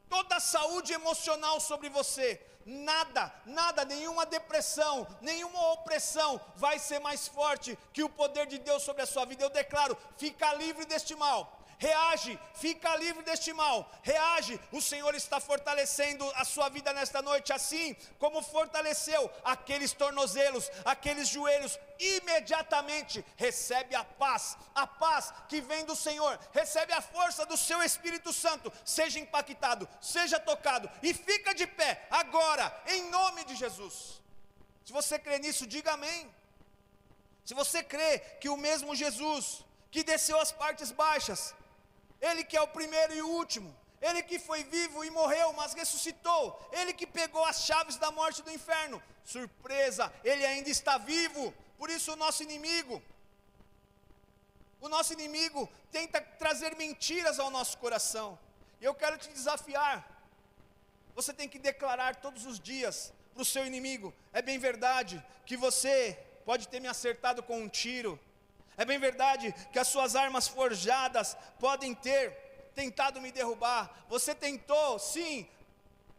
toda 0.09 0.35
a 0.35 0.39
saúde 0.39 0.93
emocional 0.93 1.59
sobre 1.59 1.89
você. 1.89 2.39
Nada, 2.65 3.33
nada, 3.45 3.83
nenhuma 3.83 4.25
depressão, 4.25 5.05
nenhuma 5.21 5.73
opressão 5.73 6.39
vai 6.55 6.79
ser 6.79 6.99
mais 6.99 7.27
forte 7.27 7.77
que 7.91 8.03
o 8.03 8.09
poder 8.09 8.47
de 8.47 8.57
Deus 8.57 8.83
sobre 8.83 9.01
a 9.01 9.05
sua 9.05 9.25
vida. 9.25 9.43
Eu 9.43 9.49
declaro: 9.49 9.97
fica 10.17 10.53
livre 10.53 10.85
deste 10.85 11.15
mal. 11.15 11.62
Reage, 11.83 12.39
fica 12.53 12.95
livre 12.95 13.23
deste 13.23 13.51
mal. 13.51 13.91
Reage, 14.01 14.57
o 14.71 14.81
Senhor 14.81 15.13
está 15.15 15.37
fortalecendo 15.41 16.25
a 16.35 16.45
sua 16.45 16.69
vida 16.69 16.93
nesta 16.93 17.21
noite, 17.21 17.51
assim 17.51 17.93
como 18.17 18.41
fortaleceu 18.41 19.29
aqueles 19.43 19.91
tornozelos, 19.91 20.71
aqueles 20.85 21.27
joelhos. 21.27 21.77
Imediatamente 21.99 23.25
recebe 23.35 23.95
a 23.95 24.03
paz, 24.05 24.57
a 24.73 24.87
paz 24.87 25.33
que 25.49 25.59
vem 25.59 25.83
do 25.83 25.95
Senhor, 25.95 26.39
recebe 26.53 26.93
a 26.93 27.01
força 27.01 27.45
do 27.45 27.57
seu 27.57 27.83
Espírito 27.83 28.31
Santo. 28.31 28.71
Seja 28.85 29.19
impactado, 29.19 29.85
seja 29.99 30.39
tocado 30.39 30.89
e 31.01 31.13
fica 31.13 31.53
de 31.53 31.67
pé 31.67 32.07
agora, 32.09 32.65
em 32.87 33.09
nome 33.09 33.43
de 33.43 33.55
Jesus. 33.55 34.21
Se 34.85 34.93
você 34.93 35.19
crê 35.19 35.37
nisso, 35.37 35.67
diga 35.67 35.91
amém. 35.93 36.33
Se 37.43 37.53
você 37.53 37.83
crê 37.83 38.19
que 38.39 38.47
o 38.47 38.55
mesmo 38.55 38.95
Jesus 38.95 39.65
que 39.91 40.01
desceu 40.03 40.39
às 40.39 40.51
partes 40.51 40.91
baixas, 40.91 41.53
ele 42.29 42.43
que 42.49 42.57
é 42.57 42.61
o 42.61 42.73
primeiro 42.79 43.13
e 43.13 43.21
o 43.21 43.31
último, 43.41 43.69
ele 44.01 44.21
que 44.29 44.37
foi 44.47 44.63
vivo 44.75 45.03
e 45.03 45.09
morreu, 45.19 45.51
mas 45.53 45.73
ressuscitou, 45.73 46.43
ele 46.71 46.93
que 46.99 47.07
pegou 47.19 47.43
as 47.51 47.59
chaves 47.67 47.97
da 48.03 48.09
morte 48.11 48.39
e 48.39 48.43
do 48.43 48.51
inferno, 48.51 49.01
surpresa, 49.33 50.11
ele 50.23 50.45
ainda 50.45 50.69
está 50.69 50.97
vivo. 50.97 51.53
Por 51.77 51.89
isso 51.89 52.13
o 52.13 52.15
nosso 52.15 52.41
inimigo, 52.47 53.01
o 54.79 54.89
nosso 54.89 55.13
inimigo 55.13 55.69
tenta 55.91 56.19
trazer 56.21 56.75
mentiras 56.75 57.39
ao 57.39 57.49
nosso 57.49 57.77
coração. 57.77 58.39
E 58.81 58.85
eu 58.85 58.93
quero 58.93 59.17
te 59.17 59.29
desafiar. 59.29 59.95
Você 61.15 61.31
tem 61.33 61.47
que 61.47 61.59
declarar 61.59 62.17
todos 62.17 62.45
os 62.45 62.59
dias 62.59 63.13
para 63.33 63.41
o 63.41 63.45
seu 63.45 63.65
inimigo: 63.65 64.13
é 64.33 64.41
bem 64.41 64.57
verdade 64.59 65.23
que 65.45 65.55
você 65.55 66.19
pode 66.45 66.67
ter 66.67 66.81
me 66.81 66.89
acertado 66.89 67.41
com 67.41 67.61
um 67.61 67.69
tiro, 67.69 68.19
é 68.77 68.85
bem 68.85 68.99
verdade 68.99 69.53
que 69.71 69.79
as 69.79 69.87
suas 69.87 70.15
armas 70.15 70.47
forjadas 70.47 71.37
podem 71.59 71.93
ter 71.93 72.31
tentado 72.73 73.21
me 73.21 73.31
derrubar. 73.31 74.05
Você 74.09 74.33
tentou, 74.33 74.97
sim, 74.99 75.47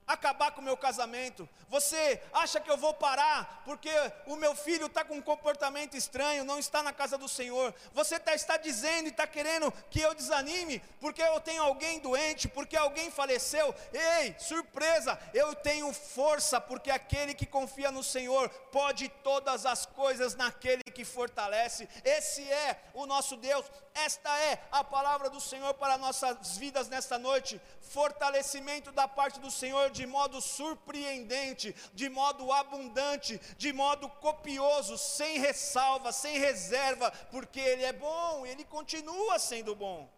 acabar 0.07 0.53
com 0.53 0.61
o 0.61 0.65
meu 0.65 0.77
casamento. 0.77 1.49
Você 1.69 2.21
acha 2.33 2.61
que 2.61 2.71
eu 2.71 2.77
vou 2.77 2.95
parar 2.95 3.63
porque 3.65 3.91
o 4.27 4.37
meu 4.37 4.55
filho 4.55 4.87
está 4.87 5.05
com 5.05 5.17
um 5.17 5.23
comportamento 5.23 5.97
estranho, 5.97 6.45
não 6.45 6.59
está 6.59 6.83
na 6.83 6.93
casa 6.93 7.17
do 7.17 7.29
Senhor. 7.29 7.75
Você 7.93 8.19
tá, 8.19 8.35
está 8.35 8.57
dizendo 8.57 9.07
e 9.07 9.11
está 9.11 9.27
querendo 9.27 9.73
que 9.91 10.01
eu 10.01 10.15
desanime 10.15 10.81
porque 11.01 11.23
eu 11.23 11.41
tenho 11.41 11.63
alguém 11.63 11.99
doente, 12.01 12.49
porque 12.49 12.77
alguém 12.77 13.11
faleceu. 13.11 13.75
Ei, 13.93 14.35
surpresa, 14.39 15.19
eu 15.33 15.55
tenho 15.55 15.93
força 15.93 16.61
porque 16.61 16.91
aquele 16.91 17.35
que 17.35 17.47
confia 17.47 17.91
no 17.91 18.03
Senhor 18.03 18.49
pode 18.71 19.09
todas 19.23 19.65
as 19.67 19.87
coisas 19.87 20.35
naquele 20.35 20.83
que 20.83 21.05
fortalece. 21.05 21.89
Esse 22.05 22.43
é 22.51 22.81
o 22.93 23.07
nosso 23.07 23.37
Deus. 23.37 23.65
Esta 23.95 24.37
é 24.41 24.61
a 24.73 24.83
palavra 24.83 25.31
do 25.31 25.41
Senhor 25.41 25.73
para 25.75 25.97
nossas 25.97 26.57
vidas 26.57 26.89
nesta 26.89 27.17
noite. 27.17 27.61
Fortalecimento 27.81 28.91
da 28.91 29.07
parte 29.07 29.39
do 29.39 29.51
Senhor 29.51 29.91
de 29.95 30.07
modo 30.07 30.41
surpreendente, 30.41 31.75
de 31.95 32.09
modo 32.09 32.53
abundante, 32.53 33.41
de 33.57 33.73
modo 33.73 34.09
copioso, 34.27 34.99
sem 34.99 35.39
ressalva, 35.39 36.11
sem 36.13 36.39
reserva, 36.39 37.11
porque 37.31 37.61
Ele 37.61 37.85
é 37.85 37.93
bom, 37.93 38.45
Ele 38.45 38.65
continua 38.65 39.39
sendo 39.39 39.75
bom. 39.75 40.13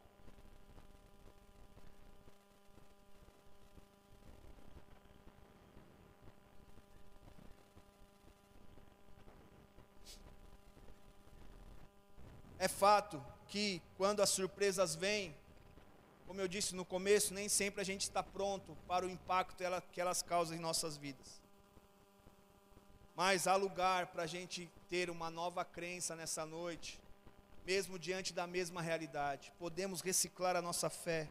É 12.59 12.67
fato 12.67 13.23
que 13.49 13.83
quando 13.99 14.23
as 14.23 14.31
surpresas 14.31 14.97
vêm, 14.97 15.37
como 16.27 16.41
eu 16.41 16.49
disse 16.49 16.75
no 16.75 16.85
começo, 16.85 17.33
nem 17.33 17.49
sempre 17.49 17.81
a 17.81 17.85
gente 17.85 18.03
está 18.03 18.23
pronto 18.23 18.77
para 18.89 19.07
o 19.07 19.11
impacto 19.11 19.57
que 19.93 20.01
elas 20.01 20.23
causam 20.23 20.57
em 20.57 20.61
nossas 20.61 20.97
vidas. 20.97 21.41
Mas 23.15 23.47
há 23.47 23.55
lugar 23.57 24.09
para 24.09 24.25
a 24.25 24.27
gente 24.27 24.71
ter 24.89 25.09
uma 25.09 25.31
nova 25.31 25.65
crença 25.65 26.15
nessa 26.17 26.45
noite, 26.45 27.01
mesmo 27.65 27.99
diante 27.99 28.33
da 28.33 28.47
mesma 28.47 28.83
realidade. 28.83 29.53
Podemos 29.59 30.01
reciclar 30.01 30.57
a 30.57 30.63
nossa 30.63 30.91
fé, 30.91 31.31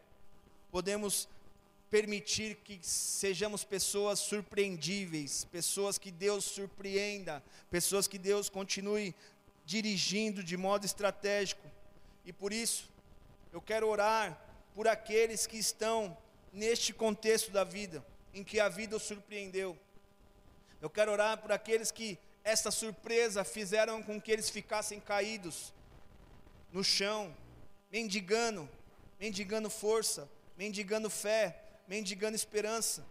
podemos 0.70 1.28
permitir 1.90 2.56
que 2.56 2.80
sejamos 2.82 3.62
pessoas 3.64 4.18
surpreendíveis, 4.18 5.44
pessoas 5.44 5.98
que 5.98 6.10
Deus 6.10 6.44
surpreenda, 6.44 7.42
pessoas 7.70 8.08
que 8.08 8.18
Deus 8.18 8.48
continue 8.48 9.14
dirigindo 9.64 10.42
de 10.42 10.56
modo 10.56 10.84
estratégico. 10.84 11.70
E 12.24 12.32
por 12.32 12.52
isso, 12.52 12.88
eu 13.52 13.60
quero 13.60 13.88
orar 13.88 14.45
por 14.76 14.86
aqueles 14.86 15.46
que 15.46 15.56
estão 15.56 16.14
neste 16.52 16.92
contexto 16.92 17.50
da 17.50 17.64
vida, 17.64 18.04
em 18.34 18.44
que 18.44 18.60
a 18.60 18.68
vida 18.68 18.94
os 18.94 19.04
surpreendeu. 19.04 19.74
Eu 20.82 20.90
quero 20.90 21.10
orar 21.10 21.38
por 21.38 21.50
aqueles 21.50 21.90
que 21.90 22.18
essa 22.44 22.70
surpresa 22.70 23.42
fizeram 23.42 24.02
com 24.02 24.20
que 24.20 24.30
eles 24.30 24.50
ficassem 24.50 25.00
caídos 25.00 25.72
no 26.70 26.84
chão, 26.84 27.34
mendigando, 27.90 28.68
mendigando 29.18 29.70
força, 29.70 30.28
mendigando 30.58 31.08
fé, 31.08 31.58
mendigando 31.88 32.36
esperança. 32.36 33.02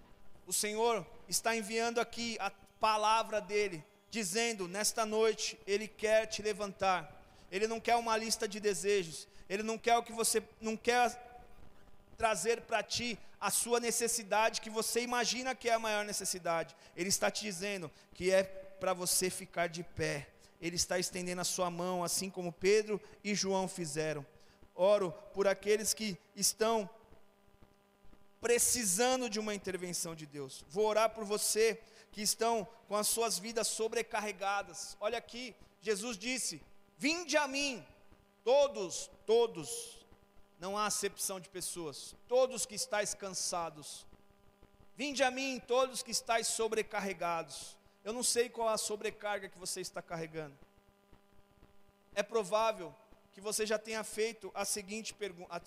O 0.46 0.54
Senhor 0.54 1.04
está 1.28 1.56
enviando 1.56 2.00
aqui 2.00 2.38
a 2.40 2.52
palavra 2.80 3.42
dele, 3.42 3.84
dizendo: 4.12 4.68
nesta 4.68 5.04
noite, 5.04 5.60
Ele 5.66 5.88
quer 5.88 6.28
te 6.28 6.44
levantar. 6.44 7.12
Ele 7.52 7.66
não 7.66 7.80
quer 7.80 7.96
uma 7.96 8.16
lista 8.16 8.48
de 8.48 8.60
desejos. 8.60 9.28
Ele 9.50 9.64
não 9.64 9.80
quer 9.80 9.98
o 9.98 10.04
que 10.04 10.14
você 10.14 10.44
não 10.62 10.78
quer 10.78 11.34
trazer 12.18 12.62
para 12.62 12.82
ti 12.82 13.18
a 13.40 13.52
sua 13.52 13.80
necessidade 13.80 14.62
que 14.62 14.70
você 14.70 15.02
imagina 15.02 15.54
que 15.54 15.70
é 15.70 15.74
a 15.74 15.80
maior 15.80 16.06
necessidade. 16.06 16.76
Ele 16.96 17.10
está 17.10 17.30
te 17.30 17.44
dizendo 17.44 17.92
que 18.14 18.32
é 18.32 18.44
para 18.44 18.94
você 18.94 19.30
ficar 19.30 19.68
de 19.68 19.84
pé. 19.84 20.28
Ele 20.62 20.76
está 20.76 20.98
estendendo 20.98 21.42
a 21.42 21.46
sua 21.46 21.70
mão, 21.70 22.04
assim 22.04 22.30
como 22.30 22.52
Pedro 22.52 23.00
e 23.24 23.36
João 23.36 23.68
fizeram. 23.68 24.26
Oro 24.74 25.12
por 25.34 25.48
aqueles 25.48 25.94
que 25.94 26.18
estão 26.36 26.90
precisando 28.42 29.30
de 29.30 29.40
uma 29.40 29.56
intervenção 29.56 30.16
de 30.16 30.26
Deus. 30.26 30.64
Vou 30.70 30.86
orar 30.86 31.10
por 31.10 31.24
você 31.24 31.80
que 32.12 32.22
estão 32.22 32.68
com 32.88 32.96
as 32.96 33.08
suas 33.08 33.38
vidas 33.38 33.68
sobrecarregadas. 33.68 34.96
Olha 35.00 35.18
aqui, 35.18 35.56
Jesus 35.82 36.18
disse: 36.18 36.62
Vinde 36.98 37.36
a 37.38 37.48
mim, 37.48 37.86
todos, 38.44 39.10
todos, 39.26 40.05
não 40.60 40.77
há 40.77 40.86
acepção 40.86 41.40
de 41.40 41.49
pessoas, 41.49 42.15
todos 42.27 42.65
que 42.65 42.76
estáis 42.76 43.14
cansados. 43.14 44.06
Vinde 44.95 45.23
a 45.23 45.30
mim, 45.30 45.61
todos 45.68 46.02
que 46.02 46.11
estáis 46.11 46.48
sobrecarregados. 46.48 47.77
Eu 48.03 48.14
não 48.14 48.23
sei 48.23 48.49
qual 48.49 48.69
a 48.69 48.77
sobrecarga 48.77 49.49
que 49.49 49.60
você 49.60 49.82
está 49.82 50.02
carregando. 50.02 50.57
É 52.14 52.23
provável 52.23 52.95
que 53.34 53.41
você 53.41 53.65
já 53.65 53.77
tenha 53.77 54.03
feito 54.03 54.49
a 54.53 54.64
seguinte 54.64 55.14
pergunta, 55.14 55.61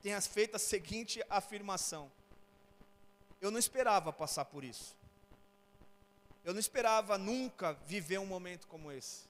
tenha 0.00 0.20
feito 0.20 0.54
a 0.54 0.58
seguinte 0.58 1.24
afirmação: 1.28 2.10
Eu 3.40 3.50
não 3.50 3.58
esperava 3.58 4.12
passar 4.12 4.44
por 4.44 4.62
isso. 4.62 4.96
Eu 6.44 6.52
não 6.52 6.60
esperava 6.60 7.16
nunca 7.16 7.72
viver 7.86 8.18
um 8.18 8.26
momento 8.26 8.68
como 8.68 8.92
esse. 8.92 9.26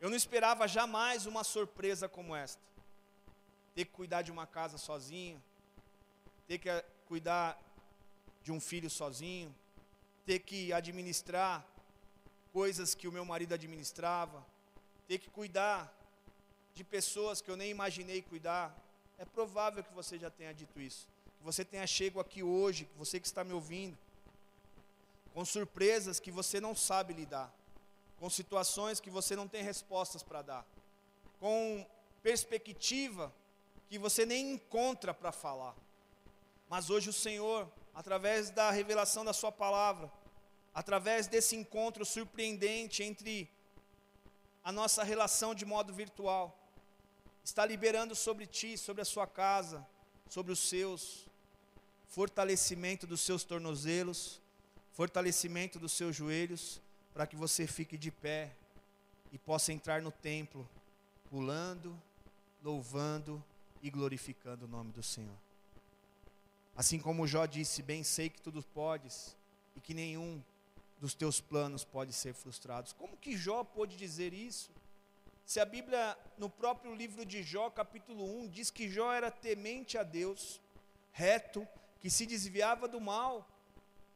Eu 0.00 0.08
não 0.08 0.16
esperava 0.16 0.66
jamais 0.66 1.26
uma 1.26 1.44
surpresa 1.44 2.08
como 2.08 2.34
esta. 2.34 2.69
Ter 3.80 3.86
que 3.86 3.92
cuidar 3.92 4.20
de 4.20 4.30
uma 4.30 4.46
casa 4.46 4.76
sozinho, 4.76 5.42
ter 6.46 6.58
que 6.58 6.68
eh, 6.68 6.84
cuidar 7.06 7.58
de 8.42 8.52
um 8.52 8.60
filho 8.60 8.90
sozinho, 8.90 9.56
ter 10.26 10.40
que 10.40 10.70
administrar 10.70 11.66
coisas 12.52 12.94
que 12.94 13.08
o 13.08 13.12
meu 13.12 13.24
marido 13.24 13.54
administrava, 13.54 14.46
ter 15.08 15.16
que 15.16 15.30
cuidar 15.30 15.90
de 16.74 16.84
pessoas 16.84 17.40
que 17.40 17.50
eu 17.50 17.56
nem 17.56 17.70
imaginei 17.70 18.20
cuidar. 18.20 18.76
É 19.16 19.24
provável 19.24 19.82
que 19.82 19.94
você 19.94 20.18
já 20.18 20.28
tenha 20.28 20.52
dito 20.52 20.78
isso. 20.78 21.08
Que 21.38 21.42
você 21.42 21.64
tenha 21.64 21.86
chego 21.86 22.20
aqui 22.20 22.42
hoje, 22.42 22.84
que 22.84 22.98
você 22.98 23.18
que 23.18 23.26
está 23.26 23.42
me 23.42 23.54
ouvindo, 23.54 23.96
com 25.32 25.42
surpresas 25.42 26.20
que 26.20 26.30
você 26.30 26.60
não 26.60 26.74
sabe 26.74 27.14
lidar, 27.14 27.50
com 28.18 28.28
situações 28.28 29.00
que 29.00 29.08
você 29.08 29.34
não 29.34 29.48
tem 29.48 29.62
respostas 29.62 30.22
para 30.22 30.42
dar, 30.42 30.66
com 31.38 31.86
perspectiva 32.22 33.32
que 33.90 33.98
você 33.98 34.24
nem 34.24 34.52
encontra 34.52 35.12
para 35.12 35.32
falar. 35.32 35.74
Mas 36.68 36.90
hoje 36.90 37.10
o 37.10 37.12
Senhor, 37.12 37.68
através 37.92 38.48
da 38.48 38.70
revelação 38.70 39.24
da 39.24 39.32
Sua 39.32 39.50
palavra, 39.50 40.08
através 40.72 41.26
desse 41.26 41.56
encontro 41.56 42.04
surpreendente 42.04 43.02
entre 43.02 43.50
a 44.62 44.70
nossa 44.70 45.02
relação 45.02 45.56
de 45.56 45.64
modo 45.64 45.92
virtual, 45.92 46.56
está 47.42 47.66
liberando 47.66 48.14
sobre 48.14 48.46
ti, 48.46 48.78
sobre 48.78 49.02
a 49.02 49.04
sua 49.04 49.26
casa, 49.26 49.84
sobre 50.28 50.52
os 50.52 50.60
seus, 50.60 51.26
fortalecimento 52.06 53.08
dos 53.08 53.20
seus 53.22 53.42
tornozelos, 53.42 54.40
fortalecimento 54.92 55.80
dos 55.80 55.94
seus 55.94 56.14
joelhos, 56.14 56.80
para 57.12 57.26
que 57.26 57.34
você 57.34 57.66
fique 57.66 57.98
de 57.98 58.12
pé 58.12 58.52
e 59.32 59.38
possa 59.38 59.72
entrar 59.72 60.00
no 60.00 60.12
templo, 60.12 60.68
pulando, 61.28 62.00
louvando 62.62 63.42
e 63.82 63.90
glorificando 63.90 64.64
o 64.64 64.68
nome 64.68 64.92
do 64.92 65.02
Senhor. 65.02 65.36
Assim 66.76 66.98
como 66.98 67.26
Jó 67.26 67.46
disse: 67.46 67.82
Bem 67.82 68.02
sei 68.02 68.28
que 68.30 68.40
tudo 68.40 68.62
podes 68.62 69.36
e 69.76 69.80
que 69.80 69.94
nenhum 69.94 70.42
dos 70.98 71.14
teus 71.14 71.40
planos 71.40 71.84
pode 71.84 72.12
ser 72.12 72.34
frustrado. 72.34 72.94
Como 72.94 73.16
que 73.16 73.36
Jó 73.36 73.64
pôde 73.64 73.96
dizer 73.96 74.32
isso? 74.32 74.70
Se 75.44 75.58
a 75.58 75.64
Bíblia, 75.64 76.16
no 76.38 76.48
próprio 76.48 76.94
livro 76.94 77.24
de 77.24 77.42
Jó, 77.42 77.70
capítulo 77.70 78.24
1, 78.42 78.48
diz 78.48 78.70
que 78.70 78.88
Jó 78.88 79.12
era 79.12 79.30
temente 79.30 79.98
a 79.98 80.02
Deus, 80.02 80.60
reto, 81.10 81.66
que 82.00 82.08
se 82.08 82.24
desviava 82.24 82.86
do 82.86 83.00
mal, 83.00 83.48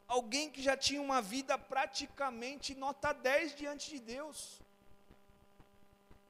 alguém 0.06 0.50
que 0.50 0.62
já 0.62 0.76
tinha 0.76 1.02
uma 1.02 1.20
vida 1.20 1.58
praticamente 1.58 2.74
nota 2.74 3.12
10 3.12 3.56
diante 3.56 3.90
de 3.90 3.98
Deus. 3.98 4.60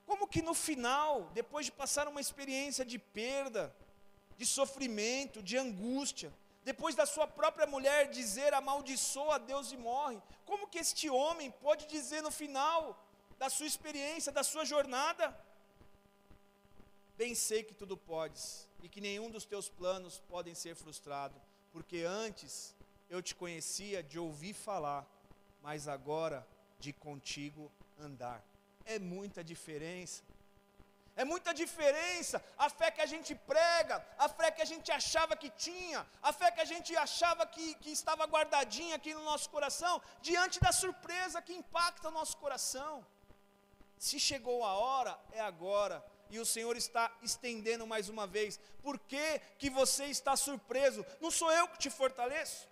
Como 0.07 0.29
que 0.29 0.43
no 0.43 0.55
final, 0.55 1.31
depois 1.33 1.67
de 1.67 1.73
passar 1.73 2.07
uma 2.09 2.21
experiência 2.21 2.85
de 2.85 2.99
perda, 2.99 3.75
de 4.37 4.45
sofrimento, 4.45 5.43
de 5.43 5.57
angústia, 5.57 6.33
depois 6.65 6.95
da 6.95 7.07
sua 7.07 7.27
própria 7.27 7.67
mulher 7.67 8.09
dizer 8.09 8.55
amaldiçoa 8.55 9.37
a 9.37 9.39
Deus 9.39 9.71
e 9.73 9.77
morre, 9.77 10.21
como 10.45 10.67
que 10.67 10.79
este 10.79 11.11
homem 11.11 11.51
pode 11.51 11.87
dizer 11.87 12.23
no 12.23 12.31
final 12.31 12.99
da 13.39 13.51
sua 13.51 13.67
experiência, 13.67 14.33
da 14.33 14.43
sua 14.43 14.65
jornada? 14.65 15.39
Bem 17.17 17.35
sei 17.35 17.63
que 17.63 17.75
tudo 17.75 17.97
podes 17.97 18.69
e 18.83 18.89
que 18.89 19.01
nenhum 19.01 19.31
dos 19.31 19.45
teus 19.45 19.69
planos 19.69 20.19
podem 20.29 20.55
ser 20.55 20.75
frustrado, 20.75 21.41
porque 21.71 21.99
antes 21.99 22.75
eu 23.09 23.23
te 23.23 23.35
conhecia 23.35 24.03
de 24.03 24.19
ouvir 24.19 24.55
falar, 24.55 25.07
mas 25.63 25.87
agora 25.87 26.47
de 26.79 26.93
contigo 26.93 27.71
andar. 27.99 28.43
É 28.85 28.99
muita 28.99 29.43
diferença. 29.43 30.23
É 31.17 31.25
muita 31.25 31.55
diferença 31.55 32.43
a 32.59 32.69
fé 32.69 32.91
que 32.91 33.01
a 33.01 33.07
gente 33.07 33.35
prega, 33.35 34.05
a 34.19 34.29
fé 34.29 34.51
que 34.51 34.61
a 34.61 34.65
gente 34.65 34.91
achava 34.91 35.37
que 35.37 35.49
tinha, 35.51 36.05
a 36.21 36.33
fé 36.33 36.51
que 36.51 36.61
a 36.61 36.65
gente 36.65 36.95
achava 36.97 37.47
que, 37.47 37.75
que 37.77 37.91
estava 37.91 38.25
guardadinha 38.25 38.97
aqui 38.97 39.15
no 39.15 39.23
nosso 39.23 39.49
coração, 39.49 40.03
diante 40.21 40.59
da 40.59 40.73
surpresa 40.73 41.41
que 41.41 41.55
impacta 41.55 42.09
o 42.09 42.11
nosso 42.11 42.37
coração. 42.39 43.07
Se 43.97 44.19
chegou 44.19 44.65
a 44.65 44.73
hora, 44.75 45.17
é 45.31 45.41
agora. 45.41 46.05
E 46.29 46.41
o 46.41 46.45
Senhor 46.45 46.77
está 46.77 47.13
estendendo 47.23 47.87
mais 47.87 48.09
uma 48.09 48.27
vez. 48.27 48.59
Por 48.83 48.99
que, 48.99 49.41
que 49.57 49.71
você 49.71 50.07
está 50.07 50.35
surpreso? 50.35 51.07
Não 51.21 51.31
sou 51.31 51.53
eu 51.53 51.69
que 51.69 51.79
te 51.79 51.91
fortaleço. 51.91 52.69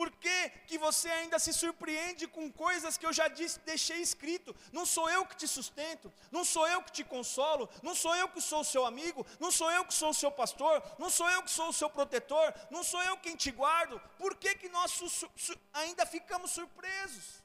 Por 0.00 0.10
que, 0.12 0.48
que 0.66 0.78
você 0.78 1.10
ainda 1.10 1.38
se 1.38 1.52
surpreende 1.52 2.26
com 2.26 2.50
coisas 2.50 2.96
que 2.96 3.04
eu 3.04 3.12
já 3.12 3.28
disse, 3.28 3.60
deixei 3.66 4.00
escrito? 4.00 4.56
Não 4.72 4.86
sou 4.86 5.10
eu 5.10 5.26
que 5.26 5.36
te 5.36 5.46
sustento, 5.46 6.10
não 6.30 6.42
sou 6.42 6.66
eu 6.66 6.82
que 6.82 6.90
te 6.90 7.04
consolo, 7.04 7.68
não 7.82 7.94
sou 7.94 8.16
eu 8.16 8.26
que 8.30 8.40
sou 8.40 8.60
o 8.62 8.64
seu 8.64 8.86
amigo, 8.86 9.26
não 9.38 9.50
sou 9.50 9.70
eu 9.70 9.84
que 9.84 9.92
sou 9.92 10.08
o 10.08 10.14
seu 10.14 10.32
pastor, 10.32 10.82
não 10.98 11.10
sou 11.10 11.28
eu 11.28 11.42
que 11.42 11.50
sou 11.50 11.68
o 11.68 11.72
seu 11.80 11.90
protetor, 11.90 12.54
não 12.70 12.82
sou 12.82 13.02
eu 13.02 13.18
quem 13.18 13.36
te 13.36 13.50
guardo. 13.50 14.00
Por 14.16 14.34
que, 14.36 14.54
que 14.54 14.70
nós 14.70 14.98
ainda 15.74 16.06
ficamos 16.06 16.50
surpresos? 16.52 17.42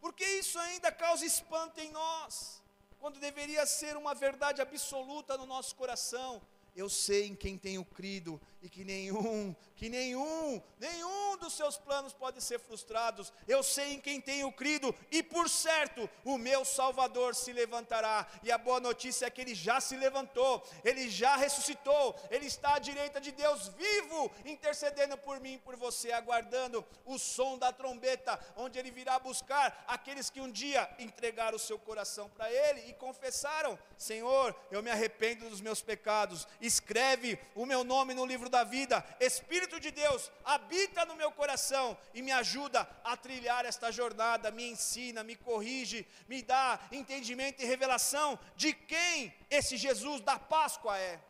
Porque 0.00 0.24
isso 0.24 0.58
ainda 0.58 0.90
causa 0.90 1.26
espanto 1.26 1.78
em 1.82 1.90
nós, 1.90 2.62
quando 2.98 3.20
deveria 3.20 3.66
ser 3.66 3.94
uma 3.98 4.14
verdade 4.14 4.62
absoluta 4.62 5.36
no 5.36 5.44
nosso 5.44 5.76
coração. 5.76 6.40
Eu 6.74 6.88
sei 6.88 7.26
em 7.26 7.34
quem 7.34 7.58
tenho 7.58 7.84
crido 7.84 8.40
e 8.66 8.68
que 8.68 8.84
nenhum, 8.84 9.54
que 9.76 9.88
nenhum, 9.88 10.60
nenhum 10.76 11.36
dos 11.36 11.52
seus 11.52 11.76
planos 11.76 12.12
pode 12.12 12.42
ser 12.42 12.58
frustrados. 12.58 13.32
Eu 13.46 13.62
sei 13.62 13.92
em 13.92 14.00
quem 14.00 14.20
tenho 14.20 14.50
crido 14.50 14.92
e 15.08 15.22
por 15.22 15.48
certo 15.48 16.10
o 16.24 16.36
meu 16.36 16.64
Salvador 16.64 17.36
se 17.36 17.52
levantará. 17.52 18.26
E 18.42 18.50
a 18.50 18.58
boa 18.58 18.80
notícia 18.80 19.26
é 19.26 19.30
que 19.30 19.40
ele 19.40 19.54
já 19.54 19.80
se 19.80 19.96
levantou, 19.96 20.66
ele 20.84 21.08
já 21.08 21.36
ressuscitou, 21.36 22.16
ele 22.28 22.46
está 22.46 22.74
à 22.74 22.78
direita 22.80 23.20
de 23.20 23.30
Deus 23.30 23.68
vivo, 23.68 24.32
intercedendo 24.44 25.16
por 25.16 25.38
mim 25.38 25.54
e 25.54 25.58
por 25.58 25.76
você, 25.76 26.10
aguardando 26.10 26.84
o 27.04 27.20
som 27.20 27.56
da 27.56 27.72
trombeta, 27.72 28.40
onde 28.56 28.80
ele 28.80 28.90
virá 28.90 29.16
buscar 29.20 29.84
aqueles 29.86 30.28
que 30.28 30.40
um 30.40 30.50
dia 30.50 30.90
entregaram 30.98 31.54
o 31.56 31.60
seu 31.60 31.78
coração 31.78 32.28
para 32.30 32.50
ele 32.50 32.90
e 32.90 32.94
confessaram: 32.94 33.78
Senhor, 33.96 34.56
eu 34.72 34.82
me 34.82 34.90
arrependo 34.90 35.48
dos 35.48 35.60
meus 35.60 35.80
pecados, 35.80 36.48
escreve 36.60 37.38
o 37.54 37.64
meu 37.64 37.84
nome 37.84 38.12
no 38.12 38.26
livro 38.26 38.48
da 38.48 38.55
da 38.56 38.64
vida, 38.64 39.04
Espírito 39.20 39.78
de 39.78 39.90
Deus, 39.90 40.30
habita 40.42 41.04
no 41.04 41.14
meu 41.14 41.30
coração 41.30 41.96
e 42.14 42.22
me 42.22 42.32
ajuda 42.32 42.88
a 43.04 43.14
trilhar 43.14 43.66
esta 43.66 43.92
jornada, 43.92 44.50
me 44.50 44.66
ensina, 44.70 45.22
me 45.22 45.36
corrige, 45.36 46.06
me 46.26 46.40
dá 46.42 46.80
entendimento 46.90 47.62
e 47.62 47.66
revelação 47.66 48.38
de 48.56 48.72
quem 48.72 49.34
esse 49.50 49.76
Jesus 49.76 50.22
da 50.22 50.38
Páscoa 50.38 50.96
é. 50.96 51.20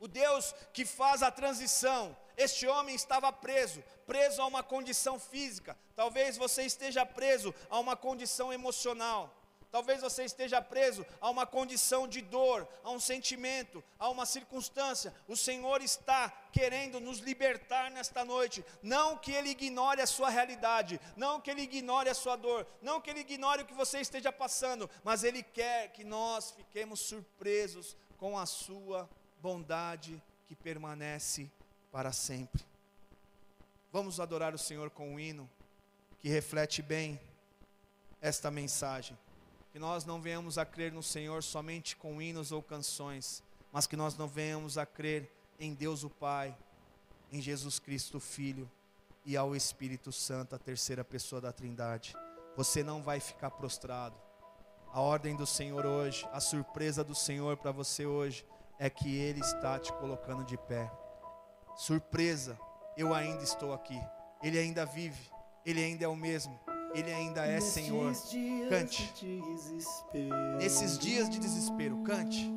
O 0.00 0.08
Deus 0.08 0.52
que 0.72 0.84
faz 0.84 1.22
a 1.22 1.30
transição. 1.30 2.16
Este 2.36 2.66
homem 2.66 2.94
estava 2.96 3.32
preso, 3.32 3.82
preso 4.04 4.42
a 4.42 4.46
uma 4.46 4.64
condição 4.64 5.20
física. 5.20 5.78
Talvez 5.94 6.36
você 6.36 6.64
esteja 6.64 7.06
preso 7.06 7.54
a 7.70 7.78
uma 7.78 7.96
condição 7.96 8.52
emocional. 8.52 9.32
Talvez 9.76 10.00
você 10.00 10.24
esteja 10.24 10.62
preso 10.62 11.04
a 11.20 11.28
uma 11.28 11.44
condição 11.44 12.08
de 12.08 12.22
dor, 12.22 12.66
a 12.82 12.90
um 12.90 12.98
sentimento, 12.98 13.84
a 13.98 14.08
uma 14.08 14.24
circunstância. 14.24 15.12
O 15.28 15.36
Senhor 15.36 15.82
está 15.82 16.30
querendo 16.50 16.98
nos 16.98 17.18
libertar 17.18 17.90
nesta 17.90 18.24
noite. 18.24 18.64
Não 18.82 19.18
que 19.18 19.32
Ele 19.32 19.50
ignore 19.50 20.00
a 20.00 20.06
sua 20.06 20.30
realidade, 20.30 20.98
não 21.14 21.42
que 21.42 21.50
Ele 21.50 21.60
ignore 21.60 22.08
a 22.08 22.14
sua 22.14 22.36
dor, 22.36 22.66
não 22.80 23.02
que 23.02 23.10
Ele 23.10 23.20
ignore 23.20 23.64
o 23.64 23.66
que 23.66 23.74
você 23.74 24.00
esteja 24.00 24.32
passando, 24.32 24.88
mas 25.04 25.22
Ele 25.22 25.42
quer 25.42 25.92
que 25.92 26.04
nós 26.04 26.52
fiquemos 26.52 27.00
surpresos 27.00 27.94
com 28.16 28.38
a 28.38 28.46
Sua 28.46 29.06
bondade 29.42 30.22
que 30.46 30.56
permanece 30.56 31.50
para 31.92 32.12
sempre. 32.12 32.64
Vamos 33.92 34.20
adorar 34.20 34.54
o 34.54 34.58
Senhor 34.58 34.88
com 34.88 35.12
um 35.12 35.20
hino 35.20 35.46
que 36.18 36.30
reflete 36.30 36.80
bem 36.80 37.20
esta 38.22 38.50
mensagem. 38.50 39.18
Que 39.76 39.80
nós 39.80 40.06
não 40.06 40.22
venhamos 40.22 40.56
a 40.56 40.64
crer 40.64 40.90
no 40.90 41.02
Senhor 41.02 41.42
somente 41.42 41.96
com 41.96 42.22
hinos 42.22 42.50
ou 42.50 42.62
canções, 42.62 43.42
mas 43.70 43.86
que 43.86 43.94
nós 43.94 44.16
não 44.16 44.26
venhamos 44.26 44.78
a 44.78 44.86
crer 44.86 45.30
em 45.60 45.74
Deus 45.74 46.02
o 46.02 46.08
Pai, 46.08 46.56
em 47.30 47.42
Jesus 47.42 47.78
Cristo 47.78 48.16
o 48.16 48.20
Filho 48.20 48.70
e 49.22 49.36
ao 49.36 49.54
Espírito 49.54 50.10
Santo, 50.10 50.54
a 50.54 50.58
terceira 50.58 51.04
pessoa 51.04 51.42
da 51.42 51.52
Trindade. 51.52 52.16
Você 52.56 52.82
não 52.82 53.02
vai 53.02 53.20
ficar 53.20 53.50
prostrado. 53.50 54.16
A 54.90 55.02
ordem 55.02 55.36
do 55.36 55.46
Senhor 55.46 55.84
hoje, 55.84 56.26
a 56.32 56.40
surpresa 56.40 57.04
do 57.04 57.14
Senhor 57.14 57.58
para 57.58 57.70
você 57.70 58.06
hoje 58.06 58.46
é 58.78 58.88
que 58.88 59.14
Ele 59.14 59.40
está 59.40 59.78
te 59.78 59.92
colocando 59.92 60.42
de 60.42 60.56
pé. 60.56 60.90
Surpresa, 61.76 62.58
eu 62.96 63.12
ainda 63.12 63.44
estou 63.44 63.74
aqui. 63.74 64.00
Ele 64.42 64.58
ainda 64.58 64.86
vive, 64.86 65.30
Ele 65.66 65.84
ainda 65.84 66.06
é 66.06 66.08
o 66.08 66.16
mesmo, 66.16 66.58
Ele 66.94 67.12
ainda 67.12 67.46
é 67.46 67.60
Senhor. 67.60 68.12
Cante. 68.68 69.12
Nesses 70.58 70.98
dias 70.98 71.28
de 71.28 71.38
desespero, 71.38 71.98
cante. 71.98 72.54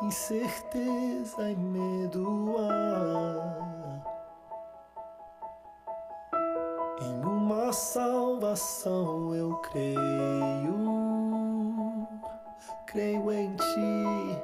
Incerteza 0.00 1.50
e 1.50 1.56
medo 1.56 2.54
há 2.56 4.00
Em 7.02 7.24
uma 7.24 7.72
salvação 7.72 9.34
eu 9.34 9.56
creio 9.56 10.78
Creio 12.86 13.32
em 13.32 13.56
ti 13.56 14.38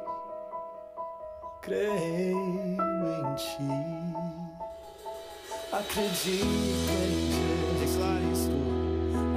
Creio 1.63 2.37
em 2.37 3.35
ti 3.37 3.63
Acredito 5.73 6.45
em 6.45 7.31
Jesus 7.31 7.44
Declare 8.05 8.33
isso. 8.33 8.51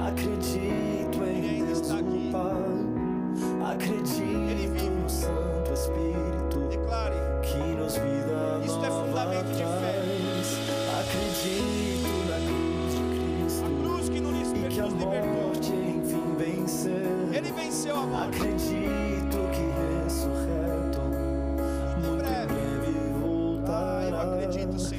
Acredito 0.06 1.24
em 1.24 1.38
Ele 1.44 1.64
Deus 1.64 1.80
está 1.80 1.94
aqui. 1.94 2.30
Pai. 2.30 3.72
Acredito 3.72 4.50
Ele 4.50 4.66
vive. 4.68 4.90
no 4.90 5.08
Santo 5.08 5.72
Espírito 5.72 6.68
Declare. 6.68 7.14
que 7.42 7.56
nos 7.56 7.94
vida 7.96 8.60
Isso 8.64 8.78
é 8.84 8.90
fundamento 8.90 9.50
de 9.52 9.64
fé. 9.64 10.04
Acredito 11.00 12.12
na 12.28 12.38
cruz 12.46 12.92
de 12.94 13.02
Cristo 13.14 13.64
A 13.64 13.68
cruz 13.82 14.08
que 14.08 14.20
nos, 14.20 14.52
e 14.52 14.68
que 14.68 14.80
a 14.80 14.82
morte 14.86 15.72
enfim 15.72 16.34
venceu. 16.36 17.32
Ele 17.32 17.52
venceu 17.52 17.96
a 17.96 18.06
morte. 18.06 18.36
Acredito 18.38 19.38
que 19.52 20.04
ressurreto 20.04 21.00
Muito 22.00 22.16
breve. 22.18 22.52
breve 22.52 22.92
voltará. 23.20 23.98
Ah, 23.98 24.08
eu 24.10 24.32
acredito, 24.34 24.78
Senhor. 24.78 24.97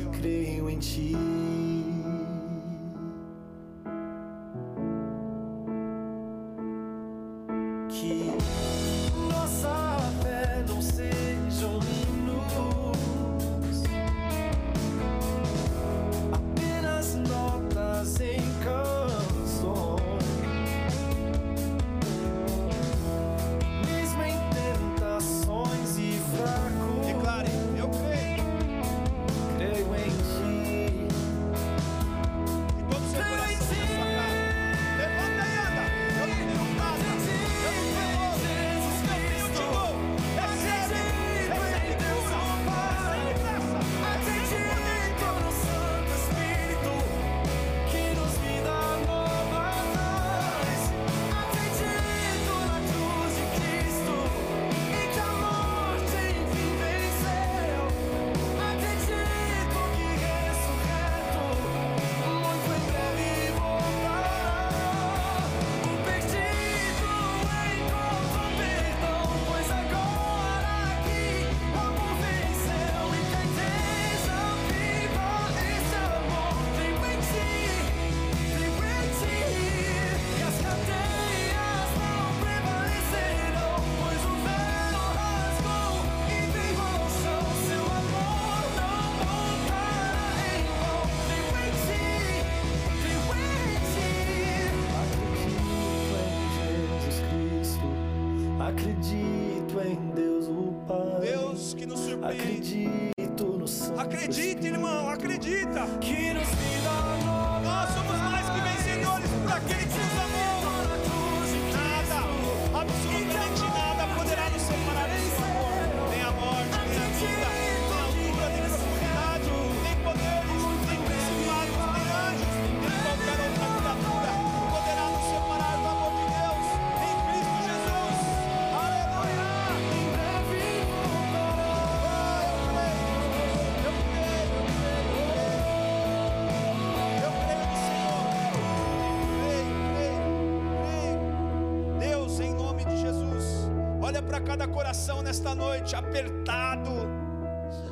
Cada 144.60 144.74
coração 144.74 145.22
nesta 145.22 145.56
noite, 145.56 145.96
apertado, 145.96 146.92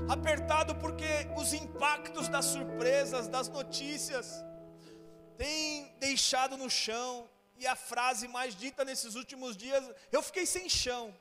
apertado 0.10 0.76
porque 0.76 1.06
os 1.38 1.53
impactos 1.53 2.27
das 2.27 2.44
surpresas, 2.44 3.30
das 3.30 3.48
notícias, 3.48 4.44
têm 5.38 5.95
deixado 5.98 6.57
no 6.57 6.69
chão, 6.69 7.30
e 7.56 7.65
a 7.65 7.73
frase 7.73 8.27
mais 8.27 8.53
dita 8.53 8.84
nesses 8.84 9.15
últimos 9.15 9.56
dias, 9.56 9.81
eu 10.11 10.22
fiquei 10.22 10.45
sem 10.45 10.68
chão. 10.68 11.15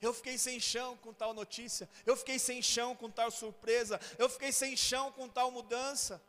Eu 0.00 0.14
fiquei 0.14 0.38
sem 0.38 0.60
chão 0.60 0.96
com 0.98 1.12
tal 1.12 1.34
notícia, 1.34 1.88
eu 2.06 2.16
fiquei 2.16 2.38
sem 2.38 2.62
chão 2.62 2.94
com 2.94 3.10
tal 3.10 3.32
surpresa, 3.32 4.00
eu 4.16 4.28
fiquei 4.28 4.52
sem 4.52 4.76
chão 4.76 5.10
com 5.10 5.28
tal 5.28 5.50
mudança. 5.50 6.22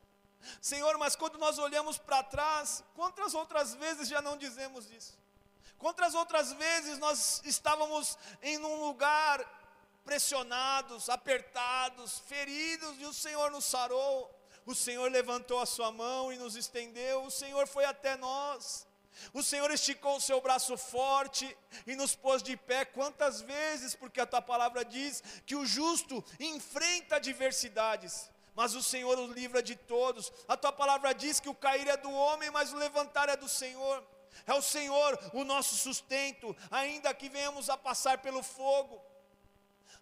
Senhor, 0.59 0.97
mas 0.97 1.15
quando 1.15 1.37
nós 1.37 1.59
olhamos 1.59 1.99
para 1.99 2.23
trás, 2.23 2.83
quantas 2.95 3.35
outras 3.35 3.75
vezes 3.75 4.09
já 4.09 4.23
não 4.23 4.35
dizemos 4.35 4.89
isso? 4.89 5.22
Quantas 5.83 6.15
outras 6.15 6.53
vezes 6.53 6.97
nós 6.97 7.41
estávamos 7.43 8.17
em 8.41 8.57
um 8.57 8.85
lugar 8.85 9.43
pressionados, 10.05 11.09
apertados, 11.09 12.19
feridos 12.19 12.95
e 13.01 13.05
o 13.05 13.13
Senhor 13.13 13.51
nos 13.51 13.65
sarou, 13.65 14.33
o 14.65 14.73
Senhor 14.73 15.11
levantou 15.11 15.59
a 15.59 15.65
sua 15.65 15.91
mão 15.91 16.31
e 16.31 16.37
nos 16.37 16.55
estendeu, 16.55 17.25
o 17.25 17.29
Senhor 17.29 17.67
foi 17.67 17.83
até 17.83 18.15
nós. 18.15 18.87
O 19.33 19.43
Senhor 19.43 19.69
esticou 19.71 20.15
o 20.15 20.21
seu 20.21 20.39
braço 20.39 20.77
forte 20.77 21.45
e 21.85 21.97
nos 21.97 22.15
pôs 22.15 22.41
de 22.41 22.55
pé. 22.55 22.85
Quantas 22.85 23.41
vezes, 23.41 23.93
porque 23.93 24.21
a 24.21 24.25
tua 24.25 24.41
palavra 24.41 24.85
diz 24.85 25.21
que 25.45 25.53
o 25.53 25.65
justo 25.65 26.23
enfrenta 26.39 27.17
adversidades, 27.17 28.31
mas 28.55 28.73
o 28.73 28.81
Senhor 28.81 29.19
o 29.19 29.27
livra 29.27 29.61
de 29.61 29.75
todos. 29.75 30.31
A 30.47 30.55
tua 30.55 30.71
palavra 30.71 31.13
diz 31.13 31.41
que 31.41 31.49
o 31.49 31.53
cair 31.53 31.89
é 31.89 31.97
do 31.97 32.09
homem, 32.09 32.49
mas 32.51 32.71
o 32.71 32.77
levantar 32.77 33.27
é 33.27 33.35
do 33.35 33.49
Senhor. 33.49 34.12
É 34.45 34.53
o 34.53 34.61
Senhor 34.61 35.19
o 35.33 35.43
nosso 35.43 35.75
sustento, 35.75 36.55
ainda 36.69 37.13
que 37.13 37.29
venhamos 37.29 37.69
a 37.69 37.77
passar 37.77 38.19
pelo 38.19 38.43
fogo. 38.43 39.01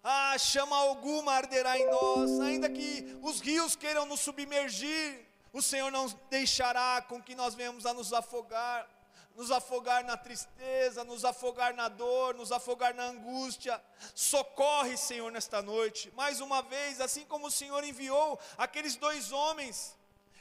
Ah, 0.03 0.37
chama 0.37 0.75
alguma 0.75 1.33
arderá 1.33 1.77
em 1.77 1.85
nós, 1.89 2.39
ainda 2.39 2.69
que 2.69 3.19
os 3.21 3.39
rios 3.39 3.75
queiram 3.75 4.05
nos 4.05 4.19
submergir, 4.21 5.27
o 5.53 5.61
Senhor 5.61 5.91
não 5.91 6.07
deixará 6.29 7.01
com 7.01 7.21
que 7.21 7.35
nós 7.35 7.53
venhamos 7.53 7.85
a 7.85 7.93
nos 7.93 8.11
afogar, 8.11 8.87
nos 9.35 9.51
afogar 9.51 10.03
na 10.03 10.17
tristeza, 10.17 11.03
nos 11.03 11.23
afogar 11.23 11.73
na 11.73 11.87
dor, 11.87 12.33
nos 12.33 12.51
afogar 12.51 12.93
na 12.93 13.03
angústia. 13.03 13.81
Socorre, 14.15 14.97
Senhor, 14.97 15.31
nesta 15.31 15.61
noite. 15.61 16.11
Mais 16.15 16.41
uma 16.41 16.61
vez, 16.61 16.99
assim 16.99 17.25
como 17.25 17.47
o 17.47 17.51
Senhor 17.51 17.83
enviou 17.83 18.39
aqueles 18.57 18.95
dois 18.95 19.31
homens, 19.31 19.95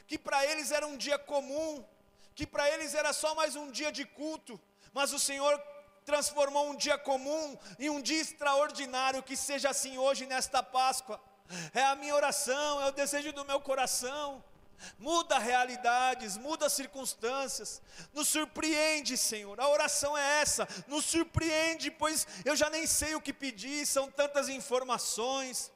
que 0.07 0.17
para 0.17 0.45
eles 0.45 0.71
era 0.71 0.87
um 0.87 0.97
dia 0.97 1.19
comum, 1.19 1.85
que 2.35 2.47
para 2.47 2.69
eles 2.69 2.93
era 2.93 3.13
só 3.13 3.35
mais 3.35 3.55
um 3.55 3.69
dia 3.71 3.91
de 3.91 4.05
culto, 4.05 4.59
mas 4.93 5.13
o 5.13 5.19
Senhor 5.19 5.61
transformou 6.05 6.69
um 6.69 6.75
dia 6.75 6.97
comum 6.97 7.57
em 7.79 7.89
um 7.89 8.01
dia 8.01 8.21
extraordinário, 8.21 9.23
que 9.23 9.35
seja 9.35 9.69
assim 9.69 9.97
hoje 9.97 10.25
nesta 10.25 10.63
Páscoa. 10.63 11.21
É 11.73 11.83
a 11.83 11.95
minha 11.95 12.15
oração, 12.15 12.81
é 12.81 12.87
o 12.87 12.91
desejo 12.91 13.31
do 13.33 13.45
meu 13.45 13.59
coração. 13.59 14.43
Muda 14.97 15.37
realidades, 15.37 16.37
muda 16.37 16.67
circunstâncias, 16.67 17.81
nos 18.13 18.27
surpreende, 18.27 19.15
Senhor. 19.15 19.59
A 19.59 19.69
oração 19.69 20.17
é 20.17 20.41
essa, 20.41 20.67
nos 20.87 21.05
surpreende, 21.05 21.91
pois 21.91 22.25
eu 22.43 22.55
já 22.55 22.67
nem 22.67 22.87
sei 22.87 23.13
o 23.13 23.21
que 23.21 23.31
pedir, 23.31 23.85
são 23.85 24.09
tantas 24.09 24.49
informações, 24.49 25.71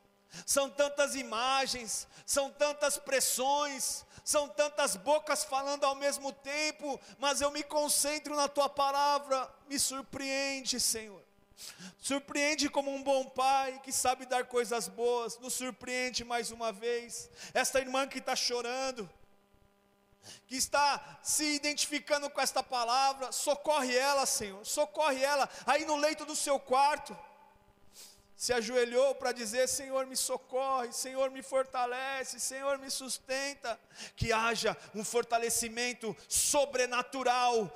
são 0.46 0.70
tantas 0.70 1.16
imagens, 1.16 2.08
são 2.26 2.50
tantas 2.50 2.98
pressões, 2.98 4.04
são 4.24 4.48
tantas 4.50 4.96
bocas 4.96 5.44
falando 5.44 5.84
ao 5.84 5.96
mesmo 5.96 6.32
tempo, 6.32 7.00
mas 7.20 7.42
eu 7.42 7.52
me 7.52 7.64
concentro 7.64 8.36
na 8.36 8.48
tua 8.48 8.68
palavra, 8.68 9.48
me 9.68 9.78
surpreende, 9.78 10.80
Senhor. 10.80 11.24
Surpreende 12.00 12.70
como 12.70 12.94
um 12.94 13.02
bom 13.02 13.26
pai 13.26 13.80
que 13.84 13.92
sabe 13.92 14.26
dar 14.26 14.46
coisas 14.46 14.88
boas, 14.88 15.38
nos 15.40 15.54
surpreende 15.54 16.24
mais 16.24 16.52
uma 16.52 16.72
vez. 16.72 17.30
Esta 17.54 17.80
irmã 17.80 18.08
que 18.08 18.18
está 18.18 18.36
chorando, 18.36 19.10
que 20.48 20.56
está 20.56 21.20
se 21.22 21.44
identificando 21.56 22.30
com 22.30 22.42
esta 22.42 22.62
palavra, 22.62 23.32
socorre 23.32 23.96
ela, 23.96 24.26
Senhor, 24.26 24.66
socorre 24.66 25.24
ela 25.24 25.50
aí 25.66 25.86
no 25.86 25.96
leito 25.96 26.26
do 26.26 26.36
seu 26.36 26.60
quarto. 26.60 27.18
Se 28.36 28.54
ajoelhou 28.54 29.16
para 29.16 29.32
dizer: 29.32 29.68
Senhor, 29.68 30.06
me 30.06 30.16
socorre, 30.16 30.92
Senhor, 30.92 31.32
me 31.32 31.42
fortalece, 31.42 32.40
Senhor, 32.40 32.78
me 32.78 32.90
sustenta. 32.90 33.80
Que 34.16 34.34
haja 34.34 34.76
um 34.94 35.04
fortalecimento 35.04 36.16
sobrenatural 36.28 37.72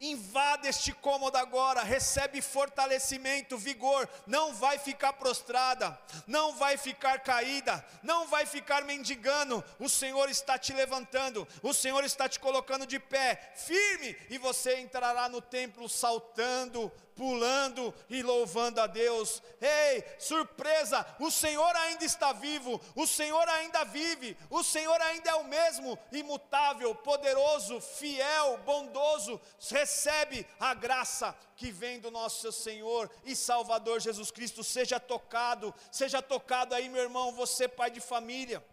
Invada 0.00 0.68
este 0.68 0.92
cômodo 0.92 1.36
agora, 1.36 1.82
recebe 1.82 2.40
fortalecimento, 2.40 3.58
vigor, 3.58 4.08
não 4.28 4.54
vai 4.54 4.78
ficar 4.78 5.14
prostrada, 5.14 5.98
não 6.24 6.54
vai 6.54 6.76
ficar 6.76 7.18
caída, 7.18 7.84
não 8.00 8.28
vai 8.28 8.46
ficar 8.46 8.84
mendigando. 8.84 9.64
O 9.76 9.88
Senhor 9.88 10.30
está 10.30 10.56
te 10.56 10.72
levantando, 10.72 11.48
o 11.64 11.74
Senhor 11.74 12.04
está 12.04 12.28
te 12.28 12.38
colocando 12.38 12.86
de 12.86 13.00
pé, 13.00 13.52
firme, 13.56 14.16
e 14.30 14.38
você 14.38 14.78
entrará 14.78 15.28
no 15.28 15.40
templo 15.42 15.88
saltando, 15.88 16.92
pulando 17.18 17.92
e 18.08 18.22
louvando 18.22 18.80
a 18.80 18.86
Deus. 18.86 19.42
Ei, 19.60 20.04
surpresa! 20.20 21.04
O 21.18 21.32
Senhor 21.32 21.74
ainda 21.74 22.04
está 22.04 22.32
vivo, 22.32 22.80
o 22.94 23.08
Senhor 23.08 23.46
ainda 23.48 23.84
vive, 23.84 24.36
o 24.48 24.62
Senhor 24.62 24.98
ainda 25.02 25.30
é 25.30 25.34
o 25.34 25.42
mesmo, 25.42 25.98
imutável, 26.12 26.94
poderoso, 26.94 27.80
fiel, 27.80 28.58
bondoso. 28.58 29.40
Recebe 29.68 30.46
a 30.60 30.72
graça 30.74 31.36
que 31.56 31.72
vem 31.72 31.98
do 31.98 32.08
nosso 32.08 32.52
Senhor 32.52 33.10
e 33.24 33.34
Salvador 33.34 33.98
Jesus 33.98 34.30
Cristo. 34.30 34.62
Seja 34.62 35.00
tocado, 35.00 35.74
seja 35.90 36.22
tocado 36.22 36.72
aí, 36.72 36.88
meu 36.88 37.02
irmão, 37.02 37.32
você, 37.32 37.66
pai 37.66 37.90
de 37.90 38.00
família. 38.00 38.64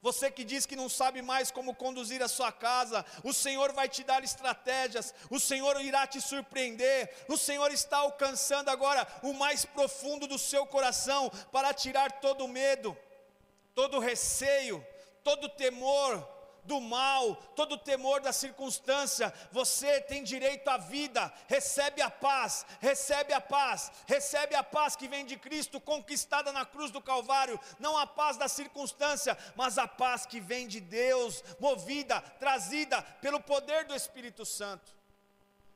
Você 0.00 0.30
que 0.30 0.44
diz 0.44 0.66
que 0.66 0.76
não 0.76 0.88
sabe 0.88 1.22
mais 1.22 1.50
como 1.50 1.74
conduzir 1.74 2.22
a 2.22 2.28
sua 2.28 2.52
casa, 2.52 3.04
o 3.22 3.32
Senhor 3.32 3.72
vai 3.72 3.88
te 3.88 4.02
dar 4.02 4.22
estratégias, 4.22 5.14
o 5.30 5.40
Senhor 5.40 5.80
irá 5.80 6.06
te 6.06 6.20
surpreender, 6.20 7.10
o 7.28 7.36
Senhor 7.36 7.70
está 7.72 7.98
alcançando 7.98 8.68
agora 8.68 9.06
o 9.22 9.32
mais 9.32 9.64
profundo 9.64 10.26
do 10.26 10.38
seu 10.38 10.66
coração 10.66 11.30
para 11.50 11.72
tirar 11.72 12.20
todo 12.20 12.44
o 12.44 12.48
medo, 12.48 12.96
todo 13.74 13.96
o 13.96 14.00
receio, 14.00 14.84
todo 15.22 15.44
o 15.44 15.48
temor, 15.48 16.33
do 16.64 16.80
mal, 16.80 17.36
todo 17.56 17.78
temor 17.78 18.20
da 18.20 18.32
circunstância, 18.32 19.32
você 19.52 20.00
tem 20.00 20.22
direito 20.22 20.68
à 20.68 20.76
vida, 20.76 21.32
recebe 21.46 22.02
a 22.02 22.10
paz, 22.10 22.66
recebe 22.80 23.32
a 23.32 23.40
paz, 23.40 23.90
recebe 24.06 24.54
a 24.54 24.62
paz 24.62 24.96
que 24.96 25.08
vem 25.08 25.24
de 25.24 25.36
Cristo, 25.36 25.80
conquistada 25.80 26.52
na 26.52 26.64
cruz 26.64 26.90
do 26.90 27.00
Calvário, 27.00 27.58
não 27.78 27.96
a 27.96 28.06
paz 28.06 28.36
da 28.36 28.48
circunstância, 28.48 29.36
mas 29.54 29.78
a 29.78 29.88
paz 29.88 30.26
que 30.26 30.40
vem 30.40 30.68
de 30.68 30.80
Deus, 30.80 31.42
movida, 31.58 32.20
trazida 32.38 33.02
pelo 33.20 33.40
poder 33.40 33.86
do 33.86 33.94
Espírito 33.94 34.44
Santo. 34.44 34.92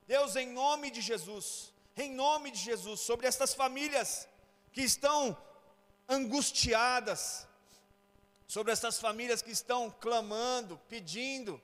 Deus, 0.07 0.37
em 0.37 0.49
nome 0.49 0.91
de 0.91 1.01
Jesus, 1.01 1.73
em 1.97 2.11
nome 2.11 2.51
de 2.51 2.59
Jesus, 2.59 3.01
sobre 3.01 3.27
estas 3.27 3.55
famílias 3.55 4.29
que 4.73 4.83
estão 4.83 5.37
angustiadas, 6.09 7.48
sobre 8.49 8.73
essas 8.73 8.99
famílias 8.99 9.43
que 9.43 9.51
estão 9.51 9.91
clamando, 9.91 10.81
pedindo, 10.89 11.61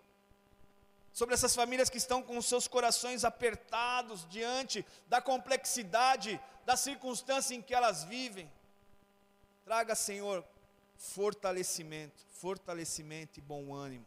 sobre 1.15 1.35
essas 1.35 1.55
famílias 1.55 1.89
que 1.89 1.97
estão 1.97 2.23
com 2.23 2.41
seus 2.43 2.69
corações 2.69 3.25
apertados 3.25 4.29
diante 4.29 4.85
da 5.09 5.21
complexidade 5.23 6.39
da 6.67 6.77
circunstância 6.77 7.55
em 7.55 7.63
que 7.63 7.75
elas 7.75 8.05
vivem. 8.05 8.51
Traga, 9.65 9.95
Senhor, 9.95 10.45
fortalecimento, 10.97 12.23
fortalecimento 12.33 13.39
e 13.39 13.43
bom 13.43 13.75
ânimo. 13.75 14.05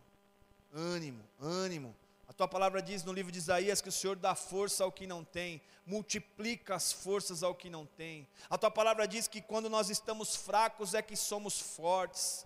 Ânimo, 0.72 1.24
ânimo. 1.40 1.96
A 2.28 2.34
tua 2.34 2.48
palavra 2.48 2.82
diz 2.82 3.04
no 3.04 3.14
livro 3.14 3.32
de 3.32 3.40
Isaías 3.40 3.82
que 3.82 3.90
o 3.90 3.92
Senhor 3.92 4.18
dá 4.18 4.36
força 4.36 4.84
ao 4.84 4.92
que 4.92 5.08
não 5.08 5.24
tem, 5.24 5.62
multiplica 5.86 6.76
as 6.76 6.92
forças 6.92 7.42
ao 7.42 7.56
que 7.56 7.70
não 7.70 7.86
tem. 7.86 8.28
A 8.50 8.58
tua 8.58 8.70
palavra 8.70 9.08
diz 9.08 9.28
que 9.28 9.42
quando 9.42 9.70
nós 9.70 9.90
estamos 9.90 10.36
fracos 10.36 10.94
é 10.94 11.02
que 11.02 11.16
somos 11.16 11.60
fortes 11.60 12.46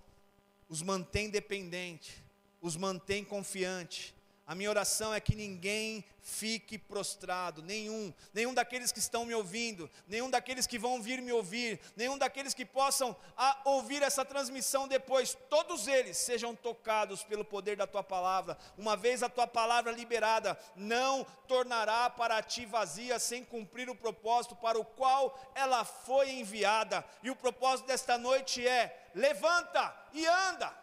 os 0.72 0.82
mantém 0.82 1.30
dependente, 1.30 2.24
os 2.62 2.78
mantém 2.78 3.26
confiante. 3.26 4.16
A 4.46 4.56
minha 4.56 4.70
oração 4.70 5.14
é 5.14 5.20
que 5.20 5.36
ninguém 5.36 6.04
fique 6.20 6.78
prostrado, 6.78 7.62
nenhum, 7.62 8.14
nenhum 8.34 8.54
daqueles 8.54 8.92
que 8.92 9.00
estão 9.00 9.24
me 9.26 9.34
ouvindo, 9.34 9.90
nenhum 10.08 10.30
daqueles 10.30 10.68
que 10.68 10.78
vão 10.78 11.02
vir 11.02 11.22
me 11.22 11.32
ouvir, 11.32 11.80
nenhum 11.96 12.18
daqueles 12.18 12.54
que 12.54 12.66
possam 12.66 13.16
a, 13.38 13.60
ouvir 13.66 14.02
essa 14.02 14.26
transmissão 14.26 14.88
depois, 14.88 15.38
todos 15.50 15.88
eles 15.88 16.18
sejam 16.18 16.56
tocados 16.56 17.24
pelo 17.24 17.46
poder 17.46 17.78
da 17.78 17.88
tua 17.88 18.04
palavra. 18.04 18.58
Uma 18.78 18.98
vez 18.98 19.24
a 19.24 19.30
tua 19.30 19.48
palavra 19.48 19.92
liberada, 19.92 20.58
não 20.76 21.24
tornará 21.48 22.10
para 22.10 22.42
ti 22.42 22.66
vazia 22.66 23.20
sem 23.20 23.44
cumprir 23.44 23.90
o 23.90 23.96
propósito 23.96 24.56
para 24.56 24.80
o 24.80 24.86
qual 24.86 25.40
ela 25.56 25.86
foi 25.86 26.32
enviada. 26.32 27.06
E 27.24 27.30
o 27.30 27.36
propósito 27.36 27.88
desta 27.88 28.18
noite 28.18 28.68
é: 28.68 29.10
levanta 29.14 29.96
e 30.14 30.26
anda. 30.26 30.81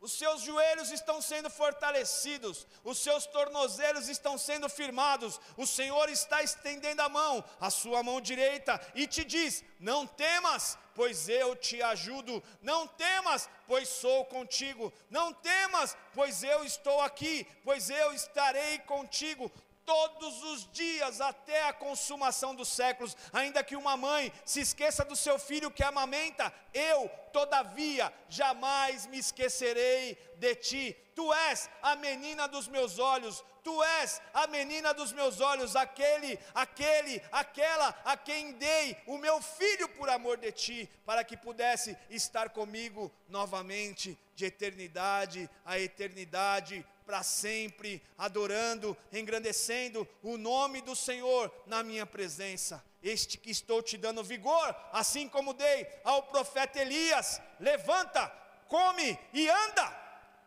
Os 0.00 0.12
seus 0.12 0.42
joelhos 0.42 0.92
estão 0.92 1.20
sendo 1.20 1.50
fortalecidos, 1.50 2.66
os 2.84 2.98
seus 2.98 3.26
tornozelos 3.26 4.08
estão 4.08 4.38
sendo 4.38 4.68
firmados. 4.68 5.40
O 5.56 5.66
Senhor 5.66 6.08
está 6.08 6.40
estendendo 6.40 7.02
a 7.02 7.08
mão, 7.08 7.44
a 7.60 7.68
sua 7.68 8.00
mão 8.02 8.20
direita, 8.20 8.80
e 8.94 9.08
te 9.08 9.24
diz: 9.24 9.64
Não 9.80 10.06
temas, 10.06 10.78
pois 10.94 11.28
eu 11.28 11.56
te 11.56 11.82
ajudo. 11.82 12.40
Não 12.62 12.86
temas, 12.86 13.48
pois 13.66 13.88
sou 13.88 14.24
contigo. 14.26 14.92
Não 15.10 15.32
temas, 15.32 15.96
pois 16.14 16.44
eu 16.44 16.64
estou 16.64 17.00
aqui, 17.00 17.44
pois 17.64 17.90
eu 17.90 18.12
estarei 18.12 18.78
contigo 18.80 19.50
todos 19.88 20.42
os 20.42 20.70
dias 20.70 21.18
até 21.18 21.66
a 21.66 21.72
consumação 21.72 22.54
dos 22.54 22.68
séculos. 22.68 23.16
Ainda 23.32 23.64
que 23.64 23.74
uma 23.74 23.96
mãe 23.96 24.30
se 24.44 24.60
esqueça 24.60 25.02
do 25.02 25.16
seu 25.16 25.38
filho 25.38 25.70
que 25.70 25.82
amamenta, 25.82 26.52
eu, 26.74 27.08
todavia, 27.32 28.12
jamais 28.28 29.06
me 29.06 29.18
esquecerei 29.18 30.18
de 30.36 30.54
ti. 30.56 30.96
Tu 31.14 31.32
és 31.32 31.70
a 31.80 31.96
menina 31.96 32.46
dos 32.46 32.68
meus 32.68 32.98
olhos, 32.98 33.42
tu 33.64 33.82
és 33.82 34.20
a 34.34 34.46
menina 34.46 34.92
dos 34.92 35.10
meus 35.10 35.40
olhos, 35.40 35.74
aquele, 35.74 36.38
aquele, 36.54 37.22
aquela 37.32 37.88
a 38.04 38.14
quem 38.14 38.52
dei 38.52 38.94
o 39.06 39.16
meu 39.16 39.40
filho 39.40 39.88
por 39.88 40.10
amor 40.10 40.36
de 40.36 40.52
ti, 40.52 40.90
para 41.06 41.24
que 41.24 41.36
pudesse 41.36 41.96
estar 42.10 42.50
comigo 42.50 43.10
novamente, 43.26 44.18
de 44.34 44.44
eternidade 44.44 45.50
a 45.64 45.78
eternidade, 45.78 46.86
para 47.08 47.22
sempre, 47.22 48.02
adorando, 48.18 48.94
engrandecendo 49.10 50.06
o 50.22 50.36
nome 50.36 50.82
do 50.82 50.94
Senhor 50.94 51.50
na 51.64 51.82
minha 51.82 52.04
presença. 52.04 52.84
Este 53.02 53.38
que 53.38 53.50
estou 53.50 53.82
te 53.82 53.96
dando 53.96 54.22
vigor, 54.22 54.76
assim 54.92 55.26
como 55.26 55.54
dei 55.54 55.88
ao 56.04 56.24
profeta 56.24 56.78
Elias: 56.78 57.40
levanta, 57.58 58.28
come 58.68 59.18
e 59.32 59.48
anda, 59.48 59.90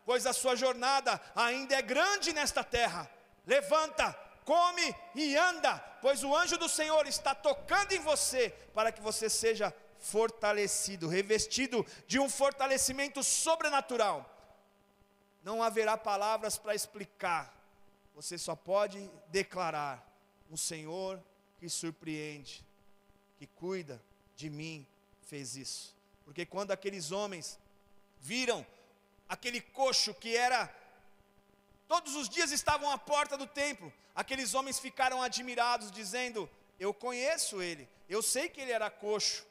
pois 0.06 0.24
a 0.24 0.32
sua 0.32 0.54
jornada 0.54 1.20
ainda 1.34 1.74
é 1.74 1.82
grande 1.82 2.32
nesta 2.32 2.62
terra. 2.62 3.10
Levanta, 3.44 4.12
come 4.44 4.94
e 5.16 5.36
anda, 5.36 5.78
pois 6.00 6.22
o 6.22 6.32
anjo 6.32 6.56
do 6.56 6.68
Senhor 6.68 7.08
está 7.08 7.34
tocando 7.34 7.90
em 7.90 7.98
você, 7.98 8.50
para 8.72 8.92
que 8.92 9.00
você 9.00 9.28
seja 9.28 9.74
fortalecido, 9.98 11.08
revestido 11.08 11.84
de 12.06 12.20
um 12.20 12.30
fortalecimento 12.30 13.20
sobrenatural 13.24 14.31
não 15.42 15.62
haverá 15.62 15.96
palavras 15.96 16.56
para 16.56 16.74
explicar, 16.74 17.54
você 18.14 18.38
só 18.38 18.54
pode 18.54 19.10
declarar: 19.28 20.06
o 20.50 20.56
Senhor 20.56 21.22
que 21.58 21.68
surpreende, 21.68 22.64
que 23.38 23.46
cuida 23.46 24.02
de 24.36 24.50
mim, 24.50 24.86
fez 25.22 25.56
isso. 25.56 25.96
Porque 26.24 26.44
quando 26.44 26.70
aqueles 26.70 27.10
homens 27.10 27.58
viram 28.20 28.66
aquele 29.28 29.60
coxo 29.60 30.14
que 30.14 30.36
era, 30.36 30.72
todos 31.88 32.14
os 32.14 32.28
dias 32.28 32.52
estavam 32.52 32.90
à 32.90 32.98
porta 32.98 33.36
do 33.36 33.46
templo, 33.46 33.92
aqueles 34.14 34.54
homens 34.54 34.78
ficaram 34.78 35.22
admirados, 35.22 35.90
dizendo: 35.90 36.48
Eu 36.78 36.92
conheço 36.92 37.62
ele, 37.62 37.88
eu 38.08 38.22
sei 38.22 38.48
que 38.48 38.60
ele 38.60 38.72
era 38.72 38.90
coxo, 38.90 39.46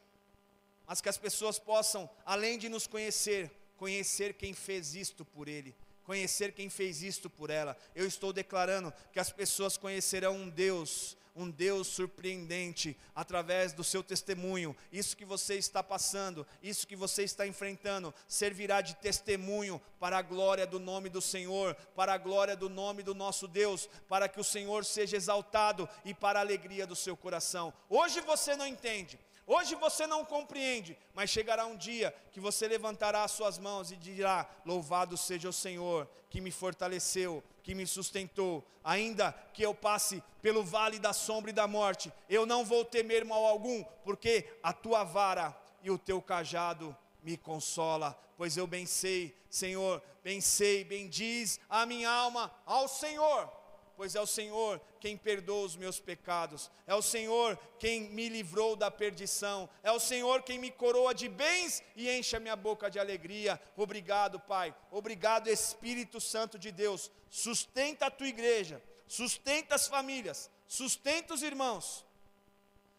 mas 0.86 1.00
que 1.00 1.08
as 1.08 1.18
pessoas 1.18 1.58
possam, 1.58 2.08
além 2.24 2.58
de 2.58 2.68
nos 2.68 2.86
conhecer, 2.86 3.50
conhecer 3.76 4.34
quem 4.34 4.54
fez 4.54 4.94
isto 4.94 5.24
por 5.24 5.48
ele, 5.48 5.74
conhecer 6.04 6.52
quem 6.52 6.68
fez 6.68 7.02
isto 7.02 7.30
por 7.30 7.50
ela. 7.50 7.76
Eu 7.94 8.06
estou 8.06 8.32
declarando 8.32 8.92
que 9.12 9.20
as 9.20 9.30
pessoas 9.30 9.76
conhecerão 9.76 10.36
um 10.36 10.48
Deus, 10.48 11.16
um 11.34 11.50
Deus 11.50 11.88
surpreendente 11.88 12.96
através 13.14 13.72
do 13.72 13.82
seu 13.82 14.02
testemunho. 14.02 14.76
Isso 14.92 15.16
que 15.16 15.24
você 15.24 15.54
está 15.54 15.82
passando, 15.82 16.46
isso 16.62 16.86
que 16.86 16.96
você 16.96 17.22
está 17.22 17.46
enfrentando, 17.46 18.14
servirá 18.28 18.80
de 18.80 18.94
testemunho 18.96 19.80
para 19.98 20.18
a 20.18 20.22
glória 20.22 20.66
do 20.66 20.78
nome 20.78 21.08
do 21.08 21.20
Senhor, 21.20 21.74
para 21.94 22.12
a 22.14 22.18
glória 22.18 22.56
do 22.56 22.68
nome 22.68 23.02
do 23.02 23.14
nosso 23.14 23.48
Deus, 23.48 23.88
para 24.08 24.28
que 24.28 24.40
o 24.40 24.44
Senhor 24.44 24.84
seja 24.84 25.16
exaltado 25.16 25.88
e 26.04 26.12
para 26.12 26.38
a 26.38 26.42
alegria 26.42 26.86
do 26.86 26.96
seu 26.96 27.16
coração. 27.16 27.72
Hoje 27.88 28.20
você 28.20 28.54
não 28.56 28.66
entende. 28.66 29.18
Hoje 29.54 29.74
você 29.74 30.06
não 30.06 30.24
compreende, 30.24 30.96
mas 31.12 31.28
chegará 31.28 31.66
um 31.66 31.76
dia 31.76 32.14
que 32.30 32.40
você 32.40 32.66
levantará 32.66 33.22
as 33.22 33.32
suas 33.32 33.58
mãos 33.58 33.92
e 33.92 33.96
dirá: 33.96 34.48
Louvado 34.64 35.14
seja 35.14 35.46
o 35.46 35.52
Senhor, 35.52 36.08
que 36.30 36.40
me 36.40 36.50
fortaleceu, 36.50 37.44
que 37.62 37.74
me 37.74 37.86
sustentou. 37.86 38.66
Ainda 38.82 39.30
que 39.52 39.62
eu 39.62 39.74
passe 39.74 40.22
pelo 40.40 40.64
vale 40.64 40.98
da 40.98 41.12
sombra 41.12 41.50
e 41.50 41.52
da 41.52 41.68
morte, 41.68 42.10
eu 42.30 42.46
não 42.46 42.64
vou 42.64 42.82
temer 42.82 43.26
mal 43.26 43.44
algum, 43.44 43.84
porque 44.02 44.48
a 44.62 44.72
tua 44.72 45.04
vara 45.04 45.54
e 45.82 45.90
o 45.90 45.98
teu 45.98 46.22
cajado 46.22 46.96
me 47.22 47.36
consola, 47.36 48.18
pois 48.38 48.56
eu 48.56 48.66
bem 48.66 48.86
sei, 48.86 49.36
Senhor, 49.50 50.02
bem 50.24 50.40
sei, 50.40 50.82
bendiz 50.82 51.60
a 51.68 51.84
minha 51.84 52.08
alma 52.08 52.50
ao 52.64 52.88
Senhor 52.88 53.61
pois 53.96 54.14
é 54.14 54.20
o 54.20 54.26
Senhor 54.26 54.80
quem 55.00 55.16
perdoa 55.16 55.66
os 55.66 55.76
meus 55.76 55.98
pecados, 55.98 56.70
é 56.86 56.94
o 56.94 57.02
Senhor 57.02 57.58
quem 57.78 58.02
me 58.10 58.28
livrou 58.28 58.76
da 58.76 58.90
perdição, 58.90 59.68
é 59.82 59.90
o 59.90 60.00
Senhor 60.00 60.42
quem 60.42 60.58
me 60.58 60.70
coroa 60.70 61.14
de 61.14 61.28
bens 61.28 61.82
e 61.96 62.10
enche 62.10 62.36
a 62.36 62.40
minha 62.40 62.56
boca 62.56 62.90
de 62.90 62.98
alegria. 62.98 63.60
Obrigado, 63.76 64.38
Pai, 64.40 64.74
obrigado, 64.90 65.48
Espírito 65.48 66.20
Santo 66.20 66.58
de 66.58 66.70
Deus. 66.70 67.10
Sustenta 67.28 68.06
a 68.06 68.10
tua 68.10 68.28
igreja, 68.28 68.82
sustenta 69.06 69.74
as 69.74 69.86
famílias, 69.86 70.50
sustenta 70.66 71.34
os 71.34 71.42
irmãos. 71.42 72.04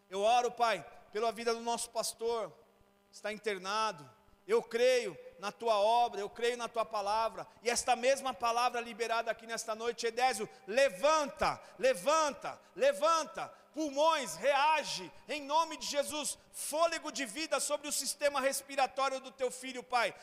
Eu 0.10 0.22
oro, 0.22 0.52
Pai, 0.52 0.86
pela 1.12 1.32
vida 1.32 1.54
do 1.54 1.62
nosso 1.62 1.90
pastor, 1.90 2.52
está 3.12 3.32
internado. 3.32 4.10
Eu 4.48 4.62
creio 4.62 5.18
na 5.40 5.52
tua 5.52 5.76
obra, 5.76 6.20
eu 6.20 6.30
creio 6.30 6.58
na 6.58 6.68
tua 6.68 6.86
palavra, 6.86 7.48
e 7.62 7.70
esta 7.70 7.96
mesma 7.96 8.34
palavra 8.34 8.80
liberada 8.82 9.32
aqui 9.32 9.46
nesta 9.46 9.76
noite, 9.76 10.06
Edésio, 10.06 10.50
levanta, 10.68 11.62
levanta, 11.78 12.60
levanta, 12.76 13.48
pulmões, 13.74 14.36
reage, 14.36 15.12
em 15.28 15.42
nome 15.42 15.78
de 15.78 15.86
Jesus, 15.86 16.38
fôlego 16.52 17.12
de 17.12 17.26
vida 17.26 17.60
sobre 17.60 17.88
o 17.88 17.92
sistema 17.92 18.40
respiratório 18.40 19.20
do 19.20 19.32
teu 19.32 19.50
filho, 19.52 19.84
Pai. 19.84 20.14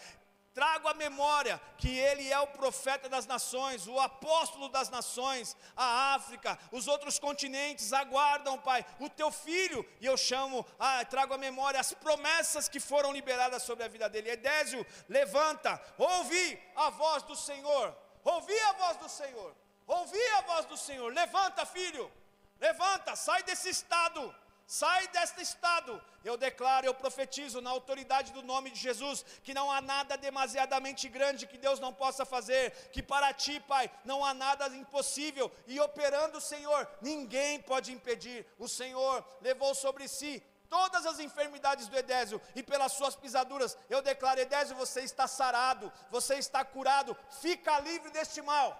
Trago 0.53 0.89
à 0.89 0.95
memória 0.95 1.61
que 1.79 1.97
ele 1.97 2.31
é 2.31 2.39
o 2.41 2.47
profeta 2.49 3.09
das 3.09 3.25
nações, 3.25 3.87
o 3.87 4.01
apóstolo 4.01 4.69
das 4.69 4.91
nações, 4.91 5.57
a 5.77 6.15
África, 6.15 6.59
os 6.73 6.89
outros 6.89 7.21
continentes 7.21 7.93
aguardam, 7.93 8.59
Pai, 8.59 8.85
o 8.99 9.09
teu 9.09 9.31
filho, 9.31 9.87
e 10.01 10.07
eu 10.07 10.17
chamo, 10.17 10.67
ah, 10.79 11.05
trago 11.05 11.35
à 11.35 11.39
memória 11.39 11.79
as 11.79 11.95
promessas 11.95 12.69
que 12.69 12.81
foram 12.81 13.13
liberadas 13.13 13.63
sobre 13.63 13.85
a 13.85 13.89
vida 13.89 14.09
dele. 14.09 14.31
Edésio, 14.31 14.85
levanta, 15.09 15.81
ouvi 15.97 16.61
a 16.75 16.91
voz 16.91 17.23
do 17.23 17.37
Senhor, 17.37 17.97
ouvi 18.25 18.59
a 18.59 18.73
voz 18.73 18.97
do 18.97 19.09
Senhor, 19.09 19.55
ouvi 19.87 20.27
a 20.39 20.41
voz 20.43 20.67
do 20.67 20.77
Senhor, 20.77 21.13
levanta, 21.13 21.65
filho, 21.65 22.11
levanta, 22.59 23.15
sai 23.15 23.45
desse 23.45 23.69
estado, 23.69 24.35
Sai 24.71 25.09
deste 25.09 25.43
estado. 25.43 26.01
Eu 26.25 26.37
declaro, 26.37 26.87
eu 26.87 26.95
profetizo 26.95 27.61
na 27.61 27.71
autoridade 27.71 28.33
do 28.33 28.41
nome 28.41 28.71
de 28.71 28.79
Jesus 28.79 29.25
que 29.43 29.53
não 29.53 29.69
há 29.69 29.81
nada 29.81 30.17
demasiadamente 30.17 31.09
grande 31.09 31.45
que 31.45 31.59
Deus 31.59 31.81
não 31.81 31.93
possa 31.93 32.25
fazer, 32.25 32.71
que 32.93 33.03
para 33.03 33.33
ti, 33.33 33.59
Pai, 33.59 33.91
não 34.05 34.25
há 34.25 34.33
nada 34.33 34.69
impossível 34.69 35.51
e 35.67 35.81
operando 35.81 36.39
o 36.39 36.41
Senhor, 36.41 36.89
ninguém 37.03 37.61
pode 37.61 37.91
impedir. 37.91 38.47
O 38.61 38.69
Senhor 38.69 39.27
levou 39.41 39.75
sobre 39.75 40.07
si 40.07 40.41
todas 40.69 41.05
as 41.05 41.19
enfermidades 41.19 41.89
do 41.89 41.99
Edésio 41.99 42.41
e 42.55 42.63
pelas 42.63 42.93
suas 42.93 43.17
pisaduras, 43.17 43.77
eu 43.89 44.01
declaro: 44.01 44.39
Edésio, 44.39 44.77
você 44.77 45.01
está 45.01 45.27
sarado, 45.27 45.93
você 46.13 46.37
está 46.37 46.65
curado, 46.65 47.17
fica 47.41 47.81
livre 47.81 48.13
deste 48.13 48.41
mal. 48.41 48.71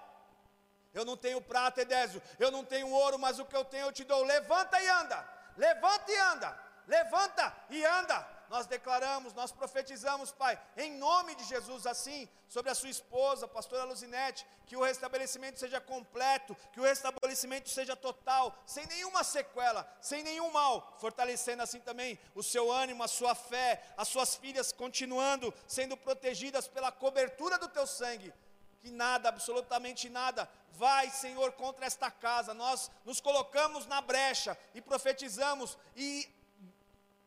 Eu 0.95 1.05
não 1.05 1.17
tenho 1.17 1.41
prata, 1.41 1.83
Edésio, 1.83 2.23
eu 2.39 2.53
não 2.53 2.65
tenho 2.65 2.89
ouro, 2.91 3.19
mas 3.19 3.41
o 3.41 3.45
que 3.45 3.57
eu 3.57 3.65
tenho 3.65 3.87
eu 3.87 3.93
te 3.93 4.05
dou. 4.05 4.23
Levanta 4.23 4.81
e 4.81 4.89
anda 4.89 5.40
levanta 5.61 6.11
e 6.11 6.17
anda, 6.17 6.59
levanta 6.87 7.57
e 7.69 7.85
anda. 7.85 8.41
Nós 8.49 8.67
declaramos, 8.67 9.33
nós 9.33 9.53
profetizamos, 9.53 10.33
Pai, 10.33 10.61
em 10.77 10.97
nome 10.97 11.37
de 11.37 11.45
Jesus, 11.45 11.87
assim, 11.87 12.29
sobre 12.49 12.69
a 12.69 12.75
sua 12.75 12.89
esposa, 12.89 13.47
pastora 13.47 13.85
Luzinete, 13.85 14.45
que 14.67 14.77
o 14.77 14.83
restabelecimento 14.83 15.61
seja 15.61 15.81
completo, 15.81 16.57
que 16.73 16.81
o 16.81 16.83
restabelecimento 16.83 17.69
seja 17.69 17.95
total, 17.95 18.61
sem 18.67 18.87
nenhuma 18.87 19.23
sequela, 19.23 19.87
sem 20.01 20.25
nenhum 20.25 20.51
mal, 20.51 20.97
fortalecendo 20.99 21.63
assim 21.63 21.79
também 21.79 22.19
o 22.35 22.43
seu 22.43 22.73
ânimo, 22.73 23.05
a 23.05 23.09
sua 23.09 23.37
fé, 23.37 23.85
as 23.97 24.09
suas 24.09 24.35
filhas 24.35 24.73
continuando 24.73 25.55
sendo 25.69 25.97
protegidas 25.97 26.67
pela 26.67 26.91
cobertura 26.91 27.57
do 27.57 27.69
teu 27.69 27.87
sangue 27.87 28.35
que 28.81 28.91
nada, 28.91 29.29
absolutamente 29.29 30.09
nada, 30.09 30.49
vai, 30.73 31.11
Senhor, 31.11 31.53
contra 31.53 31.87
esta 31.87 32.11
casa. 32.11 32.55
Nós 32.55 32.91
nos 33.05 33.21
colocamos 33.21 33.87
na 33.87 34.01
brecha 34.01 34.57
e 34.75 34.81
profetizamos 34.81 35.77
e 35.97 36.29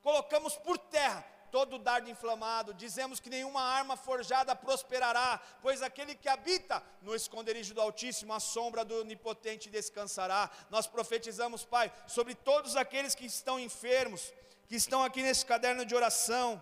colocamos 0.01 0.55
por 0.55 0.77
terra 0.77 1.33
todo 1.53 1.77
dardo 1.77 2.09
inflamado, 2.09 2.73
dizemos 2.73 3.19
que 3.19 3.29
nenhuma 3.29 3.61
arma 3.61 3.95
forjada 3.95 4.55
prosperará, 4.55 5.39
pois 5.61 5.83
aquele 5.83 6.15
que 6.15 6.27
habita 6.27 6.81
no 6.99 7.13
esconderijo 7.13 7.75
do 7.75 7.81
Altíssimo, 7.81 8.33
a 8.33 8.39
sombra 8.39 8.83
do 8.83 9.01
Onipotente 9.01 9.69
descansará. 9.69 10.49
Nós 10.71 10.87
profetizamos, 10.87 11.63
Pai, 11.63 11.93
sobre 12.07 12.33
todos 12.33 12.75
aqueles 12.75 13.13
que 13.13 13.27
estão 13.27 13.59
enfermos, 13.59 14.33
que 14.67 14.75
estão 14.75 15.03
aqui 15.03 15.21
nesse 15.21 15.45
caderno 15.45 15.85
de 15.85 15.93
oração, 15.93 16.59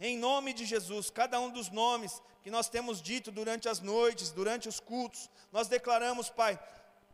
em 0.00 0.16
nome 0.16 0.54
de 0.54 0.64
Jesus, 0.64 1.10
cada 1.10 1.38
um 1.38 1.50
dos 1.50 1.68
nomes 1.68 2.22
que 2.44 2.50
nós 2.50 2.68
temos 2.68 3.00
dito 3.00 3.32
durante 3.32 3.70
as 3.70 3.80
noites, 3.80 4.30
durante 4.30 4.68
os 4.68 4.78
cultos, 4.78 5.30
nós 5.50 5.66
declaramos, 5.66 6.28
Pai, 6.28 6.60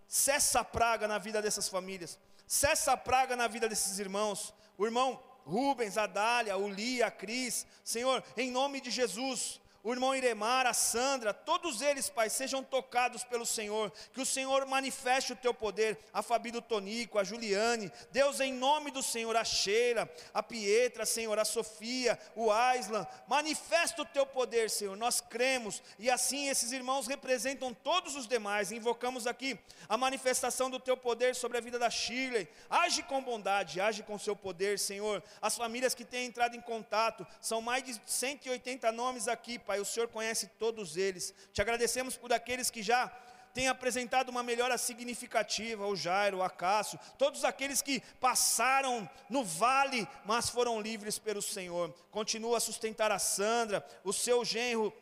cessa 0.09 0.59
a 0.59 0.65
praga 0.65 1.07
na 1.07 1.19
vida 1.19 1.41
dessas 1.41 1.69
famílias, 1.69 2.19
cessa 2.49 2.95
a 2.95 2.97
praga 2.97 3.37
na 3.37 3.47
vida 3.47 3.69
desses 3.69 4.01
irmãos, 4.01 4.53
o 4.77 4.85
irmão 4.85 5.23
Rubens, 5.45 5.97
a 5.97 6.09
Dália, 6.09 6.57
o 6.57 6.69
Lia, 6.69 7.07
a 7.07 7.11
Cris, 7.13 7.65
Senhor, 7.85 8.25
em 8.37 8.51
nome 8.51 8.81
de 8.81 8.91
Jesus, 8.91 9.60
o 9.83 9.93
irmão 9.93 10.15
Iremar, 10.15 10.67
a 10.67 10.75
Sandra, 10.75 11.33
todos 11.33 11.81
eles, 11.81 12.11
Pai, 12.11 12.29
sejam 12.29 12.63
tocados 12.63 13.25
pelo 13.25 13.47
Senhor, 13.47 13.91
que 14.13 14.21
o 14.21 14.27
Senhor 14.27 14.67
manifeste 14.67 15.33
o 15.33 15.37
teu 15.37 15.55
poder, 15.55 15.99
a 16.13 16.23
Fabi 16.23 16.51
do 16.51 16.61
Tonico, 16.61 17.19
a 17.19 17.25
Juliane, 17.25 17.91
Deus, 18.11 18.41
em 18.41 18.53
nome 18.53 18.91
do 18.91 19.03
Senhor, 19.03 19.35
a 19.37 19.45
Sheila, 19.45 20.09
a 20.35 20.43
Pietra, 20.43 21.07
Senhor, 21.07 21.39
a 21.39 21.45
Sofia, 21.45 22.19
o 22.37 22.51
Aislan, 22.51 23.07
manifesta 23.27 24.03
o 24.03 24.07
teu 24.07 24.27
poder, 24.27 24.69
Senhor, 24.69 24.97
nós 24.97 25.21
cremos, 25.21 25.83
e 25.99 26.11
assim 26.11 26.49
esses 26.49 26.73
irmãos 26.73 27.07
representam 27.07 27.73
todos 27.73 28.17
os 28.17 28.27
demais, 28.27 28.73
invocamos 28.73 29.27
aqui 29.27 29.59
a 29.89 29.97
manifestação 29.97 30.69
do 30.69 30.79
teu 30.79 30.97
poder 30.97 31.35
sobre 31.35 31.57
a 31.57 31.61
vida 31.61 31.79
da 31.79 31.89
Shirley, 31.89 32.49
age 32.69 33.03
com 33.05 33.23
bondade, 33.23 33.81
age 33.81 34.03
com 34.03 34.19
seu 34.19 34.37
poder, 34.37 34.79
Senhor, 34.79 35.23
as 35.41 35.57
famílias 35.57 35.95
que 35.95 36.05
têm 36.05 36.27
entrado 36.27 36.55
em 36.55 36.61
contato, 36.61 37.27
são 37.41 37.63
mais 37.63 37.83
de 37.83 37.99
180 38.05 38.93
nomes 38.93 39.27
aqui, 39.27 39.59
Pai, 39.59 39.70
o 39.79 39.85
Senhor 39.85 40.09
conhece 40.09 40.49
todos 40.59 40.97
eles. 40.97 41.33
Te 41.53 41.61
agradecemos 41.61 42.17
por 42.17 42.33
aqueles 42.33 42.71
que 42.71 42.83
já 42.83 43.09
têm 43.53 43.69
apresentado 43.69 44.29
uma 44.29 44.43
melhora 44.43 44.79
significativa, 44.79 45.87
o 45.87 45.97
Jairo, 45.97 46.39
o 46.39 46.43
Acácio, 46.43 46.99
todos 47.19 47.45
aqueles 47.45 47.83
que 47.83 48.01
passaram 48.21 49.09
no 49.29 49.45
vale, 49.45 50.09
mas 50.25 50.49
foram 50.49 50.81
livres 50.81 51.19
pelo 51.19 51.43
Senhor. 51.43 51.93
Continua 52.11 52.57
a 52.57 52.61
sustentar 52.61 53.11
a 53.11 53.19
Sandra, 53.19 53.85
o 54.05 54.13
seu 54.13 54.45
genro, 54.45 54.93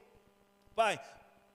Pai, 0.75 1.01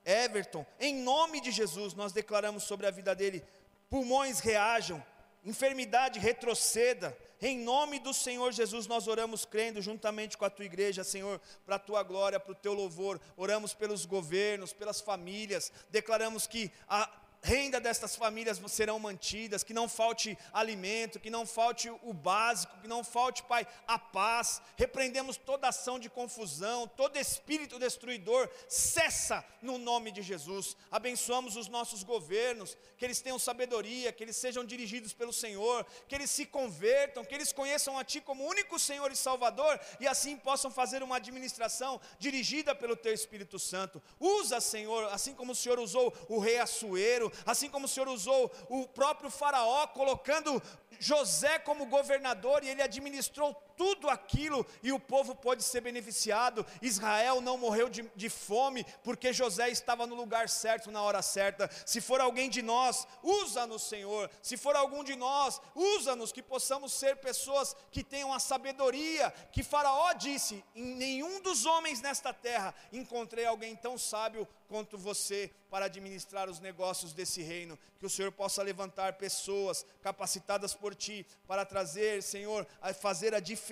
Everton, 0.06 0.65
em 0.80 0.95
nome 0.95 1.40
de 1.40 1.52
Jesus, 1.52 1.94
nós 1.94 2.11
declaramos 2.11 2.64
sobre 2.64 2.85
a 2.85 2.91
vida 2.91 3.15
dele: 3.15 3.44
pulmões 3.90 4.40
reajam, 4.40 5.03
enfermidade 5.44 6.19
retroceda. 6.19 7.18
Em 7.45 7.59
nome 7.59 7.99
do 7.99 8.13
Senhor 8.13 8.53
Jesus, 8.53 8.87
nós 8.87 9.05
oramos 9.05 9.43
crendo 9.43 9.81
juntamente 9.81 10.37
com 10.37 10.45
a 10.45 10.49
tua 10.49 10.63
igreja, 10.63 11.03
Senhor, 11.03 11.41
para 11.65 11.75
a 11.75 11.79
tua 11.79 12.01
glória, 12.01 12.39
para 12.39 12.53
o 12.53 12.55
teu 12.55 12.73
louvor. 12.73 13.19
Oramos 13.35 13.73
pelos 13.73 14.05
governos, 14.05 14.71
pelas 14.71 15.01
famílias. 15.01 15.69
Declaramos 15.89 16.47
que 16.47 16.71
a 16.87 17.05
renda 17.43 17.79
destas 17.79 18.15
famílias 18.15 18.59
serão 18.67 18.97
mantidas, 18.97 19.63
que 19.63 19.73
não 19.73 19.87
falte 19.89 20.37
alimento, 20.51 21.19
que 21.19 21.29
não 21.29 21.45
falte 21.45 21.89
o 21.89 22.13
básico, 22.13 22.79
que 22.81 22.87
não 22.87 23.03
falte, 23.03 23.43
Pai, 23.43 23.67
a 23.85 23.99
paz. 23.99 24.61
Repreendemos 24.77 25.37
toda 25.37 25.67
ação 25.67 25.99
de 25.99 26.09
confusão, 26.09 26.87
todo 26.87 27.17
espírito 27.17 27.77
destruidor, 27.77 28.49
cessa 28.67 29.45
no 29.61 29.77
nome 29.77 30.11
de 30.11 30.21
Jesus. 30.21 30.75
Abençoamos 30.89 31.57
os 31.57 31.67
nossos 31.67 32.01
governos, 32.01 32.77
que 32.97 33.03
eles 33.03 33.21
tenham 33.21 33.37
sabedoria, 33.37 34.13
que 34.13 34.23
eles 34.23 34.37
sejam 34.37 34.63
dirigidos 34.63 35.13
pelo 35.13 35.33
Senhor, 35.33 35.85
que 36.07 36.15
eles 36.15 36.31
se 36.31 36.45
convertam, 36.45 37.25
que 37.25 37.35
eles 37.35 37.51
conheçam 37.51 37.97
a 37.97 38.03
Ti 38.03 38.21
como 38.21 38.47
único 38.47 38.79
Senhor 38.79 39.11
e 39.11 39.15
Salvador 39.15 39.79
e 39.99 40.07
assim 40.07 40.37
possam 40.37 40.71
fazer 40.71 41.03
uma 41.03 41.17
administração 41.17 41.99
dirigida 42.17 42.73
pelo 42.73 42.95
Teu 42.95 43.13
Espírito 43.13 43.59
Santo. 43.59 44.01
Usa, 44.19 44.61
Senhor, 44.61 45.05
assim 45.11 45.33
como 45.33 45.51
o 45.51 45.55
Senhor 45.55 45.79
usou 45.79 46.13
o 46.29 46.39
rei 46.39 46.59
Assuero, 46.59 47.31
assim 47.45 47.69
como 47.69 47.85
o 47.85 47.89
Senhor 47.89 48.07
usou 48.10 48.51
o 48.69 48.88
próprio 48.88 49.30
Faraó, 49.30 49.88
colocando 49.88 50.61
José 50.99 51.60
como 51.60 51.85
governador 51.85 52.64
e 52.64 52.69
ele 52.69 52.81
administrou 52.81 53.53
tudo 53.77 54.09
aquilo 54.09 54.65
e 54.81 54.91
o 54.91 54.99
povo 54.99 55.35
pôde 55.35 55.63
ser 55.63 55.81
beneficiado. 55.81 56.65
Israel 56.81 57.41
não 57.41 57.57
morreu 57.57 57.89
de, 57.89 58.09
de 58.15 58.29
fome 58.29 58.85
porque 59.03 59.33
José 59.33 59.69
estava 59.69 60.07
no 60.07 60.15
lugar 60.15 60.49
certo 60.49 60.91
na 60.91 61.01
hora 61.01 61.21
certa. 61.21 61.69
Se 61.85 62.01
for 62.01 62.21
alguém 62.21 62.49
de 62.49 62.61
nós, 62.61 63.07
usa-nos, 63.21 63.83
Senhor. 63.83 64.29
Se 64.41 64.57
for 64.57 64.75
algum 64.75 65.03
de 65.03 65.15
nós, 65.15 65.61
usa-nos 65.75 66.31
que 66.31 66.41
possamos 66.41 66.93
ser 66.93 67.17
pessoas 67.17 67.75
que 67.91 68.03
tenham 68.03 68.33
a 68.33 68.39
sabedoria 68.39 69.31
que 69.51 69.63
Faraó 69.63 70.13
disse: 70.13 70.63
em 70.75 70.95
nenhum 70.95 71.41
dos 71.41 71.65
homens 71.65 72.01
nesta 72.01 72.33
terra 72.33 72.73
encontrei 72.91 73.45
alguém 73.45 73.75
tão 73.75 73.97
sábio 73.97 74.47
quanto 74.67 74.97
você 74.97 75.51
para 75.69 75.85
administrar 75.85 76.49
os 76.49 76.59
negócios 76.59 77.13
desse 77.13 77.41
reino. 77.41 77.77
Que 77.99 78.05
o 78.05 78.09
Senhor 78.09 78.31
possa 78.31 78.63
levantar 78.63 79.13
pessoas 79.13 79.85
capacitadas 80.01 80.73
por 80.73 80.95
ti 80.95 81.25
para 81.47 81.65
trazer, 81.65 82.23
Senhor, 82.23 82.67
a 82.81 82.93
fazer 82.93 83.33
a 83.33 83.39
diferença 83.39 83.62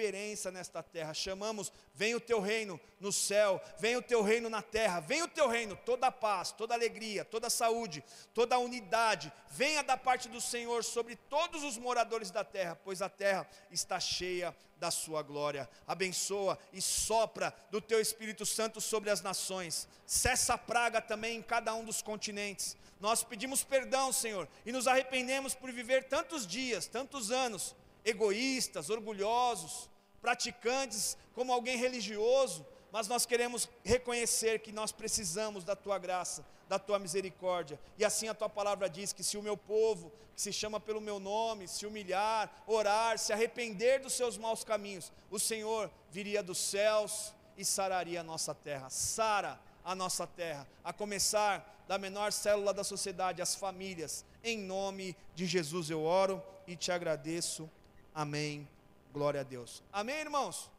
nesta 0.52 0.82
terra. 0.82 1.14
Chamamos, 1.14 1.72
vem 1.94 2.16
o 2.16 2.20
teu 2.20 2.40
reino 2.40 2.80
no 3.00 3.12
céu, 3.12 3.62
vem 3.80 3.96
o 3.96 4.02
teu 4.02 4.22
reino 4.22 4.50
na 4.50 4.62
terra, 4.62 5.00
vem 5.00 5.22
o 5.22 5.28
teu 5.28 5.48
reino, 5.48 5.76
toda 5.86 6.08
a 6.08 6.12
paz, 6.12 6.52
toda 6.52 6.74
a 6.74 6.78
alegria, 6.78 7.26
toda 7.26 7.48
a 7.48 7.50
saúde, 7.50 8.04
toda 8.34 8.56
a 8.56 8.60
unidade, 8.60 9.32
venha 9.50 9.84
da 9.84 9.98
parte 9.98 10.30
do 10.30 10.40
Senhor 10.40 10.84
sobre 10.84 11.16
todos 11.16 11.64
os 11.64 11.78
moradores 11.78 12.32
da 12.32 12.44
terra, 12.44 12.80
pois 12.84 13.02
a 13.02 13.10
terra 13.10 13.48
está 13.70 14.00
cheia 14.00 14.56
da 14.78 14.90
sua 14.90 15.22
glória. 15.22 15.70
Abençoa 15.88 16.58
e 16.74 16.82
sopra 16.82 17.54
do 17.70 17.80
teu 17.80 18.02
Espírito 18.02 18.46
Santo 18.48 18.82
sobre 18.82 19.12
as 19.12 19.22
nações. 19.22 19.88
Cessa 20.08 20.56
a 20.56 20.58
praga 20.58 21.00
também 21.00 21.38
em 21.38 21.42
cada 21.42 21.74
um 21.76 21.86
dos 21.86 22.02
continentes. 22.02 22.76
Nós 23.00 23.24
pedimos 23.24 23.64
perdão, 23.64 24.12
Senhor, 24.12 24.48
e 24.66 24.72
nos 24.72 24.88
arrependemos 24.88 25.54
por 25.54 25.72
viver 25.72 26.06
tantos 26.06 26.48
dias, 26.48 26.88
tantos 26.88 27.32
anos, 27.32 27.76
egoístas, 28.04 28.90
orgulhosos, 28.90 29.90
praticantes 30.22 31.18
como 31.34 31.52
alguém 31.52 31.78
religioso, 31.78 32.66
mas 32.92 33.08
nós 33.08 33.26
queremos 33.26 33.70
reconhecer 33.84 34.60
que 34.60 34.72
nós 34.72 34.92
precisamos 34.92 35.64
da 35.64 35.76
tua 35.76 35.98
graça, 35.98 36.46
da 36.68 36.78
tua 36.78 37.00
misericórdia. 37.00 37.80
E 37.98 38.04
assim 38.04 38.28
a 38.28 38.34
tua 38.34 38.50
palavra 38.50 38.90
diz 38.90 39.14
que 39.14 39.24
se 39.24 39.38
o 39.38 39.42
meu 39.42 39.56
povo, 39.56 40.12
que 40.36 40.42
se 40.42 40.52
chama 40.52 40.80
pelo 40.80 41.00
meu 41.00 41.20
nome, 41.20 41.68
se 41.68 41.86
humilhar, 41.86 42.64
orar, 42.68 43.18
se 43.18 43.32
arrepender 43.32 44.02
dos 44.02 44.14
seus 44.14 44.38
maus 44.38 44.64
caminhos, 44.64 45.12
o 45.30 45.40
Senhor 45.40 45.90
viria 46.10 46.44
dos 46.44 46.58
céus 46.58 47.34
e 47.58 47.64
sararia 47.64 48.22
a 48.22 48.24
nossa 48.24 48.54
terra. 48.54 48.90
Sara 48.90 49.60
a 49.84 49.96
nossa 49.96 50.28
terra, 50.28 50.68
a 50.84 50.94
começar 50.94 51.84
da 51.88 51.98
menor 51.98 52.32
célula 52.32 52.74
da 52.74 52.84
sociedade, 52.84 53.42
as 53.42 53.56
famílias. 53.56 54.24
Em 54.44 54.58
nome 54.58 55.16
de 55.36 55.46
Jesus 55.46 55.90
eu 55.90 56.04
oro 56.04 56.42
e 56.68 56.76
te 56.76 56.92
agradeço. 56.92 57.70
Amém. 58.14 58.68
Glória 59.14 59.40
a 59.40 59.44
Deus. 59.44 59.82
Amém, 59.92 60.18
irmãos? 60.18 60.70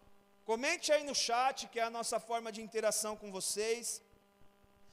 Comente 0.45 0.93
aí 0.93 1.03
no 1.03 1.15
chat, 1.15 1.67
que 1.69 1.81
é 1.81 1.83
a 1.83 1.89
nossa 1.89 2.21
forma 2.21 2.53
de 2.53 2.61
interação 2.61 3.17
com 3.17 3.33
vocês. 3.33 4.03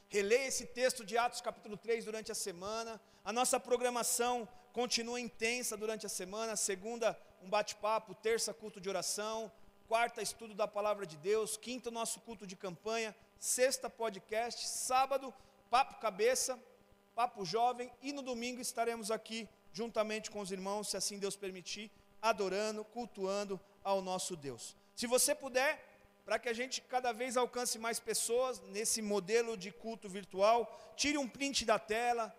Releia 0.08 0.48
esse 0.48 0.66
texto 0.66 1.04
de 1.04 1.18
Atos 1.18 1.42
capítulo 1.42 1.76
3 1.76 2.06
durante 2.06 2.32
a 2.32 2.36
semana. 2.36 3.00
A 3.26 3.34
nossa 3.34 3.60
programação 3.60 4.48
continua 4.72 5.20
intensa 5.20 5.76
durante 5.76 6.06
a 6.06 6.10
semana. 6.10 6.56
Segunda, 6.56 7.20
um 7.44 7.50
bate-papo. 7.50 8.16
Terça, 8.16 8.54
culto 8.54 8.80
de 8.80 8.88
oração. 8.88 9.52
Quarta, 9.90 10.22
estudo 10.22 10.54
da 10.54 10.68
palavra 10.68 11.06
de 11.06 11.18
Deus. 11.18 11.58
Quinta, 11.58 11.92
nosso 11.92 12.22
culto 12.22 12.48
de 12.48 12.56
campanha. 12.56 13.14
Sexta, 13.38 13.90
podcast. 13.90 14.66
Sábado, 14.66 15.34
papo 15.70 16.00
cabeça, 16.00 16.58
papo 17.14 17.44
jovem. 17.44 17.92
E 18.02 18.14
no 18.14 18.22
domingo 18.22 18.62
estaremos 18.62 19.12
aqui 19.12 19.50
juntamente 19.74 20.32
com 20.32 20.40
os 20.40 20.52
irmãos, 20.52 20.90
se 20.90 20.98
assim 20.98 21.20
Deus 21.20 21.36
permitir, 21.36 21.92
adorando, 22.22 22.84
cultuando 22.84 23.60
ao 23.84 24.02
nosso 24.02 24.36
Deus. 24.36 24.76
Se 24.96 25.08
você 25.08 25.34
puder, 25.34 25.84
para 26.26 26.38
que 26.38 26.50
a 26.50 26.54
gente 26.54 26.82
cada 26.82 27.12
vez 27.12 27.38
alcance 27.38 27.80
mais 27.80 28.00
pessoas 28.00 28.62
nesse 28.70 29.02
modelo 29.02 29.58
de 29.58 29.72
culto 29.72 30.08
virtual, 30.08 30.94
tire 30.96 31.18
um 31.18 31.28
print 31.28 31.66
da 31.66 31.80
tela, 31.80 32.36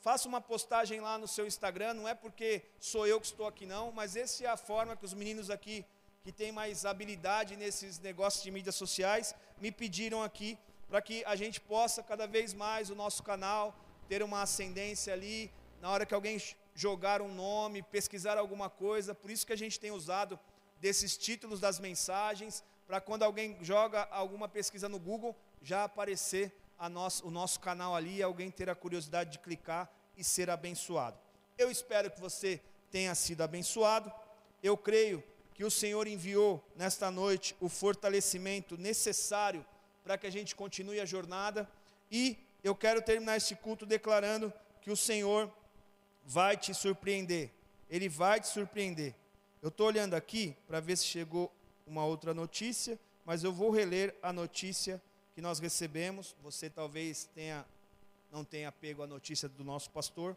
faça 0.00 0.28
uma 0.28 0.40
postagem 0.40 1.00
lá 1.00 1.16
no 1.16 1.28
seu 1.28 1.46
Instagram, 1.46 1.94
não 1.94 2.08
é 2.08 2.14
porque 2.14 2.62
sou 2.78 3.06
eu 3.06 3.20
que 3.20 3.26
estou 3.26 3.46
aqui 3.46 3.66
não, 3.66 3.92
mas 3.92 4.16
essa 4.16 4.44
é 4.44 4.46
a 4.46 4.56
forma 4.56 4.96
que 4.96 5.04
os 5.04 5.14
meninos 5.14 5.50
aqui 5.50 5.84
que 6.22 6.32
têm 6.32 6.52
mais 6.52 6.84
habilidade 6.84 7.56
nesses 7.56 7.98
negócios 7.98 8.42
de 8.42 8.50
mídias 8.50 8.74
sociais 8.74 9.34
me 9.60 9.70
pediram 9.72 10.22
aqui 10.22 10.58
para 10.88 11.00
que 11.00 11.24
a 11.24 11.36
gente 11.36 11.60
possa 11.60 12.02
cada 12.02 12.26
vez 12.26 12.52
mais 12.52 12.90
o 12.90 12.94
nosso 12.94 13.22
canal 13.22 13.74
ter 14.08 14.22
uma 14.22 14.42
ascendência 14.42 15.12
ali, 15.12 15.50
na 15.80 15.88
hora 15.88 16.04
que 16.04 16.12
alguém 16.12 16.36
jogar 16.80 17.20
um 17.20 17.34
nome, 17.34 17.82
pesquisar 17.82 18.38
alguma 18.38 18.70
coisa, 18.70 19.14
por 19.14 19.30
isso 19.30 19.46
que 19.46 19.52
a 19.52 19.56
gente 19.56 19.78
tem 19.78 19.90
usado 19.90 20.40
desses 20.80 21.14
títulos 21.14 21.60
das 21.60 21.78
mensagens, 21.78 22.64
para 22.86 23.02
quando 23.02 23.22
alguém 23.22 23.58
joga 23.60 24.08
alguma 24.10 24.48
pesquisa 24.48 24.88
no 24.88 24.98
Google, 24.98 25.36
já 25.60 25.84
aparecer 25.84 26.50
nosso, 26.90 27.26
o 27.26 27.30
nosso 27.30 27.60
canal 27.60 27.94
ali 27.94 28.16
e 28.16 28.22
alguém 28.22 28.50
ter 28.50 28.70
a 28.70 28.74
curiosidade 28.74 29.32
de 29.32 29.38
clicar 29.40 29.92
e 30.16 30.24
ser 30.24 30.48
abençoado. 30.48 31.18
Eu 31.58 31.70
espero 31.70 32.10
que 32.10 32.18
você 32.18 32.62
tenha 32.90 33.14
sido 33.14 33.42
abençoado. 33.42 34.10
Eu 34.62 34.74
creio 34.74 35.22
que 35.52 35.62
o 35.62 35.70
Senhor 35.70 36.06
enviou 36.06 36.64
nesta 36.74 37.10
noite 37.10 37.54
o 37.60 37.68
fortalecimento 37.68 38.78
necessário 38.78 39.66
para 40.02 40.16
que 40.16 40.26
a 40.26 40.32
gente 40.32 40.56
continue 40.56 40.98
a 40.98 41.04
jornada. 41.04 41.68
E 42.10 42.38
eu 42.64 42.74
quero 42.74 43.02
terminar 43.02 43.36
esse 43.36 43.54
culto 43.54 43.84
declarando 43.84 44.50
que 44.80 44.90
o 44.90 44.96
Senhor 44.96 45.52
vai 46.30 46.56
te 46.56 46.72
surpreender. 46.72 47.50
Ele 47.88 48.08
vai 48.08 48.40
te 48.40 48.46
surpreender. 48.46 49.12
Eu 49.60 49.68
estou 49.68 49.88
olhando 49.88 50.14
aqui 50.14 50.56
para 50.68 50.78
ver 50.78 50.96
se 50.96 51.04
chegou 51.04 51.52
uma 51.84 52.04
outra 52.04 52.32
notícia, 52.32 52.96
mas 53.24 53.42
eu 53.42 53.52
vou 53.52 53.68
reler 53.72 54.14
a 54.22 54.32
notícia 54.32 55.02
que 55.34 55.42
nós 55.42 55.58
recebemos. 55.58 56.36
Você 56.40 56.70
talvez 56.70 57.28
tenha 57.34 57.66
não 58.30 58.44
tenha 58.44 58.70
pego 58.70 59.02
a 59.02 59.08
notícia 59.08 59.48
do 59.48 59.64
nosso 59.64 59.90
pastor. 59.90 60.36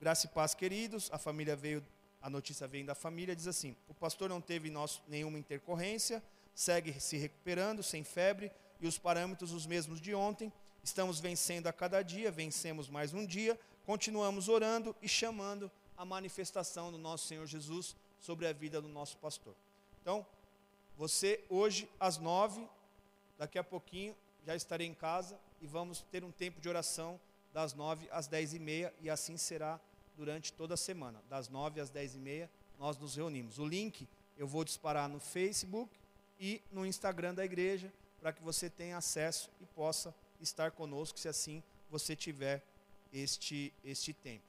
Graça 0.00 0.24
e 0.24 0.30
paz, 0.30 0.54
queridos. 0.54 1.10
A 1.12 1.18
família 1.18 1.54
veio, 1.54 1.84
a 2.22 2.30
notícia 2.30 2.66
vem 2.66 2.86
da 2.86 2.94
família, 2.94 3.36
diz 3.36 3.46
assim: 3.46 3.76
o 3.86 3.92
pastor 3.92 4.30
não 4.30 4.40
teve 4.40 4.70
nosso, 4.70 5.02
nenhuma 5.06 5.38
intercorrência, 5.38 6.22
segue 6.54 6.98
se 6.98 7.18
recuperando, 7.18 7.82
sem 7.82 8.02
febre. 8.02 8.50
e 8.80 8.86
os 8.86 8.96
parâmetros 8.96 9.52
os 9.52 9.66
mesmos 9.66 10.00
de 10.00 10.14
ontem. 10.14 10.50
Estamos 10.82 11.20
vencendo 11.20 11.66
a 11.66 11.72
cada 11.72 12.00
dia, 12.00 12.30
vencemos 12.30 12.88
mais 12.88 13.12
um 13.12 13.26
dia, 13.26 13.60
continuamos 13.88 14.50
orando 14.50 14.94
e 15.00 15.08
chamando 15.08 15.70
a 15.96 16.04
manifestação 16.04 16.92
do 16.92 16.98
nosso 16.98 17.26
Senhor 17.26 17.46
Jesus 17.46 17.96
sobre 18.20 18.46
a 18.46 18.52
vida 18.52 18.82
do 18.82 18.88
nosso 18.88 19.16
pastor. 19.16 19.54
Então, 20.02 20.26
você 20.94 21.42
hoje 21.48 21.88
às 21.98 22.18
nove, 22.18 22.68
daqui 23.38 23.58
a 23.58 23.64
pouquinho 23.64 24.14
já 24.44 24.54
estarei 24.54 24.86
em 24.86 24.92
casa 24.92 25.40
e 25.62 25.66
vamos 25.66 26.02
ter 26.10 26.22
um 26.22 26.30
tempo 26.30 26.60
de 26.60 26.68
oração 26.68 27.18
das 27.50 27.72
nove 27.72 28.06
às 28.12 28.26
dez 28.26 28.52
e 28.52 28.58
meia 28.58 28.92
e 29.00 29.08
assim 29.08 29.38
será 29.38 29.80
durante 30.18 30.52
toda 30.52 30.74
a 30.74 30.76
semana. 30.76 31.24
Das 31.30 31.48
nove 31.48 31.80
às 31.80 31.88
dez 31.88 32.14
e 32.14 32.18
meia 32.18 32.50
nós 32.78 32.98
nos 32.98 33.16
reunimos. 33.16 33.58
O 33.58 33.64
link 33.64 34.06
eu 34.36 34.46
vou 34.46 34.64
disparar 34.64 35.08
no 35.08 35.18
Facebook 35.18 35.98
e 36.38 36.60
no 36.70 36.84
Instagram 36.84 37.32
da 37.32 37.42
igreja 37.42 37.90
para 38.20 38.34
que 38.34 38.42
você 38.42 38.68
tenha 38.68 38.98
acesso 38.98 39.48
e 39.62 39.64
possa 39.64 40.14
estar 40.42 40.72
conosco 40.72 41.18
se 41.18 41.26
assim 41.26 41.62
você 41.90 42.14
tiver 42.14 42.62
este, 43.12 43.72
este 43.84 44.12
tempo. 44.12 44.44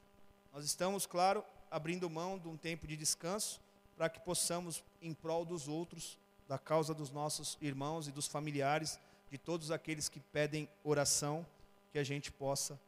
Nós 0.53 0.65
estamos, 0.65 1.05
claro, 1.05 1.43
abrindo 1.69 2.09
mão 2.09 2.37
de 2.37 2.47
um 2.47 2.57
tempo 2.57 2.87
de 2.87 2.97
descanso 2.97 3.59
para 3.95 4.09
que 4.09 4.19
possamos, 4.19 4.83
em 5.01 5.13
prol 5.13 5.45
dos 5.45 5.67
outros, 5.67 6.17
da 6.47 6.57
causa 6.57 6.93
dos 6.93 7.11
nossos 7.11 7.57
irmãos 7.61 8.07
e 8.07 8.11
dos 8.11 8.27
familiares, 8.27 8.99
de 9.29 9.37
todos 9.37 9.71
aqueles 9.71 10.09
que 10.09 10.19
pedem 10.19 10.67
oração, 10.83 11.45
que 11.91 11.99
a 11.99 12.03
gente 12.03 12.31
possa, 12.31 12.79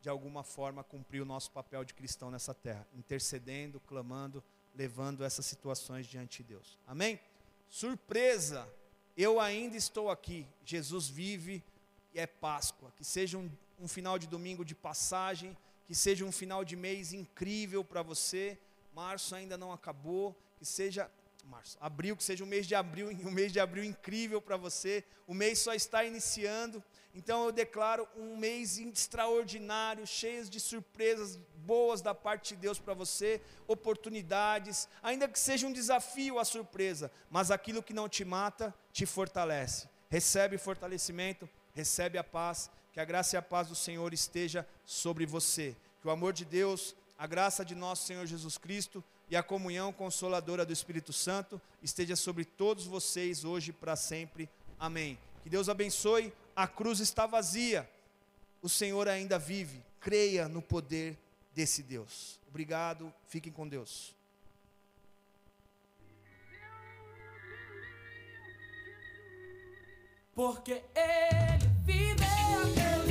de 0.00 0.08
alguma 0.08 0.42
forma, 0.42 0.84
cumprir 0.84 1.22
o 1.22 1.24
nosso 1.24 1.50
papel 1.50 1.84
de 1.84 1.94
cristão 1.94 2.30
nessa 2.30 2.52
terra, 2.52 2.86
intercedendo, 2.94 3.80
clamando, 3.80 4.44
levando 4.74 5.24
essas 5.24 5.46
situações 5.46 6.06
diante 6.06 6.42
de 6.42 6.50
Deus. 6.50 6.78
Amém? 6.86 7.18
Surpresa! 7.68 8.68
Eu 9.16 9.40
ainda 9.40 9.76
estou 9.76 10.10
aqui. 10.10 10.46
Jesus 10.64 11.08
vive 11.08 11.62
e 12.14 12.20
é 12.20 12.26
Páscoa. 12.26 12.92
Que 12.96 13.04
seja 13.04 13.36
um, 13.36 13.50
um 13.78 13.88
final 13.88 14.18
de 14.18 14.26
domingo 14.26 14.64
de 14.64 14.74
passagem, 14.74 15.56
que 15.86 15.94
seja 15.94 16.24
um 16.24 16.32
final 16.32 16.64
de 16.64 16.76
mês 16.76 17.12
incrível 17.12 17.84
para 17.84 18.02
você. 18.02 18.58
Março 18.94 19.34
ainda 19.34 19.56
não 19.56 19.72
acabou, 19.72 20.36
que 20.58 20.64
seja 20.64 21.10
março, 21.44 21.78
abril, 21.80 22.16
que 22.16 22.22
seja 22.22 22.44
um 22.44 22.46
mês 22.46 22.66
de 22.66 22.74
abril, 22.74 23.08
um 23.24 23.30
mês 23.30 23.52
de 23.52 23.60
abril 23.60 23.84
incrível 23.84 24.40
para 24.40 24.56
você. 24.56 25.04
O 25.26 25.34
mês 25.34 25.58
só 25.58 25.72
está 25.72 26.04
iniciando. 26.04 26.82
Então 27.14 27.44
eu 27.44 27.52
declaro 27.52 28.06
um 28.16 28.36
mês 28.36 28.78
extraordinário, 28.78 30.06
cheio 30.06 30.44
de 30.44 30.60
surpresas 30.60 31.36
boas 31.56 32.00
da 32.00 32.14
parte 32.14 32.54
de 32.54 32.60
Deus 32.60 32.78
para 32.78 32.94
você, 32.94 33.40
oportunidades, 33.66 34.88
ainda 35.02 35.26
que 35.26 35.38
seja 35.38 35.66
um 35.66 35.72
desafio 35.72 36.38
a 36.38 36.44
surpresa, 36.44 37.10
mas 37.28 37.50
aquilo 37.50 37.82
que 37.82 37.92
não 37.92 38.08
te 38.08 38.24
mata 38.24 38.74
te 38.92 39.04
fortalece. 39.04 39.88
Recebe 40.08 40.56
fortalecimento, 40.58 41.48
recebe 41.74 42.18
a 42.18 42.24
paz, 42.24 42.70
que 42.92 43.00
a 43.00 43.04
graça 43.04 43.36
e 43.36 43.38
a 43.38 43.42
paz 43.42 43.68
do 43.68 43.74
Senhor 43.74 44.12
esteja 44.12 44.66
sobre 44.84 45.26
você. 45.26 45.76
Que 46.00 46.08
o 46.08 46.10
amor 46.10 46.32
de 46.32 46.44
Deus, 46.44 46.94
a 47.18 47.26
graça 47.26 47.64
de 47.64 47.74
nosso 47.74 48.06
Senhor 48.06 48.26
Jesus 48.26 48.56
Cristo 48.56 49.02
e 49.30 49.36
a 49.36 49.42
comunhão 49.42 49.92
consoladora 49.92 50.64
do 50.64 50.72
Espírito 50.72 51.12
Santo 51.12 51.60
esteja 51.82 52.16
sobre 52.16 52.44
todos 52.44 52.86
vocês 52.86 53.44
hoje 53.44 53.72
para 53.72 53.96
sempre. 53.96 54.48
Amém. 54.78 55.18
Que 55.42 55.50
Deus 55.50 55.68
abençoe. 55.68 56.32
A 56.56 56.66
cruz 56.66 57.00
está 57.00 57.26
vazia. 57.26 57.88
O 58.62 58.68
Senhor 58.68 59.08
ainda 59.08 59.38
vive. 59.38 59.82
Creia 60.00 60.48
no 60.48 60.62
poder 60.62 61.16
desse 61.54 61.82
Deus. 61.82 62.38
Obrigado. 62.48 63.12
Fiquem 63.28 63.52
com 63.52 63.68
Deus. 63.68 64.14
Porque 70.34 70.84
Ele 70.94 71.57
Yeah. 72.48 73.07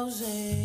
auge. 0.00 0.59